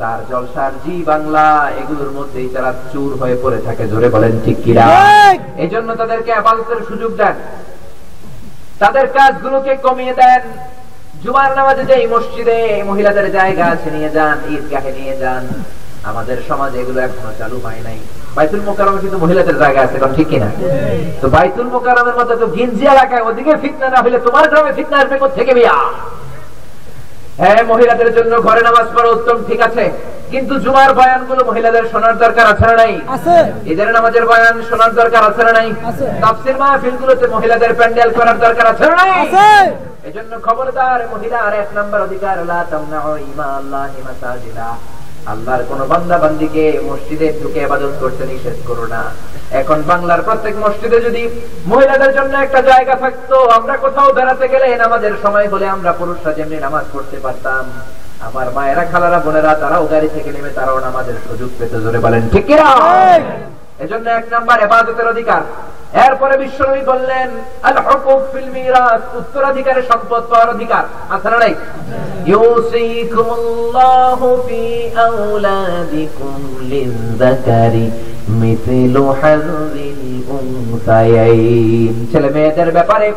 তার 0.00 0.18
জলসার 0.30 0.72
জি 0.84 0.94
বাংলা 1.10 1.44
এগুলোর 1.82 2.10
মধ্যেই 2.18 2.48
তারা 2.54 2.70
চুর 2.92 3.10
হয়ে 3.20 3.36
পড়ে 3.42 3.58
থাকে 3.66 3.84
জোরে 3.92 4.08
বলেন 4.14 4.34
ঠিক 4.44 4.58
কিরা 4.64 4.84
এই 5.62 5.68
জন্য 5.74 5.88
তাদেরকে 6.00 6.30
আবাদতের 6.40 6.80
সুযোগ 6.88 7.12
দেন। 7.22 7.36
তাদের 8.80 9.06
কাজগুলোকে 9.16 9.72
কমিয়ে 9.86 10.14
দেন। 10.20 10.42
জুমার 11.22 11.50
নামাজে 11.58 11.82
যে 11.90 11.96
মসজিদে 12.14 12.58
মহিলাদের 12.90 13.26
জায়গা 13.38 13.64
আছে, 13.74 13.88
নিয়ে 13.96 14.10
যান, 14.16 14.36
ঈদগাহে 14.54 14.90
নিয়ে 14.98 15.14
যান। 15.22 15.44
আমাদের 16.10 16.38
সমাজ 16.48 16.72
এগুলো 16.80 16.98
এখনও 17.06 17.32
চালু 17.40 17.58
হয় 17.64 17.80
নাই। 17.86 17.98
বাইতুল 18.36 18.62
মোকারমে 18.68 18.98
কিন্তু 19.04 19.18
মহিলাদের 19.24 19.56
জায়গা 19.62 19.80
আছে 19.86 19.96
কারণ 20.00 20.14
ঠিক 20.18 20.28
কিনা? 20.32 20.48
তো 21.20 21.26
বাইতুল 21.34 21.68
মোকারমের 21.74 22.16
মতো 22.20 22.32
তো 22.40 22.46
গিঞ্জি 22.56 22.84
এলাকায়, 22.94 23.22
ওদিকে 23.28 23.52
ফিতনা 23.62 23.88
না 23.94 23.98
হলে 24.04 24.18
তোমার 24.26 24.44
গ্রামে 24.50 24.72
ফিতনা 24.78 24.96
আসবে 25.02 25.16
থেকে 25.38 25.52
বিয়া 25.58 25.76
হ্যাঁ 27.40 27.60
মহিলাদের 27.72 28.10
জন্য 28.16 28.32
ঘরে 28.46 28.62
নামাজ 28.68 28.86
পড়া 28.94 29.10
উত্তম 29.16 29.36
ঠিক 29.48 29.60
আছে। 29.68 29.84
কিন্তু 30.32 30.54
জুমার 30.64 30.90
বয়ানগুলো 30.98 31.42
মহিলাদের 31.50 31.84
শোনার 31.92 32.14
দরকার 32.24 32.46
আছে 32.52 32.64
না 32.70 32.74
নাই? 32.82 32.92
ঈদের 33.72 33.88
নামাজের 33.96 34.24
বয়ান 34.30 34.56
শোনার 34.70 34.92
দরকার 35.00 35.22
আছে 35.30 35.42
না 35.46 35.52
নাই? 35.58 35.68
তাফসির 36.22 36.56
মাহফিল 36.62 36.94
গুলোতে 37.02 37.26
মহিলাদের 37.34 37.72
প্যান্ডেল 37.78 38.10
করার 38.18 38.38
দরকার 38.44 38.66
আছে 38.72 38.84
না 38.90 38.94
নাই? 39.00 39.10
এজন্য 40.08 40.32
খবরদার 40.46 41.00
মহিলা 41.12 41.38
আর 41.46 41.54
এক 41.62 41.68
নাম্বার 41.78 42.00
অধিকার 42.06 42.36
লা 42.50 42.60
তামনাউ 42.70 43.10
ইমা 43.30 43.46
আল্লাহি 43.58 44.00
মাসাজিদা। 44.06 44.68
আল্লাহর 45.32 45.62
কোন 45.70 45.80
বান্দা 45.92 46.16
বান্দিকে 46.22 46.64
মসজিদে 46.88 47.28
ঢুকে 47.40 47.60
আবাদন 47.66 47.92
করতে 48.02 48.22
নিষেধ 48.30 48.58
করো 48.68 48.84
না। 48.94 49.02
এখন 49.60 49.78
বাংলার 49.90 50.20
প্রত্যেক 50.26 50.54
মসজিদে 50.64 50.98
যদি 51.06 51.22
মহিলাদের 51.70 52.12
জন্য 52.18 52.34
একটা 52.38 52.60
জায়গা 52.70 52.94
থাকতো, 53.02 53.36
আমরা 53.58 53.74
কোথাও 53.84 54.08
বেড়াতে 54.16 54.46
গেলে 54.52 54.66
নামাজের 54.84 55.14
সময় 55.24 55.48
বলে 55.54 55.66
আমরা 55.76 55.90
পুরুষরা 56.00 56.32
যেমনি 56.38 56.58
নামাজ 56.66 56.84
পড়তে 56.92 57.16
পারতাম, 57.24 57.64
আমার 58.28 58.46
মায়েরা 58.56 58.84
খালারা 58.92 59.18
বোনেরা 59.24 59.52
তারাও 59.62 59.84
গাড়ি 59.92 60.08
থেকে 60.14 60.30
নেমে 60.34 60.50
তারাও 60.58 60.78
নামাজের 60.86 61.18
সুযোগ 61.26 61.50
পেতে, 61.58 61.78
জোরে 61.84 61.98
বলেন 62.04 62.22
ঠিক। 62.32 62.46
এজন্য 63.84 64.06
এক 64.18 64.26
নাম্বার 64.34 64.58
এবাদতের 64.66 65.06
অধিকার। 65.14 65.42
এরপরে 66.06 66.34
বিশ্বনবী 66.42 66.82
বললেন 66.92 67.28
আল 67.68 67.78
হুকুক 67.86 68.22
ফিল 68.32 68.48
মিরাস 68.56 69.02
উত্তরাধিকারের 69.20 69.84
সম্পদ 69.90 70.22
পাওয়ার 70.30 70.48
অধিকার। 70.54 70.84
আছে 71.14 71.28
না 71.32 71.38
নাই 71.44 71.54
ইউসিকুমুল্লাহু 72.32 74.28
ফি 74.46 74.62
আওলাদিকুম 75.06 76.40
লিযযাকারি 76.70 77.86
মিথলু 78.40 79.04
হাযিল 79.20 79.78
উনসায়াইন 80.36 81.94
ছেলে 82.10 82.28
মেয়েদের 82.34 82.70
ব্যাপারে 82.76 83.08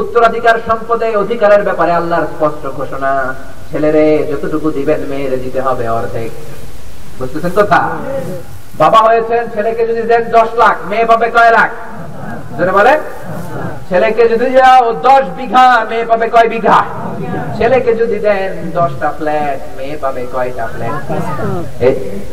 উত্তরাধিকার 0.00 0.56
সম্পদে 0.68 1.08
অধিকারের 1.22 1.62
ব্যাপারে 1.68 1.92
আল্লাহর 2.00 2.26
স্পষ্ট 2.34 2.62
ঘোষণা। 2.78 3.12
ছেলেরে 3.70 4.06
যতটুকু 4.30 4.68
দিবেন 4.78 5.00
মেয়েরে 5.10 5.38
দিতে 5.44 5.60
হবে 5.66 5.84
অর্ধেক। 5.98 6.30
বুঝতেছেন 7.18 7.52
কথা? 7.58 7.80
বাবা 8.82 9.00
হয়েছেন, 9.06 9.42
ছেলেকে 9.54 9.82
যদি 9.90 10.02
দেন 10.10 10.22
দশ 10.36 10.50
লাখ, 10.62 10.76
মেয়ে 10.90 11.06
পাবে 11.10 11.26
কয় 11.36 11.52
লাখ? 11.58 11.70
বলে 12.78 12.94
ছেলেকে 13.88 14.24
যদি 14.32 14.48
যাও 14.58 14.84
দশ 15.08 15.24
বিঘা, 15.38 15.66
মেয়ে 15.90 16.06
পাবে 16.10 16.26
কয় 16.34 16.48
বিঘা? 16.54 16.78
ছেলেকে 17.56 17.92
যদি 18.00 18.18
দেন 18.26 18.52
দশটা 18.78 19.08
ফ্ল্যাট, 19.18 19.58
মেয়ে 19.76 19.96
পাবে 20.02 20.22
কয়টা 20.34 20.64
ফ্ল্যাট? 20.72 20.96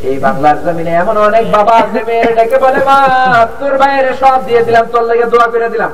এই 0.08 0.16
বাংলার 0.24 0.58
জমিনে 0.64 0.92
এমন 1.02 1.16
অনেক 1.28 1.44
বাবা 1.56 1.74
আছে, 1.82 2.00
মেয়ের 2.08 2.32
ডেকে 2.38 2.58
বলে, 2.64 2.80
মা, 2.88 2.98
তোর 3.60 3.74
বাইরে 3.82 4.10
সব 4.22 4.38
দিয়ে 4.48 4.62
দিলাম, 4.66 4.84
তোর 4.92 5.04
লেগে 5.10 5.26
দোয়া 5.32 5.46
করে 5.52 5.68
দিলাম। 5.74 5.92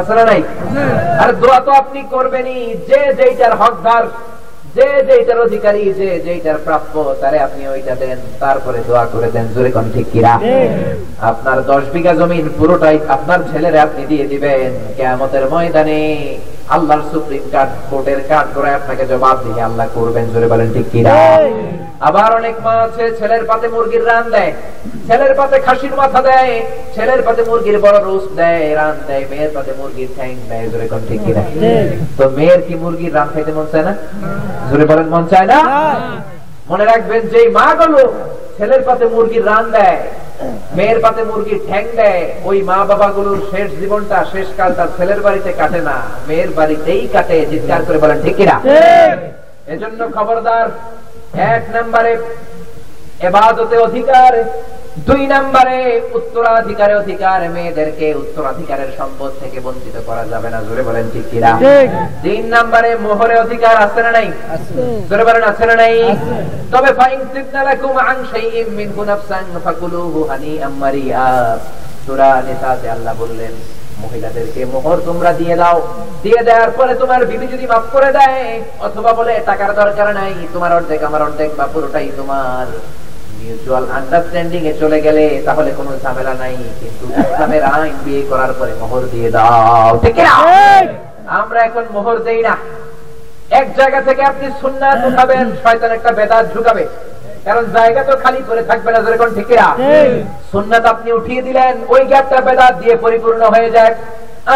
আসলে 0.00 0.22
নাই? 0.30 0.40
আর 1.22 1.30
দোয়া 1.42 1.58
তো 1.66 1.70
আপনি 1.82 2.00
করবেনই, 2.14 2.60
যে 2.88 3.00
যেইটার 3.18 3.54
হকদার 3.60 4.04
যে 4.78 4.88
যেটার 5.08 5.38
অধিকারী, 5.46 5.82
যে 6.00 6.08
যেটার 6.26 6.58
প্রাপ্য, 6.66 6.94
তারে 7.22 7.38
আপনি 7.46 7.62
ওইটা 7.74 7.94
দেন, 8.02 8.18
তারপরে 8.42 8.78
দোয়া 8.88 9.04
করে 9.12 9.28
দেন। 9.34 9.46
জোরে 9.54 9.70
কোন 9.76 9.86
ঠিক 9.94 10.06
কিরা 10.12 10.34
আপনার 11.30 11.58
দশ 11.70 11.84
বিঘা 11.94 12.12
জমিন 12.20 12.44
পুরোটাই 12.58 12.96
আপনার 13.16 13.40
ছেলেরা 13.50 13.80
আপনি 13.86 14.02
দিয়ে 14.10 14.26
দিবেন। 14.32 14.70
কেমতের 14.98 15.44
ময়দানে 15.52 16.00
আল্লাহর 16.74 17.02
সুপ্রিম 17.12 17.44
কার্ড 17.54 17.70
কোর্টের 17.90 18.20
কার্ড 18.30 18.48
করে 18.56 18.70
আপনাকে 18.78 19.04
জবাব 19.12 19.36
দিয়ে 19.44 19.60
আল্লাহ 19.68 19.86
করবেন 19.96 20.24
জোরে 20.32 20.48
বলেন 20.52 20.68
ঠিক 20.74 20.86
কিরা 20.92 21.14
আবার 22.08 22.30
অনেক 22.40 22.54
মা 22.66 22.74
আছে 22.86 23.04
ছেলের 23.18 23.42
পাতে 23.50 23.66
মুরগির 23.74 24.04
রান 24.10 24.24
দেয় 24.34 24.52
ছেলের 25.08 25.32
পাতে 25.38 25.56
খাসির 25.66 25.94
মাথা 26.00 26.20
দেয় 26.28 26.52
ছেলের 26.94 27.20
পাতে 27.26 27.42
মুরগির 27.48 27.78
বড় 27.84 27.98
রোস 28.06 28.24
দেয় 28.40 28.64
রান 28.80 28.96
দেয় 29.08 29.24
মেয়ের 29.30 29.52
পাতে 29.56 29.72
মুরগির 29.78 30.10
ঠ্যাং 30.16 30.30
দেয় 30.50 30.66
জোরে 30.72 30.86
কোন 30.92 31.00
ঠিক 31.08 31.20
কিনা? 31.26 31.42
তো 32.18 32.24
মেয়ের 32.36 32.60
কি 32.66 32.74
মুরগির 32.82 33.12
রান 33.14 33.28
খাইতে 33.32 33.52
মন 33.56 33.66
চায় 33.72 33.84
না? 33.88 33.92
জোরে 34.68 34.84
বলেন 34.90 35.06
মন 35.14 35.24
চায় 35.30 35.46
না। 35.52 35.58
মনে 36.68 36.84
রাখবেন 36.84 37.22
যে 37.28 37.40
মা 37.48 37.66
গুলো 37.74 38.02
ছেলের 38.56 38.82
পাতে 38.82 39.04
মুরগির 39.06 39.44
রান 39.46 39.64
দেয় 39.70 39.98
মেয়ের 40.76 40.98
পাতে 41.00 41.22
মুরগির 41.24 41.60
ঠ্যাং 41.68 41.84
দেয় 41.96 42.22
ওই 42.44 42.58
মা 42.62 42.78
বাবা 42.84 43.08
গুলোর 43.08 43.38
শেষ 43.50 43.68
জীবনটা 43.80 44.18
শেষ 44.32 44.48
কাল 44.56 44.70
তার 44.74 44.90
ছেলের 44.96 45.20
বাড়িতে 45.20 45.50
কাটে 45.52 45.80
না 45.80 45.96
মেয়ের 46.28 46.50
বাড়িতেই 46.50 47.02
কাটে 47.12 47.36
চিৎকার 47.50 47.80
করে 47.84 47.98
বলেন 47.98 48.18
ঠিক 48.22 48.34
কিনা? 48.36 48.56
এজন্য 49.66 50.00
খবরদার 50.14 50.66
এক 51.52 51.62
নম্বরে 51.74 52.12
এবাদতে 53.20 53.76
অধিকার 53.78 54.32
দুই 55.06 55.22
নম্বরে 55.34 55.78
উত্তরাধিকারে 56.18 56.94
অধিকার 57.02 57.40
মেয়েদেরকে 57.54 58.06
উত্তরাধিকারের 58.22 58.90
সম্পদ 58.98 59.30
থেকে 59.42 59.58
বঞ্চিত 59.66 59.96
করা 60.08 60.24
যাবে 60.32 60.48
না। 60.54 60.58
জোরে 60.68 60.82
বলেন 60.88 61.06
ঠিক 61.14 61.26
কিনা? 61.30 61.52
তিন 62.24 62.42
নম্বরে 62.54 62.90
মোহরে 63.04 63.36
অধিকার 63.44 63.74
আছে 63.86 64.00
না 64.06 64.10
নাই? 64.18 64.28
জোরে 65.08 65.24
বলেন 65.28 65.44
আছে 65.52 65.64
না 65.70 65.74
নাই? 65.82 65.94
তবে 66.72 66.90
ফাইন 66.98 67.20
সিবনালাকুম 67.32 67.94
আন 68.10 68.18
শাইইম 68.30 68.68
মিন 68.78 68.88
গুনাফসান 68.98 69.46
ফাকুলুহু 69.64 70.20
হানিআম 70.30 70.74
মারিয়া। 70.82 71.24
সূরা 72.04 72.30
নিসাতে 72.46 72.86
আল্লাহ 72.94 73.14
বললেন 73.22 73.54
মহিলাদেরকে 74.02 74.60
মোহর 74.72 74.98
তোমরা 75.08 75.30
দিয়ে 75.40 75.54
দাও। 75.60 75.78
দিয়ে 76.24 76.40
দেওয়ার 76.48 76.70
পরে 76.78 76.92
তোমার 77.02 77.20
বিবি 77.30 77.46
যদি 77.54 77.66
মাফ 77.72 77.84
করে 77.94 78.10
দেয় 78.18 78.42
অথবা 78.86 79.10
বলে 79.18 79.34
টাকার 79.48 79.70
দরকার 79.80 80.08
নাই 80.18 80.34
তোমার 80.54 80.72
অর্ধেক 80.78 81.00
আমার 81.08 81.22
অর্ধেক 81.26 81.50
বা 81.58 81.66
পুরোটাই 81.72 82.08
তোমার। 82.18 82.66
মিউচুয়াল 83.48 83.84
আন্ডারস্ট্যান্ডিং 83.98 84.60
এ 84.70 84.72
চলে 84.82 84.98
গেলে 85.06 85.24
তাহলে 85.46 85.70
কোনো 85.78 85.90
ঝামেলা 86.02 86.34
নাই 86.42 86.54
কিন্তু 86.80 87.04
ইসলামের 87.22 87.62
আইন 87.74 87.94
বিয়ে 88.04 88.22
করার 88.30 88.52
পরে 88.58 88.72
মোহর 88.80 89.02
দিয়ে 89.12 89.28
দাও। 89.36 89.90
ঠিক 90.04 90.16
না 90.26 90.34
আমরা 91.40 91.58
এখন 91.68 91.84
মোহর 91.94 92.16
দেই 92.26 92.40
না। 92.48 92.54
এক 93.60 93.66
জায়গা 93.78 94.00
থেকে 94.08 94.22
আপনি 94.30 94.46
সুন্নাত 94.62 94.98
উঠাবেন 95.08 95.46
শয়তান 95.62 95.90
একটা 95.96 96.10
বেদাত 96.18 96.44
ঢুকাবে। 96.54 96.84
কারণ 97.46 97.64
জায়গা 97.76 98.02
তো 98.08 98.14
খালি 98.24 98.40
করে 98.48 98.62
থাকবে 98.70 98.90
না 98.94 98.98
যেরকম 99.04 99.30
ঠিক 99.36 99.48
না 99.60 99.68
সুন্নাত 100.52 100.84
আপনি 100.92 101.08
উঠিয়ে 101.18 101.42
দিলেন 101.46 101.74
ওই 101.94 102.02
গ্যাপটা 102.10 102.38
বেদাত 102.46 102.74
দিয়ে 102.82 102.94
পরিপূর্ণ 103.04 103.42
হয়ে 103.54 103.70
যায় 103.76 103.94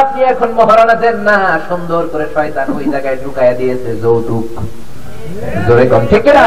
আপনি 0.01 0.21
এখন 0.33 0.49
মহারানা 0.59 0.97
দেন 1.05 1.17
না 1.29 1.37
সুন্দর 1.69 2.03
করে 2.13 2.27
শয়তান 2.35 2.67
ওই 2.79 2.87
জায়গায় 2.93 3.19
ঢুকাইয়া 3.25 3.55
দিয়েছে 3.61 3.91
যৌতুক। 4.03 4.47
জোরে 5.67 5.85
কম 5.93 6.03
ঠিক 6.13 6.25
না 6.39 6.47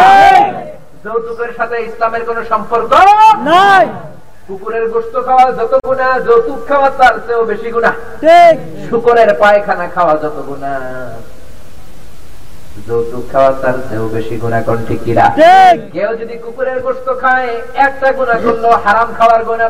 যৌতুকের 1.06 1.52
সাথে 1.58 1.76
ইসলামের 1.88 2.24
কোন 2.28 2.38
সম্পর্ক 2.52 2.92
নাই। 3.50 3.86
কুকুরের 4.48 4.86
গোস্ত 4.94 5.16
খাওয়া 5.28 5.48
যত 5.60 5.74
গুণা 5.88 6.08
যৌতুক 6.28 6.60
খাওয়া 6.70 6.90
তার 7.00 7.16
চেয়েও 7.26 7.44
বেশি 7.52 7.70
গুণা। 7.76 7.92
ঠিক। 8.24 8.56
শুকরের 8.88 9.30
পায়খানা 9.42 9.88
খাওয়া 9.96 10.16
যত 10.24 10.38
গুণা 10.50 10.74
যৌতুক 12.88 13.24
খাওয়া 13.32 13.52
তার 13.62 13.78
চেয়েও 13.88 14.08
বেশি 14.16 14.36
গুণা 14.44 14.58
কোন 14.68 14.78
ঠিক 14.88 15.00
কিনা 15.06 15.26
কেউ 15.96 16.10
যদি 16.22 16.36
কুকুরের 16.44 16.80
গোস্ত 16.86 17.08
খায় 17.22 17.50
একটা 17.88 18.08
গুণা 18.18 18.36
করল 18.44 18.66
হারাম 18.86 19.10
খাওয়ার 19.18 19.42
গুণা। 19.50 19.68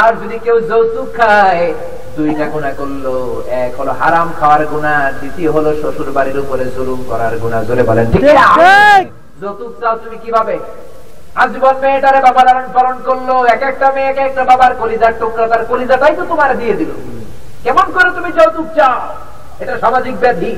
আর 0.00 0.10
যদি 0.22 0.36
কেউ 0.44 0.56
যৌতুক 0.70 1.08
খায় 1.18 1.64
দুইটা 2.16 2.46
গুণা 2.54 2.70
করল 2.78 3.04
এক 3.64 3.72
হলো 3.80 3.92
হারাম 4.00 4.28
খাওয়ার 4.38 4.62
গুণা 4.72 4.94
দ্বিতীয় 5.20 5.50
হলো 5.56 5.70
শ্বশুর 5.80 6.10
বাড়ির 6.16 6.38
উপরে 6.44 6.64
জুলুম 6.74 7.00
করার 7.10 7.34
গুণা। 7.42 7.58
জোরে 7.68 7.82
বলেন? 7.90 8.06
ঠিক। 8.12 8.24
যৌতুক 9.44 9.72
চাও 9.80 9.94
তুমি 10.04 10.16
কীভাবে? 10.24 10.54
আজীবন 11.42 11.76
মেয়েটারে 11.82 12.20
বাবা 12.26 12.42
লালন 12.46 12.68
পালন 12.76 12.96
করল 13.06 13.28
এক 13.54 13.62
একটা 13.70 13.86
মেয়ে 13.94 14.10
এক 14.12 14.18
একটা 14.28 14.42
বাবার 14.50 14.72
কলিজার 14.80 15.12
টুকরা 15.20 15.46
তার 15.52 15.62
কলিজাটাই 15.70 16.14
তো 16.18 16.24
তোমার 16.32 16.50
দিয়ে 16.60 16.74
দিল। 16.80 16.90
কেমন 17.64 17.86
করে 17.96 18.10
তুমি 18.16 18.30
যৌতুক 18.38 18.68
চাও? 18.78 18.98
এটা 19.62 19.74
সামাজিক 19.84 20.14
ব্যাধি। 20.22 20.52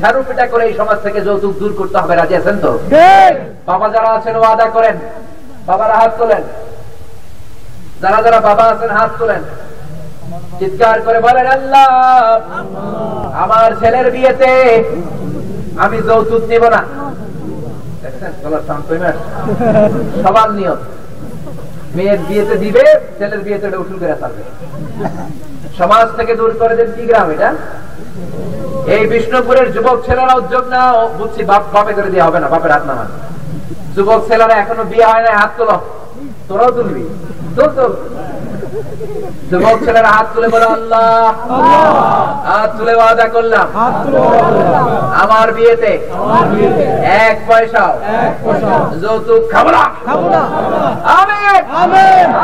ঝাড়ু 0.00 0.20
পিটা 0.28 0.44
করে 0.52 0.64
এই 0.68 0.74
সমাজ 0.80 0.98
থেকে 1.06 1.20
যৌতুক 1.26 1.52
দূর 1.60 1.72
করতে 1.80 1.96
হবে 2.02 2.14
রাজি 2.14 2.34
আছেন 2.40 2.56
তো? 2.64 2.70
বাবা 3.70 3.86
যারা 3.94 4.10
আছেন 4.18 4.34
ও 4.40 4.42
আদা 4.52 4.66
করেন। 4.76 4.96
বাবারা 5.68 5.94
হাত 6.00 6.12
তোলেন। 6.20 6.42
যারা 8.02 8.18
যারা 8.24 8.40
বাবা 8.48 8.64
আছেন 8.72 8.90
হাত 8.98 9.10
তোলেন। 9.18 9.42
চিৎকার 10.58 10.98
করে 11.06 11.18
বলেন 11.26 11.46
আল্লাহ 11.56 11.88
আমার 13.44 13.70
ছেলের 13.80 14.06
বিয়েতে 14.14 14.50
আমি 15.84 15.98
যৌতুক 16.08 16.42
নিব 16.52 16.64
না 16.76 16.82
দেখছেন 16.82 16.90
গলার 16.90 16.90
sound 16.92 17.10
কমে 17.52 18.08
আসছে? 18.08 18.10
সবার 20.22 20.48
নিয়ম। 20.58 20.78
মেয়ের 21.96 22.20
বিয়েতে 22.28 22.54
দিবে, 22.62 22.84
ছেলের 23.18 23.40
বিয়েতে 23.46 23.66
উঠুল 23.82 23.96
করে 24.02 24.16
থাকবে 24.22 24.42
সমাজ 25.78 26.06
থেকে 26.18 26.32
দূর 26.40 26.52
করে 26.60 26.74
দেন 26.78 26.88
কি 26.96 27.02
গ্রাম 27.10 27.28
এটা? 27.34 27.50
এই 28.94 29.02
বিষ্ণুপুরের 29.12 29.68
যুবক 29.74 29.96
ছেলেরা 30.06 30.34
উদ্যোগ 30.40 30.64
না 30.74 30.80
বুঝছি 31.18 31.42
বাপ 31.50 31.62
বাপে 31.74 31.92
করে 31.98 32.10
দিয়ে 32.12 32.24
হবে 32.26 32.38
না, 32.42 32.48
বাপের 32.54 32.72
হাত 32.74 32.84
নামান 32.90 33.08
যুবক 33.94 34.20
ছেলেরা 34.28 34.54
এখনও 34.62 34.84
বিয়ে 34.92 35.06
হয় 35.10 35.22
না 35.26 35.30
হাত 35.40 35.52
তোলো। 35.58 35.76
তোরাও 36.48 36.70
তুলবি। 36.76 37.04
তোল 37.56 37.70
তোল 37.76 37.92
যুবক 39.50 39.76
ছেলেরা 39.84 40.10
হাত 40.16 40.26
তুলে 40.34 40.48
বলো 40.48 40.66
আল্লাহ 40.68 41.32
হাত 42.50 42.70
তুলে 42.78 42.94
ওয়াদা 42.94 43.26
করলাম। 43.28 43.66
আমার 45.22 45.48
বিয়েতে 45.52 45.92
এক 47.24 47.36
পয়সাও 47.48 47.92
পয়সা 48.44 48.72
যৌতুক 49.02 49.42
খাব 49.52 49.66
না। 49.70 49.82
না। 50.32 50.42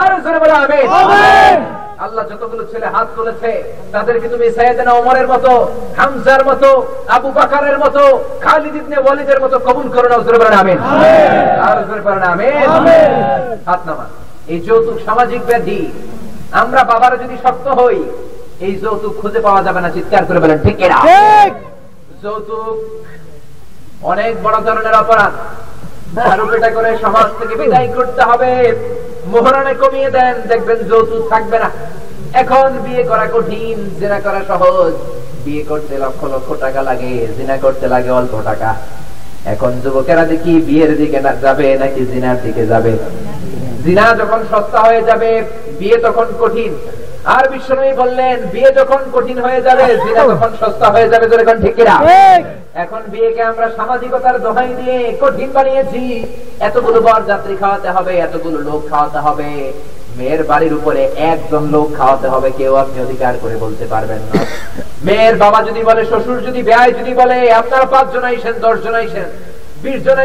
আর 0.01 0.11
জোরে 0.25 0.39
বলো। 0.39 0.55
আল্লাহ 2.05 2.25
যতগুলো 2.31 2.63
ছেলে 2.73 2.87
হাত 2.87 3.09
তুলেছে 3.17 3.51
তাদেরকে 3.93 4.27
তুমি 4.29 4.47
সাইয়েদনা 4.51 4.93
ওমরের 4.93 5.27
মতো 5.29 5.51
হামজার 5.97 6.41
মতো 6.45 6.69
আবু 7.09 7.29
বাকারের 7.33 7.77
মতো 7.79 8.03
খালিদ 8.45 8.75
ইবনে 8.77 8.97
ওয়ালিদের 9.01 9.39
মতো 9.41 9.57
কবুল 9.59 9.87
করে 9.89 10.09
জোরে 10.27 10.39
বলেন 10.39 10.57
আমিন। 10.59 10.79
আমিন। 10.85 11.31
আর 11.69 11.77
জোরে 11.89 12.01
বলেন 12.01 12.25
আমিন। 12.25 12.55
আমিন। 12.71 13.11
হাত 13.67 13.81
নামা 13.87 14.07
এই 14.53 14.59
যৌতুক 14.67 14.99
সামাজিক 15.07 15.43
ব্যাধি। 15.49 15.81
আমরা 16.63 16.81
বাবারা 16.91 17.17
যদি 17.23 17.37
শক্ত 17.45 17.67
হই 17.79 17.99
এই 18.67 18.73
যৌতুক 18.83 19.15
খুঁজে 19.21 19.41
পাওয়া 19.47 19.61
যাবে 19.67 19.81
না 19.85 19.91
চিৎকার 19.97 20.23
করে 20.29 20.41
বলেন 20.45 20.59
ঠিক 20.67 20.77
যৌতুক 22.23 22.77
অনেক 24.13 24.33
বড় 24.45 24.59
ধরনের 24.67 24.97
অপরাধ। 25.03 25.33
আরোপিটা 26.33 26.69
করে 26.77 26.91
সমাজ 27.05 27.29
থেকে 27.39 27.55
বিদায় 27.61 27.89
করতে 27.97 28.23
হবে। 28.31 28.51
মোহরানে 29.33 29.73
কমিয়ে 29.83 30.11
দেন 30.17 30.35
দেখবেন 30.51 30.79
যৌতুক 30.91 31.23
থাকবে 31.33 31.57
না। 31.65 31.69
এখন 32.43 32.69
বিয়ে 32.85 33.03
করা 33.11 33.27
কঠিন 33.35 33.77
জেনা 34.01 34.19
করা 34.27 34.41
সহজ। 34.51 34.93
বিয়ে 35.45 35.63
করতে 35.71 35.95
লক্ষ 36.05 36.21
লক্ষ 36.33 36.49
টাকা 36.65 36.81
লাগে 36.89 37.13
জিনা 37.37 37.57
করতে 37.65 37.87
লাগে 37.93 38.11
অল্প 38.21 38.35
টাকা। 38.49 38.71
এখন 39.53 39.73
যুবকেরা 39.85 40.25
দেখি 40.33 40.53
বিয়ের 40.69 40.93
দিকে 41.01 41.19
না 41.27 41.33
যাবে 41.45 41.69
নাকি 41.83 42.03
জিনার 42.11 42.39
দিকে 42.45 42.65
যাবে। 42.73 42.93
জিনা 43.89 44.15
যখন 44.15 44.41
সস্তা 44.51 44.79
হয়ে 44.79 45.03
যাবে 45.03 45.31
বিয়ে 45.79 45.99
তখন 45.99 46.27
কঠিন। 46.41 46.73
আর 47.25 47.49
বিশ্বনবী 47.49 47.93
বললেন 47.93 48.37
বিয়ে 48.53 48.71
যখন 48.73 49.01
কঠিন 49.13 49.39
হয়ে 49.39 49.61
যাবে 49.63 49.85
জিনা 50.05 50.23
তখন 50.29 50.51
সস্তা 50.61 50.87
হয়ে 50.91 51.09
যাবে 51.09 51.27
যখন 51.29 51.57
ঠিক 51.63 51.75
কিনা? 51.77 51.97
এখন 52.75 53.03
বিয়েকে 53.09 53.43
আমরা 53.43 53.67
সামাজিকতার 53.77 54.37
দোহাই 54.41 54.71
দিয়ে 54.75 54.99
কঠিন 55.21 55.49
বানিয়েছি। 55.53 56.03
এতগুলো 56.61 57.01
বর 57.01 57.21
যাত্রী 57.27 57.57
খাওয়াতে 57.57 57.89
হবে 57.89 58.13
এতগুলো 58.17 58.59
লোক 58.59 58.81
খাওয়াতে 58.91 59.19
হবে। 59.19 59.73
মেয়ের 60.17 60.43
বাড়ির 60.45 60.75
উপরে 60.75 61.03
একজন 61.33 61.63
লোক 61.67 61.89
খাওয়াতে 61.97 62.29
হবে 62.29 62.49
কেউ 62.59 62.73
আপনি 62.75 63.01
অধিকার 63.01 63.35
করে 63.43 63.57
বলতে 63.57 63.85
পারবেন 63.87 64.21
না। 64.29 64.35
মেয়ের 65.07 65.37
বাবা 65.37 65.63
যদি 65.63 65.83
বলে 65.83 66.03
শ্বশুর 66.05 66.39
যদি 66.43 66.63
ব্যয় 66.63 66.93
যদি 66.93 67.13
বলে 67.15 67.37
আপনারা 67.53 67.85
পাঁচ 67.85 68.07
জন 68.13 68.25
আইসেন 68.25 68.55
দশ 68.61 68.77
জন 68.85 68.95
আইসেন। 68.95 69.29
বিশ 69.83 69.99
জন 70.07 70.19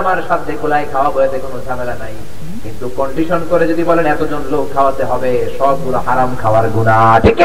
আমার 0.00 0.18
সাথে 0.28 0.52
কোলায় 0.62 0.86
খাওয়াবো 0.92 1.18
এতে 1.26 1.38
কোনো 1.44 1.58
ঝামেলা 1.66 1.94
নাই। 2.02 2.14
কিন্তু 2.62 2.84
কন্ডিশন 3.00 3.40
করে 3.50 3.64
যদি 3.72 3.82
বলেন 3.90 4.06
এতজন 4.14 4.42
লোক 4.52 4.66
খাওয়াতে 4.74 5.04
হবে, 5.10 5.32
সবগুলো 5.58 5.98
হারাম 6.06 6.30
খাওয়ার 6.42 6.66
গুণা, 6.76 6.98
ঠিক? 7.24 7.38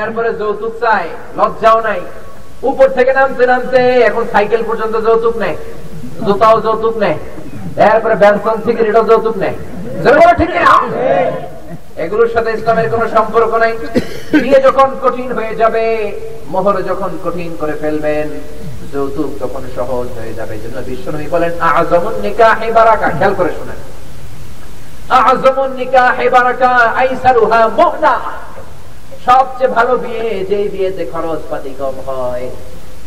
এরপরে 0.00 0.30
যৌতুক 0.40 0.72
চাই, 0.82 1.06
লজ্জাও 1.38 1.78
নাই। 1.88 2.00
উপর 2.70 2.86
থেকে 2.96 3.12
নামতে 3.18 3.44
নামতে 3.52 3.80
এখন 4.08 4.22
সাইকেল 4.32 4.62
পর্যন্ত 4.68 4.94
যৌতুক 5.06 5.34
নেই 5.44 5.54
জুতাও 6.26 6.56
যৌতুক 6.66 6.94
নেই 7.04 7.16
এরপরে 7.90 8.14
ব্যানসন 8.22 8.56
সিগারেটও 8.64 9.04
যৌতুক 9.10 9.36
নেই 9.42 9.54
ঠিক? 10.40 10.50
এগুলোর 12.04 12.30
সাথে 12.34 12.50
ইসলামের 12.56 12.88
কোনো 12.94 13.06
সম্পর্ক 13.16 13.52
নাই। 13.62 13.72
বিয়ে 14.42 14.60
যখন 14.66 14.88
কঠিন 15.04 15.28
হয়ে 15.38 15.54
যাবে, 15.60 15.84
মোহর 16.52 16.76
যখন 16.90 17.10
কঠিন 17.24 17.50
করে 17.60 17.74
ফেলবেন 17.82 18.28
যৌতুক 18.92 19.30
তখন 19.42 19.62
সহজ 19.76 20.08
হয়ে 20.18 20.36
যাবে 20.38 20.52
এই 20.56 20.62
জন্য 20.64 20.76
বিশ্বনবী 20.90 21.28
বলেন 21.34 21.52
আজমুন 21.78 22.16
নিকাহে 22.24 22.68
বারাকা। 22.76 23.08
খেয়াল 23.18 23.34
করে 23.38 23.52
শুনেন। 23.58 23.78
আজমুন 25.30 25.70
নিকাহে 25.78 26.26
বারাকা 26.34 26.70
আইসারুহা 27.00 27.60
মুহনা। 27.78 28.14
সবচেয়ে 29.26 29.74
ভালো 29.76 29.94
বিয়ে 30.04 30.28
যে 30.50 30.58
বিয়েতে 30.72 31.04
কম 31.80 31.96
হয় 32.08 32.46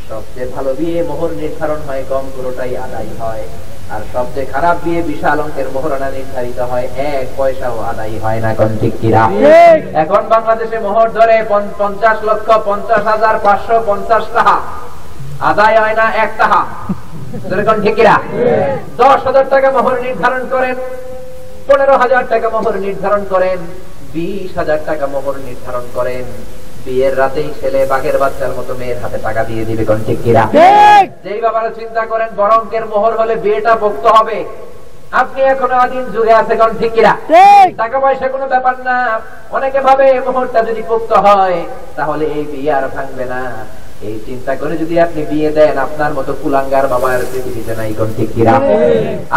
সবচেয়ে 0.10 0.48
ভালো 0.56 0.72
বিয়ে 0.80 1.00
মোহর 1.10 1.32
নির্ধারণ 1.42 1.82
হয় 1.88 2.04
কম 2.12 2.26
পুরোটাই 2.36 2.74
আদায় 2.86 3.12
হয়। 3.22 3.46
আর 3.94 4.02
সবচেয়ে 4.14 4.48
খারাপ 4.54 4.78
বিয়ে 4.86 5.02
বিশাল 5.10 5.38
অঙ্কের 5.44 5.68
মোহরানা 5.76 6.10
নির্ধারিত 6.18 6.60
হয় 6.72 6.88
এক 7.12 7.28
পয়সাও 7.38 7.78
আদায় 7.92 8.16
হয় 8.24 8.40
না 8.46 8.50
কোন 8.60 8.72
ঠিক 8.82 8.94
কিরা 9.02 9.24
এখন 10.04 10.24
বাংলাদেশে 10.34 10.78
মোহর 10.86 11.08
ধরে 11.18 11.36
পঞ্চাশ 11.82 12.18
লক্ষ 12.30 12.48
পঞ্চাশ 12.70 13.02
হাজার 13.12 13.36
পাঁচশো 13.46 13.76
পঞ্চাশ 13.90 14.24
টাকা। 14.36 14.56
আদায় 15.52 15.78
হয় 15.84 15.96
না 16.02 16.06
এক 16.24 16.32
টাকা 16.42 16.60
যেরকম 17.50 17.78
ঠিকিরা 17.86 18.16
দশ 19.02 19.20
হাজার 19.28 19.46
টাকা 19.54 19.68
মোহর 19.76 19.96
নির্ধারণ 20.06 20.44
করেন 20.54 20.76
পনেরো 21.68 21.94
হাজার 22.04 22.24
টাকা 22.32 22.48
মোহর 22.56 22.76
নির্ধারণ 22.86 23.24
করেন 23.34 23.60
বিশ 24.14 24.50
হাজার 24.60 24.80
টাকা 24.90 25.06
মোহর 25.14 25.36
নির্ধারণ 25.48 25.86
করেন। 25.98 26.26
বিয়ের 26.86 27.14
রাতেই 27.22 27.50
ছেলে 27.60 27.80
বাঘের 27.92 28.18
বাচ্চার 28.24 28.52
মতো 28.58 28.72
মেয়ের 28.80 29.00
হাতে 29.04 29.18
টাকা 29.28 29.42
দিয়ে 29.50 29.64
দিবে 29.66 29.84
কোন 29.90 30.00
ঠিক! 30.08 30.20
কিরা 30.24 30.44
যেই 31.26 31.40
ব্যাপারে 31.46 31.70
চিন্তা 31.80 32.04
করেন 32.12 32.30
বড় 32.42 32.54
অঙ্কের 32.60 32.86
মোহর 32.92 33.14
হলে 33.20 33.36
বিয়েটা 33.44 33.74
পোক্ত 33.84 34.06
হবে 34.18 34.38
আপনি 35.22 35.42
এখনও 35.54 35.78
আদিম 35.86 36.06
যুগে 36.16 36.34
আছে 36.42 36.54
কোন 36.62 36.72
ঠিক! 36.80 36.92
কিরা 36.96 37.14
টাকা 37.82 37.98
পয়সা 38.04 38.28
কোনো 38.36 38.46
ব্যাপার 38.54 38.76
না। 38.88 38.98
অনেকে 39.52 39.80
ভাবে 39.88 40.08
মোহরটা 40.28 40.60
যদি 40.70 40.82
পোক্ত 40.92 41.12
হয় 41.26 41.58
তাহলে 41.98 42.26
এই 42.38 42.44
বিয়ে 42.52 42.72
আর 42.78 42.86
ভাঙবে 42.96 43.26
না। 43.34 43.42
এই 44.10 44.18
চিন্তা 44.28 44.54
করে 44.62 44.74
যদি 44.84 44.96
আপনি 45.06 45.22
বিয়ে 45.32 45.50
দেন 45.58 45.76
আপনার 45.86 46.12
মতো 46.18 46.32
কুলাঙ্গার 46.42 46.86
বাবার 46.92 47.20
পৃথিবীতে 47.32 47.74
নাই 47.80 47.92
কোন 48.00 48.10
ঠিক 48.18 48.30
কিরা 48.36 48.56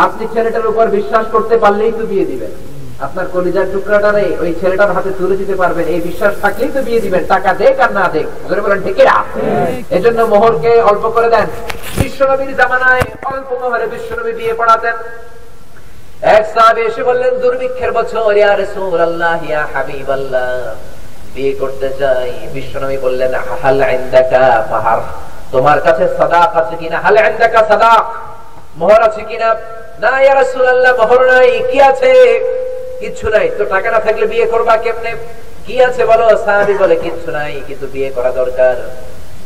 আপনি 0.04 0.24
ছেলেটার 0.34 0.66
উপর 0.72 0.84
বিশ্বাস 0.98 1.24
করতে 1.34 1.56
পারলেই 1.62 1.92
তো 1.98 2.04
বিয়ে 2.12 2.30
দিবেন। 2.32 2.52
আপনার 3.06 3.26
কলিজার 3.34 3.66
টুকরাটারে 3.74 4.24
ওই 4.42 4.50
ছেলেটার 4.60 4.94
হাতে 4.96 5.10
তুলে 5.18 5.36
দিতে 5.40 5.54
পারবেন। 5.62 5.86
এই 5.94 6.00
বিশ্বাস 6.08 6.32
থাকলেই 6.42 6.70
তো 6.76 6.80
বিয়ে 6.86 7.00
দিবেন। 7.04 7.22
টাকা 7.32 7.50
দেখ 7.62 7.74
আর 7.84 7.90
না 7.98 8.04
দেখ 8.14 8.26
ধরে 8.48 8.60
বলেন 8.64 8.80
ঠিক 8.86 8.94
কিনা? 8.98 9.16
এজন্য 9.96 10.20
মোহরকে 10.32 10.72
অল্প 10.90 11.04
করে 11.16 11.28
দেন। 11.34 11.48
বিশ্বনবীর 12.00 12.52
জামানায় 12.60 13.04
অল্প 13.32 13.50
মোহরে 13.62 13.86
বিশ্বনবী 13.94 14.32
বিয়ে 14.38 14.54
পড়াতেন। 14.60 14.96
এক 16.36 16.44
সাহাবী 16.54 16.82
এসে 16.88 17.02
বললেন 17.08 17.32
দুর্ভিক্ষের 17.42 17.92
বছর 17.98 18.28
ইয়া 18.40 18.52
রাসূলুল্লাহ 18.62 19.40
ইয়া 19.50 19.62
হাবিবাল্লাহ। 19.72 20.50
বিয়ে 21.36 21.54
করতে 21.62 21.88
চাই। 22.00 22.30
বিশ্বনবী 22.56 22.98
বললেন, 23.06 23.32
হাল 23.62 23.80
ইনদাকা 23.96 24.44
ফাহার। 24.70 25.00
তোমার 25.52 25.78
কাছে 25.86 26.04
সাদাক 26.18 26.50
আছে 26.60 26.74
কিনা? 26.80 26.98
হাল 27.04 27.16
ইনদাকা 27.28 27.60
সাদাক। 27.70 28.04
মোহর 28.78 29.00
আছে 29.08 29.22
কিনা? 29.30 29.48
না 30.02 30.12
ইয়া 30.22 30.34
রাসূলুল্লাহ, 30.34 30.92
মোহর 31.00 31.20
নাই। 31.32 31.50
কি 31.70 31.78
আছে? 31.90 32.12
কিছু 33.00 33.26
নাই। 33.34 33.46
তো 33.58 33.62
টাকা 33.64 33.88
না 33.90 34.00
থাকলে 34.00 34.26
বিয়ে 34.32 34.46
করবা 34.46 34.74
কেমনে? 34.76 35.12
কি 35.66 35.74
আছে 35.84 36.02
বলো? 36.04 36.26
সাহাবী 36.44 36.74
বলে 36.82 36.96
কিছু 37.04 37.28
নাই, 37.30 37.52
কিন্তু 37.66 37.86
বিয়ে 37.94 38.10
করা 38.16 38.30
দরকার। 38.30 38.76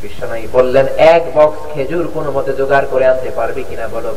বিশ্বনবী 0.02 0.46
বললেন, 0.52 0.86
এক 1.14 1.22
বক্স 1.34 1.60
খেজুর 1.74 2.06
কোন 2.14 2.26
মতে 2.30 2.52
জোগাড় 2.52 2.86
করে 2.90 3.04
আনতে 3.06 3.30
পারবে 3.38 3.62
কিনা 3.62 3.86
বলো? 3.88 4.12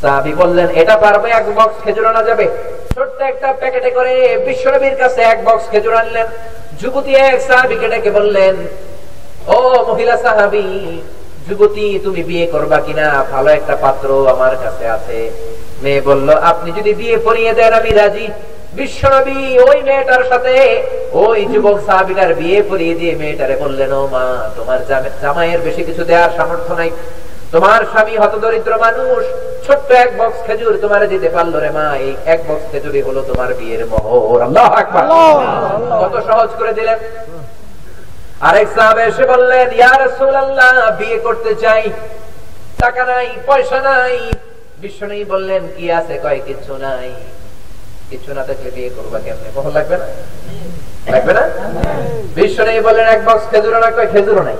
সাহাবি 0.00 0.32
বললেন, 0.42 0.68
এটা 0.80 0.94
পারবে, 1.04 1.28
এক 1.30 1.46
বক্স 1.58 1.76
খেজুর 1.84 2.06
আনা 2.06 2.22
যাবে। 2.22 2.46
ছোট্ট 2.96 3.18
একটা 3.32 3.48
প্যাকেটে 3.60 3.90
করে 3.98 4.14
কাছে 5.02 5.20
এক 5.32 5.38
বক্স 5.46 5.64
খেজুর 5.72 5.94
আনলেন। 6.00 6.26
যুবতী 6.80 7.12
এক 7.28 7.36
সাহাবীকে 7.48 7.86
ডেকে 7.92 8.10
বললেন, 8.18 8.54
ও 9.54 9.58
মহিলা 9.88 10.16
সাহাবী, 10.24 10.68
যুবতী, 11.46 11.86
তুমি 12.04 12.22
বিয়ে 12.30 12.46
করবা 12.54 12.78
কিনা? 12.86 13.06
ভালো 13.32 13.48
একটা 13.58 13.74
পাত্র 13.84 14.08
আমার 14.34 14.54
কাছে 14.64 14.84
আছে। 14.96 15.18
মেয়ে 15.82 16.00
বলল, 16.08 16.28
আপনি 16.50 16.68
যদি 16.78 16.92
বিয়ে 17.00 17.16
পড়িয়ে 17.26 17.52
দেন, 17.58 17.72
আমি 17.80 17.90
রাজি। 18.00 18.26
বিশ্বনবী 18.78 19.40
ওই 19.68 19.78
মেয়েটার 19.88 20.24
সাথে 20.30 20.54
ওই 21.24 21.38
যুবক 21.52 21.76
সাহাবিকার 21.88 22.30
বিয়ে 22.40 22.58
পড়িয়ে 22.70 22.94
দিয়ে 23.00 23.12
মেয়েটারে 23.20 23.56
বললেন, 23.64 23.90
ও 24.00 24.02
মা, 24.14 24.24
তোমার 24.56 24.80
জামাইয়ের 25.22 25.60
বেশি 25.66 25.82
কিছু 25.88 26.02
দেওয়ার 26.10 26.32
সামর্থ্য 26.38 26.72
নাই। 26.80 26.90
তোমার 27.52 27.80
স্বামী 27.90 28.14
হতদরিদ্র 28.22 28.72
মানুষ 28.86 29.22
ছোট্ট 29.66 29.88
এক 30.04 30.10
বক্স 30.20 30.38
খেজুর 30.46 30.74
তোমার 30.84 31.02
দিতে 31.12 31.28
পারল 31.34 31.54
রে 31.64 31.70
মা। 31.76 31.86
এই 32.06 32.12
এক 32.34 32.40
বক্স 32.48 32.64
খেজুরই 32.72 33.02
হলো 33.08 33.20
তোমার 33.30 33.50
বিয়ের 33.58 33.82
মোহর। 33.92 34.38
আল্লাহ 34.46 34.68
আকবার। 34.80 35.04
কত 36.02 36.14
সহজ 36.28 36.50
করে 36.58 36.72
দিলেন। 36.78 36.98
আরেক 38.48 38.68
সাহাবে 38.76 39.02
এসে 39.10 39.24
বললেন 39.32 39.68
ইয়া 39.78 39.92
রাসূলুল্লাহ 40.04 40.74
বিয়ে 40.98 41.18
করতে 41.26 41.52
চাই। 41.62 41.82
টাকা 42.82 43.02
নাই 43.10 43.28
পয়সা 43.48 43.78
নাই। 43.88 44.16
বিশ্বনবী 44.82 45.24
বললেন 45.34 45.62
কি 45.76 45.84
আছে 45.98 46.14
কয় 46.24 46.40
কিছু 46.48 46.72
নাই। 46.84 47.08
কিছু 48.10 48.30
না 48.36 48.42
থাকলে 48.48 48.68
বিয়ে 48.76 48.90
করবা 48.96 49.18
কেমনে? 49.24 49.48
মোহর 49.56 49.72
লাগবে 49.78 49.96
না? 50.02 50.06
লাগবে 51.12 51.32
না? 51.38 51.44
বিশ্বনবী 52.36 52.80
বললেন 52.88 53.06
এক 53.14 53.20
বক্স 53.28 53.44
খেজুর 53.50 53.74
না 53.84 53.88
কয় 53.96 54.08
খেজুরও 54.14 54.42
নাই। 54.48 54.58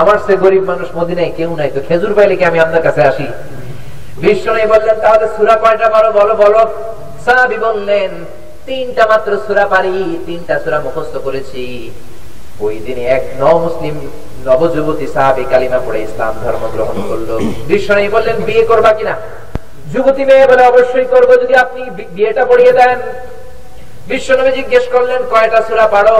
আমার 0.00 0.16
সে 0.26 0.34
গরিব 0.44 0.62
মানুষ 0.72 0.88
মদিনায় 0.98 1.32
কেউ 1.38 1.50
নাই। 1.60 1.70
তো 1.74 1.80
খেজুর 1.88 2.12
পাইলে 2.16 2.34
কি 2.38 2.44
আমি 2.50 2.58
আপনার 2.64 2.82
কাছে 2.86 3.02
আসি? 3.10 3.26
বিশ্বনবী 4.24 4.66
বললেন, 4.74 4.96
তাহলে 5.04 5.26
সূরা 5.36 5.56
কয়টা 5.62 5.88
পারো 5.94 6.10
বলো 6.18 6.34
বলো। 6.42 6.62
সাহাবী 7.24 7.58
বললেন, 7.66 8.10
তিনটা 8.66 9.02
মাত্র 9.12 9.30
সূরা 9.46 9.64
পারি, 9.74 9.96
তিনটা 10.26 10.54
সূরা 10.64 10.78
মুখস্থ 10.86 11.14
করেছি। 11.26 11.64
ওই 12.64 12.74
দিনে 12.86 13.04
এক 13.16 13.24
ন 13.40 13.44
মুসলিম 13.64 13.94
নবযুবতী 14.46 15.06
সাহাবী 15.14 15.44
কালিমা 15.52 15.80
পড়ে 15.86 16.00
ইসলাম 16.06 16.34
ধর্ম 16.44 16.62
গ্রহণ 16.74 16.96
করল। 17.08 17.30
বিশ্বনবী 17.70 18.08
বললেন, 18.16 18.36
বিয়ে 18.48 18.64
করবা 18.70 18.90
কিনা? 18.98 19.14
যুবতী 19.92 20.22
মেয়ে 20.24 20.46
বলে 20.50 20.62
অবশ্যই 20.72 21.08
করব। 21.14 21.30
যদি 21.42 21.54
আপনি 21.64 21.80
বিয়েটা 22.16 22.42
পড়িয়ে 22.50 22.72
দেন 22.78 22.98
বিশ্বনবী 24.10 24.52
জিজ্ঞেস 24.58 24.84
করলেন, 24.94 25.20
কয়টা 25.32 25.60
সুরা 25.68 25.86
পারো 25.94 26.16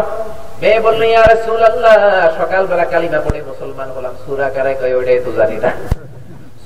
মেয়ে 0.63 0.79
বললেন 0.87 1.09
ইয়া 1.13 1.23
রাসূলুল্লাহ। 1.23 2.01
সকালবেলা 2.41 2.85
কালিমা 2.93 3.21
পড়ে 3.25 3.41
মুসলমান 3.51 3.89
হলাম। 3.97 4.15
সূরা 4.25 4.49
কারে 4.57 4.73
কয়, 4.81 4.95
ওইটাই 4.99 5.21
তো 5.27 5.31
জানি 5.39 5.57
না। 5.65 5.71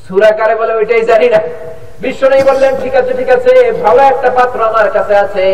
সূরা 0.04 0.30
কারে 0.38 0.54
বলে, 0.60 0.72
ওইটাই 0.80 1.02
জানি 1.10 1.28
না। 1.34 1.40
বিশ্বনবী 2.04 2.44
বললেন, 2.50 2.72
ঠিক 2.82 2.94
আছে 3.00 3.12
ঠিক 3.20 3.30
আছে, 3.36 3.52
ভালো 3.84 4.02
একটা 4.12 4.30
পাত্র 4.38 4.58
আমার 4.70 4.88
কাছে 4.96 5.14
আছে। 5.24 5.44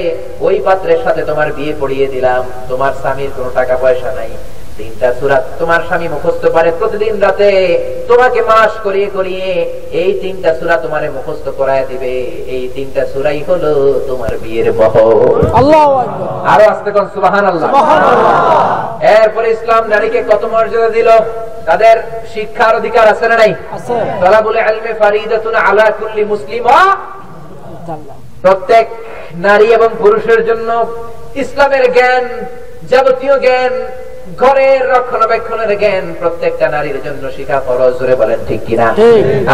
ওই 0.47 0.57
পাত্রের 0.67 1.01
সাথে 1.05 1.23
তোমার 1.31 1.49
বিয়ে 1.57 1.75
পড়িয়ে 1.81 2.07
দিলাম। 2.15 2.43
তোমার 2.71 2.93
স্বামীর 3.01 3.31
কোনো 3.37 3.51
টাকা 3.59 3.75
পয়সা 3.85 4.11
নাই। 4.19 4.31
তিনটা 4.79 5.09
সূরা 5.19 5.39
তোমার 5.61 5.81
স্বামী 5.89 6.09
মুখস্থ 6.15 6.43
পারে 6.57 6.71
প্রতিদিন 6.81 7.15
রাতে। 7.25 7.51
তোমাকে 8.11 8.41
মাস 8.51 8.73
করিয়ে 8.85 9.09
করিয়ে 9.17 9.49
এই 10.01 10.11
তিনটা 10.23 10.51
সূরা 10.59 10.77
তোমারে 10.85 11.09
মুখস্থ 11.17 11.47
করায় 11.61 11.85
দিবে। 11.91 12.15
এই 12.57 12.65
তিনটা 12.77 13.03
সূরাই 13.13 13.41
হলো 13.49 13.73
তোমার 14.11 14.33
বিয়ের 14.43 14.67
আল্লাহ 15.61 15.87
আরও 16.53 16.65
আসতে 16.73 16.91
কোন 16.97 17.07
সুবাহান 17.15 17.45
আল্লাহ 17.53 17.69
এরপরে 19.17 19.49
ইসলাম 19.57 19.83
নারীকে 19.93 20.21
কত 20.31 20.43
মর্যাদা 20.53 20.91
দিল? 20.97 21.09
তাদের 21.69 21.97
শিক্ষার 22.33 22.73
অধিকার 22.81 23.07
আছে 23.13 23.27
না 23.31 23.37
নাই? 23.43 23.53
আছে। 23.77 23.97
তলাবুল 24.21 24.59
ইলমে 24.71 24.93
ফারিদাতুন 25.03 25.55
আলা 25.67 25.87
কুল্লি 25.99 26.25
মুসলিম। 26.33 26.65
প্রত্যেক 28.43 28.87
নারী 29.47 29.67
এবং 29.77 29.91
পুরুষের 30.03 30.41
জন্য 30.49 30.71
ইসলামের 31.43 31.85
জ্ঞান 31.97 32.25
যাবতীয় 32.91 33.35
জ্ঞান 33.45 33.75
ঘরের 34.39 34.81
রক্ষণাবেক্ষণের 34.91 35.79
জ্ঞান 35.79 36.15
প্রত্যেকটা 36.21 36.69
নারীর 36.69 36.99
জন্য 37.05 37.33
শিখা 37.37 37.61
ফরজ 37.67 37.93
জোরে 37.99 38.17
বলেন 38.17 38.39
ঠিক 38.49 38.61
কিনা? 38.67 38.95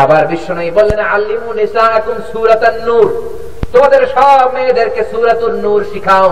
আবার 0.03 0.27
বিশ্ব 0.27 0.49
বিশ্বনবী 0.49 0.71
বললেন 0.71 1.01
আল্লিমু 1.01 1.53
নিসাআকুম 1.53 2.17
সূরাতান 2.33 2.77
নূর। 2.87 3.09
তোমাদের 3.73 4.07
সব 4.07 4.55
মেয়েদেরকে 4.55 5.05
সূরাতুন 5.11 5.55
নূর 5.55 5.85
শিখাও। 5.93 6.31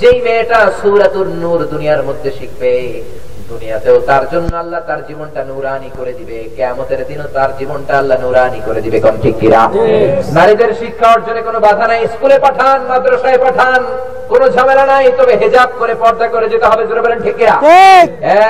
যেই 0.00 0.20
মেয়েটা 0.20 0.72
সূরাতুন 0.82 1.28
নূর 1.28 1.58
দুনিয়ার 1.70 2.02
মধ্যে 2.02 2.30
শিখবে 2.30 3.02
দুনিয়াতেও 3.52 3.96
তার 4.10 4.24
জন্য 4.32 4.50
আল্লাহ 4.62 4.80
তার 4.88 5.00
জীবনটা 5.08 5.40
নুরানি 5.50 5.90
করে 5.98 6.12
দিবে। 6.18 6.38
কেয়ামতের 6.56 7.00
দিনও 7.08 7.28
তার 7.36 7.50
জীবনটা 7.58 7.94
আল্লাহ 8.00 8.16
নুরানি 8.24 8.60
করে 8.68 8.80
দিবে 8.84 8.98
কম 9.04 9.16
ঠিক 9.24 9.34
কিনা? 9.42 9.60
নারীদের 10.36 10.70
শিক্ষা 10.80 11.06
অর্জনে 11.14 11.42
কোনো 11.48 11.58
বাধা 11.66 11.86
নাই 11.90 12.00
স্কুলে 12.12 12.36
পাঠান 12.44 12.78
মাদ্রাসায় 12.90 13.38
পাঠান 13.44 13.80
কোনো 14.32 14.46
ঝামেলা 14.54 14.84
নাই 14.92 15.06
তবে 15.18 15.34
হেজাব 15.42 15.70
করে 15.80 15.94
পর্দা 16.02 16.26
করে 16.34 16.46
যেতে 16.52 16.66
হবে 16.70 16.82
জোরে 16.88 17.02
বলেন 17.04 17.20
ঠিক 17.26 17.36
কিনা? 17.40 17.56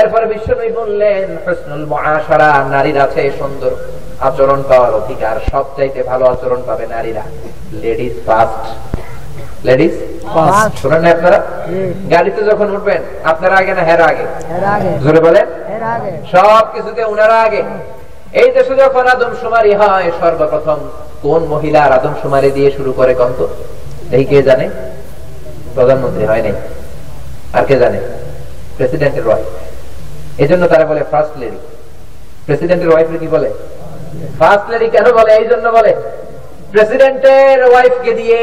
এরপরে 0.00 0.26
বিশ্বনবী 0.32 0.70
বললেন 0.80 1.26
হুসনুল 1.44 1.84
মুআশারা 1.92 2.50
নারীর 2.74 2.98
আছে 3.04 3.22
সুন্দর 3.38 3.72
আচরণ 4.28 4.60
পাওয়ার 4.70 4.92
অধিকার 5.00 5.36
সবচাইতে 5.52 6.00
ভালো 6.10 6.24
আচরণ 6.32 6.60
পাবে 6.68 6.84
নারীরা। 6.94 7.24
Ladies 7.82 8.14
first. 8.26 8.64
লেডিস. 9.68 9.94
শোনেন 10.80 11.06
আপনারা? 11.16 11.38
গাড়িতে 12.12 12.40
যখন 12.50 12.66
উঠবেন 12.76 13.00
আপনারা 13.32 13.54
আগে 13.60 13.72
না 13.78 13.82
হেরা 13.88 14.04
আগে? 14.12 14.24
জোরে 15.04 15.20
বলেন। 15.26 15.46
সব 16.32 16.64
কিছুতে 16.74 17.02
উনারা 17.12 17.36
আগে। 17.46 17.62
এই 18.40 18.48
দেশে 18.56 18.74
যখন 18.82 19.04
আদমশুমারি 19.14 19.72
হয় 19.80 20.06
সর্বপ্রথম 20.20 20.78
কোন 21.24 21.40
মহিলার 21.52 21.90
আদমশুমারি 21.98 22.50
দিয়ে 22.56 22.70
শুরু 22.76 22.90
করে 22.98 23.12
কন্ত? 23.20 23.40
এই 24.16 24.24
কে 24.30 24.38
জানে? 24.48 24.66
প্রধানমন্ত্রী 25.74 26.24
হয় 26.30 26.42
নাই। 26.46 26.54
আর 27.56 27.64
কে 27.68 27.76
জানে? 27.82 27.98
প্রেসিডেন্টের 28.76 29.26
ওয়াইফ 29.28 29.48
এই 30.42 30.48
জন্য 30.50 30.62
তারা 30.72 30.84
বলে 30.90 31.02
ফার্স্ট 31.12 31.34
লেডি 31.40 31.60
প্রেসিডেন্টের 32.46 32.90
ওয়াইফ 32.92 33.08
কি 33.22 33.28
বলে? 33.34 33.48
ফার্স্ট 34.38 34.66
লেডি 34.72 34.86
কেন 34.94 35.06
বলে? 35.18 35.30
এই 35.40 35.46
জন্য 35.52 35.66
বলে। 35.78 35.92
প্রেসিডেন্টের 36.72 37.58
ওয়াইফকে 37.70 38.12
দিয়ে 38.20 38.40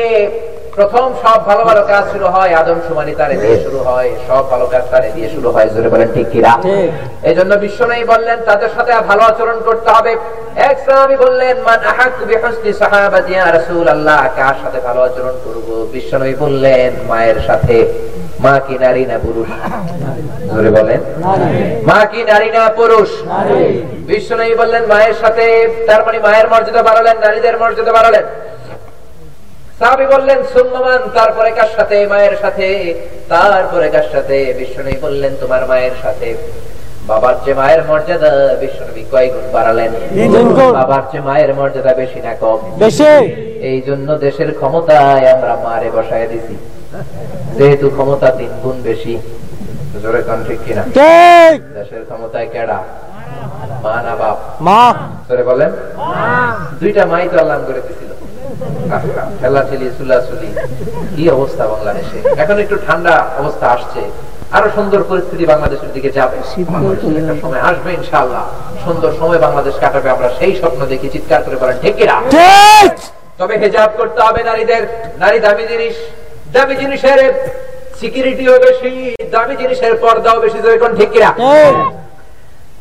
প্রথম 0.77 1.07
সব 1.23 1.39
ভালো 1.49 1.63
ভালো 1.69 1.81
কাজ 1.91 2.03
শুরু 2.13 2.27
হয় 2.35 2.51
আদম 2.61 2.79
সুমারি 2.87 3.13
তারে 3.19 3.35
দিয়ে 3.41 3.57
শুরু 3.65 3.79
হয় 3.87 4.09
সব 4.27 4.43
ভালো 4.51 4.65
কাজ 4.73 4.83
তারে 4.91 5.09
দিয়ে 5.15 5.29
শুরু 5.35 5.49
হয় 5.55 5.67
জোরে 5.73 5.89
বলেন 5.93 6.09
ঠিক 6.15 6.27
কিরা 6.33 6.53
ঠিক। 6.65 6.89
এই 7.29 7.35
জন্য 7.37 7.51
বিশ্বনবী 7.65 8.05
বললেন 8.13 8.37
তাদের 8.49 8.71
সাথে 8.75 8.91
ভালো 9.09 9.23
আচরণ 9.31 9.57
করতে 9.67 9.89
হবে। 9.95 10.11
এক 10.69 10.77
সাহাবী 10.85 11.15
বললেন 11.25 11.55
মান 11.67 11.79
আহাক্কু 11.91 12.23
বিহুসনি 12.29 12.71
সাহাবাতি 12.81 13.31
ইয়া 13.33 13.47
রাসূলুল্লাহ 13.57 14.21
কার 14.37 14.55
সাথে 14.63 14.79
ভালো 14.87 14.99
আচরণ 15.07 15.35
করব? 15.45 15.67
বিশ্বনবী 15.95 16.35
বললেন 16.43 16.89
মায়ের 17.09 17.39
সাথে। 17.47 17.77
মা 18.43 18.53
কি 18.67 18.75
নারী 18.85 19.03
না 19.11 19.17
পুরুষ? 19.25 19.49
জোরে 20.53 20.71
বলেন। 20.77 20.99
নারী। 21.25 21.49
মা 21.89 21.99
কি 22.11 22.21
নারী 22.31 22.49
না 22.57 22.63
পুরুষ? 22.79 23.09
নারী। 23.33 23.63
বিশ্বনবী 24.09 24.55
বললেন 24.61 24.83
মায়ের 24.91 25.15
সাথে। 25.21 25.45
তার 25.87 26.01
মানে 26.05 26.17
মায়ের 26.25 26.47
মর্যাদা 26.53 26.81
বাড়ালেন 26.89 27.15
নারীদের 27.25 27.55
মর্যাদা 27.61 27.93
বাড়ালেন। 27.99 28.25
সাহাবী 29.79 30.05
বললেন 30.05 30.39
সুন্নমান 30.53 31.01
তারপরে 31.13 31.51
কার 31.51 31.69
সাথে? 31.75 32.07
মায়ের 32.07 32.35
সাথে। 32.41 32.67
তারপরে 33.29 33.87
কার 33.89 34.07
সাথে? 34.11 34.37
বিশ্বনবী 34.57 34.97
বললেন 35.01 35.33
তোমার 35.41 35.67
মায়ের 35.67 35.95
সাথে। 36.01 36.35
বাবার 37.07 37.35
যে 37.45 37.53
মায়ের 37.53 37.81
মর্যাদা 37.89 38.31
বিশ্বনবী 38.59 39.03
কয় 39.11 39.27
গুণ 39.33 39.45
বাড়ালেন। 39.53 39.91
বাবার 40.73 41.03
যে 41.11 41.19
মায়ের 41.27 41.51
মর্যাদা 41.53 41.93
বেশি 41.93 42.19
না 42.19 42.33
কম? 42.41 42.59
বেশি। 42.79 43.11
এই 43.69 43.81
জন্য 43.87 44.07
দেশের 44.17 44.49
ক্ষমতায় 44.53 45.25
আমরা 45.33 45.53
মারে 45.65 45.89
বসায় 45.95 46.27
দিছি। 46.27 46.55
যেহেতু 47.57 47.89
ক্ষমতা 47.89 48.27
তিন 48.31 48.51
গুণ 48.63 48.77
বেশি। 48.81 49.13
জোরে 50.03 50.21
কন 50.27 50.39
ঠিক 50.47 50.59
কিনা? 50.65 50.83
দেশের 51.77 52.03
ক্ষমতায় 52.09 52.47
কেডা? 52.53 52.79
মা 53.83 53.95
না 54.07 54.13
বাপ? 54.15 54.37
মা। 54.61 54.81
বলেন। 55.49 55.71
দুইটা 56.79 57.03
মাই 57.05 57.29
তো 57.31 57.35
আল্লাহ 57.39 57.57
করে 57.67 57.81
দিছিল। 57.87 58.11
আহা, 58.95 59.23
চুলাচুলি 59.97 60.49
কি 61.15 61.23
অবস্থা 61.37 61.63
বাংলাদেশে? 61.73 62.17
এখন 62.43 62.57
একটু 62.63 62.75
ঠান্ডা 62.85 63.13
অবস্থা 63.41 63.65
আসছে। 63.75 64.01
আরও 64.57 64.67
সুন্দর 64.77 65.01
পরিস্থিতি 65.09 65.43
বাংলাদেশের 65.53 65.91
দিকে 65.95 66.09
যাবে। 66.17 66.37
একটা 67.21 67.35
সময় 67.43 67.61
আসবে 67.69 67.89
ইনশাআল্লাহ। 67.99 68.43
সুন্দর 68.85 69.11
সময় 69.19 69.41
বাংলাদেশ 69.45 69.75
কাটাবে 69.83 70.09
আমরা 70.15 70.29
সেই 70.39 70.53
স্বপ্ন 70.59 70.81
দেখি 70.91 71.07
চিৎকার 71.15 71.41
করে 71.45 71.57
বলেন 71.61 71.77
ঠিক 71.83 71.95
তবে 73.39 73.55
হেজাব 73.63 73.89
করতে 73.99 74.19
হবে 74.27 74.41
নারীদের। 74.49 74.83
নারী 75.23 75.37
দামি 75.45 75.65
জিনিস 75.71 75.95
দামি 76.55 76.75
জিনিসের 76.83 77.19
সিকিউরিটিও 77.99 78.53
বেশি 78.65 78.91
দামি 79.33 79.55
জিনিসের 79.61 79.93
পর্দাও 80.03 80.37
বেশি 80.45 80.59
যেরকম 80.63 80.91
ঠিক 80.99 81.11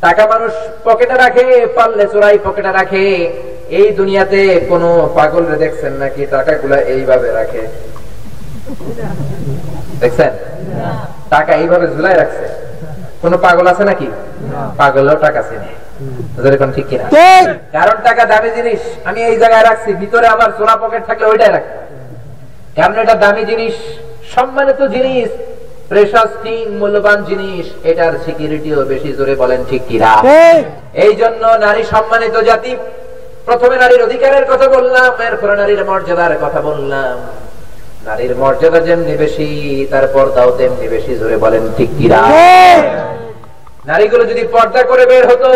টাকা 0.04 0.22
মানুষ 0.32 0.52
পকেটে 0.86 1.16
রাখে 1.24 1.46
পারলে 1.76 2.04
চোরাই 2.12 2.38
পকেটে 2.46 2.70
রাখে। 2.78 3.04
এই 3.78 3.88
দুনিয়াতে 3.98 4.40
কোন 4.70 4.82
পাগল 5.18 5.44
দেখছেন 5.64 5.92
নাকি? 6.02 6.22
টাকাগুলা 6.34 6.78
এইভাবে 6.94 7.28
রাখে। 7.38 7.62
দেখছেন? 10.00 10.32
টাকা 11.34 11.52
এইভাবে 11.62 11.86
ঝুলাই 11.94 12.14
রাখছে। 12.22 12.44
কোন 13.22 13.32
পাগল 13.46 13.66
আছে 13.72 13.84
নাকি? 13.90 14.08
পাগলও 14.80 15.16
টাকা 15.26 15.40
চেনে 15.48 15.72
যেরকম 16.42 16.70
ঠিক 16.76 16.86
কিনা? 16.90 17.06
কারণ 17.76 17.96
টাকা 18.08 18.22
দামি 18.32 18.50
জিনিস 18.58 18.80
আমি 19.08 19.20
এই 19.30 19.36
জায়গায় 19.42 19.64
রাখছি 19.64 19.90
ভিতরে 20.02 20.26
আমার 20.34 20.50
চোরা 20.58 20.74
পকেট 20.82 21.02
থাকলে 21.08 21.26
ওইটাই 21.28 21.52
রাখি 21.56 21.72
কারণ 22.76 22.94
এটা 23.02 23.14
দামি 23.24 23.42
জিনিস 23.50 23.74
সম্মানিত 24.34 24.80
জিনিস 24.96 25.28
মূল্যবান 26.80 27.18
জিনিস 27.30 27.66
এটার 27.90 28.14
সিকিউরিটিও 28.24 28.78
বেশি 28.92 29.10
জোরে 29.18 29.34
বলেন 29.42 29.60
ঠিক 29.70 29.82
কিনা? 29.88 30.12
এই 31.04 31.12
জন্য 31.20 31.42
নারী 31.64 31.82
সম্মানিত 31.94 32.36
জাতি 32.48 32.70
প্রথমে 33.46 33.76
নারীর 33.76 34.02
অধিকারের 34.02 34.44
কথা 34.52 34.66
বললাম 34.68 35.10
এরপরে 35.28 35.54
নারীর 35.56 35.82
মর্যাদার 35.84 36.32
কথা 36.44 36.60
বললাম। 36.60 37.16
নারীর 38.06 38.32
মর্যাদা 38.36 38.80
যেমনি 38.80 39.14
বেশি 39.16 39.48
তার 39.90 40.04
পর্দাও 40.14 40.50
তেমনি 40.58 40.86
বেশি 40.88 41.12
জোরে 41.20 41.36
বলেন 41.36 41.64
ঠিক 41.76 41.90
ঠিক। 41.98 42.10
নারীগুলো 43.86 44.24
যদি 44.24 44.42
পর্দা 44.54 44.82
করে 44.82 45.04
বের 45.06 45.24
হতো 45.30 45.50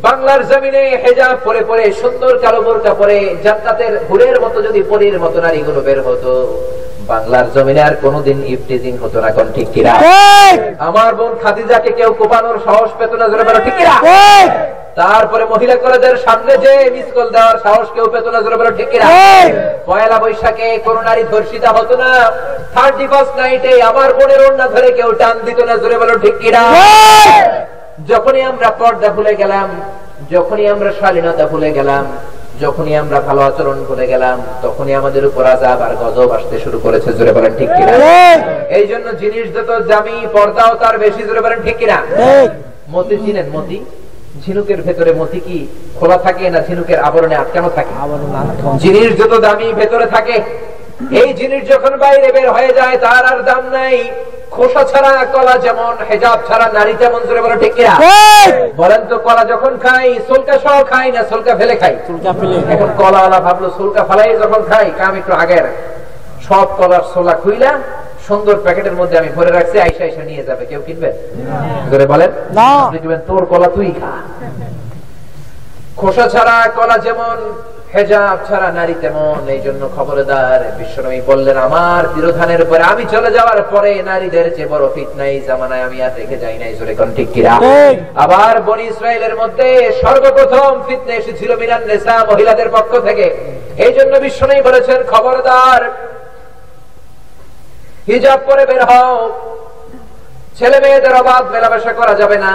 বাংলার 0.00 0.40
জমিনে 0.48 0.84
হেজাব 1.02 1.34
পরে 1.44 1.60
পরে 1.64 1.84
সুন্দর 1.92 2.32
কালো 2.38 2.60
বোরকা 2.62 2.92
পরে 2.94 3.16
জান্নাতের 3.44 3.92
হুরের 4.08 4.36
মতো 4.40 4.58
যদি 4.62 4.80
পরীর 4.82 5.16
মতো 5.20 5.38
নারীগুলো 5.40 5.80
বের 5.80 6.00
হতো 6.02 6.32
বাংলার 7.10 7.46
জমিনে 7.54 7.82
আর 7.88 7.94
কোনোদিন 8.04 8.38
ইফটিজিং 8.54 8.92
হতো 9.02 9.18
না 9.24 9.30
কোন 9.36 9.46
ঠিক 9.56 9.68
কিনা? 9.74 9.94
আমার 10.88 11.10
বোন 11.18 11.32
খাদিজাকে 11.42 11.90
কেউ 11.98 12.10
কোপানোর 12.20 12.56
সাহস 12.66 12.90
পেত 12.98 13.12
না 13.20 13.26
জোরে 13.30 13.44
বলো 13.48 13.60
ঠিক 13.66 13.74
কিনা? 13.80 13.94
তারপরে 15.00 15.44
মহিলা 15.52 15.76
কলেজের 15.84 16.16
সামনে 16.26 16.52
যে 16.64 16.72
মিস 16.94 17.08
কল 17.16 17.28
দেওয়ার 17.36 17.56
সাহস 17.64 17.86
কেউ 17.94 18.06
পেত 18.14 18.26
না 18.34 18.38
জোরে 18.44 18.56
বলো 18.60 18.70
ঠিক 18.78 18.88
কিনা? 18.92 19.06
পয়লা 19.88 20.16
বৈশাখে 20.22 20.68
কোন 20.86 20.96
নারী 21.08 21.22
ধর্ষিতা 21.32 21.70
হতো 21.76 21.94
না 22.02 22.10
থার্টি 22.74 23.06
ফার্স্ট 23.10 23.32
নাইটে 23.40 23.72
আমার 23.90 24.08
বোনের 24.18 24.40
ওড়না 24.46 24.66
ধরে 24.74 24.88
কেউ 24.98 25.10
টান 25.20 25.36
দিত 25.46 25.58
না 25.68 25.74
জোরে 25.82 25.96
বলো 26.02 26.14
ঠিক 26.24 26.34
কিনা? 26.42 26.62
যখনই 28.10 28.42
আমরা 28.50 28.68
পর্দা 28.80 29.08
ভুলে 29.16 29.32
গেলাম 29.40 29.68
যখনই 30.32 30.66
আমরা 30.74 30.90
শালীনতা 31.00 31.44
ভুলে 31.52 31.70
গেলাম 31.78 32.04
যখনই 32.62 32.94
আমরা 33.02 33.18
ভালো 33.28 33.40
আচরণ 33.50 33.78
করে 33.90 34.04
গেলাম 34.12 34.36
তখনই 34.64 34.94
আমাদের 35.00 35.22
উপর 35.30 35.44
আজাব 35.54 35.78
আর 35.86 35.92
গজব 36.02 36.30
আসতে 36.38 36.56
শুরু 36.64 36.78
করেছে 36.84 37.08
জোরে 37.18 37.32
বলেন 37.36 37.52
ঠিক 37.58 37.70
কিনা? 37.76 37.92
এই 38.78 38.84
জন্য 38.90 39.06
জিনিস 39.22 39.46
যত 39.56 39.70
দামি 39.90 40.16
পর্দাও 40.36 40.72
তার 40.82 40.96
বেশি 41.04 41.22
জোরে 41.28 41.40
বলেন 41.44 41.60
ঠিক 41.66 41.76
কিনা? 41.80 41.98
মতি 42.94 43.16
চিনেন 43.24 43.48
মতি? 43.56 43.78
ঝিনুকের 44.44 44.80
ভেতরে 44.86 45.12
মতি 45.20 45.38
কি 45.46 45.58
খোলা 45.98 46.18
থাকে 46.26 46.44
না 46.54 46.60
ঝিনুকের 46.68 46.98
আবরণে 47.08 47.36
আটকানো 47.42 47.70
থাকে। 47.78 47.92
জিনিস 48.84 49.08
যত 49.20 49.32
দামি 49.46 49.66
ভেতরে 49.80 50.06
থাকে। 50.14 50.36
এই 51.20 51.30
জিনিস 51.40 51.62
যখন 51.72 51.92
বাইরে 52.04 52.28
বের 52.36 52.48
হয়ে 52.56 52.72
যায় 52.78 52.96
তার 53.04 53.24
আর 53.32 53.38
দাম 53.48 53.62
নাই। 53.76 53.96
খোসা 54.54 54.82
ছাড়া 54.84 55.12
কলা 55.34 55.54
যেমন 55.66 55.94
হেজাব 56.08 56.38
ছাড়া 56.48 56.66
নারী 56.78 56.94
তেমন 57.00 57.20
জোরে 57.28 57.40
বলো 57.44 57.56
ঠিক 57.62 57.72
বলেন 58.80 59.02
তো 59.10 59.16
কলা 59.26 59.42
যখন 59.52 59.72
খাই 59.84 60.08
সুলকা 60.28 60.54
সহ 60.64 60.76
খাই 60.92 61.08
না 61.16 61.20
সুলকা 61.30 61.52
ফেলে 61.58 61.74
খাই? 61.82 61.94
এখন 62.74 62.90
কলাওয়ালা 63.00 63.38
ভাবলো 63.46 63.68
সুলকা 63.78 64.02
ফালাই 64.08 64.30
যখন 64.42 64.60
খাই 64.70 64.86
কাম 65.00 65.12
একটু 65.20 65.32
আগের। 65.42 65.66
সব 66.48 66.66
কলার 66.78 67.04
সোলা 67.14 67.34
খুইলা 67.42 67.72
সুন্দর 68.26 68.56
প্যাকেটের 68.64 68.96
মধ্যে 69.00 69.16
আমি 69.20 69.30
ভরে 69.36 69.50
রাখছি 69.50 69.76
আইসা 69.80 70.02
আইসা 70.04 70.22
নিয়ে 70.30 70.42
যাবে 70.48 70.64
কেউ 70.66 70.80
কিনবে? 70.86 71.10
ধরে 71.90 72.04
বলেন 72.12 72.30
না। 72.58 72.68
আপনি 72.86 72.98
কিনবেন 72.98 73.22
তোর 73.28 73.42
কলা 73.52 73.68
তুই 73.76 73.88
খা। 74.00 74.12
খোসা 75.96 76.24
ছাড়া 76.28 76.56
কলা 76.76 76.96
যেমন 77.06 77.36
হেজাব 77.94 78.38
ছাড়া 78.48 78.68
নারী 78.78 78.94
তেমন 79.02 79.40
এই 79.54 79.60
জন্য 79.66 79.82
খবরদার 79.96 80.60
বিশ্বনবী 80.78 81.20
বললেন 81.30 81.56
আমার 81.68 82.02
তিরোধানের 82.14 82.62
পরে 82.70 82.82
আমি 82.92 83.04
চলে 83.14 83.30
যাওয়ার 83.36 83.60
পরে 83.72 83.92
নারীদের 84.10 84.46
যে 84.56 84.64
বড় 84.72 84.84
ফিতনাই 84.94 85.34
জামানায় 85.48 85.84
আমি 85.88 85.98
আর 86.06 86.12
রেখে 86.18 86.36
যাই 86.42 86.56
নাই। 86.62 86.72
জোরে 86.78 86.94
কোন 86.98 87.08
ঠিক 87.16 87.28
কিরা 87.34 87.54
আবার 88.24 88.54
বনি 88.68 88.84
ইসরায়েলের 88.92 89.34
মধ্যে 89.40 89.68
সর্বপ্রথম 90.02 90.70
ফিতনে 90.86 91.14
এসেছিল 91.20 91.50
মিরান 91.60 91.82
নেসা 91.90 92.14
মহিলাদের 92.30 92.68
পক্ষ 92.76 92.92
থেকে। 93.06 93.26
এই 93.84 93.92
জন্য 93.98 94.12
বিশ্বনবী 94.24 94.62
বলেছেন 94.68 94.98
খবরদার 95.12 95.80
হিজাব 98.10 98.40
পরে 98.48 98.64
বের 98.70 98.82
হও। 98.90 99.14
ছেলে 100.58 100.78
মেয়েদের 100.84 101.14
অবাধ 101.20 101.44
মেলামেশা 101.54 101.92
করা 102.00 102.14
যাবে 102.20 102.38
না। 102.44 102.52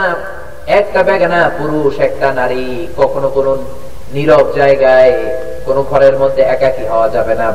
একটা 0.79 0.99
ব্যাগে 1.07 1.27
না 1.33 1.41
পুরুষ 1.59 1.93
একটা 2.07 2.27
নারী 2.39 2.65
কখনো 2.97 3.27
কোন 3.35 3.47
নীরব 4.13 4.45
জায়গায় 4.59 5.13
কোন 5.65 5.77
ঘরের 5.91 6.15
মধ্যে 6.21 6.41
একাকী 6.53 6.85
হওয়া 6.91 7.07
যাবে 7.15 7.35
না। 7.41 7.47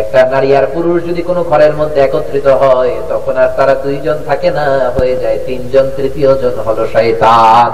একটা 0.00 0.20
নারী 0.32 0.50
আর 0.58 0.66
পুরুষ 0.74 0.98
যদি 1.08 1.22
কোনো 1.30 1.42
ঘরের 1.50 1.74
মধ্যে 1.80 1.98
একত্রিত 2.02 2.48
হয় 2.62 2.92
তখন 3.10 3.34
আর 3.42 3.50
তারা 3.58 3.74
দুইজন 3.84 4.18
থাকে 4.28 4.48
না 4.58 4.66
হয়ে 4.96 5.14
যায় 5.22 5.38
তিনজন 5.46 5.86
তৃতীয় 5.98 6.30
জন 6.42 6.54
হলো 6.66 6.82
শয়তান? 6.94 7.66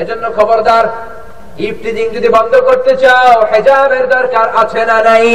এজন্য 0.00 0.24
খবরদার 0.38 0.84
ইফতিজিং 1.68 2.06
যদি 2.16 2.28
বন্ধ 2.36 2.52
করতে 2.68 2.92
চাও 3.02 3.32
হেজাবের 3.52 4.04
দরকার 4.16 4.46
আছে 4.62 4.82
না 4.90 4.98
নাই? 5.08 5.28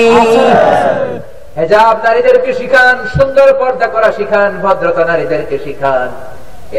হেজাব 1.59 1.95
নারীদেরকে 2.05 2.51
শিখান 2.59 2.95
সুন্দর 3.15 3.47
পর্দা 3.59 3.87
করা 3.95 4.09
শিখান 4.17 4.51
ভদ্রতা 4.63 5.03
নারীদেরকে 5.11 5.57
শিখান। 5.65 6.09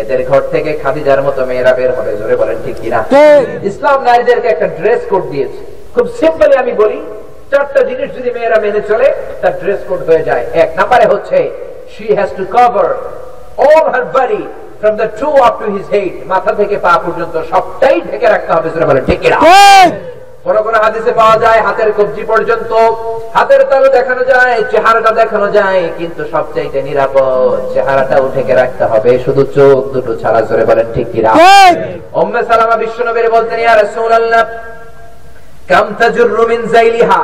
এদের 0.02 0.20
ঘর 0.30 0.42
থেকে 0.54 0.70
খাদিজার 0.82 1.20
মতো 1.26 1.40
মেয়েরা 1.50 1.72
বের 1.78 1.90
হবে 1.96 2.12
জোরে 2.20 2.36
বলেন 2.40 2.56
ঠিক 2.64 2.76
কিনা? 2.82 3.00
ইসলাম 3.70 3.98
নারীদেরকে 4.08 4.48
একটা 4.50 4.68
ড্রেস 4.78 5.02
কোড 5.10 5.24
দিয়েছে। 5.32 5.60
খুব 5.94 6.06
সিম্পলি 6.20 6.54
আমি 6.62 6.72
বলি 6.82 6.98
চারটা 7.50 7.80
জিনিস 7.90 8.08
যদি 8.16 8.30
মেয়েরা 8.36 8.58
মেনে 8.64 8.82
চলে 8.90 9.08
তার 9.40 9.54
ড্রেস 9.60 9.80
কোড 9.88 10.00
হয়ে 10.08 10.22
যায়। 10.28 10.44
এক 10.62 10.70
নম্বরে 10.78 11.06
হচ্ছে 11.12 11.38
she 11.92 12.06
has 12.18 12.30
to 12.38 12.44
cover 12.54 12.88
all 13.66 13.84
her 13.94 14.04
body 14.16 14.42
from 14.80 14.94
the 15.02 15.08
true 15.18 15.30
up 15.48 15.54
to 15.60 15.66
his 15.74 15.86
head 15.94 16.14
মাথা 16.32 16.52
থেকে 16.60 16.76
পা 16.84 16.92
পর্যন্ত 17.04 17.34
সবটাই 17.52 17.96
ঢেকে 18.08 18.26
রাখতে 18.34 18.50
হবে 18.56 18.68
সেটা 18.74 18.86
বলে 18.90 19.00
ঠিক 19.08 19.18
কিনা? 19.24 19.38
কোন 20.46 20.56
কোন 20.66 20.74
হাদিসে 20.84 21.12
পাওয়া 21.20 21.36
যায় 21.44 21.60
হাতের 21.66 21.90
কবজি 21.98 22.22
পর্যন্ত 22.32 22.72
হাতের 23.36 23.62
তালু 23.70 23.88
দেখানো 23.98 24.22
যায় 24.32 24.56
চেহারাটা 24.72 25.10
দেখানো 25.20 25.46
যায় 25.58 25.82
কিন্তু 25.98 26.22
সবচাইতে 26.32 26.78
নিরাপদ 26.88 27.56
চেহারাটা 27.74 28.16
উঠেকে 28.26 28.54
রাখতে 28.60 28.84
হবে। 28.92 29.10
শুধু 29.24 29.42
চোখ 29.56 29.78
দুটো 29.94 30.12
ছাড়া 30.22 30.40
জোরে 30.48 30.64
বলেন 30.70 30.86
ঠিক 30.94 31.06
কিনা? 31.12 31.30
ঠিক। 31.38 31.76
সালামা 32.48 32.76
বিশ্বনবীর 32.84 33.28
বলতেন 33.36 33.58
ইয়া 33.62 33.74
রাসূলুল্লাহ 33.74 34.44
কাম 35.70 35.86
তাজুরু 35.98 36.44
মিন 36.50 36.60
যাইলিহা। 36.74 37.22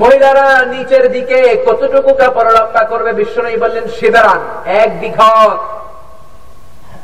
মহিলারা 0.00 0.46
নিচের 0.72 1.04
দিকে 1.14 1.40
কতটুকু 1.66 2.10
কাপড় 2.20 2.50
লম্বা 2.56 2.82
করবে 2.90 3.10
বিশ্বনবী 3.20 3.58
বললেন 3.64 3.86
শিদারান 3.98 4.40
এক 4.82 4.90
বিঘত 5.00 5.58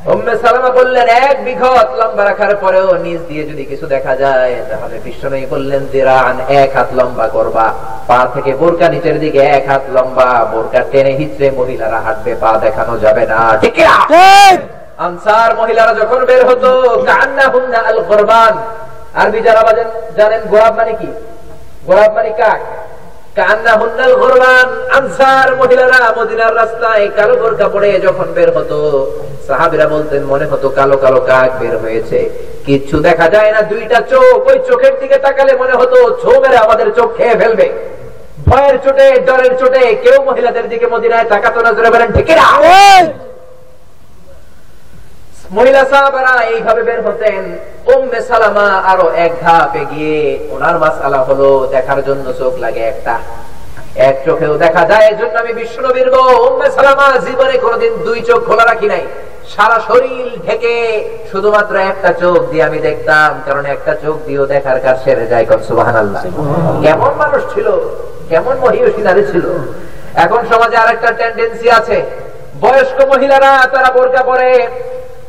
উম্মে 0.05 0.35
সালামা 0.43 0.71
বললেন 0.81 1.09
এক 1.27 1.37
বিঘত 1.47 1.89
লম্বা 2.01 2.23
রাখার 2.25 2.53
পরেও 2.63 2.89
নিচ 3.05 3.21
দিয়ে 3.29 3.45
যদি 3.51 3.65
কিছু 3.71 3.87
দেখা 3.95 4.15
যায় 4.23 4.55
তাহলে 4.71 4.97
বিশ্বনবী 5.07 5.47
বললেন 5.55 5.83
দিরান 5.93 6.37
এক 6.61 6.71
হাত 6.77 6.89
লম্বা 6.99 7.27
করবা। 7.37 7.67
পা 8.09 8.19
থেকে 8.35 8.53
বোরকা 8.61 8.87
নিচের 8.95 9.17
দিকে 9.25 9.41
এক 9.57 9.65
হাত 9.71 9.85
লম্বা। 9.95 10.29
বোরকা 10.53 10.81
টেনে 10.93 11.13
হিচড়ে 11.21 11.49
মহিলারা 11.59 11.99
হাঁটবে 12.07 12.33
পা 12.43 12.51
দেখানো 12.65 12.95
যাবে 13.05 13.25
না। 13.33 13.39
ঠিক 13.63 13.77
আনসার 15.07 15.51
মহিলারা 15.61 15.93
যখন 16.01 16.21
বের 16.29 16.43
হতো 16.51 16.71
কান্না 17.09 17.47
হুন্না 17.55 17.79
আল 17.89 17.99
কোরবান 18.11 18.55
আরবি 19.21 19.41
যারা 19.47 19.63
জানেন 20.19 20.43
গোলাপ 20.53 20.73
মানে 20.79 20.93
কি? 21.01 21.11
গোলাপ 21.87 22.11
মানে 22.17 22.31
কাক? 22.41 22.61
হয়েছে। 31.83 32.19
কিচ্ছু 32.67 32.97
দেখা 33.01 33.27
যায় 33.29 33.51
না, 33.53 33.61
দুইটা 33.63 33.99
চোখ, 34.11 34.49
ওই 34.51 34.59
চোখের 34.69 34.95
দিকে 35.01 35.17
তাকালে 35.19 35.53
মনে 35.57 35.75
হতো 35.75 35.97
ছো 36.23 36.33
আমাদের 36.65 36.95
চোখ 36.95 37.17
খেয়ে 37.17 37.37
ফেলবে। 37.41 37.67
ভয়ের 38.49 38.77
চোটে, 38.85 39.07
ডরের 39.27 39.59
চোটে 39.59 39.83
কেউ 39.95 40.23
মহিলাদের 40.23 40.69
দিকে 40.69 40.87
মদিনায় 40.87 41.25
তাকাতো 41.25 41.61
না, 41.61 41.71
জোরে 41.73 41.91
বলেন 41.91 42.13
ঠিক 42.13 42.27
মহিলা 45.55 45.83
সাহাবারা 45.93 46.35
এইভাবে 46.55 46.83
বের 46.89 47.01
হতেন, 47.07 47.43
উম্মে 47.95 48.21
সালামা 48.31 48.69
আরও 48.91 49.07
এক 49.25 49.33
ধাপ 49.45 49.73
এগিয়ে। 49.83 50.19
ওনার 50.55 50.77
মাসালা 50.83 51.21
হলো, 51.29 51.49
দেখার 51.75 52.01
জন্য 52.09 52.27
চোখ 52.41 52.53
লাগে 52.65 52.83
একটা। 52.93 53.15
এক 54.09 54.17
চোখেও 54.27 54.55
দেখা 54.65 54.83
যায়, 54.91 55.07
এজন্য 55.13 55.35
আমি 55.43 55.53
বিষ্ণুবীর 55.61 56.09
গো 56.15 56.23
উম্মে 56.49 56.69
সালামা, 56.77 57.07
জীবনে 57.27 57.55
কোনোদিন 57.65 57.93
দুই 58.07 58.19
চোখ 58.29 58.41
খোলা 58.49 58.65
রাখি 58.71 58.89
নাই। 58.95 59.05
সারা 59.55 59.79
শরীর 59.89 60.27
ঢেকে 60.47 60.75
শুধুমাত্র 61.31 61.75
একটা 61.91 62.11
চোখ 62.23 62.39
দিয়ে 62.51 62.67
আমি 62.69 62.79
দেখতাম, 62.89 63.31
কারণ 63.47 63.65
একটা 63.75 63.93
চোখ 64.05 64.17
দিয়েও 64.27 64.45
দেখার 64.55 64.79
কাজ 64.85 64.97
সেরে 65.05 65.27
যায় 65.33 65.47
কম, 65.49 65.61
সুবহানাল্লাহ। 65.69 66.23
কেমন 66.85 67.13
মানুষ 67.23 67.43
ছিল, 67.55 67.69
কেমন 68.31 68.55
মহিষী 68.65 69.03
নারী 69.09 69.23
ছিল। 69.33 69.47
এখন 70.25 70.41
সমাজে 70.53 70.77
আরেকটা 70.83 71.11
টেন্ডেন্সি 71.19 71.69
আছে, 71.79 71.99
বয়স্ক 72.63 72.99
মহিলারা 73.13 73.53
তারা 73.73 73.91
বোরকা 73.97 74.23
পরে 74.31 74.51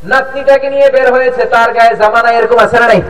নাতনিটাকে 0.02 0.70
নিয়ে 0.70 0.88
বের 0.90 1.12
হয়েছে 1.12 1.42
তার 1.46 1.72
গায়ে 1.74 1.96
জামানা 1.96 2.30
এরকম 2.32 2.58
আছে 2.58 2.78
না 2.80 2.86
নাই? 2.86 3.00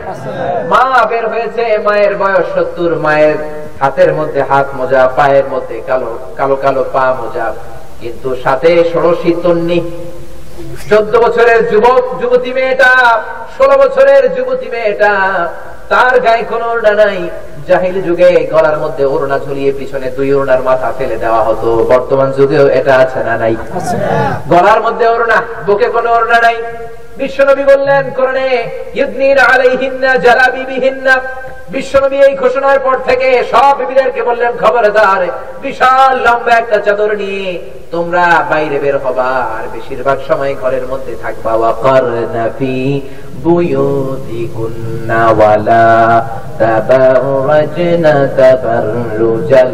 মা 0.67 0.83
বের 1.05 1.25
হয়েছে 1.29 1.63
মায়ের 1.77 2.15
বয়স 2.17 2.45
সত্তর 2.55 2.95
মায়ের 2.95 3.37
হাতের 3.81 4.13
মধ্যে 4.13 4.41
হাত 4.41 4.67
মোজা 4.75 5.07
পায়ের 5.07 5.45
মধ্যে 5.49 5.81
কালো 5.87 6.19
কালো 6.37 6.55
কালো 6.55 6.83
পা 6.93 7.05
মোজা 7.21 7.53
কিন্তু 8.01 8.35
সাথে 8.43 8.83
ষোড়শী 8.93 9.35
তন্নি। 9.43 9.79
চোদ্দ 10.89 11.13
বছরের 11.25 11.59
যুবক 11.71 12.03
যুবতী 12.21 12.51
মেয়েটা 12.57 12.91
ষোলো 13.55 13.75
বছরের 13.83 14.23
যুবতী 14.35 14.67
মেয়েটা 14.73 15.11
তার 15.91 16.13
গায়ে 16.25 16.43
কোন 16.51 16.61
ওড়না 16.71 16.93
নাই। 17.01 17.19
জাহিল 17.67 17.95
যুগে 18.07 18.29
গলার 18.53 18.77
মধ্যে 18.83 19.03
ওড়না 19.13 19.37
ঝুলিয়ে 19.45 19.71
পিছনে 19.79 20.07
দুই 20.17 20.29
ওড়নার 20.33 20.61
মাথা 20.69 20.89
ফেলে 20.97 21.17
দেওয়া 21.23 21.41
হতো। 21.47 21.69
বর্তমান 21.91 22.29
যুগেও 22.37 22.65
এটা 22.79 22.93
আছে 23.03 23.19
না 23.27 23.35
নাই? 23.43 23.55
গলার 24.53 24.79
মধ্যে 24.85 25.05
ওড়না 25.13 25.37
বুকে 25.65 25.87
কোনো 25.95 26.09
ওড়না 26.17 26.37
নাই। 26.45 26.57
বিশ্বনবী 27.19 27.63
বললেন 27.71 28.03
করণে 28.17 28.49
ইউদনির 28.99 29.39
আলাইহিন্না 29.53 30.11
জালাবিবিহিন্না 30.25 31.15
বিশ্বনবী 31.75 32.17
এই 32.27 32.33
ঘোষণার 32.43 32.79
পর 32.85 32.95
থেকে 33.07 33.29
সব 33.51 33.73
বিবিদেরকে 33.79 34.21
বললেন 34.29 34.53
খবরদার 34.63 35.21
বিশাল 35.63 36.13
লম্বা 36.25 36.53
একটা 36.61 36.77
চাদর 36.85 37.11
নিয়ে 37.21 37.47
তোমরা 37.93 38.25
বাইরে 38.51 38.77
বের 38.83 38.97
হবা 39.05 39.29
আর 39.55 39.65
বেশিরভাগ 39.75 40.17
সময় 40.29 40.53
ঘরের 40.61 40.85
মধ্যে 40.91 41.13
থাকবা। 41.23 41.51
ওয়াকারনা 41.59 42.45
ফি 42.57 42.75
বুয়ুতিকুন্না 43.43 45.21
ওয়ালা 45.37 45.89
তাবাররাজনা 46.61 48.13
তাবাররুজাল 48.39 49.73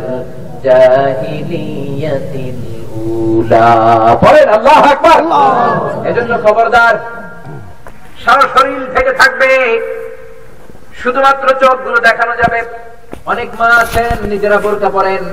জাহিলিয়াতিল 0.65 2.59
উলা। 3.05 3.69
আল্লাহু 4.55 4.83
আকবার। 4.93 5.19
এজন্য 6.09 6.31
খবরদার 6.45 6.95
সারা 8.25 8.45
শরীর 8.55 8.83
থেকে 8.95 9.11
থাকবে। 9.11 9.79
শুধুমাত্র 11.01 11.47
চোখগুলো 11.61 11.97
দেখানো 12.07 12.33
যাবে। 12.41 12.59
অনেক 13.25 13.49
মা 13.59 13.67
আছেন, 13.67 14.15
নিজেরা 14.31 14.57
বোরকা 14.57 14.89
পরেন। 14.89 15.23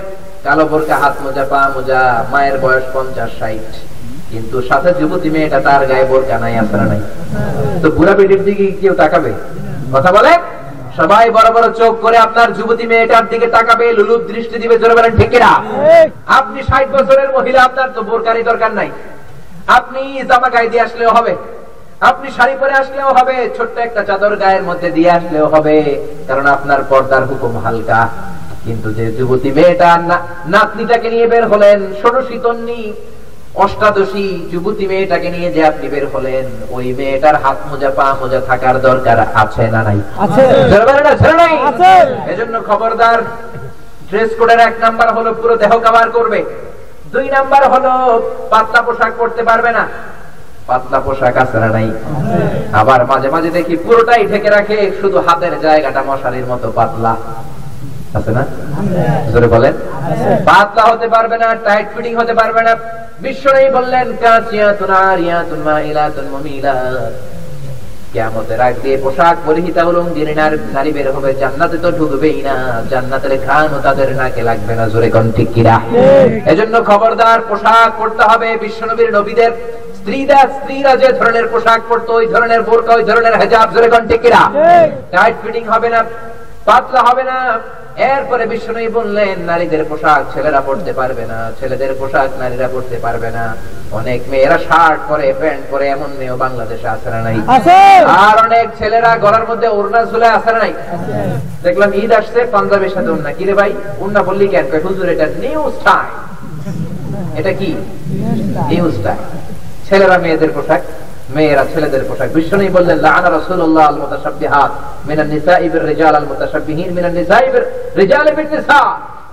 কালো 0.45 0.65
বোরকা, 0.67 0.97
হাত 0.97 1.15
মোজা, 1.25 1.45
পা 1.45 1.61
মোজা, 1.75 2.27
মায়ের 2.33 2.59
বয়স 2.59 2.85
পঞ্চাশ, 2.95 3.31
ষাট। 3.39 3.69
কিন্তু 4.31 4.63
সাথে 4.69 4.95
যুবতী 5.01 5.31
মেয়েটা, 5.31 5.61
তার 5.61 5.87
গায়ে 5.87 6.05
বোরকা 6.05 6.39
নাই 6.39 6.59
আসরা 6.59 6.85
নাই। 6.93 7.01
তো 7.83 7.91
বুড়া 7.91 8.15
বেটির 8.15 8.45
দিকে 8.45 8.67
কেউ 8.81 8.95
তাকাবে? 8.95 9.33
কথা 9.93 10.13
বলে 10.13 10.33
সবাই 10.97 11.31
বড় 11.31 11.49
বড় 11.51 11.73
চোখ 11.73 11.93
করে 12.01 12.17
আপনার 12.19 12.55
যুবতী 12.55 12.87
মেয়েটার 12.87 13.29
দিকে 13.29 13.47
তাকাবে, 13.47 13.93
লুলুপ 13.93 14.23
দৃষ্টি 14.33 14.57
দিবে, 14.59 14.79
জোরে 14.79 14.95
বলেন, 14.95 15.17
ঠিক 15.17 15.33
আপনি 16.27 16.63
ষাট 16.63 16.87
বছরের 16.97 17.31
মহিলা, 17.37 17.63
আপনার 17.63 17.89
তো 17.95 18.03
বোরকারই 18.03 18.43
দরকার 18.43 18.75
নাই। 18.75 18.91
আপনি 19.67 20.23
জামা 20.29 20.49
গায়ে 20.49 20.69
দিয়ে 20.69 20.83
আসলেও 20.83 21.11
হবে। 21.11 21.35
আপনি 22.11 22.29
শাড়ি 22.37 22.55
পরে 22.61 22.75
আসলেও 22.83 23.11
হবে 23.19 23.37
ছোট্ট 23.57 23.77
একটা 23.87 24.03
চাদর 24.09 24.35
গায়ের 24.43 24.65
মধ্যে 24.69 24.89
দিয়ে 24.97 25.11
আসলেও 25.19 25.47
হবে 25.55 25.77
কারণ 26.29 26.47
আপনার 26.57 26.81
পর্দার 26.91 27.25
হুকুম 27.31 27.55
হালকা। 27.65 28.01
কিন্তু 28.67 28.89
যে 28.99 29.05
যুবতী 29.19 29.51
মেয়েটা 29.57 29.91
নাতনিটাকে 30.55 31.09
নিয়ে 31.15 31.27
বের 31.33 31.45
হলেন 31.53 31.79
ষোড়শী 32.01 32.37
তন্নি 32.45 32.83
অষ্টাদশী 33.65 34.27
যুবতী 34.53 34.85
মেয়েটাকে 34.91 35.29
নিয়ে 35.35 35.49
যে 35.57 35.63
আপনি 35.71 35.87
বের 35.93 36.05
হলেন 36.15 36.47
ওই 36.77 36.87
মেয়েটার 36.99 37.37
হাত 37.43 37.59
মোজা 37.71 37.91
পা 37.99 38.07
মোজা 38.21 38.41
থাকার 38.49 38.77
দরকার 38.89 39.19
আছে 39.43 39.65
না 39.75 39.81
নাই। 39.89 39.99
এজন্য 42.33 42.55
খবরদার 42.69 43.19
ড্রেস 44.09 44.31
কোডের 44.39 44.61
এক 44.69 44.75
নাম্বার 44.85 45.09
হলো 45.17 45.31
পুরো 45.41 45.55
দেহ 45.63 45.73
কভার 45.87 46.09
করবে। 46.17 46.41
দুই 47.15 47.27
নাম্বার 47.37 47.63
হলো 47.73 47.93
পাতলা 48.53 48.81
পোশাক 48.87 49.13
পরতে 49.21 49.43
পারবে 49.51 49.71
না। 49.79 49.85
পাতলা 50.67 51.01
পোশাক 51.01 51.37
আছে 51.37 51.59
না 51.59 51.69
নাই? 51.69 51.91
আবার 52.73 53.07
মাঝে 53.07 53.29
মাঝে 53.29 53.51
দেখি 53.51 53.77
পুরোটাই 53.77 54.27
ঢেকে 54.27 54.51
রাখে 54.51 54.91
শুধু 55.01 55.19
হাতের 55.19 55.61
জায়গাটা 55.61 56.03
মশারির 56.03 56.47
মতো 56.47 56.73
পাতলা। 56.75 57.17
আছে 58.15 58.31
না? 58.31 58.47
জোরে 59.33 59.49
বলেন। 59.49 59.73
পাতলা 60.45 60.83
হতে 60.85 61.09
পারবে 61.09 61.39
না 61.39 61.55
টাইট 61.55 61.87
ফিটিং 61.97 62.15
হতে 62.17 62.35
পারবে 62.35 62.63
না। 62.63 62.77
বিশ্বনেই 63.21 63.71
বললেন 63.71 64.13
কাচিয়াতুন 64.21 64.91
আরিয়াতুন 64.91 65.59
মাইলাতুন 65.59 66.25
মুমিলাত 66.25 67.13
কিয়ামতের 68.13 68.61
আগ 68.61 68.75
দিয়ে 68.83 68.97
পোশাক 68.97 69.37
পরিহিতা 69.47 69.85
উলঙ্গিনী 69.85 70.35
নার- 70.35 70.59
নারী 70.73 70.93
বের 70.93 71.13
হবে 71.13 71.35
জান্নাতে 71.35 71.79
তো 71.79 71.93
ঢুকবেই 71.93 72.43
না। 72.43 72.83
জান্নাতের 72.91 73.39
তাদের 73.83 74.17
নাকে 74.17 74.43
লাগবে 74.43 74.75
না 74.75 74.89
জোরে 74.89 75.11
কোন? 75.11 75.33
ঠিক। 75.33 75.59
এজন্য 76.47 76.85
খবরদার 76.85 77.41
পোশাক 77.41 77.93
পরতে 77.99 78.23
হবে 78.23 78.57
বিশ্বনবীর 78.61 79.13
নবীদের। 79.13 79.82
স্ত্রীরা 80.03 80.41
স্ত্রীরা 80.57 80.93
যে 81.03 81.09
ধরনের 81.19 81.47
পোশাক 81.53 81.81
পরতো 81.89 82.13
ওই 82.21 82.27
ধরনের 82.35 82.61
বোরকা 82.69 82.93
ওই 82.99 83.05
ধরনের 83.11 83.35
হেজাব 83.41 83.69
জোরে 83.75 83.89
কোন 83.93 84.03
টাইট 85.13 85.37
ফিটিং 85.43 85.65
হবে 85.73 85.89
না 85.95 86.01
পাতলা 86.67 87.01
হবে 87.09 87.25
না। 87.31 87.37
এরপরে 88.13 88.45
বিষ্ণু 88.51 88.81
বললেন 88.99 89.37
নারীদের 89.51 89.83
পোশাক 89.91 90.23
ছেলেরা 90.33 90.61
পড়তে 90.69 90.93
পারবে 91.01 91.25
না 91.33 91.39
ছেলেদের 91.59 91.93
পোশাক 92.01 92.31
নারীরা 92.43 92.69
পড়তে 92.75 92.97
পারবে 93.05 93.29
না। 93.37 93.45
অনেক 93.99 94.21
মেয়েরা 94.33 94.59
শার্ট 94.67 95.01
পরে 95.11 95.27
প্যান্ট 95.41 95.63
পরে 95.71 95.85
এমন 95.95 96.11
মেয়েও 96.19 96.37
বাংলাদেশে 96.45 96.89
আসে 96.95 97.09
না 97.15 97.21
নাই? 97.27 97.37
আর 98.27 98.37
অনেক 98.47 98.67
ছেলেরা 98.79 99.11
গলার 99.25 99.45
মধ্যে 99.51 99.69
ওড়না 99.77 100.01
ঝুলে 100.11 100.29
আসে 100.37 100.51
না 100.55 100.59
নাই? 100.65 100.73
দেখলাম 101.65 101.91
ঈদ 102.03 102.11
আসছে 102.21 102.41
পাঞ্জাবের 102.55 102.93
সাথে 102.95 103.11
ওড়না। 103.15 103.31
কিরে 103.39 103.55
ভাই? 103.61 103.71
ওড়না 104.03 104.21
বললি 104.29 104.47
কেন? 104.53 104.67
হুজুর 104.87 105.07
এটা 105.15 105.27
নিউ 105.43 105.63
স্টাইল 105.79 106.13
এটা 107.41 107.53
কি? 107.61 107.71
নিউ 108.71 108.87
স্টাইল 108.99 109.23
ছেলেরা 109.93 110.19
মেয়েদের 110.25 110.53
পোশাক, 110.57 110.83
মেয়েরা 111.35 111.65
ছেলেদের 111.73 112.03
পোশাক। 112.09 112.29
বিশ্বনী 112.37 112.67
বললেন, 112.77 112.99
লাআনা 113.07 113.29
রাসূলুল্লাহ 113.39 113.85
আল 113.91 113.97
মুতাশাব্বিহাত 114.03 114.73
মিনান 115.09 115.29
নিসাই 115.35 115.67
বির 115.73 115.85
রিজাল 115.91 116.15
আল 116.21 116.27
মুতাশাব্বিহিন 116.31 116.91
মিনান 116.97 117.15
নিসাই 117.19 117.47
বির 117.53 117.65
রিজাল 118.01 118.27
বিন 118.37 118.49
নিসা। 118.55 118.81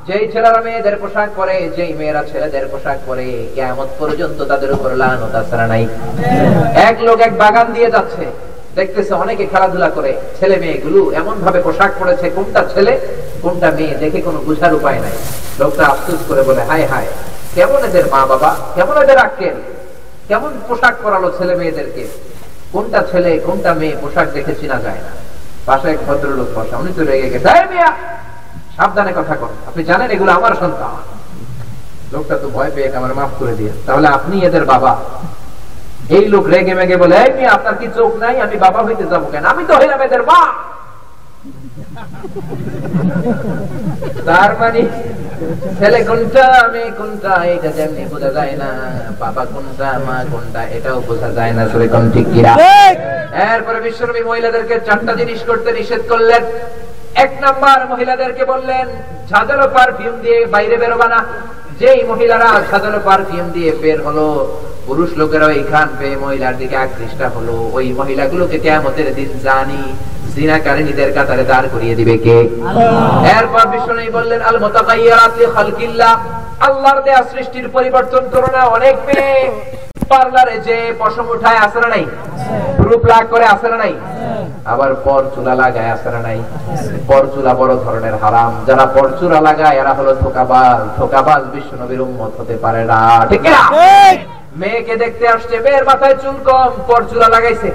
যেই 0.07 0.25
ছেলেরা 0.33 0.59
মেয়েদের 0.65 0.95
পোশাক 1.01 1.29
পরে, 1.39 1.55
যেই 1.77 1.91
মেয়েরা 1.99 2.21
ছেলেদের 2.31 2.65
পোশাক 2.71 2.97
পরে, 3.07 3.27
কিয়ামত 3.53 3.89
পর্যন্ত 3.99 4.39
তাদের 4.51 4.71
উপর 4.77 4.89
লানত 5.01 5.33
আসরা 5.41 5.65
নাই? 5.73 5.83
এক 6.89 6.97
লোক 7.07 7.19
এক 7.27 7.33
বাগান 7.41 7.67
দিয়ে 7.75 7.89
যাচ্ছে, 7.95 8.23
দেখতেছে 8.77 9.13
অনেকে 9.23 9.43
খেলাধুলা 9.51 9.89
করে, 9.97 10.11
ছেলে 10.39 10.55
মেয়েগুলো 10.63 10.99
এমন 11.21 11.35
ভাবে 11.43 11.59
পোশাক 11.67 11.91
পরেছে, 11.99 12.25
কোনটা 12.35 12.61
ছেলে, 12.73 12.93
কোনটা 13.43 13.67
মেয়ে, 13.77 13.93
দেখে 14.01 14.19
কোনো 14.27 14.39
বুঝার 14.47 14.73
উপায় 14.79 14.99
নাই। 15.05 15.15
লোকটা 15.61 15.83
আফসোস 15.91 16.21
করে 16.29 16.41
বলে, 16.49 16.61
হায় 16.69 16.85
হায়, 16.91 17.09
কেমন 17.55 17.79
এদের 17.89 18.05
মা 18.13 18.21
বাবা 18.31 18.51
কেমন 18.75 18.95
এদের 19.03 19.19
আক্কেল? 19.27 19.57
কেমন 20.29 20.51
পোশাক 20.67 20.95
পরালো 21.03 21.29
ছেলে 21.37 21.53
মেয়েদেরকে? 21.59 22.03
কোনটা 22.73 22.99
ছেলে, 23.11 23.31
কোনটা 23.47 23.71
মেয়ে, 23.79 23.95
পোশাক 24.01 24.27
দেখে 24.35 24.53
চেনা 24.59 24.77
যায় 24.85 25.01
না। 25.05 25.11
পাশে 25.67 25.87
এক 25.93 25.99
ভদ্রলোক 26.07 26.49
বসা, 26.57 26.75
উনি 26.81 26.91
তো 26.97 27.01
রেগে 27.09 27.29
গেছে 27.33 27.49
সাবধানে 28.75 29.11
কথা 29.19 29.35
কর 29.41 29.51
আপনি 29.69 29.81
জানেন 29.89 30.09
এগুলো 30.15 30.31
আমার 30.39 30.53
সন্তান। 30.63 30.93
লোকটা 32.13 32.35
তো 32.41 32.47
ভয় 32.55 32.71
পেয়ে 32.75 32.89
আমার 32.99 33.13
মাফ 33.19 33.31
করে 33.39 33.53
দিয়ে, 33.59 33.71
তাহলে 33.87 34.07
আপনি 34.17 34.35
এদের 34.47 34.63
বাবা? 34.73 34.91
এই 36.15 36.25
লোক 36.33 36.45
রেগে 36.53 36.73
মেগে 36.79 36.97
বলে 37.03 37.15
আপনার 37.55 37.75
কি 37.79 37.87
চোখ 37.97 38.11
নাই? 38.23 38.35
আমি 38.45 38.55
বাবা 38.65 38.79
হইতে 38.87 39.05
যাব 39.11 39.23
কেন? 39.31 39.43
আমি 39.53 39.63
তো 39.69 39.73
হইলাম 39.79 39.99
এদের 40.07 40.23
মা। 40.29 40.41
তার 44.27 44.51
মানে 44.61 44.81
ছেলে 45.79 45.99
কোনটা 46.09 46.45
মেয়ে 46.73 46.91
কোনটা 46.99 47.33
এটা 47.55 47.69
যেমনি 47.77 48.03
বোঝা 48.13 48.31
যায় 48.37 48.55
না। 48.61 48.69
বাবা 49.23 49.43
কোনটা 49.53 49.89
মা 50.07 50.17
কোনটা 50.33 50.61
এটাও 50.77 50.97
বোঝা 51.09 51.29
যায় 51.37 51.53
না 51.57 51.63
সরে 51.71 51.87
কোন 51.93 52.03
ঠিক 52.13 52.27
কিরা 52.33 52.53
এরপরে 53.53 53.79
বিশ্বনবী 53.85 54.21
মহিলাদেরকে 54.29 54.75
চারটা 54.87 55.13
জিনিস 55.19 55.39
করতে 55.49 55.69
নিষেধ 55.77 56.01
করলেন। 56.11 56.43
এক 57.23 57.31
নাম্বার 57.45 57.79
মহিলাদেরকে 57.91 58.43
বললেন 58.53 58.85
ঝাঁঝালো 59.29 59.65
পারফিউম 59.75 60.15
দিয়ে 60.23 60.39
বাইরে 60.53 60.75
বেরোবা 60.81 61.07
না। 61.13 61.19
যেই 61.81 62.01
মহিলারা 62.11 62.49
ঝাঁঝালো 62.69 62.99
পারফিউম 63.07 63.47
দিয়ে 63.55 63.71
বের 63.83 63.99
হলো 64.07 64.25
পুরুষ 64.87 65.09
লোকেরা 65.19 65.47
এইখান 65.59 65.87
পেয়ে 65.99 66.15
মহিলার 66.23 66.55
দিকে 66.61 66.75
আকৃষ্ট 66.85 67.19
হলো। 67.35 67.55
ওই 67.77 67.85
মহিলাগুলোকে 67.99 68.57
কেমতের 68.65 69.09
দিন 69.17 69.29
জানি 69.47 69.83
কাতারে 71.17 71.43
দাঁড় 71.51 71.67
করিয়ে 71.73 71.95
দিবে 71.99 72.15
কে? 72.25 72.37
এরপর 73.37 73.65
বিষ্ণু 73.73 74.01
বললেন 74.17 74.41
আল 74.49 74.57
মুতাগায়্যিরাত 74.63 75.33
লি 75.39 75.45
খালকিল্লাহ। 75.55 76.13
আল্লাহর 76.67 76.99
দেয়া 77.05 77.21
সৃষ্টির 77.31 77.67
পরিবর্তন 77.75 78.23
করো 78.33 78.49
না 78.55 78.61
অনেক 78.77 78.95
মেয়ে। 79.07 79.39
পার্লারে 80.09 80.55
যে 80.67 80.77
পশম 80.99 81.27
উঠায় 81.35 81.59
আসে 81.65 81.79
নাই? 81.93 82.03
রূপ 82.87 83.03
লাগ 83.11 83.23
করে 83.33 83.45
আসে 83.55 83.67
নাই? 83.83 83.93
আবার 84.73 84.91
পর 85.05 85.21
চুলা 85.33 85.53
লাগায় 85.61 85.89
আসে 85.95 86.09
নাই? 86.27 86.39
পর 87.09 87.23
চুলা 87.33 87.51
বড় 87.61 87.73
ধরনের 87.85 88.15
হারাম। 88.21 88.51
যারা 88.67 88.85
পর 88.95 89.07
চুলা 89.19 89.39
লাগায় 89.47 89.75
এরা 89.81 89.93
হলো 89.99 90.11
ধোকাবাজ। 90.23 90.79
ধোকাবাজ 90.99 91.41
বিশ্ব 91.53 91.71
নবীর 91.81 92.01
উম্মত 92.07 92.31
হতে 92.39 92.55
পারে 92.63 92.81
না। 92.91 92.99
ঠিক 93.31 93.41
না 93.55 93.61
মেয়েকে 94.59 94.93
দেখতে 95.03 95.25
আসছে 95.35 95.55
মেয়ের 95.65 95.85
মাথায় 95.89 96.15
চুল 96.21 96.37
কম 96.47 96.71
পর 96.89 97.01
চুলা 97.09 97.27
লাগাইছে। 97.35 97.69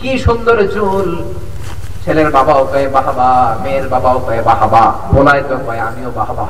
কি 0.00 0.12
সুন্দর 0.26 0.56
চুল। 0.74 1.08
ছেলের 2.04 2.28
বাবাও 2.36 2.62
কয়ে 2.72 2.88
বাহাবা, 2.96 3.28
মেয়ের 3.62 3.86
বাবাও 3.92 4.18
কয়ে 4.26 4.42
বাহাবা 4.50 4.82
বলায় 5.14 5.42
তো 5.48 5.54
কয়ে 5.66 5.82
আমিও 5.88 6.10
বাহাবা। 6.18 6.46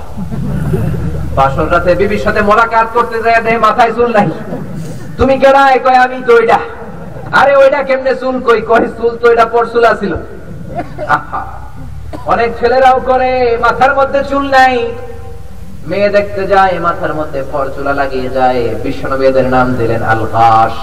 বাসর 1.36 1.66
রাতে 1.74 1.92
বিবির 2.00 2.22
সাথে 2.26 2.40
মোলাকাত 2.48 2.88
করতে 2.96 3.18
যায় 3.24 3.40
দেহে 3.44 3.58
মাথায় 3.66 3.92
চুল 3.96 4.10
নাই। 4.16 4.28
তুমি 5.18 5.34
কেডায় 5.42 5.78
কয়, 5.84 5.98
আমি 6.04 6.18
তো 6.28 6.32
ওইটা 6.38 6.58
আরে 7.40 7.52
ওইটা 7.62 7.80
কেমনে 7.88 8.12
চুল 8.22 8.36
কই? 8.46 8.60
কয় 8.70 8.86
চুল 8.98 9.12
তো 9.22 9.26
ছিল 10.00 10.12
অনেক 12.32 12.50
ছেলেরাও 12.60 12.98
করে, 13.10 13.30
মাথার 13.64 13.92
মধ্যে 13.98 14.20
চুল 14.30 14.44
নাই। 14.56 14.74
মেয়ে 15.90 16.08
দেখতে 16.16 16.42
যায়, 16.52 16.74
মাথার 16.86 17.12
মধ্যে 17.18 17.40
পরচুলা 17.52 17.92
লাগিয়ে 18.00 18.28
যায়। 18.38 18.60
বিশ্বনবীদের 18.84 19.46
নাম 19.54 19.66
দিলেন 19.80 20.02
আল 20.12 20.22
ঘাস 20.34 20.74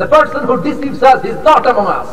the 0.00 0.08
person 0.14 0.40
who 0.48 0.54
deceives 0.66 1.02
us 1.10 1.20
is 1.30 1.38
not 1.48 1.62
among 1.72 1.88
us. 2.00 2.10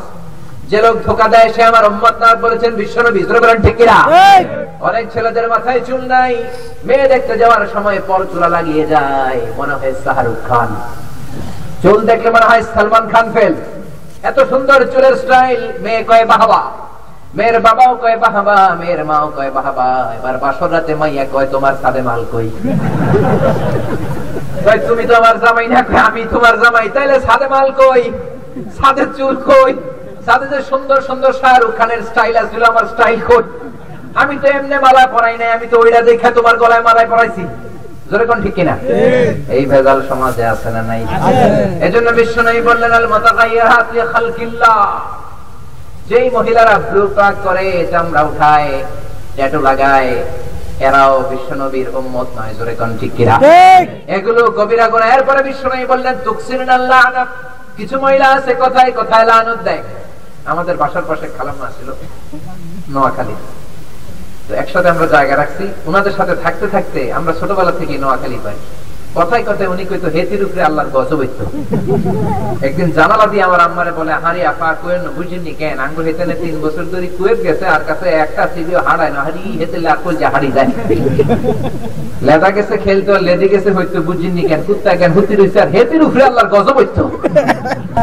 যে 0.72 0.80
লোক 0.86 0.96
ধোকা 1.08 1.28
দেয় 1.34 1.50
সে 1.56 1.62
আমার 1.72 1.84
উম্মত 1.92 2.16
না 2.24 2.30
বলেছেন 2.46 2.72
বিশ্বনবী 2.82 3.22
জোরে 3.28 3.40
বলেন 3.44 3.60
ঠিক 3.66 3.76
কিনা 3.80 3.98
অনেক 4.90 5.06
ছেলেদের 5.14 5.46
মাথায় 5.54 5.82
চুল 5.88 6.02
নাই 6.14 6.34
মেয়ে 6.88 7.06
দেখতে 7.14 7.34
যাওয়ার 7.42 7.64
সময় 7.74 8.00
পর 8.10 8.20
চুলা 8.32 8.50
লাগিয়ে 8.56 8.86
যায় 8.94 9.40
মনে 9.60 9.74
হয় 9.80 9.94
শাহরুখ 10.04 10.40
খান। 10.50 10.70
চুল 11.84 12.00
দেখলে 12.10 12.30
মনে 12.36 12.48
হয় 12.50 12.64
সালমান 12.74 13.06
খান 13.12 13.26
ফেল। 13.36 13.54
এত 14.30 14.38
সুন্দর 14.52 14.80
চুলের 14.94 15.16
স্টাইল 15.24 15.62
মেয়ে 15.84 16.02
কয়ে 16.10 16.26
বাহাবা। 16.32 16.62
মেয়ের 17.38 17.58
বাবাও 17.66 17.94
কয়ে 18.04 18.18
বাহাবা 18.26 18.58
মেয়ের 18.80 19.02
মাও 19.10 19.26
কয়ে 19.38 19.52
বাহাবা। 19.58 19.88
এবার 20.18 20.36
বাসর 20.44 20.70
রাতে 20.76 20.94
মাইয়া 21.02 21.26
কয় 21.34 21.48
তোমার 21.54 21.74
সাদে 21.82 22.02
মাল 22.08 22.22
কই? 22.34 22.48
কয় 24.66 24.80
তুমি 24.90 25.04
তো 25.10 25.14
আমার 25.22 25.36
জামাই 25.44 25.68
না 25.74 25.80
কয় 25.90 26.02
আমি 26.10 26.22
তোমার 26.34 26.56
জামাই? 26.64 26.88
তাইলে 26.96 27.16
সাদে 27.28 27.48
মাল 27.54 27.70
কই? 27.82 28.04
সাদে 28.80 29.04
চুল 29.18 29.36
কই? 29.50 29.72
সাদে 30.26 30.46
যে 30.54 30.60
সুন্দর 30.72 31.00
সুন্দর 31.10 31.32
শাহরুখ 31.42 31.72
খানের 31.80 32.02
স্টাইল 32.10 32.36
আছিল 32.44 32.62
আমার 32.72 32.86
স্টাইল 32.94 33.20
কই? 33.30 33.44
আমি 34.22 34.36
তো 34.42 34.48
এমনি 34.58 34.76
মালা 34.86 35.02
পরাই 35.16 35.36
নাই 35.42 35.50
আমি 35.58 35.66
তো 35.72 35.76
ওইটা 35.84 36.02
দেখে 36.10 36.30
তোমার 36.38 36.56
গলায় 36.64 36.84
মালায় 36.88 37.10
পরাইছি। 37.14 37.44
জোরে 38.10 38.26
কোন 38.30 38.40
ঠিক 38.46 38.54
কিনা? 38.58 38.76
এই 39.56 39.64
ভেজাল 39.72 40.00
সমাজে 40.10 40.44
আছে 40.54 40.70
না 40.76 40.82
নাই? 40.90 41.02
এজন্য 41.88 42.08
বিশ্ব 42.20 42.36
নবী 42.48 42.62
বললেন 42.70 42.92
আল 42.98 43.08
মুতাগায়্যিরাত 43.14 43.88
লি 43.94 44.00
খালকিল্লাহ। 44.14 44.80
যেই 46.10 46.28
মহিলারা 46.36 46.76
ব্লু 46.90 47.04
পাক 47.18 47.34
করে 47.46 47.68
চামড়া 47.92 48.22
উঠায় 48.30 48.72
ট্যাটু 49.36 49.60
লাগায় 49.68 50.12
এরাও 50.86 51.16
বিশ্বনবীর 51.32 51.90
উম্মত 52.00 52.28
নয় 52.38 52.54
জোরে 52.58 52.74
কোন 52.80 52.92
ঠিক 53.00 53.12
কিনা? 53.18 53.36
এগুলো 54.18 54.42
কবিরা 54.58 54.86
গুনাহ 54.94 55.10
এরপরে 55.16 55.42
বিশ্বনবী 55.50 55.86
বললেন 55.94 56.16
তুকসিরুন 56.26 56.70
আল্লাহ 56.78 57.04
কিছু 57.78 57.96
মহিলা 58.04 58.28
আছে 58.38 58.52
কথায় 58.64 58.92
কথায় 59.00 59.26
লানত 59.32 59.60
দেয়। 59.68 59.84
আমাদের 60.52 60.76
বাসার 60.82 61.06
পাশে 61.10 61.28
খালাম্মা 61.38 61.68
ছিল 61.78 61.90
নোয়াখালী। 62.94 63.36
তো 64.48 64.52
একসাথে 64.62 64.88
আমরা 64.94 65.08
জায়গা 65.16 65.36
রাখছি। 65.42 65.66
ওনাদের 65.90 66.14
সাথে 66.18 66.34
থাকতে 66.44 66.66
থাকতে 66.76 67.02
আমরা 67.18 67.34
ছোটবেলা 67.40 67.74
থেকে 67.80 67.94
নোয়াখালী 68.04 68.38
পাই। 68.46 68.58
কথায় 69.18 69.44
কথায় 69.50 69.70
উনি 69.74 69.84
কইতো 69.90 70.08
হেতির 70.16 70.42
উপরে 70.48 70.62
আল্লাহর 70.68 70.90
গজব 70.96 71.20
হইতো। 71.22 71.44
একদিন 72.68 72.90
জানালা 72.98 73.26
দিয়ে 73.32 73.44
আমার 73.48 73.62
আম্মারে 73.68 73.92
বলে 74.00 74.14
হারি 74.24 74.42
আপা 74.52 74.68
কোয়েন 74.82 75.04
বুঝিনি 75.18 75.52
কেন? 75.60 75.78
আঙ্গুল 75.86 76.06
হেতে 76.10 76.24
নে 76.30 76.36
তিন 76.44 76.56
বছর 76.64 76.86
ধরে 76.94 77.08
কুয়েত 77.18 77.40
গেছে 77.46 77.66
আর 77.76 77.82
কাছে 77.90 78.08
একটা 78.26 78.44
সিবিও 78.54 78.80
হারায় 78.88 79.12
না। 79.16 79.20
হারি 79.26 79.44
হেতে 79.60 79.78
কই 80.04 80.16
যা 80.22 80.28
হারি 80.36 80.50
যায়? 80.56 80.70
লেদা 82.28 82.50
গেছে 82.56 82.76
খেলতে 82.86 83.12
লেদে 83.28 83.48
গেছে 83.54 83.70
হইতো 83.78 83.98
বুঝিনি 84.08 84.42
কেন? 84.50 84.62
কুত্তা 84.68 84.92
কেন 85.00 85.12
হুতি 85.16 85.34
রইছে 85.40 85.58
আর 85.64 85.70
হেতির 85.76 86.02
উপরে 86.08 86.24
আল্লাহর 86.30 86.50
গজব 86.56 86.76
হইতো। 86.82 87.04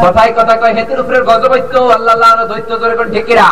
কথায় 0.05 0.33
কথা 0.39 0.55
কয় 0.61 0.75
হেতির 0.79 1.01
উপরে 1.03 1.19
গজব 1.31 1.51
হইতো 1.55 1.79
আল্লাহ 1.97 2.15
লানত 2.23 2.49
হইতো 2.57 2.73
জোরে 2.81 2.95
কোন 2.99 3.09
ঠেকিরা 3.15 3.49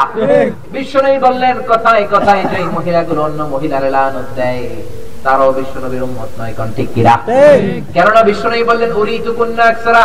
বিশ্ব 0.74 0.94
নেই 1.04 1.16
বললেন 1.26 1.56
কথায় 1.72 2.04
কথায় 2.14 2.42
যে 2.50 2.58
মহিলাগুলো 2.76 3.20
অন্য 3.28 3.40
মহিলারে 3.54 3.88
লানত 3.96 4.28
দেয় 4.38 4.64
তারাও 5.24 5.50
বিশ্ব 5.58 5.74
নবীর 5.84 6.02
উম্মত 6.08 6.30
নয় 6.38 6.54
ঠিক 6.76 6.88
কিরা? 6.94 7.14
কেননা 7.94 8.20
বিশ্ব 8.28 8.44
নবী 8.52 8.64
বললেন 8.70 8.92
উরি 9.00 9.16
তুকুন্না 9.24 9.64
আকসারা 9.70 10.02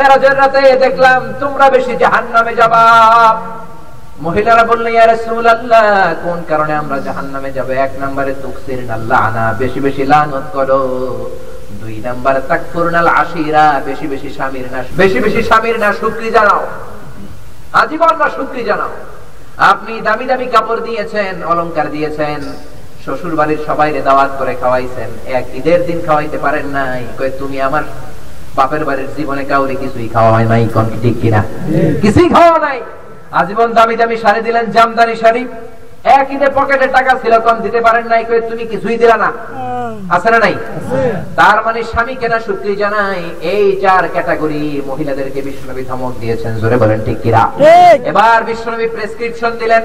মেরাজের 0.00 0.34
রাতে 0.40 0.62
দেখলাম 0.84 1.20
তোমরা 1.42 1.66
বেশি 1.76 1.92
জাহান্নামে 2.02 2.52
যাবা। 2.60 2.82
মহিলারা 4.24 4.64
বললেন 4.70 4.92
ইয়া 4.94 5.06
রাসূলুল্লাহ 5.06 5.84
কোন 6.24 6.38
কারণে 6.50 6.74
আমরা 6.82 6.96
জাহান্নামে 7.06 7.50
যাব? 7.56 7.68
এক 7.84 7.92
নম্বরে 8.02 8.32
লানা 9.12 9.44
বেশি 9.62 9.78
বেশি 9.86 10.02
লানত 10.12 10.46
করো। 10.56 10.80
দুই 11.80 11.96
নম্বরে 12.06 12.40
তাকফুরনাল 12.50 13.08
আশিরা 13.22 13.64
বেশি 13.88 14.06
বেশি 14.12 14.28
স্বামীর 14.36 14.66
না 14.74 14.80
বেশি 15.00 15.18
বেশি 15.24 15.40
স্বামীর 15.48 15.76
না 15.84 15.88
শুকরি 16.00 16.28
জানাও। 16.36 16.62
আজীবন 17.80 18.14
না 18.22 18.26
শুকরি 18.36 18.62
জানাও। 18.70 18.92
আপনি 19.72 19.92
দামি 20.06 20.24
দামি 20.30 20.46
কাপড় 20.54 20.80
দিয়েছেন 20.88 21.34
অলংকার 21.50 21.86
দিয়েছেন। 21.94 22.40
শ্বশুর 23.04 23.34
বাড়ির 23.40 23.60
সবাই 23.68 23.90
দাওয়াত 24.08 24.32
করে 24.40 24.52
খাওয়াইছেন। 24.62 25.10
এক 25.38 25.44
ঈদের 25.58 25.80
দিন 25.88 25.98
খাওয়াইতে 26.06 26.38
পারেন 26.44 26.66
নাই। 26.78 27.02
কয়ে 27.18 27.32
তুমি 27.40 27.58
আমার 27.68 27.84
বাপের 28.58 28.82
বাড়ির 28.88 29.10
জীবনে 29.16 29.42
কাউরে 29.50 29.74
কিছুই 29.82 30.08
খাওয়া 30.14 30.30
হয় 30.34 30.48
নাই? 30.52 30.62
কোন 30.74 30.86
ঠিক 31.02 31.16
কিনা? 31.22 31.40
কিছুই 32.02 32.28
খাওয়া 32.36 32.58
নাই। 32.66 32.78
আজীবন 33.40 33.70
দামি 33.76 33.96
দামি 34.00 34.16
শাড়ি 34.24 34.40
দিলেন 34.46 34.64
জামদানি 34.74 35.14
শাড়ি 35.22 35.42
এক 36.18 36.26
ঈদে 36.34 36.48
পকেটে 36.56 36.86
টাকা 36.96 37.12
ছিল 37.22 37.34
কম 37.46 37.56
দিতে 37.64 37.80
পারেন 37.86 38.04
নাই? 38.12 38.22
কয়ে 38.28 38.42
তুমি 38.50 38.64
কিছুই 38.72 38.96
দিলা 39.02 39.16
না। 39.24 39.30
আছে 40.16 40.28
না 40.34 40.38
নাই? 40.44 40.54
তার 41.38 41.58
মানে 41.66 41.80
স্বামী 41.90 42.14
কেনা 42.20 42.38
শুক্রি 42.46 42.72
জানাই 42.82 43.20
এই 43.52 43.64
চার 43.82 44.02
ক্যাটাগরি 44.14 44.64
মহিলাদেরকে 44.90 45.40
বিষ্ণুনবী 45.46 45.82
ধমক 45.90 46.14
দিয়েছেন। 46.22 46.52
জোরে 46.60 46.76
বলেন 46.82 46.98
ঠিক 47.06 47.18
কিরা 47.24 47.42
এবার 48.10 48.38
বিষ্ণুনবী 48.48 48.86
প্রেসক্রিপশন 48.94 49.52
দিলেন। 49.62 49.82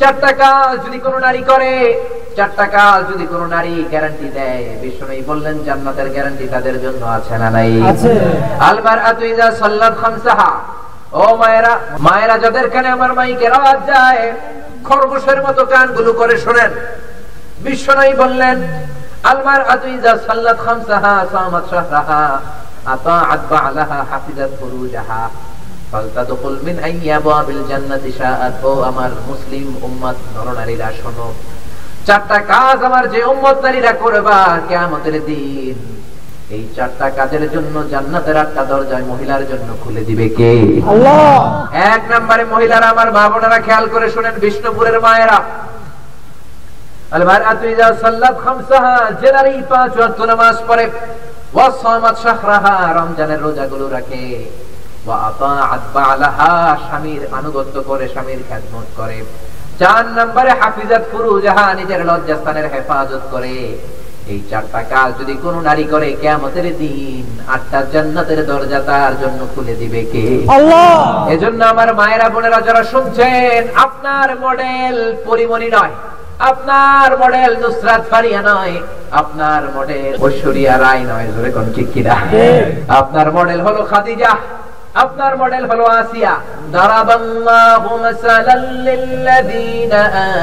চারটা 0.00 0.30
কাজ 0.42 0.74
যদি 0.84 0.98
কোনো 1.06 1.18
নারী 1.26 1.42
করে 1.50 1.70
চারটা 2.36 2.66
কাজ 2.76 3.00
যদি 3.10 3.24
কোনো 3.32 3.46
নারী 3.54 3.74
গ্যারান্টি 3.92 4.28
দেয় 4.38 4.64
বিষ্ণু 4.82 5.14
বললেন 5.30 5.56
জান্নাতের 5.66 6.08
গ্যারান্টি 6.14 6.44
তাদের 6.54 6.76
জন্য 6.84 7.02
আছে 7.16 7.34
না 7.42 7.48
নাই? 7.56 7.70
আলমার 8.68 9.00
আতুইজা 9.10 9.46
সাল্লাত 9.62 9.94
খামসাহা। 10.02 10.52
ও 11.22 11.24
মায়েরা 11.40 11.72
মায়েরা 12.06 12.36
যাদের 12.44 12.66
কানে 12.74 12.88
আমার 12.96 13.12
মাইকের 13.18 13.52
আওয়াজ 13.58 13.78
যায় 13.90 14.22
খরগোশের 14.86 15.38
মতো 15.46 15.62
কানগুলো 15.72 16.10
করে 16.20 16.34
শোনেন। 16.44 16.72
বিশ্বনবী 17.64 18.14
বললেন 18.22 18.56
আলমার 19.30 19.62
আতুইজা 19.74 20.12
সাল্লাত 20.26 20.58
খামসাহা 20.66 21.14
সামাত 21.32 21.64
শাহরাহা 21.70 22.22
আতাআত 22.94 23.42
বালাহা 23.50 23.98
হাফিজাত 24.10 24.52
ফুরুজাহা। 24.58 25.22
ফালতাদখুল 25.90 26.58
মিন 26.66 26.76
আইয়ি 26.86 27.08
আবওয়াবিল 27.18 27.62
জান্নাতি 27.70 28.10
শাআত। 28.18 28.54
ও 28.68 28.72
আমার 28.90 29.10
মুসলিম 29.30 29.66
উম্মত 29.86 30.16
নরনারীরা 30.34 30.88
শোনো। 31.00 31.28
চারটা 32.06 32.38
কাজ 32.38 32.82
আমার 32.82 33.10
যে 33.10 33.24
উম্মত 33.24 33.64
নারীরা 33.64 33.92
করবা 33.92 34.58
কিয়ামতের 34.68 35.24
দিন। 35.24 35.94
এই 36.50 36.68
চারটা 36.76 37.10
কাজের 37.10 37.50
জন্য 37.50 37.88
জান্নাতের 37.88 38.36
আটটা 38.36 38.64
দরজায় 38.64 39.02
মহিলার 39.02 39.48
জন্য 39.48 39.76
খুলে 39.80 40.00
দিবে 40.00 40.28
কে? 40.28 40.82
আল্লাহ! 40.90 41.66
এক 41.74 42.12
নম্বরে 42.12 42.44
মহিলারা 42.44 42.86
আমার 42.86 43.12
মা 43.12 43.28
বোনেরা 43.28 43.60
খেয়াল 43.60 43.88
করে 43.88 44.10
শুনেন 44.10 44.32
বিষ্ণুপুরের 44.40 45.00
মায়েরা। 45.00 45.40
রমজানের 52.94 53.42
রোজাগুলো 53.42 53.88
রাখে। 53.88 54.44
আনুগত্য 57.32 57.82
করে 57.82 58.08
স্বামীর 58.08 58.42
খেদমত 58.48 58.86
করে। 58.96 59.24
চার 59.80 60.04
নম্বরে 60.18 60.50
হাফিজাত 60.50 61.02
ফুরুজাহা 61.12 61.74
নিজের 61.74 62.00
লজ্জাস্থানের 62.06 62.66
হেফাজত 62.68 63.22
করে। 63.30 63.56
এই 64.28 64.40
চারটা 64.50 64.82
কাজ 64.82 65.08
যদি 65.20 65.34
কোনো 65.36 65.60
নারী 65.60 65.84
করে 65.84 66.08
কেয়ামতের 66.12 66.66
দিন 66.78 67.24
আটটা 67.48 67.78
জান্নাতের 67.92 68.46
দরজা 68.46 68.80
তার 68.80 69.12
জন্য 69.20 69.40
খুলে 69.54 69.74
দিবে 69.74 70.02
কে? 70.04 70.24
আল্লাহ! 70.48 71.30
এজন্য 71.30 71.64
আমার 71.64 71.94
মায়েরা 71.94 72.28
বোনেরা 72.28 72.60
যারা 72.60 72.82
শুনছেন 72.84 73.60
আপনার 73.76 74.28
মডেল 74.40 74.96
পরিমণি 75.26 75.68
নয় 75.68 75.94
আপনার 76.40 77.08
মডেল 77.18 77.52
নুসরাত 77.60 78.02
ফারিয়া 78.10 78.40
নয় 78.42 78.74
আপনার 79.12 79.62
মডেল 79.76 80.12
ঐশ্বরিয়া 80.20 80.74
রায় 80.78 81.04
নয় 81.04 81.26
জোরে 81.34 81.50
কোন 81.50 81.66
ঠিক 81.74 81.88
কিনা? 81.94 82.14
আপনার 83.00 83.26
মডেল 83.32 83.60
হলো 83.60 83.80
খাদিজা। 83.84 84.32
আপনার 85.02 85.32
মডেল 85.42 85.64
হলো 85.70 85.84
আসিয়া। 86.00 86.32
দারাবাল্লাহু 86.76 87.90
মাসালাল 88.04 88.66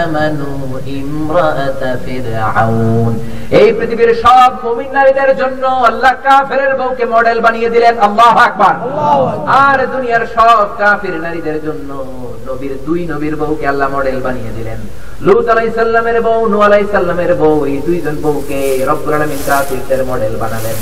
আমানু 0.04 0.50
ফিরআউন। 2.06 3.14
এই 3.60 3.70
পৃথিবীর 3.78 4.12
সব 4.24 4.50
মুমিন 4.64 4.90
নারীদের 4.98 5.32
জন্য 5.42 5.64
আল্লাহ 5.90 6.14
বউকে 6.82 7.06
মডেল 7.16 7.38
বানিয়ে 7.46 7.70
দিলেন 7.76 7.96
আল্লাহু 8.08 8.38
আকবার। 8.48 8.76
আর 9.66 9.80
দুনিয়ার 9.94 10.24
সব 10.36 10.68
কাফির 10.80 11.16
নারীদের 11.26 11.58
জন্য 11.66 11.90
নবীর 12.48 12.74
দুই 12.88 13.02
নবীর 13.12 13.36
বউকে 13.42 13.66
আল্লাহ 13.72 13.88
মডেল 13.98 14.18
বানিয়ে 14.28 14.52
দিলেন। 14.58 14.80
লুত 15.26 15.46
আলাইহিস 15.54 15.76
সালামের 15.76 16.18
বউ, 16.28 16.40
নূহ 16.52 16.62
আলাইহিস 16.70 16.90
সালামের 16.98 17.34
বউ, 17.42 17.58
এই 17.72 17.78
দুইজন 17.88 18.16
বউকে 18.26 18.62
রব্বুল 18.90 19.14
আলামিন 19.18 19.42
কাফিরদের 19.48 20.02
মডেল 20.10 20.34
বানালেন। 20.42 20.78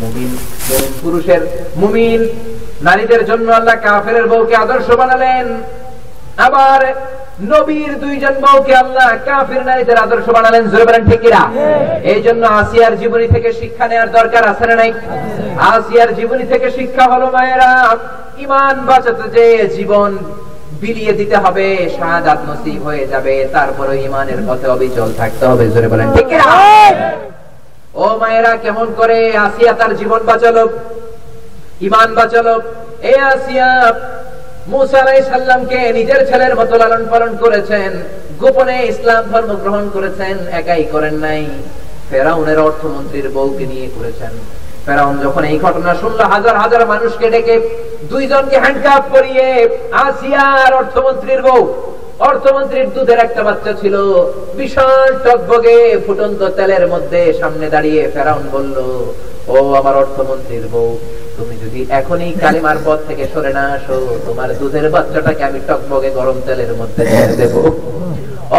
মুমিন, 0.00 0.30
পুরুষের 1.02 1.42
মুমিন 1.80 2.20
নারীদের 2.86 3.22
জন্য 3.30 3.46
আল্লাহ 3.58 3.76
কাফেরের 3.86 4.26
বউকে 4.32 4.54
আদর্শ 4.64 4.88
বানালেন। 5.00 5.46
আবার 6.46 6.80
নবীর 7.52 7.92
দুইজন 8.04 8.34
বউকে 8.44 8.74
আল্লাহ 8.82 9.08
কাফির 9.28 9.62
নারীদের 9.70 9.98
আদর্শ 10.04 10.26
বানালেন। 10.36 10.62
জোরে 10.70 10.84
বলেন 10.88 11.04
ঠিক 11.10 11.22
এই 12.12 12.20
জন্য 12.26 12.42
আসিয়ার 12.60 12.94
জীবনী 13.02 13.26
থেকে 13.34 13.50
শিক্ষা 13.60 13.86
নেওয়ার 13.90 14.10
দরকার 14.18 14.42
আছে 14.52 14.64
না 14.70 14.74
নাই? 14.80 14.90
আসিয়ার 15.74 16.10
জীবনী 16.18 16.44
থেকে 16.52 16.68
শিক্ষা 16.78 17.04
হলো 17.12 17.26
মায়েরা 17.36 17.70
ইমান 18.44 18.74
বাঁচাতে 18.88 19.24
যে 19.36 19.44
জীবন 19.76 20.10
বিলিয়ে 20.82 21.12
দিতে 21.20 21.36
হবে 21.44 21.66
শাহাদাত 21.96 22.40
নসিব 22.48 22.80
হয়ে 22.88 23.04
যাবে। 23.12 23.34
তারপরে 23.56 23.94
ইমানের 24.08 24.40
পথে 24.48 24.66
অবিচল 24.74 25.10
থাকতে 25.20 25.44
হবে। 25.50 25.64
জোরে 25.74 25.88
বলেন 25.92 26.08
ঠিক। 26.16 26.28
ও 28.02 28.04
মায়েরা 28.22 28.52
কেমন 28.64 28.86
করে 28.98 29.18
আসিয়া 29.46 29.72
তার 29.80 29.92
জীবন 30.00 30.20
বাঁচালো? 30.30 30.64
ইমান 31.86 32.08
বাঁচালো। 32.18 32.54
এ 33.12 33.14
আসিয়া 33.32 33.68
নিজের 35.98 36.20
ছেলের 36.28 36.54
মতো 36.60 36.74
লালন 36.80 37.04
পালন 37.12 37.32
করেছেন। 37.42 37.90
গোপনে 38.40 38.76
ইসলাম 38.92 39.22
ধর্ম 39.32 39.50
গ্রহণ 39.62 39.84
করেছেন, 39.94 40.36
একাই 40.60 40.84
করেন 40.94 41.14
নাই। 41.24 41.42
ফেরাউনের 42.10 42.58
অর্থমন্ত্রীর 42.66 43.28
বউকে 43.34 43.64
নিয়ে 43.72 43.88
করেছেন। 43.96 44.32
ফেরাউন 44.86 45.14
যখন 45.24 45.42
এই 45.50 45.58
ঘটনা 45.64 45.92
শুনলো, 46.00 46.24
হাজার 46.34 46.56
হাজার 46.62 46.82
মানুষকে 46.92 47.26
ডেকে 47.34 47.54
দুইজনকে 48.10 48.56
হ্যান্ডকাপ 48.64 49.02
করিয়ে 49.14 49.46
আসিয়ার 50.06 50.72
অর্থমন্ত্রীর 50.80 51.40
বউ, 51.46 51.62
অর্থমন্ত্রীর 52.28 52.88
দুধের 52.94 53.18
একটা 53.26 53.42
বাচ্চা 53.48 53.72
ছিল, 53.80 53.94
বিশাল 54.58 55.08
টকবগে 55.24 55.78
ফুটন্ত 56.06 56.40
তেলের 56.56 56.84
মধ্যে 56.92 57.20
সামনে 57.40 57.66
দাঁড়িয়ে 57.74 58.02
ফেরাউন 58.14 58.44
বলল 58.54 58.76
ও 59.54 59.56
আমার 59.80 59.94
অর্থমন্ত্রীর 60.02 60.66
বউ, 60.74 60.90
তুমি 61.38 61.54
যদি 61.64 61.80
এখনই 62.00 62.32
কালিমার 62.42 62.78
পথ 62.86 62.98
থেকে 63.08 63.24
সরে 63.32 63.52
না 63.58 63.64
আসো, 63.76 63.96
তোমার 64.26 64.48
দুধের 64.60 64.86
বাচ্চাটাকে 64.94 65.42
আমি 65.48 65.60
টকবগে 65.68 66.10
গরম 66.18 66.36
তেলের 66.46 66.72
মধ্যে 66.80 67.02
দেব 67.40 67.54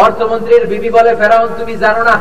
অর্থমন্ত্রীর 0.06 0.66
বিবি 0.72 0.90
বলে, 0.98 1.12
ফেরাউন, 1.20 1.50
তুমি 1.60 1.74
জানো 1.84 2.02
না, 2.10 2.16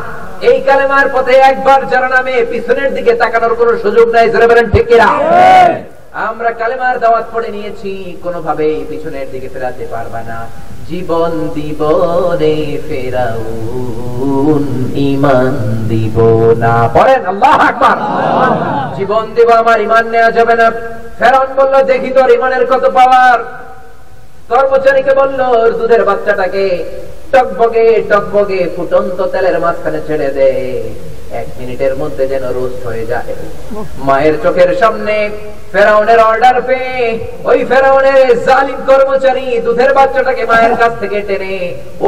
এই 0.49 0.57
কালেমার 0.67 1.07
পথে 1.15 1.33
একবার 1.51 1.79
যারা 1.91 2.09
নামে 2.15 2.33
পিছনের 2.51 2.89
দিকে 2.97 3.11
তাকানোর 3.21 3.53
কোনো 3.59 3.71
সুযোগ 3.83 4.07
নাই 4.15 4.27
জোরে? 4.33 4.47
আমরা 6.13 6.51
কালেমার 6.51 6.99
দাওয়াত 6.99 7.25
পড়ে 7.33 7.49
নিয়েছি, 7.51 8.17
কোনোভাবেই 8.23 8.85
পিছনের 8.89 9.27
দিকে 9.31 9.49
ফেরাতে 9.53 9.85
পারবা 9.91 10.21
না। 10.21 10.37
জীবন 10.89 11.31
দিব 11.55 11.81
রে 12.41 12.77
ফেরাউন 12.89 14.63
ইমান 14.95 15.53
দিব 15.89 16.17
না। 16.57 16.89
পড়েন, 16.93 17.25
আল্লাহ 17.25 17.55
আকবার। 17.69 17.97
জীবন 18.97 19.33
দিব, 19.33 19.49
আমার 19.49 19.81
ইমান 19.81 20.05
নেওয়া 20.13 20.31
যাবে 20.31 20.55
না। 20.55 20.67
ফেরাউন 21.19 21.49
বলল, 21.59 21.75
দেখি 21.83 22.09
তোর 22.09 22.29
ইমানের 22.37 22.63
কত 22.71 22.83
পাওয়ার। 22.97 23.39
কর্মচারীকে 24.49 25.13
বলল 25.13 25.39
দুধের 25.79 26.03
বাচ্চাটাকে 26.03 26.65
টকবগে 27.31 27.85
টকবগে 28.09 28.69
ফুটন্ত 28.75 29.21
তেলের 29.21 29.59
মাঝখানে 29.59 29.99
ছেড়ে 30.07 30.29
দে। 30.37 30.49
এক 31.41 31.47
মিনিটের 31.59 31.93
মধ্যে 32.01 32.23
যেন 32.27 32.43
রোস্ট 32.57 32.81
হয়ে 32.89 33.05
যায়। 33.11 33.33
মায়ের 34.07 34.35
চোখের 34.43 34.71
সামনে 34.81 35.15
ফেরাউনের 35.73 36.19
অর্ডার 36.29 36.57
পেয়ে 36.67 36.95
ওই 37.49 37.59
ফেরাউনের 37.69 38.19
জালিম 38.47 38.79
কর্মচারী 38.89 39.45
দুধের 39.65 39.91
বাচ্চাটাকে 39.97 40.43
মায়ের 40.51 40.75
কাছ 40.81 40.93
থেকে 41.01 41.17
টেনে 41.27 41.55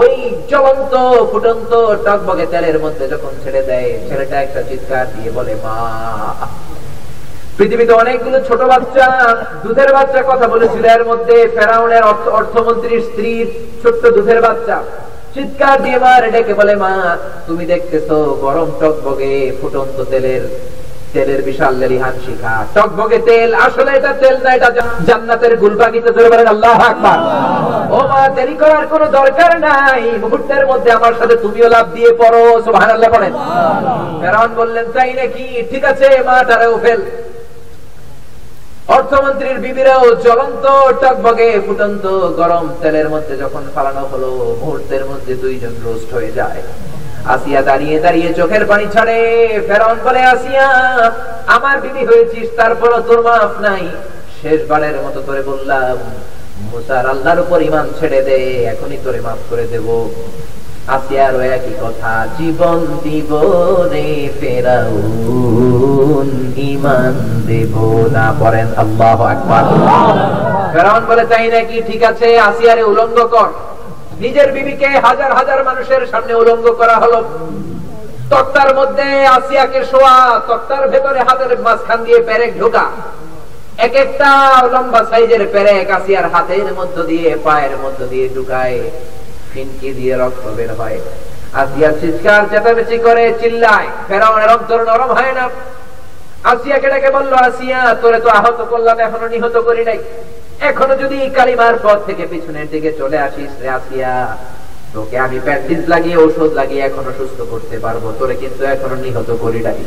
ওই 0.01 0.13
জ্বলন্ত, 0.51 0.93
ফুটন্ত 1.31 1.71
টকবগে 2.05 2.45
তেলের 2.51 2.77
মধ্যে 2.83 3.05
যখন 3.13 3.31
ছেড়ে 3.43 3.61
দেয়, 3.69 3.89
ছেলেটা 4.07 4.37
একটা 4.41 4.61
চিৎকার 4.69 5.05
দিয়ে 5.15 5.31
বলে, 5.37 5.53
মা, 5.63 5.75
পৃথিবীতে 7.57 7.93
অনেকগুলো 8.01 8.37
ছোট 8.47 8.61
বাচ্চা, 8.71 9.07
দুধের 9.63 9.89
বাচ্চা 9.97 10.19
কথা 10.31 10.45
বলেছিল। 10.53 10.83
এর 10.95 11.03
মধ্যে 11.09 11.35
ফেরাউনের 11.55 12.03
অর্থমন্ত্রীর 12.39 13.01
স্ত্রীর 13.07 13.47
ছোট্ট 13.81 14.03
দুধের 14.15 14.39
বাচ্চা। 14.47 14.77
চিৎকার 15.33 15.77
দিয়ে 15.85 15.97
মার 16.03 16.23
ডেকে 16.33 16.53
বলে 16.59 16.75
মা 16.83 16.91
তুমি 17.47 17.63
দেখতেছো 17.73 18.17
গরম 18.45 18.69
টকবগে 18.81 19.33
ফুটন্ত 19.59 19.97
তেলের 20.11 20.43
তেলের 21.13 21.41
বিশাল 21.47 21.73
লেলিহান 21.81 22.15
শিখা 22.25 22.53
টকবগে 22.75 23.19
তেল 23.29 23.49
আসলে 23.65 23.91
এটা 23.99 24.11
তেল 24.21 24.35
না 24.45 24.49
এটা 24.57 24.69
জান্নাতের 25.07 25.53
গুলবাগিতে 25.63 26.09
ধরে 26.17 26.27
বলেন 26.33 26.47
আল্লাহ 26.53 26.77
আকবার। 26.91 27.19
ও 27.95 27.97
মা 28.11 28.21
দেরি 28.37 28.55
করার 28.61 28.85
কোনো 28.93 29.05
দরকার 29.19 29.51
নাই 29.67 30.03
মুহূর্তের 30.23 30.63
মধ্যে 30.71 30.89
আমার 30.97 31.13
সাথে 31.19 31.35
তুমিও 31.43 31.67
লাভ 31.75 31.85
দিয়ে 31.95 32.11
পড়ো 32.21 32.43
সুবহানাল্লাহ 32.65 33.09
পড়েন 33.15 33.33
ফেরাউন 34.21 34.51
বললেন 34.61 34.85
তাই 34.95 35.11
নাকি? 35.19 35.45
ঠিক 35.71 35.83
আছে 35.91 36.07
মাটারেও 36.27 36.75
ফেল। 36.83 37.01
অর্থমন্ত্রীর 38.97 39.57
বিবিরাও 39.65 40.05
জ্বলন্ত, 40.25 40.65
টকবগে 41.01 41.49
ফুটন্ত 41.65 42.05
গরম 42.39 42.65
তেলের 42.81 43.07
মধ্যে 43.13 43.35
যখন 43.43 43.63
ফালানো 43.75 44.03
হলো, 44.11 44.31
মুহূর্তের 44.61 45.03
মধ্যে 45.09 45.33
দুইজন 45.43 45.73
রোস্ট 45.85 46.09
হয়ে 46.17 46.31
যায়। 46.39 46.61
আসিয়া 47.33 47.61
দাঁড়িয়ে 47.69 47.97
দাঁড়িয়ে 48.05 48.29
চোখের 48.39 48.63
পানি 48.71 48.85
ছাড়ে, 48.95 49.17
ফেরাউন 49.67 49.97
বলে, 50.05 50.21
আসিয়া, 50.33 50.67
আমার 51.55 51.75
বিবি 51.83 52.03
হয়েছিস, 52.09 52.47
তারপরও 52.59 52.99
তোর 53.07 53.19
মাফ 53.27 53.53
নাই। 53.67 53.83
শেষবারের 54.39 54.97
মতো 55.05 55.19
তোরে 55.27 55.41
বললাম, 55.51 55.97
মুসার 56.71 57.05
আল্লাহর 57.13 57.39
উপর 57.45 57.59
ইমান 57.69 57.85
ছেড়ে 57.99 58.19
দে, 58.27 58.39
এখনই 58.73 58.99
তোরে 59.05 59.19
মাফ 59.27 59.39
করে 59.49 59.65
দেব। 59.73 59.87
একই 60.89 61.75
কথা, 61.81 62.27
জীবন 62.37 62.79
দিব 63.03 63.31
রে 63.91 64.29
ফেরাউন 64.39 66.27
ইমান 66.57 67.13
দেব 67.47 67.73
না 68.11 68.25
আল্লাহ 68.83 69.19
আকবার। 69.33 69.65
ফেরাউন 70.73 71.03
বলে 71.09 71.23
ঠিক 71.89 72.03
আছে 72.03 72.27
আসিয়ারে 72.39 72.83
উলঙ্গ 72.83 73.17
কর। 73.33 73.49
নিজের 74.19 74.51
বিবিকে 74.51 74.87
হাজার 74.87 75.31
হাজার 75.33 75.59
মানুষের 75.63 76.01
সামনে 76.11 76.33
উলঙ্গ 76.33 76.65
করা 76.71 76.95
হলো। 77.03 77.19
তক্তার 78.29 78.69
মধ্যে 78.75 79.07
আসিয়াকে 79.27 79.85
শোয়া, 79.91 80.15
তক্তার 80.47 80.83
ভেতরে 80.89 81.19
হাতের 81.19 81.51
মাঝখান 81.61 82.03
দিয়ে 82.03 82.19
পেরেক 82.21 82.59
ঢোকা। 82.59 82.85
এক 83.77 83.95
একটা 83.95 84.29
লম্বা 84.73 85.01
সাইজের 85.09 85.43
পেরেক 85.53 85.91
আসিয়ার 85.91 86.27
হাতের 86.33 86.73
মধ্য 86.79 87.03
দিয়ে, 87.03 87.35
পায়ের 87.43 87.73
মধ্য 87.83 87.99
দিয়ে 88.07 88.29
ঢুকায়। 88.35 88.79
ফিনকি 89.53 89.89
দিয়ে 89.93 90.13
রক্ত 90.17 90.45
বের 90.57 90.71
হয়। 90.79 90.99
আসিয়া 91.61 91.89
চিৎকার 92.01 92.41
চেঁচামেচি 92.51 92.97
করে, 92.97 93.23
চিল্লায়, 93.41 93.87
ফেরাউনের 94.07 94.49
অন্তর 94.55 94.79
নরম 94.89 95.11
হয় 95.17 95.33
না। 95.33 95.45
আসিয়াকে 96.43 96.87
ডেকে 96.89 97.09
বলল, 97.17 97.33
আসিয়া, 97.47 97.79
তোরে 98.01 98.19
তো 98.19 98.29
আহত 98.29 98.59
করলাম, 98.71 98.97
এখনও 98.99 99.27
নিহত 99.27 99.55
করি 99.57 99.83
নাই। 99.85 99.99
এখনও 100.69 100.95
যদি 101.03 101.17
কালিমার 101.37 101.75
পথ 101.83 101.99
থেকে 102.05 102.23
পিছনের 102.31 102.67
দিকে 102.69 102.91
চলে 102.97 103.17
আসিস 103.27 103.51
রে 103.61 103.69
আসিয়া, 103.69 104.11
তোকে 104.93 105.15
আমি 105.25 105.37
প্যান্ডিজ 105.45 105.81
লাগিয়ে 105.93 106.17
ওষুধ 106.17 106.51
লাগিয়ে 106.53 106.81
এখনও 106.81 107.11
সুস্থ 107.17 107.39
করতে 107.51 107.75
পারব। 107.79 108.03
তোরে 108.19 108.35
কিন্তু 108.35 108.61
এখনও 108.65 108.95
নিহত 108.95 109.29
করি 109.41 109.61
নাই। 109.67 109.79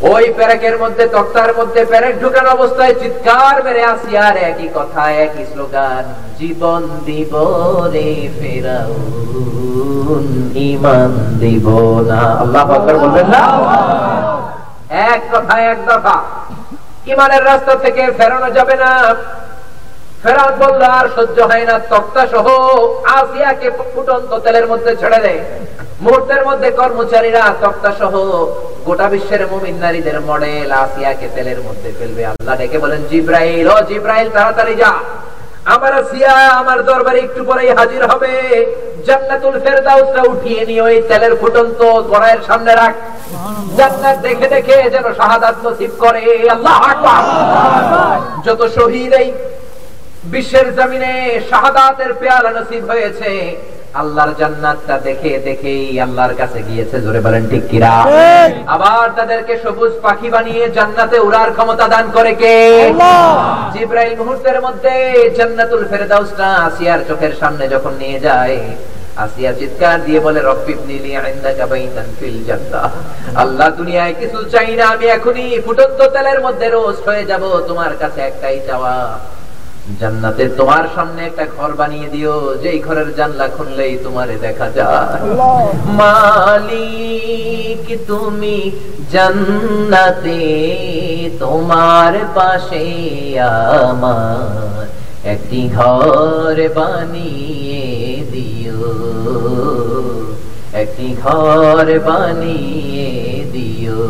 ওই 0.00 0.32
প্যারেকের 0.36 0.78
মধ্যে, 0.78 1.08
তক্তার 1.08 1.50
মধ্যে 1.56 1.84
প্যারেক 1.84 2.20
ঢুকান 2.20 2.46
অবস্থায় 2.46 2.94
চিৎকার 2.94 3.64
মেরে 3.64 3.84
আর 4.16 4.36
একই 4.36 4.68
কথা, 4.74 5.10
একই 5.10 5.44
স্লোগান, 5.52 6.04
জীবন 6.38 6.82
দিব 7.04 7.32
রে 7.92 8.28
ফেরাও 8.38 8.94
ইমান 10.54 11.10
দিব 11.40 11.66
না। 12.08 12.20
আল্লাহ 12.40 12.70
আকবার 12.72 12.96
বলবেন 12.98 13.26
না? 13.26 13.42
এক 14.90 15.22
কথা 15.32 15.60
এক 15.60 15.78
দফা। 15.86 16.16
ইমানের 17.06 17.44
রাস্তা 17.44 17.74
থেকে 17.74 18.10
ফেরানো 18.18 18.50
যাবে 18.50 18.76
না। 18.76 19.14
ফেরাউন 20.22 20.54
বলল, 20.64 20.82
আর 20.98 21.06
সহ্য 21.16 21.38
হয় 21.50 21.66
না, 21.70 21.74
তক্তা 21.92 22.22
সহ 22.32 22.46
আসিয়াকে 23.18 23.68
ফুটন্ত 23.92 24.30
তেলের 24.44 24.66
মধ্যে 24.72 24.92
ছেড়ে 25.00 25.20
দেয় 25.26 25.40
মুহূর্তের 26.04 26.42
মধ্যে 26.48 26.68
কর্মচারীরা 26.80 27.42
তক্তা 27.62 27.90
সহ 28.00 28.14
গোটা 28.86 29.06
বিশ্বের 29.12 29.42
মুমিন 29.52 29.76
নারীদের 29.84 30.18
মডেল 30.28 30.68
আসিয়াকে 30.84 31.26
তেলের 31.36 31.60
মধ্যে 31.66 31.90
ফেলবে। 31.98 32.22
আল্লাহ 32.30 32.54
ডেকে 32.60 32.78
বলেন, 32.84 33.00
জিব্রাইল, 33.10 33.66
ও 33.74 33.76
জিব্রাইল, 33.90 34.28
তাড়াতাড়ি 34.36 34.74
যা। 34.82 34.92
আমার 35.74 35.92
আসিয়া, 36.00 36.32
আমার 36.60 36.78
দরবারে 36.90 37.18
একটু 37.26 37.40
পরেই 37.48 37.70
হাজির 37.78 38.02
হবে। 38.10 38.32
জান্নাতুল 39.06 39.54
ফেরদাউসটা 39.64 40.22
উঠিয়ে 40.32 40.62
নিয়ে 40.68 40.82
ওই 40.88 40.96
তেলের 41.08 41.34
ফুটন্ত 41.40 41.80
গড়াইয়ের 42.10 42.42
সামনে 42.48 42.72
রাখ। 42.80 42.94
জান্নাত 43.78 44.16
দেখে 44.26 44.46
দেখে 44.54 44.76
যেন 44.94 45.06
শাহাদাত 45.18 45.56
নসিব 45.64 45.92
করে। 46.04 46.24
আল্লাহ 46.54 46.76
আকবার। 46.92 47.22
যত 48.46 48.60
শহীদ 48.76 49.12
এই 49.22 49.28
বিশ্বের 50.24 50.68
জমিনে 50.76 51.12
শাহাদাতের 51.50 52.12
পেয়ালা 52.20 52.50
নসিব 52.56 52.82
হয়েছে। 52.90 53.30
আল্লাহর 54.00 54.32
জান্নাতটা 54.40 54.96
দেখে 55.06 55.32
দেখেই 55.48 55.84
আল্লাহর 56.04 56.34
কাছে 56.40 56.58
গিয়েছে 56.68 56.96
জোরে 57.04 57.20
বলেন 57.26 57.44
ঠিক 57.50 57.64
কিরা 57.70 57.92
আবার 58.74 59.06
তাদেরকে 59.18 59.54
সবুজ 59.64 59.92
পাখি 60.04 60.28
বানিয়ে 60.34 60.64
জান্নাতে 60.76 61.16
উড়ার 61.26 61.50
ক্ষমতা 61.56 61.86
দান 61.94 62.06
করে 62.16 62.32
কে? 62.42 62.54
জিব্রাইল 63.74 64.14
মুহূর্তের 64.20 64.58
মধ্যে 64.66 64.94
জান্নাতুল 65.38 65.82
ফেরদাউসটা 65.90 66.48
আসিয়ার 66.68 67.00
চোখের 67.08 67.34
সামনে 67.40 67.64
যখন 67.74 67.92
নিয়ে 68.02 68.18
যায় 68.26 68.58
আসিয়া 69.24 69.52
চিৎকার 69.58 69.98
দিয়ে 70.06 70.20
বলে 70.26 70.40
রব্বিবনি 70.40 70.96
লি 71.04 71.12
ইনদাকা 71.32 71.66
বাইতান 71.70 72.08
ফিল 72.18 72.38
জান্নাহ। 72.48 72.90
আল্লাহ 73.42 73.68
দুনিয়ায় 73.80 74.14
কিছু 74.20 74.38
চাই 74.52 74.72
না 74.78 74.84
আমি 74.94 75.06
এখনই 75.16 75.46
ফুটন্ত 75.66 76.00
তেলের 76.14 76.40
মধ্যে 76.46 76.66
রোস্ট 76.68 77.02
হয়ে 77.08 77.24
যাব 77.30 77.42
তোমার 77.68 77.92
কাছে 78.02 78.20
একটাই 78.20 78.58
চাওয়া। 78.68 78.94
জান্নাতে 80.00 80.44
তোমার 80.48 80.84
সামনে 80.94 81.20
একটা 81.26 81.44
ঘর 81.56 81.70
বানিয়ে 81.80 82.08
দিও। 82.14 82.36
যেই 82.62 82.78
ঘরের 82.86 83.10
জানলা 83.18 83.46
খুললেই 83.56 83.94
তোমারে 84.04 84.36
দেখা 84.46 84.68
যায়। 84.70 85.20
মালিক 86.00 87.84
তুমি 88.06 88.58
জান্নাতে 89.12 90.40
তোমার 91.38 92.12
পাশে 92.34 92.84
আমার 93.90 94.86
একটি 95.24 95.60
ঘর 95.74 96.56
বানিয়ে 96.74 97.86
দিও। 98.32 98.84
একটি 100.72 101.06
ঘর 101.22 101.86
বানিয়ে 102.08 103.10
দিও। 103.52 104.02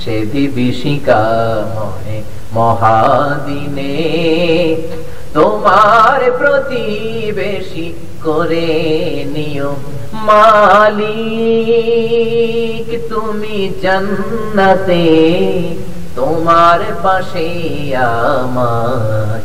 সে 0.00 0.16
বিভীষিকাময় 0.32 2.16
মহাদিনে 2.56 3.96
তোমার 5.36 6.20
প্রতিবেশী 6.40 7.86
করে 8.24 8.70
নিও 9.34 9.70
মালিক। 10.28 11.62
তুমি 13.12 13.56
জান্নাতে 13.84 15.04
তোমার 16.18 16.80
পাশে 17.04 17.48
আমার 18.38 19.38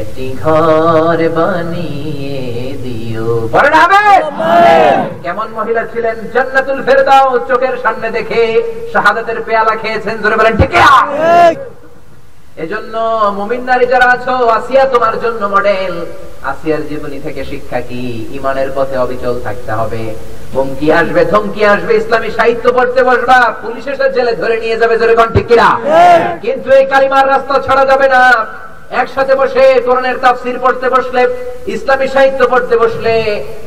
একটি 0.00 0.26
ঘর 0.44 1.18
বানিয়ে 1.36 2.40
দিও। 2.84 3.28
কেমন 5.24 5.48
মহিলা 5.58 5.82
ছিলেন? 5.92 6.16
জান্নাতুল 6.34 6.78
ফেরদাও 6.86 7.28
চোখের 7.48 7.76
সামনে 7.84 8.08
দেখে 8.16 8.42
শাহাদাতের 8.92 9.38
পেয়ালা 9.46 9.74
খেয়েছেন। 9.82 10.14
জোরে 10.22 10.36
বলেন 10.40 10.54
ঠিক? 10.60 10.72
এজন্য 12.56 12.94
মুমিন 13.38 13.62
নারী 13.64 13.86
যারা 13.86 14.06
আছো 14.14 14.34
আসিয়া 14.58 14.84
তোমার 14.86 15.14
জন্য 15.20 15.44
মডেল 15.54 15.94
আসিয়ার 16.44 16.82
জীবনী 16.88 17.18
থেকে 17.20 17.44
শিক্ষা 17.44 17.80
কি? 17.80 18.02
ইমানের 18.38 18.70
পথে 18.74 18.96
অবিচল 18.98 19.40
থাকতে 19.44 19.72
হবে। 19.72 20.14
হুমকি 20.54 20.92
আসবে 20.92 21.24
ধমকি 21.24 21.64
আসবে 21.64 21.92
ইসলামী 21.96 22.30
সাহিত্য 22.30 22.72
পড়তে 22.72 23.02
বসবা। 23.02 23.38
পুলিশের 23.62 23.94
এসে 23.94 24.08
জেলে 24.16 24.32
ধরে 24.36 24.56
নিয়ে 24.60 24.76
যাবে 24.76 24.98
জোরে 24.98 25.14
কণ্ঠে 25.14 25.34
ঠিক 25.38 25.50
কিন্তু 26.42 26.70
এই 26.70 26.86
কালিমার 26.86 27.28
রাস্তা 27.28 27.54
ছাড়া 27.66 27.84
যাবে 27.84 28.08
না। 28.08 28.22
একসাথে 29.00 29.34
বসে 29.34 29.64
কোরআনের 29.86 30.16
তাফসীর 30.24 30.58
পড়তে 30.64 30.86
বসলে 30.96 31.22
ইসলামী 31.74 32.06
সাহিত্য 32.14 32.40
পড়তে 32.52 32.74
বসলে 32.82 33.14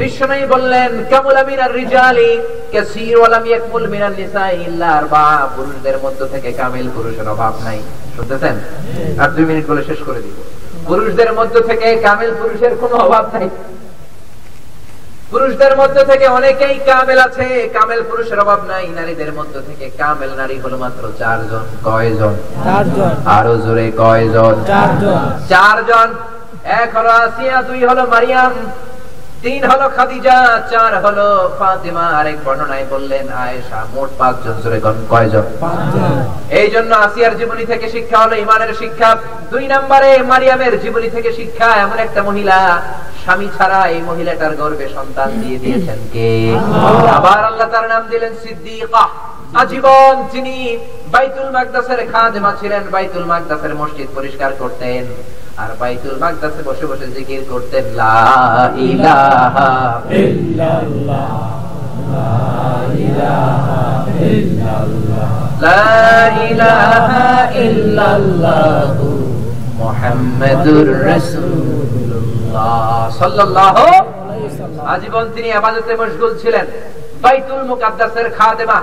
বিশ্বনবী 0.00 0.46
বললেন 0.54 0.90
কামুল 1.10 1.36
আমিন 1.42 1.58
আর 1.60 1.72
রিজালি 1.80 2.32
কাসীর 2.72 3.16
ওয়ালাম 3.18 3.44
ইয়াকমুল 3.46 3.86
মিনান 3.92 4.14
নিসা 4.18 4.44
ইল্লা 4.64 4.88
আরবা 4.98 5.24
পুরুষদের 5.56 5.96
মধ্য 6.04 6.20
থেকে 6.32 6.48
কামিল 6.52 6.88
পুরুষের 6.96 7.28
অভাব 7.34 7.54
নাই। 7.64 7.78
শুনতেছেন? 8.16 8.56
আর 9.22 9.28
দুই 9.34 9.44
মিনিট 9.50 9.64
বলে 9.70 9.82
শেষ 9.90 10.00
করে 10.06 10.20
দিব 10.24 10.36
পুরুষদের 10.88 11.30
মধ্য 11.38 11.54
থেকে 11.68 11.88
কামিল 12.06 12.32
পুরুষের 12.40 12.72
কোনো 12.82 12.96
অভাব 13.06 13.24
নাই। 13.34 13.48
পুরুষদের 15.30 15.76
মধ্যে 15.76 16.02
থেকে 16.04 16.26
অনেকেই 16.28 16.76
কামেল 16.86 17.18
আছে। 17.18 17.46
কামেল 17.72 18.00
পুরুষের 18.10 18.38
অভাব 18.40 18.60
নাই 18.68 18.84
নারীদের 18.88 19.30
মধ্যে 19.32 19.60
থেকে 19.60 19.86
কামেল 19.98 20.30
নারী 20.36 20.56
হলো 20.58 20.76
মাত্র 20.78 21.02
চারজন 21.18 21.64
কয়জন? 21.84 22.34
চারজন। 22.64 23.14
আরও 23.38 23.54
জোরে 23.56 23.86
কয়জন? 23.96 24.54
চারজন। 24.66 25.22
চারজন। 25.48 26.08
এক 26.64 26.96
হলো 26.96 27.10
আসিয়া 27.24 27.56
দুই 27.62 27.80
হলো 27.84 28.02
মারিয়াম। 28.06 28.52
তিন 29.44 29.62
হলো 29.70 29.86
খাদিজা 29.96 30.36
চার 30.70 30.92
হলো 31.04 31.26
ফাতিমা। 31.58 32.04
আরেক 32.18 32.38
বর্ণনায় 32.46 32.86
বললেন 32.92 33.26
আয়েশা 33.44 33.78
মোট 33.94 34.10
পাঁচজন 34.20 34.56
জোরে 34.62 34.78
কোন 34.84 34.96
কয়জন? 35.12 35.46
এই 36.60 36.68
জন্য 36.74 36.90
আসিয়ার 37.06 37.34
জীবনী 37.40 37.64
থেকে 37.72 37.86
শিক্ষা 37.94 38.18
হলো 38.24 38.34
ইমানের 38.44 38.72
শিক্ষা। 38.80 39.10
দুই 39.52 39.64
নম্বরে 39.72 40.10
মারিয়ামের 40.30 40.74
জীবনী 40.84 41.08
থেকে 41.16 41.30
শিক্ষা 41.38 41.68
এমন 41.84 41.98
একটা 42.06 42.20
মহিলা 42.28 42.56
স্বামী 43.22 43.48
ছাড়া 43.56 43.80
এই 43.94 44.00
মহিলাটার 44.08 44.52
গর্ভে 44.60 44.86
সন্তান 44.96 45.30
দিয়ে 45.42 45.58
দিয়েছেন 45.64 46.00
কে? 46.14 46.30
আবার 47.18 47.38
আল্লাহ 47.48 47.68
তার 47.74 47.86
নাম 47.92 48.02
দিলেন 48.12 48.32
সিদ্দিকা। 48.42 49.04
আজীবন 49.60 50.14
তিনি 50.32 50.54
বাইতুল 51.12 51.48
মাকদাসের 51.56 52.00
খাদেমা 52.12 52.52
ছিলেন 52.60 52.82
বাইতুল 52.94 53.24
মাকদাসের 53.32 53.72
মসজিদ 53.80 54.08
পরিষ্কার 54.16 54.50
করতেন। 54.60 55.04
আর 55.62 55.70
বাইতুল 55.80 56.16
মাকদাসে 56.22 56.62
বসে 56.68 56.84
বসে 56.90 57.06
জিকির 57.14 57.42
করতেন, 57.52 57.84
লা 58.00 58.18
ইলাহা 58.88 59.68
লা 65.64 65.82
ইল্লাল্লাহু 67.64 69.08
সাল্লাল্লাহু 73.18 73.86
আজীবন 74.92 75.26
তিনি 75.34 75.48
ইবাদতে 75.58 75.92
মশগুল 76.00 76.32
ছিলেন। 76.42 76.66
বাইতুল 77.24 77.62
মুকাদ্দাসের 77.70 78.26
খাদেমা, 78.38 78.78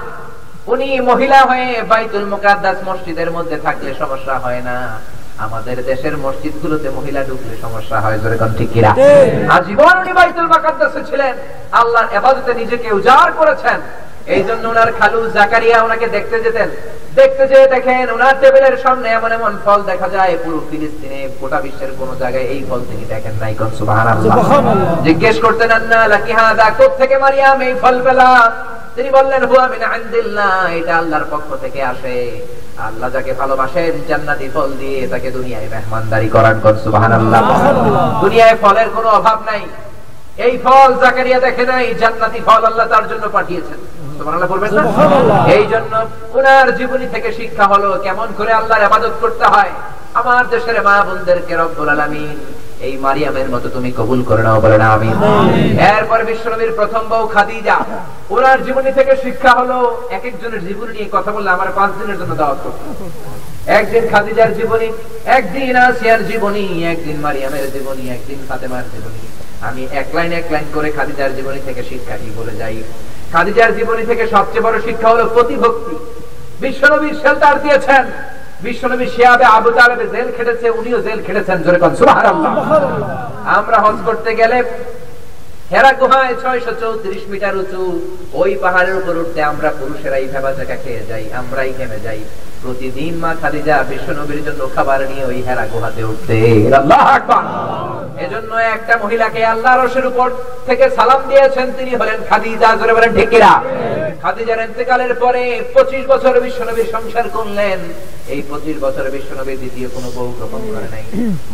উনি 0.71 0.87
মহিলা 1.09 1.39
হয়ে 1.49 1.69
বাইতুল 1.91 2.25
মুকাদ্দাস 2.33 2.77
মসজিদের 2.89 3.29
মধ্যে 3.35 3.57
থাকলে 3.65 3.89
সমস্যা 4.01 4.35
হয় 4.43 4.61
না। 4.69 4.77
আমাদের 5.39 5.85
দেশের 5.85 6.17
মসজিদগুলোতে 6.17 6.89
মহিলা 6.89 7.23
ঢুকলে 7.23 7.57
সমস্যা 7.61 7.99
হয় 7.99 8.19
জোরে 8.19 8.37
কোন 8.37 8.51
ঠিক 8.57 8.69
কিনা? 8.73 8.91
আজীবন 9.55 9.95
উনি 10.01 10.13
বাইতুল 10.13 10.47
মুকাদ্দাসে 10.47 11.01
ছিলেন। 11.09 11.33
আল্লাহর 11.71 12.07
ইবাদতে 12.17 12.53
নিজেকে 12.53 12.93
উজাড় 12.93 13.31
করেছেন। 13.31 13.79
এই 14.33 14.43
জন্য 14.47 14.63
ওনার 14.73 14.89
খালু 14.99 15.19
জাকারিয়া 15.37 15.77
ওনাকে 15.85 16.07
দেখতে 16.15 16.37
যেতেন। 16.45 16.69
দেখতে 17.19 17.43
যেয়ে 17.51 17.67
দেখেন 17.75 18.05
ওনার 18.15 18.35
টেবিলের 18.41 18.75
সামনে 18.83 19.07
এমন 19.17 19.31
এমন 19.37 19.53
ফল 19.65 19.79
দেখা 19.91 20.07
যায় 20.15 20.33
পুরো 20.43 20.59
ফিলিস্তিনে 20.69 21.19
গোটা 21.39 21.59
বিশ্বের 21.65 21.91
কোন 21.99 22.09
জায়গায় 22.21 22.47
এই 22.53 22.61
ফল 22.69 22.81
তিনি 22.89 23.05
দেখেন 23.13 23.35
নাই 23.43 23.53
কোন 23.59 23.69
জিজ্ঞেস 25.07 25.37
করতেন 25.45 25.71
আন্না 25.77 25.99
লাকি 26.13 26.33
হাদা 26.39 26.67
কোত্থেকে 26.79 27.15
মারিয়াম 27.23 27.59
এই 27.67 27.73
ফল 27.81 27.95
পেলা? 28.05 28.29
তিনি 28.95 29.09
বললেন 29.17 29.41
হুয়া 29.49 29.65
মিন 29.73 29.83
ইনদিল্লাহ 29.97 30.53
এটা 30.79 30.93
আল্লাহর 31.01 31.27
পক্ষ 31.33 31.49
থেকে 31.63 31.79
আসে। 31.91 32.15
আল্লাহ 32.87 33.09
যাকে 33.15 33.31
ভালোবাসেন 33.41 33.93
জান্নাতি 34.09 34.47
ফল 34.55 34.69
দিয়ে 34.81 34.99
তাকে 35.13 35.29
দুনিয়ায় 35.37 35.67
মেহমানদারি 35.73 36.27
করান 36.35 36.57
কোন 36.63 36.75
সুবহানাল্লাহ। 36.85 37.41
দুনিয়ায় 38.23 38.57
ফলের 38.63 38.89
কোনো 38.95 39.09
অভাব 39.19 39.39
নাই। 39.49 39.61
এই 40.45 40.53
ফল 40.65 40.89
জাকারিয়া 41.03 41.39
দেখে 41.45 41.63
নাই 41.71 41.85
জান্নাতি 42.01 42.39
ফল 42.47 42.61
আল্লাহ 42.69 42.85
তার 42.93 43.05
জন্য 43.11 43.25
পাঠিয়েছেন। 43.37 43.79
এই 45.55 45.65
জন্য 45.73 45.93
ওনার 46.37 46.67
জীবনী 46.79 47.07
থেকে 47.13 47.29
শিক্ষা 47.39 47.65
হলো 47.71 47.89
কেমন 48.05 48.27
করে 48.37 48.51
আল্লাহর 48.59 48.85
ইবাদত 48.87 49.13
করতে 49.23 49.45
হয়। 49.53 49.73
আমার 50.19 50.43
দেশের 50.53 50.77
মা 50.87 50.95
বোনদেরকে 51.07 51.53
রব্বুল 51.61 51.89
আলামিন 51.95 52.37
এই 52.87 52.93
মারিয়ামের 53.05 53.47
মতো 53.53 53.67
তুমি 53.75 53.89
কবুল 53.99 54.19
করে 54.29 54.43
নাও 54.47 54.59
বলে 54.63 54.77
না 54.83 54.87
আমি 54.97 55.09
এরপর 55.95 56.19
বিশ্বনবীর 56.29 56.71
প্রথম 56.79 57.03
বউ 57.11 57.25
খাদিজা। 57.35 57.77
ওনার 58.35 58.59
জীবনী 58.65 58.91
থেকে 58.97 59.13
শিক্ষা 59.23 59.51
হলো 59.59 59.77
এক 60.17 60.23
একজনের 60.29 60.61
জীবনী 60.67 60.91
নিয়ে 60.97 61.09
কথা 61.15 61.29
বললে 61.35 61.49
আমার 61.57 61.69
পাঁচ 61.77 61.91
দিনের 61.99 62.17
জন্য 62.21 62.33
দাওয়াত 62.41 62.59
করতে 62.65 62.83
একদিন 63.79 64.03
খাদিজার 64.11 64.51
জীবনী 64.59 64.87
একদিন 65.37 65.75
আসিয়ার 65.87 66.21
জীবনী 66.29 66.65
একদিন 66.93 67.17
মারিয়ামের 67.25 67.65
জীবনী 67.75 68.03
একদিন 68.15 68.39
ফাতেমার 68.49 68.85
জীবনী। 68.93 69.19
আমি 69.61 69.87
এক 70.01 70.07
লাইন 70.15 70.31
এক 70.31 70.47
লাইন 70.53 70.67
করে 70.73 70.89
খাদিজার 70.97 71.35
জীবনী 71.35 71.59
থেকে 71.65 71.81
শিক্ষা 71.89 72.15
কি 72.21 72.29
বলে 72.37 72.53
যাই। 72.61 72.83
খাদিজার 73.33 73.71
জীবনী 73.77 74.03
থেকে 74.05 74.23
সবচেয়ে 74.27 74.65
বড় 74.65 74.77
শিক্ষা 74.87 75.09
হলো 75.09 75.25
প্রতিভক্তি। 75.35 75.95
বিশ্বনবীর 76.63 77.15
শেল্টার 77.21 77.55
দিয়েছেন। 77.63 78.03
বিশ্বনবী 78.65 79.07
শিয়াবে 79.15 79.45
আবু 79.57 79.69
তালেবে 79.77 80.05
জেল 80.13 80.27
খেটেছে, 80.37 80.67
উনিও 80.69 80.99
জেল 81.01 81.19
খেটেছেন, 81.25 81.57
জোরে 81.63 81.79
কোন 81.83 81.93
আমরা 83.57 83.77
হজ 83.85 83.97
করতে 84.05 84.31
গেলে 84.35 84.57
হেরা 85.71 85.91
গুহায় 85.99 86.35
ছয়শো 86.41 86.73
চৌত্রিশ 86.81 87.23
মিটার 87.31 87.55
উঁচু, 87.61 87.81
ওই 88.33 88.51
পাহাড়ের 88.63 88.95
উপর 89.01 89.15
উঠতে 89.17 89.39
আমরা 89.43 89.69
পুরুষেরাই 89.79 90.27
ভেবা 90.33 90.51
জায়গা 90.57 90.75
খেয়ে 90.83 91.03
যাই, 91.09 91.25
আমরাই 91.41 91.73
ঘেমে 91.77 91.99
যাই। 92.05 92.21
প্রতিদিন 92.65 93.13
মা 93.23 93.31
খাদিজা 93.41 93.75
বিশ্ব 93.89 94.07
নবীর 94.19 94.41
জন্য 94.47 94.61
খাবার 94.75 94.99
নিয়ে 95.11 95.25
ওই 95.31 95.39
হেরা 95.47 95.65
গুহাতে 95.71 96.01
উঠতে। 96.09 96.35
এজন্য 98.25 98.51
একটা 98.75 98.93
মহিলাকে 99.03 99.41
আল্লাহ 99.53 99.73
রসের 99.73 100.05
উপর 100.11 100.27
থেকে 100.67 100.85
সালাম 100.97 101.21
দিয়েছেন, 101.31 101.67
তিনি 101.77 101.91
হলেন 101.99 102.19
খাদিজা, 102.29 102.69
জোরে 102.79 102.93
বলেন 102.97 103.11
খাদিজার 104.23 104.65
ইন্তেকালের 104.67 105.13
পরে 105.23 105.43
পঁচিশ 105.75 106.03
বছর 106.11 106.33
বিশ্বনবীর 106.45 106.91
সংসার 106.95 107.25
করলেন। 107.35 107.79
এই 108.33 108.41
পঁচিশ 108.49 108.75
বছর 108.85 109.05
বিশ্বনবী 109.15 109.53
দ্বিতীয় 109.61 109.87
কোনো 109.95 110.07
বউ 110.15 110.29
গ্রহণ 110.37 110.61
করে 110.73 110.87
নাই। 110.93 111.03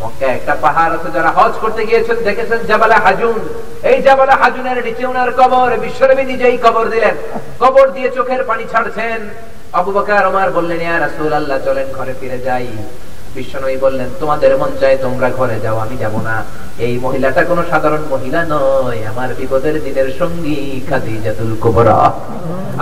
মক্কা 0.01 0.27
একটা 0.37 0.53
পাহাড় 0.63 0.91
আছে, 0.97 1.09
যারা 1.17 1.31
হজ 1.37 1.53
করতে 1.63 1.81
গিয়েছেন, 1.89 2.17
দেখেছেন 2.27 2.59
জাবালা 2.69 2.97
হাজুন। 3.05 3.41
এই 3.91 3.97
জাবালা 4.07 4.35
হাজুনের 4.41 4.77
নিচে 4.87 5.03
ওনার 5.11 5.29
কবর, 5.39 5.69
বিশ্বনবী 5.85 6.23
নিজেই 6.31 6.57
কবর 6.65 6.85
দিলেন। 6.93 7.15
কবর 7.63 7.85
দিয়ে 7.95 8.09
চোখের 8.17 8.41
পানি 8.49 8.63
ছাড়ছেন। 8.71 9.19
বললেন, 10.57 10.79
ইয়া 10.85 11.09
চলেন 11.67 11.87
ঘরে 11.97 12.13
ফিরে 12.19 12.39
যাই। 12.47 12.67
বিশ্বনবী 13.35 13.77
বললেন, 13.85 14.09
তোমাদের 14.21 14.51
মন 14.61 14.71
চায় 14.81 14.97
তোমরা 15.05 15.27
ঘরে 15.39 15.57
যাও, 15.63 15.77
আমি 15.85 15.95
যাব 16.03 16.15
না। 16.27 16.35
এই 16.85 16.93
মহিলাটা 17.05 17.41
কোনো 17.49 17.61
সাধারণ 17.71 18.03
মহিলা 18.13 18.41
নয়, 18.53 18.99
আমার 19.11 19.29
বিপদের 19.39 19.75
দিনের 19.85 20.09
সঙ্গী 20.19 20.59
খাদিজাতুল 20.89 21.53
কুবরা। 21.63 21.97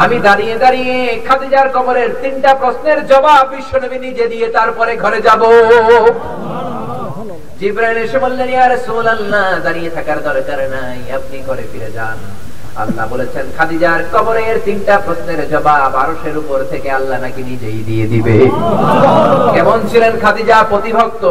আমি 0.04 0.18
দাঁড়িয়ে 0.28 0.56
দাঁড়িয়ে 0.64 0.96
খাদিজার 1.28 1.68
কবরের 1.76 2.10
তিনটা 2.22 2.52
প্রশ্নের 2.62 3.00
জবাব 3.12 3.44
বিশ্বনবী 3.54 3.98
নিজে 4.06 4.26
দিয়ে 4.34 4.48
তারপরে 4.58 4.94
ঘরে 5.04 5.20
যাব। 5.28 5.42
জিব্রাইল 7.60 7.98
এসে 8.06 8.18
বললেন, 8.26 8.50
ইয়া 8.54 8.66
রাসূলুল্লাহ, 8.68 9.46
দাঁড়িয়ে 9.66 9.90
থাকার 9.96 10.20
দরকার 10.28 10.60
নাই, 10.76 11.00
আপনি 11.18 11.38
ঘরে 11.48 11.64
ফিরে 11.72 11.90
যান। 11.98 12.18
আল্লাহ 12.76 13.08
বলেছেন 13.10 13.46
খাদিজার 13.58 14.02
কবরের 14.14 14.56
তিনটা 14.66 15.00
প্রশ্নের 15.06 15.50
জবাব 15.50 15.96
আরশের 15.96 16.38
উপর 16.38 16.60
থেকে 16.72 16.92
আল্লাহ 16.92 17.22
নাকি 17.22 17.44
নিজেই 17.44 17.84
দিয়ে 17.84 18.08
দিবে। 18.08 18.38
কেমন 19.54 19.80
ছিলেন 19.92 20.20
খাদিজা 20.20 20.64
প্রতিভক্ত? 20.64 21.26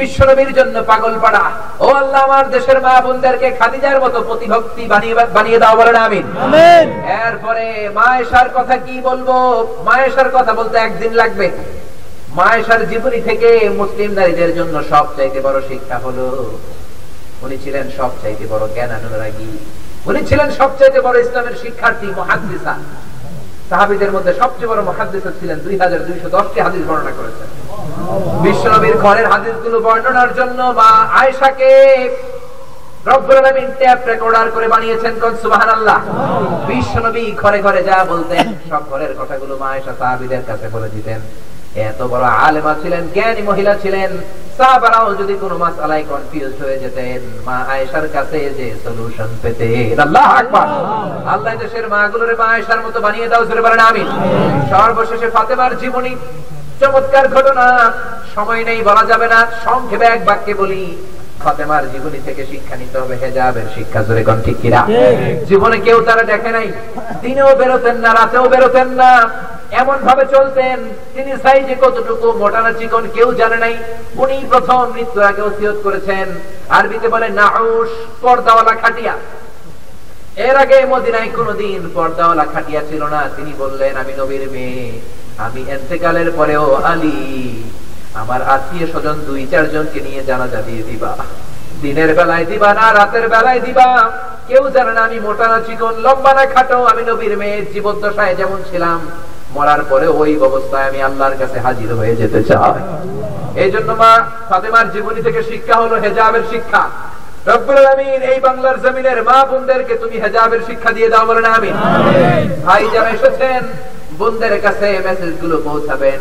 বিশ্বনবীর 0.00 0.52
জন্য 0.54 0.82
পাগল 0.82 1.14
পাড়া। 1.24 1.44
ও 1.80 1.86
আল্লাহ 1.86 2.20
আমার 2.24 2.50
দেশের 2.50 2.80
মা 2.80 3.00
বোনদেরকে 3.00 3.50
খাদিজার 3.50 4.00
মতো 4.00 4.20
প্রতিভক্তি 4.20 4.86
বানিয়ে 4.86 5.14
বানিয়ে 5.36 5.58
দাও 5.58 5.76
বলেন 5.76 5.96
আমিন। 5.96 6.26
আমিন। 6.46 6.86
এরপরে 7.26 7.88
মায়েশার 7.94 8.48
কথা 8.54 8.76
কি 8.76 9.00
বলব? 9.00 9.28
মায়েশার 9.84 10.28
কথা 10.36 10.52
বলতে 10.54 10.78
একদিন 10.78 11.12
লাগবে। 11.12 11.50
মায়েশার 12.38 12.88
জীবনী 12.90 13.20
থেকে 13.20 13.70
মুসলিম 13.80 14.10
নারীদের 14.18 14.54
জন্য 14.54 14.84
সব 14.90 15.06
চাইতে 15.16 15.40
বড় 15.40 15.58
শিক্ষা 15.68 15.98
হলো 15.98 16.26
উনি 17.44 17.58
ছিলেন 17.64 17.90
সব 17.98 18.10
চাইতে 18.22 18.44
বড় 18.52 18.64
জ্ঞান 18.74 18.90
অনুরাগী 19.08 19.50
উনি 20.06 20.20
ছিলেন 20.28 20.50
সবচাইতে 20.50 21.00
বড় 21.00 21.16
ইসলামের 21.20 21.56
শিক্ষার্থী, 21.62 22.06
মহাদ্দিসা। 22.06 22.74
সাহাবিদের 23.70 24.10
মধ্যে 24.12 24.32
সবচেয়ে 24.40 24.70
বড় 24.72 24.82
মহাদ্দিসা 24.82 25.30
ছিলেন 25.40 25.58
দুই 25.58 25.78
হাজার 25.78 26.00
দুইশো 26.06 26.28
দশটি 26.36 26.58
হাদিস 26.60 26.82
বর্ণনা 26.88 27.12
করেছেন। 27.18 27.48
বিশ্বনবীর 28.42 28.96
ঘরের 28.96 29.26
হাদিসগুলো 29.32 29.80
বর্ণনার 29.80 30.30
জন্য 30.34 30.60
কোন? 35.22 35.32
সুবহানাল্লাহ। 35.42 35.98
বিশ্বনবী 36.66 37.24
ঘরে 37.42 37.58
ঘরে 37.62 37.80
যা 37.82 38.04
বলতেন, 38.04 38.46
সব 38.70 38.82
ঘরের 38.90 39.12
কথাগুলো 39.20 39.56
মা 39.60 39.68
আয়েশা 39.68 39.92
সাহাবীদের 39.98 40.42
কাছে 40.46 40.66
বলে 40.68 40.88
দিতেন। 40.88 41.20
এত 41.76 42.00
বড় 42.12 42.26
আলেমা 42.46 42.74
ছিলেন, 42.82 43.02
জ্ঞানী 43.14 43.42
মহিলা 43.50 43.74
ছিলেন। 43.82 44.10
সাহাবারাও 44.58 45.08
যদি 45.20 45.34
কোনো 45.42 45.56
কনফিউজ 46.10 46.54
হয়ে 46.62 46.78
যেতেন, 46.82 47.20
মা 47.46 47.56
আয়েশার 47.72 48.06
কাছে 48.12 48.38
যে 48.58 48.66
সলিউশন 48.84 49.30
পেতে 49.42 49.68
আল্লাহ 50.04 50.26
আকবার। 50.40 50.68
আল্লাহ 51.34 51.52
দেশের 51.62 51.86
মা 51.92 52.00
আয়েশার 52.52 52.80
মতো 52.86 52.98
বানিয়ে 53.06 53.28
দাও 53.28 53.42
সর্বশেষে 54.72 55.28
ফাতেমার 55.30 55.72
জীবনী, 55.82 56.12
চমৎকার 56.80 57.26
ঘটনা। 57.34 57.66
সময় 58.34 58.62
নেই, 58.68 58.78
বলা 58.88 59.04
যাবে 59.10 59.26
না, 59.34 59.38
সংক্ষেপে 59.64 60.06
এক 60.14 60.20
বাক্যে 60.28 60.54
বলি 60.54 60.82
ফাতেমার 61.44 61.92
জীবনী 61.92 62.18
থেকে 62.24 62.46
শিক্ষা 62.46 62.76
নিতে 62.76 62.98
হবে, 62.98 63.16
হেজাবের 63.16 63.62
শিক্ষা, 63.74 64.02
জোরে 64.02 64.24
কোন 64.24 64.42
ঠিক 64.42 64.56
কিনা? 64.62 64.86
জীবনে 65.48 65.78
কেউ 65.78 66.00
তারা 66.00 66.22
দেখে 66.22 66.50
নাই। 66.50 66.72
দিনেও 67.20 67.56
বেরোতেন 67.56 67.96
না, 67.96 68.14
রাতেও 68.14 68.48
বেরোতেন 68.48 68.88
না। 68.88 69.30
এমন 69.70 69.96
ভাবে 69.96 70.24
চলতেন। 70.24 70.78
তিনি 71.14 71.32
সাইজে 71.42 71.74
কতটুকু, 71.80 72.32
মোটানা 72.32 72.72
চিকন 72.72 73.08
কেউ 73.14 73.34
জানে 73.34 73.56
নাই। 73.56 73.74
উনি 74.14 74.44
প্রথম 74.50 74.92
মৃত্যুর 74.92 75.24
আগে 75.24 75.42
ওসিয়ত 75.42 75.76
করেছেন। 75.82 76.28
আরবিতে 76.68 77.08
বলে 77.08 77.28
নাউস 77.28 77.88
পর্দাওয়ালা 78.20 78.74
খাটিয়া। 78.74 79.12
এর 80.36 80.56
আগে 80.56 80.84
মদিনায় 80.84 81.28
কোনদিন 81.36 81.90
পর্দাওয়ালা 81.94 82.44
খাটিয়া 82.44 82.80
ছিল 82.90 83.04
না। 83.04 83.28
তিনি 83.36 83.52
বললেন, 83.58 83.96
আমি 83.96 84.12
নবীর 84.18 84.50
মেয়ে। 84.50 85.00
আমি 85.38 85.64
এতেকালের 85.68 86.30
পরেও 86.30 86.74
আলী। 86.74 87.62
আমার 88.22 88.40
আত্মীয় 88.54 88.86
স্বজন 88.92 89.16
দুই 89.28 89.42
চার 89.52 89.66
জনকে 89.74 90.00
নিয়ে 90.06 90.20
জানাজা 90.30 90.60
দিয়ে 90.68 90.82
দিবা। 90.88 91.12
দিনের 91.82 92.10
বেলায় 92.18 92.46
দিবা 92.50 92.70
না 92.78 92.86
রাতের 92.98 93.26
বেলায় 93.34 93.60
দিবা। 93.66 93.88
কেউ 94.48 94.62
জানে 94.74 94.92
না 94.96 95.02
আমি 95.08 95.18
মোটা 95.26 95.46
না 95.52 95.58
চিকন 95.66 95.94
লম্বা 96.04 96.32
না 96.38 96.44
খাটো 96.54 96.78
আমি 96.92 97.02
নবীর 97.10 97.34
মেয়ে 97.40 97.58
জীবদ্দশায় 97.72 98.34
যেমন 98.40 98.58
ছিলাম। 98.70 99.00
মরার 99.54 99.82
পরে 99.90 100.06
ওই 100.20 100.32
অবস্থায় 100.48 100.86
আমি 100.90 101.00
আল্লাহর 101.08 101.36
কাছে 101.40 101.58
হাজির 101.66 101.90
হয়ে 101.98 102.14
যেতে 102.20 102.40
চাই। 102.50 102.80
এই 103.62 103.70
জন্য 103.74 103.90
মা 104.02 104.12
ফাতেমার 104.48 104.86
জীবনী 104.94 105.20
থেকে 105.26 105.40
শিক্ষা 105.50 105.76
হলো 105.82 105.96
হেজাবের 106.04 106.44
শিক্ষা। 106.52 106.82
রব্বুল 107.50 107.78
আলামিন 107.82 108.20
এই 108.32 108.38
বাংলার 108.46 108.76
জমিনের 108.84 109.18
মা 109.28 109.38
বোনদেরকে 109.50 109.94
তুমি 110.02 110.16
হেজাবের 110.24 110.60
শিক্ষা 110.68 110.90
দিয়ে 110.96 111.08
দাও 111.12 111.24
বলেন 111.28 111.46
আমিন। 111.56 111.76
ভাই 112.66 112.82
যারা 112.94 113.10
এসেছেন 113.16 113.62
বোনদের 114.18 114.54
কাছে 114.66 114.88
মেসেজগুলো 115.06 115.56
পৌঁছাবেন। 115.66 116.20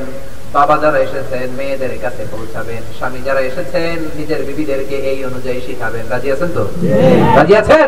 বাবা 0.57 0.75
যারা 0.83 0.99
এসেছেন 1.07 1.47
মেয়েদের 1.59 1.93
কাছে 2.03 2.23
পৌঁছাবেন 2.33 2.81
স্বামী 2.97 3.19
যারা 3.27 3.41
এসেছেন 3.49 3.95
নিজের 4.19 4.41
বিবিদেরকে 4.47 4.95
এই 5.11 5.19
অনুযায়ী 5.29 5.59
শিখাবেন। 5.67 6.03
রাজি 6.13 6.29
আছেন 6.35 6.49
তো? 6.57 6.63
রাজি 7.37 7.53
আছেন? 7.61 7.87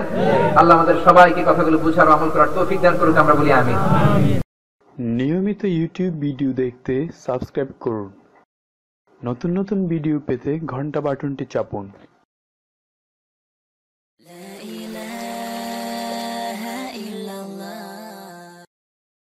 আল্লাহ 0.59 0.73
আমাদের 0.77 0.97
সবাইকে 1.07 1.41
কথাগুলো 1.49 1.77
বুঝার 1.85 2.13
আমল 2.15 2.29
করার 2.33 2.51
তৌফিক 2.55 2.79
দান 2.83 2.95
করুক 2.99 3.17
আমরা 3.23 3.35
বলি 3.39 3.51
আমি 3.61 3.75
নিয়মিত 5.17 5.61
ইউটিউব 5.77 6.13
ভিডিও 6.25 6.51
দেখতে 6.63 6.93
সাবস্ক্রাইব 7.25 7.69
করুন। 7.85 8.09
নতুন 9.21 9.49
নতুন 9.59 9.79
ভিডিও 9.93 10.17
পেতে 10.27 10.51
ঘণ্টা 10.73 10.99
বাটনটি 11.05 11.45
চাপুন। 11.53 11.85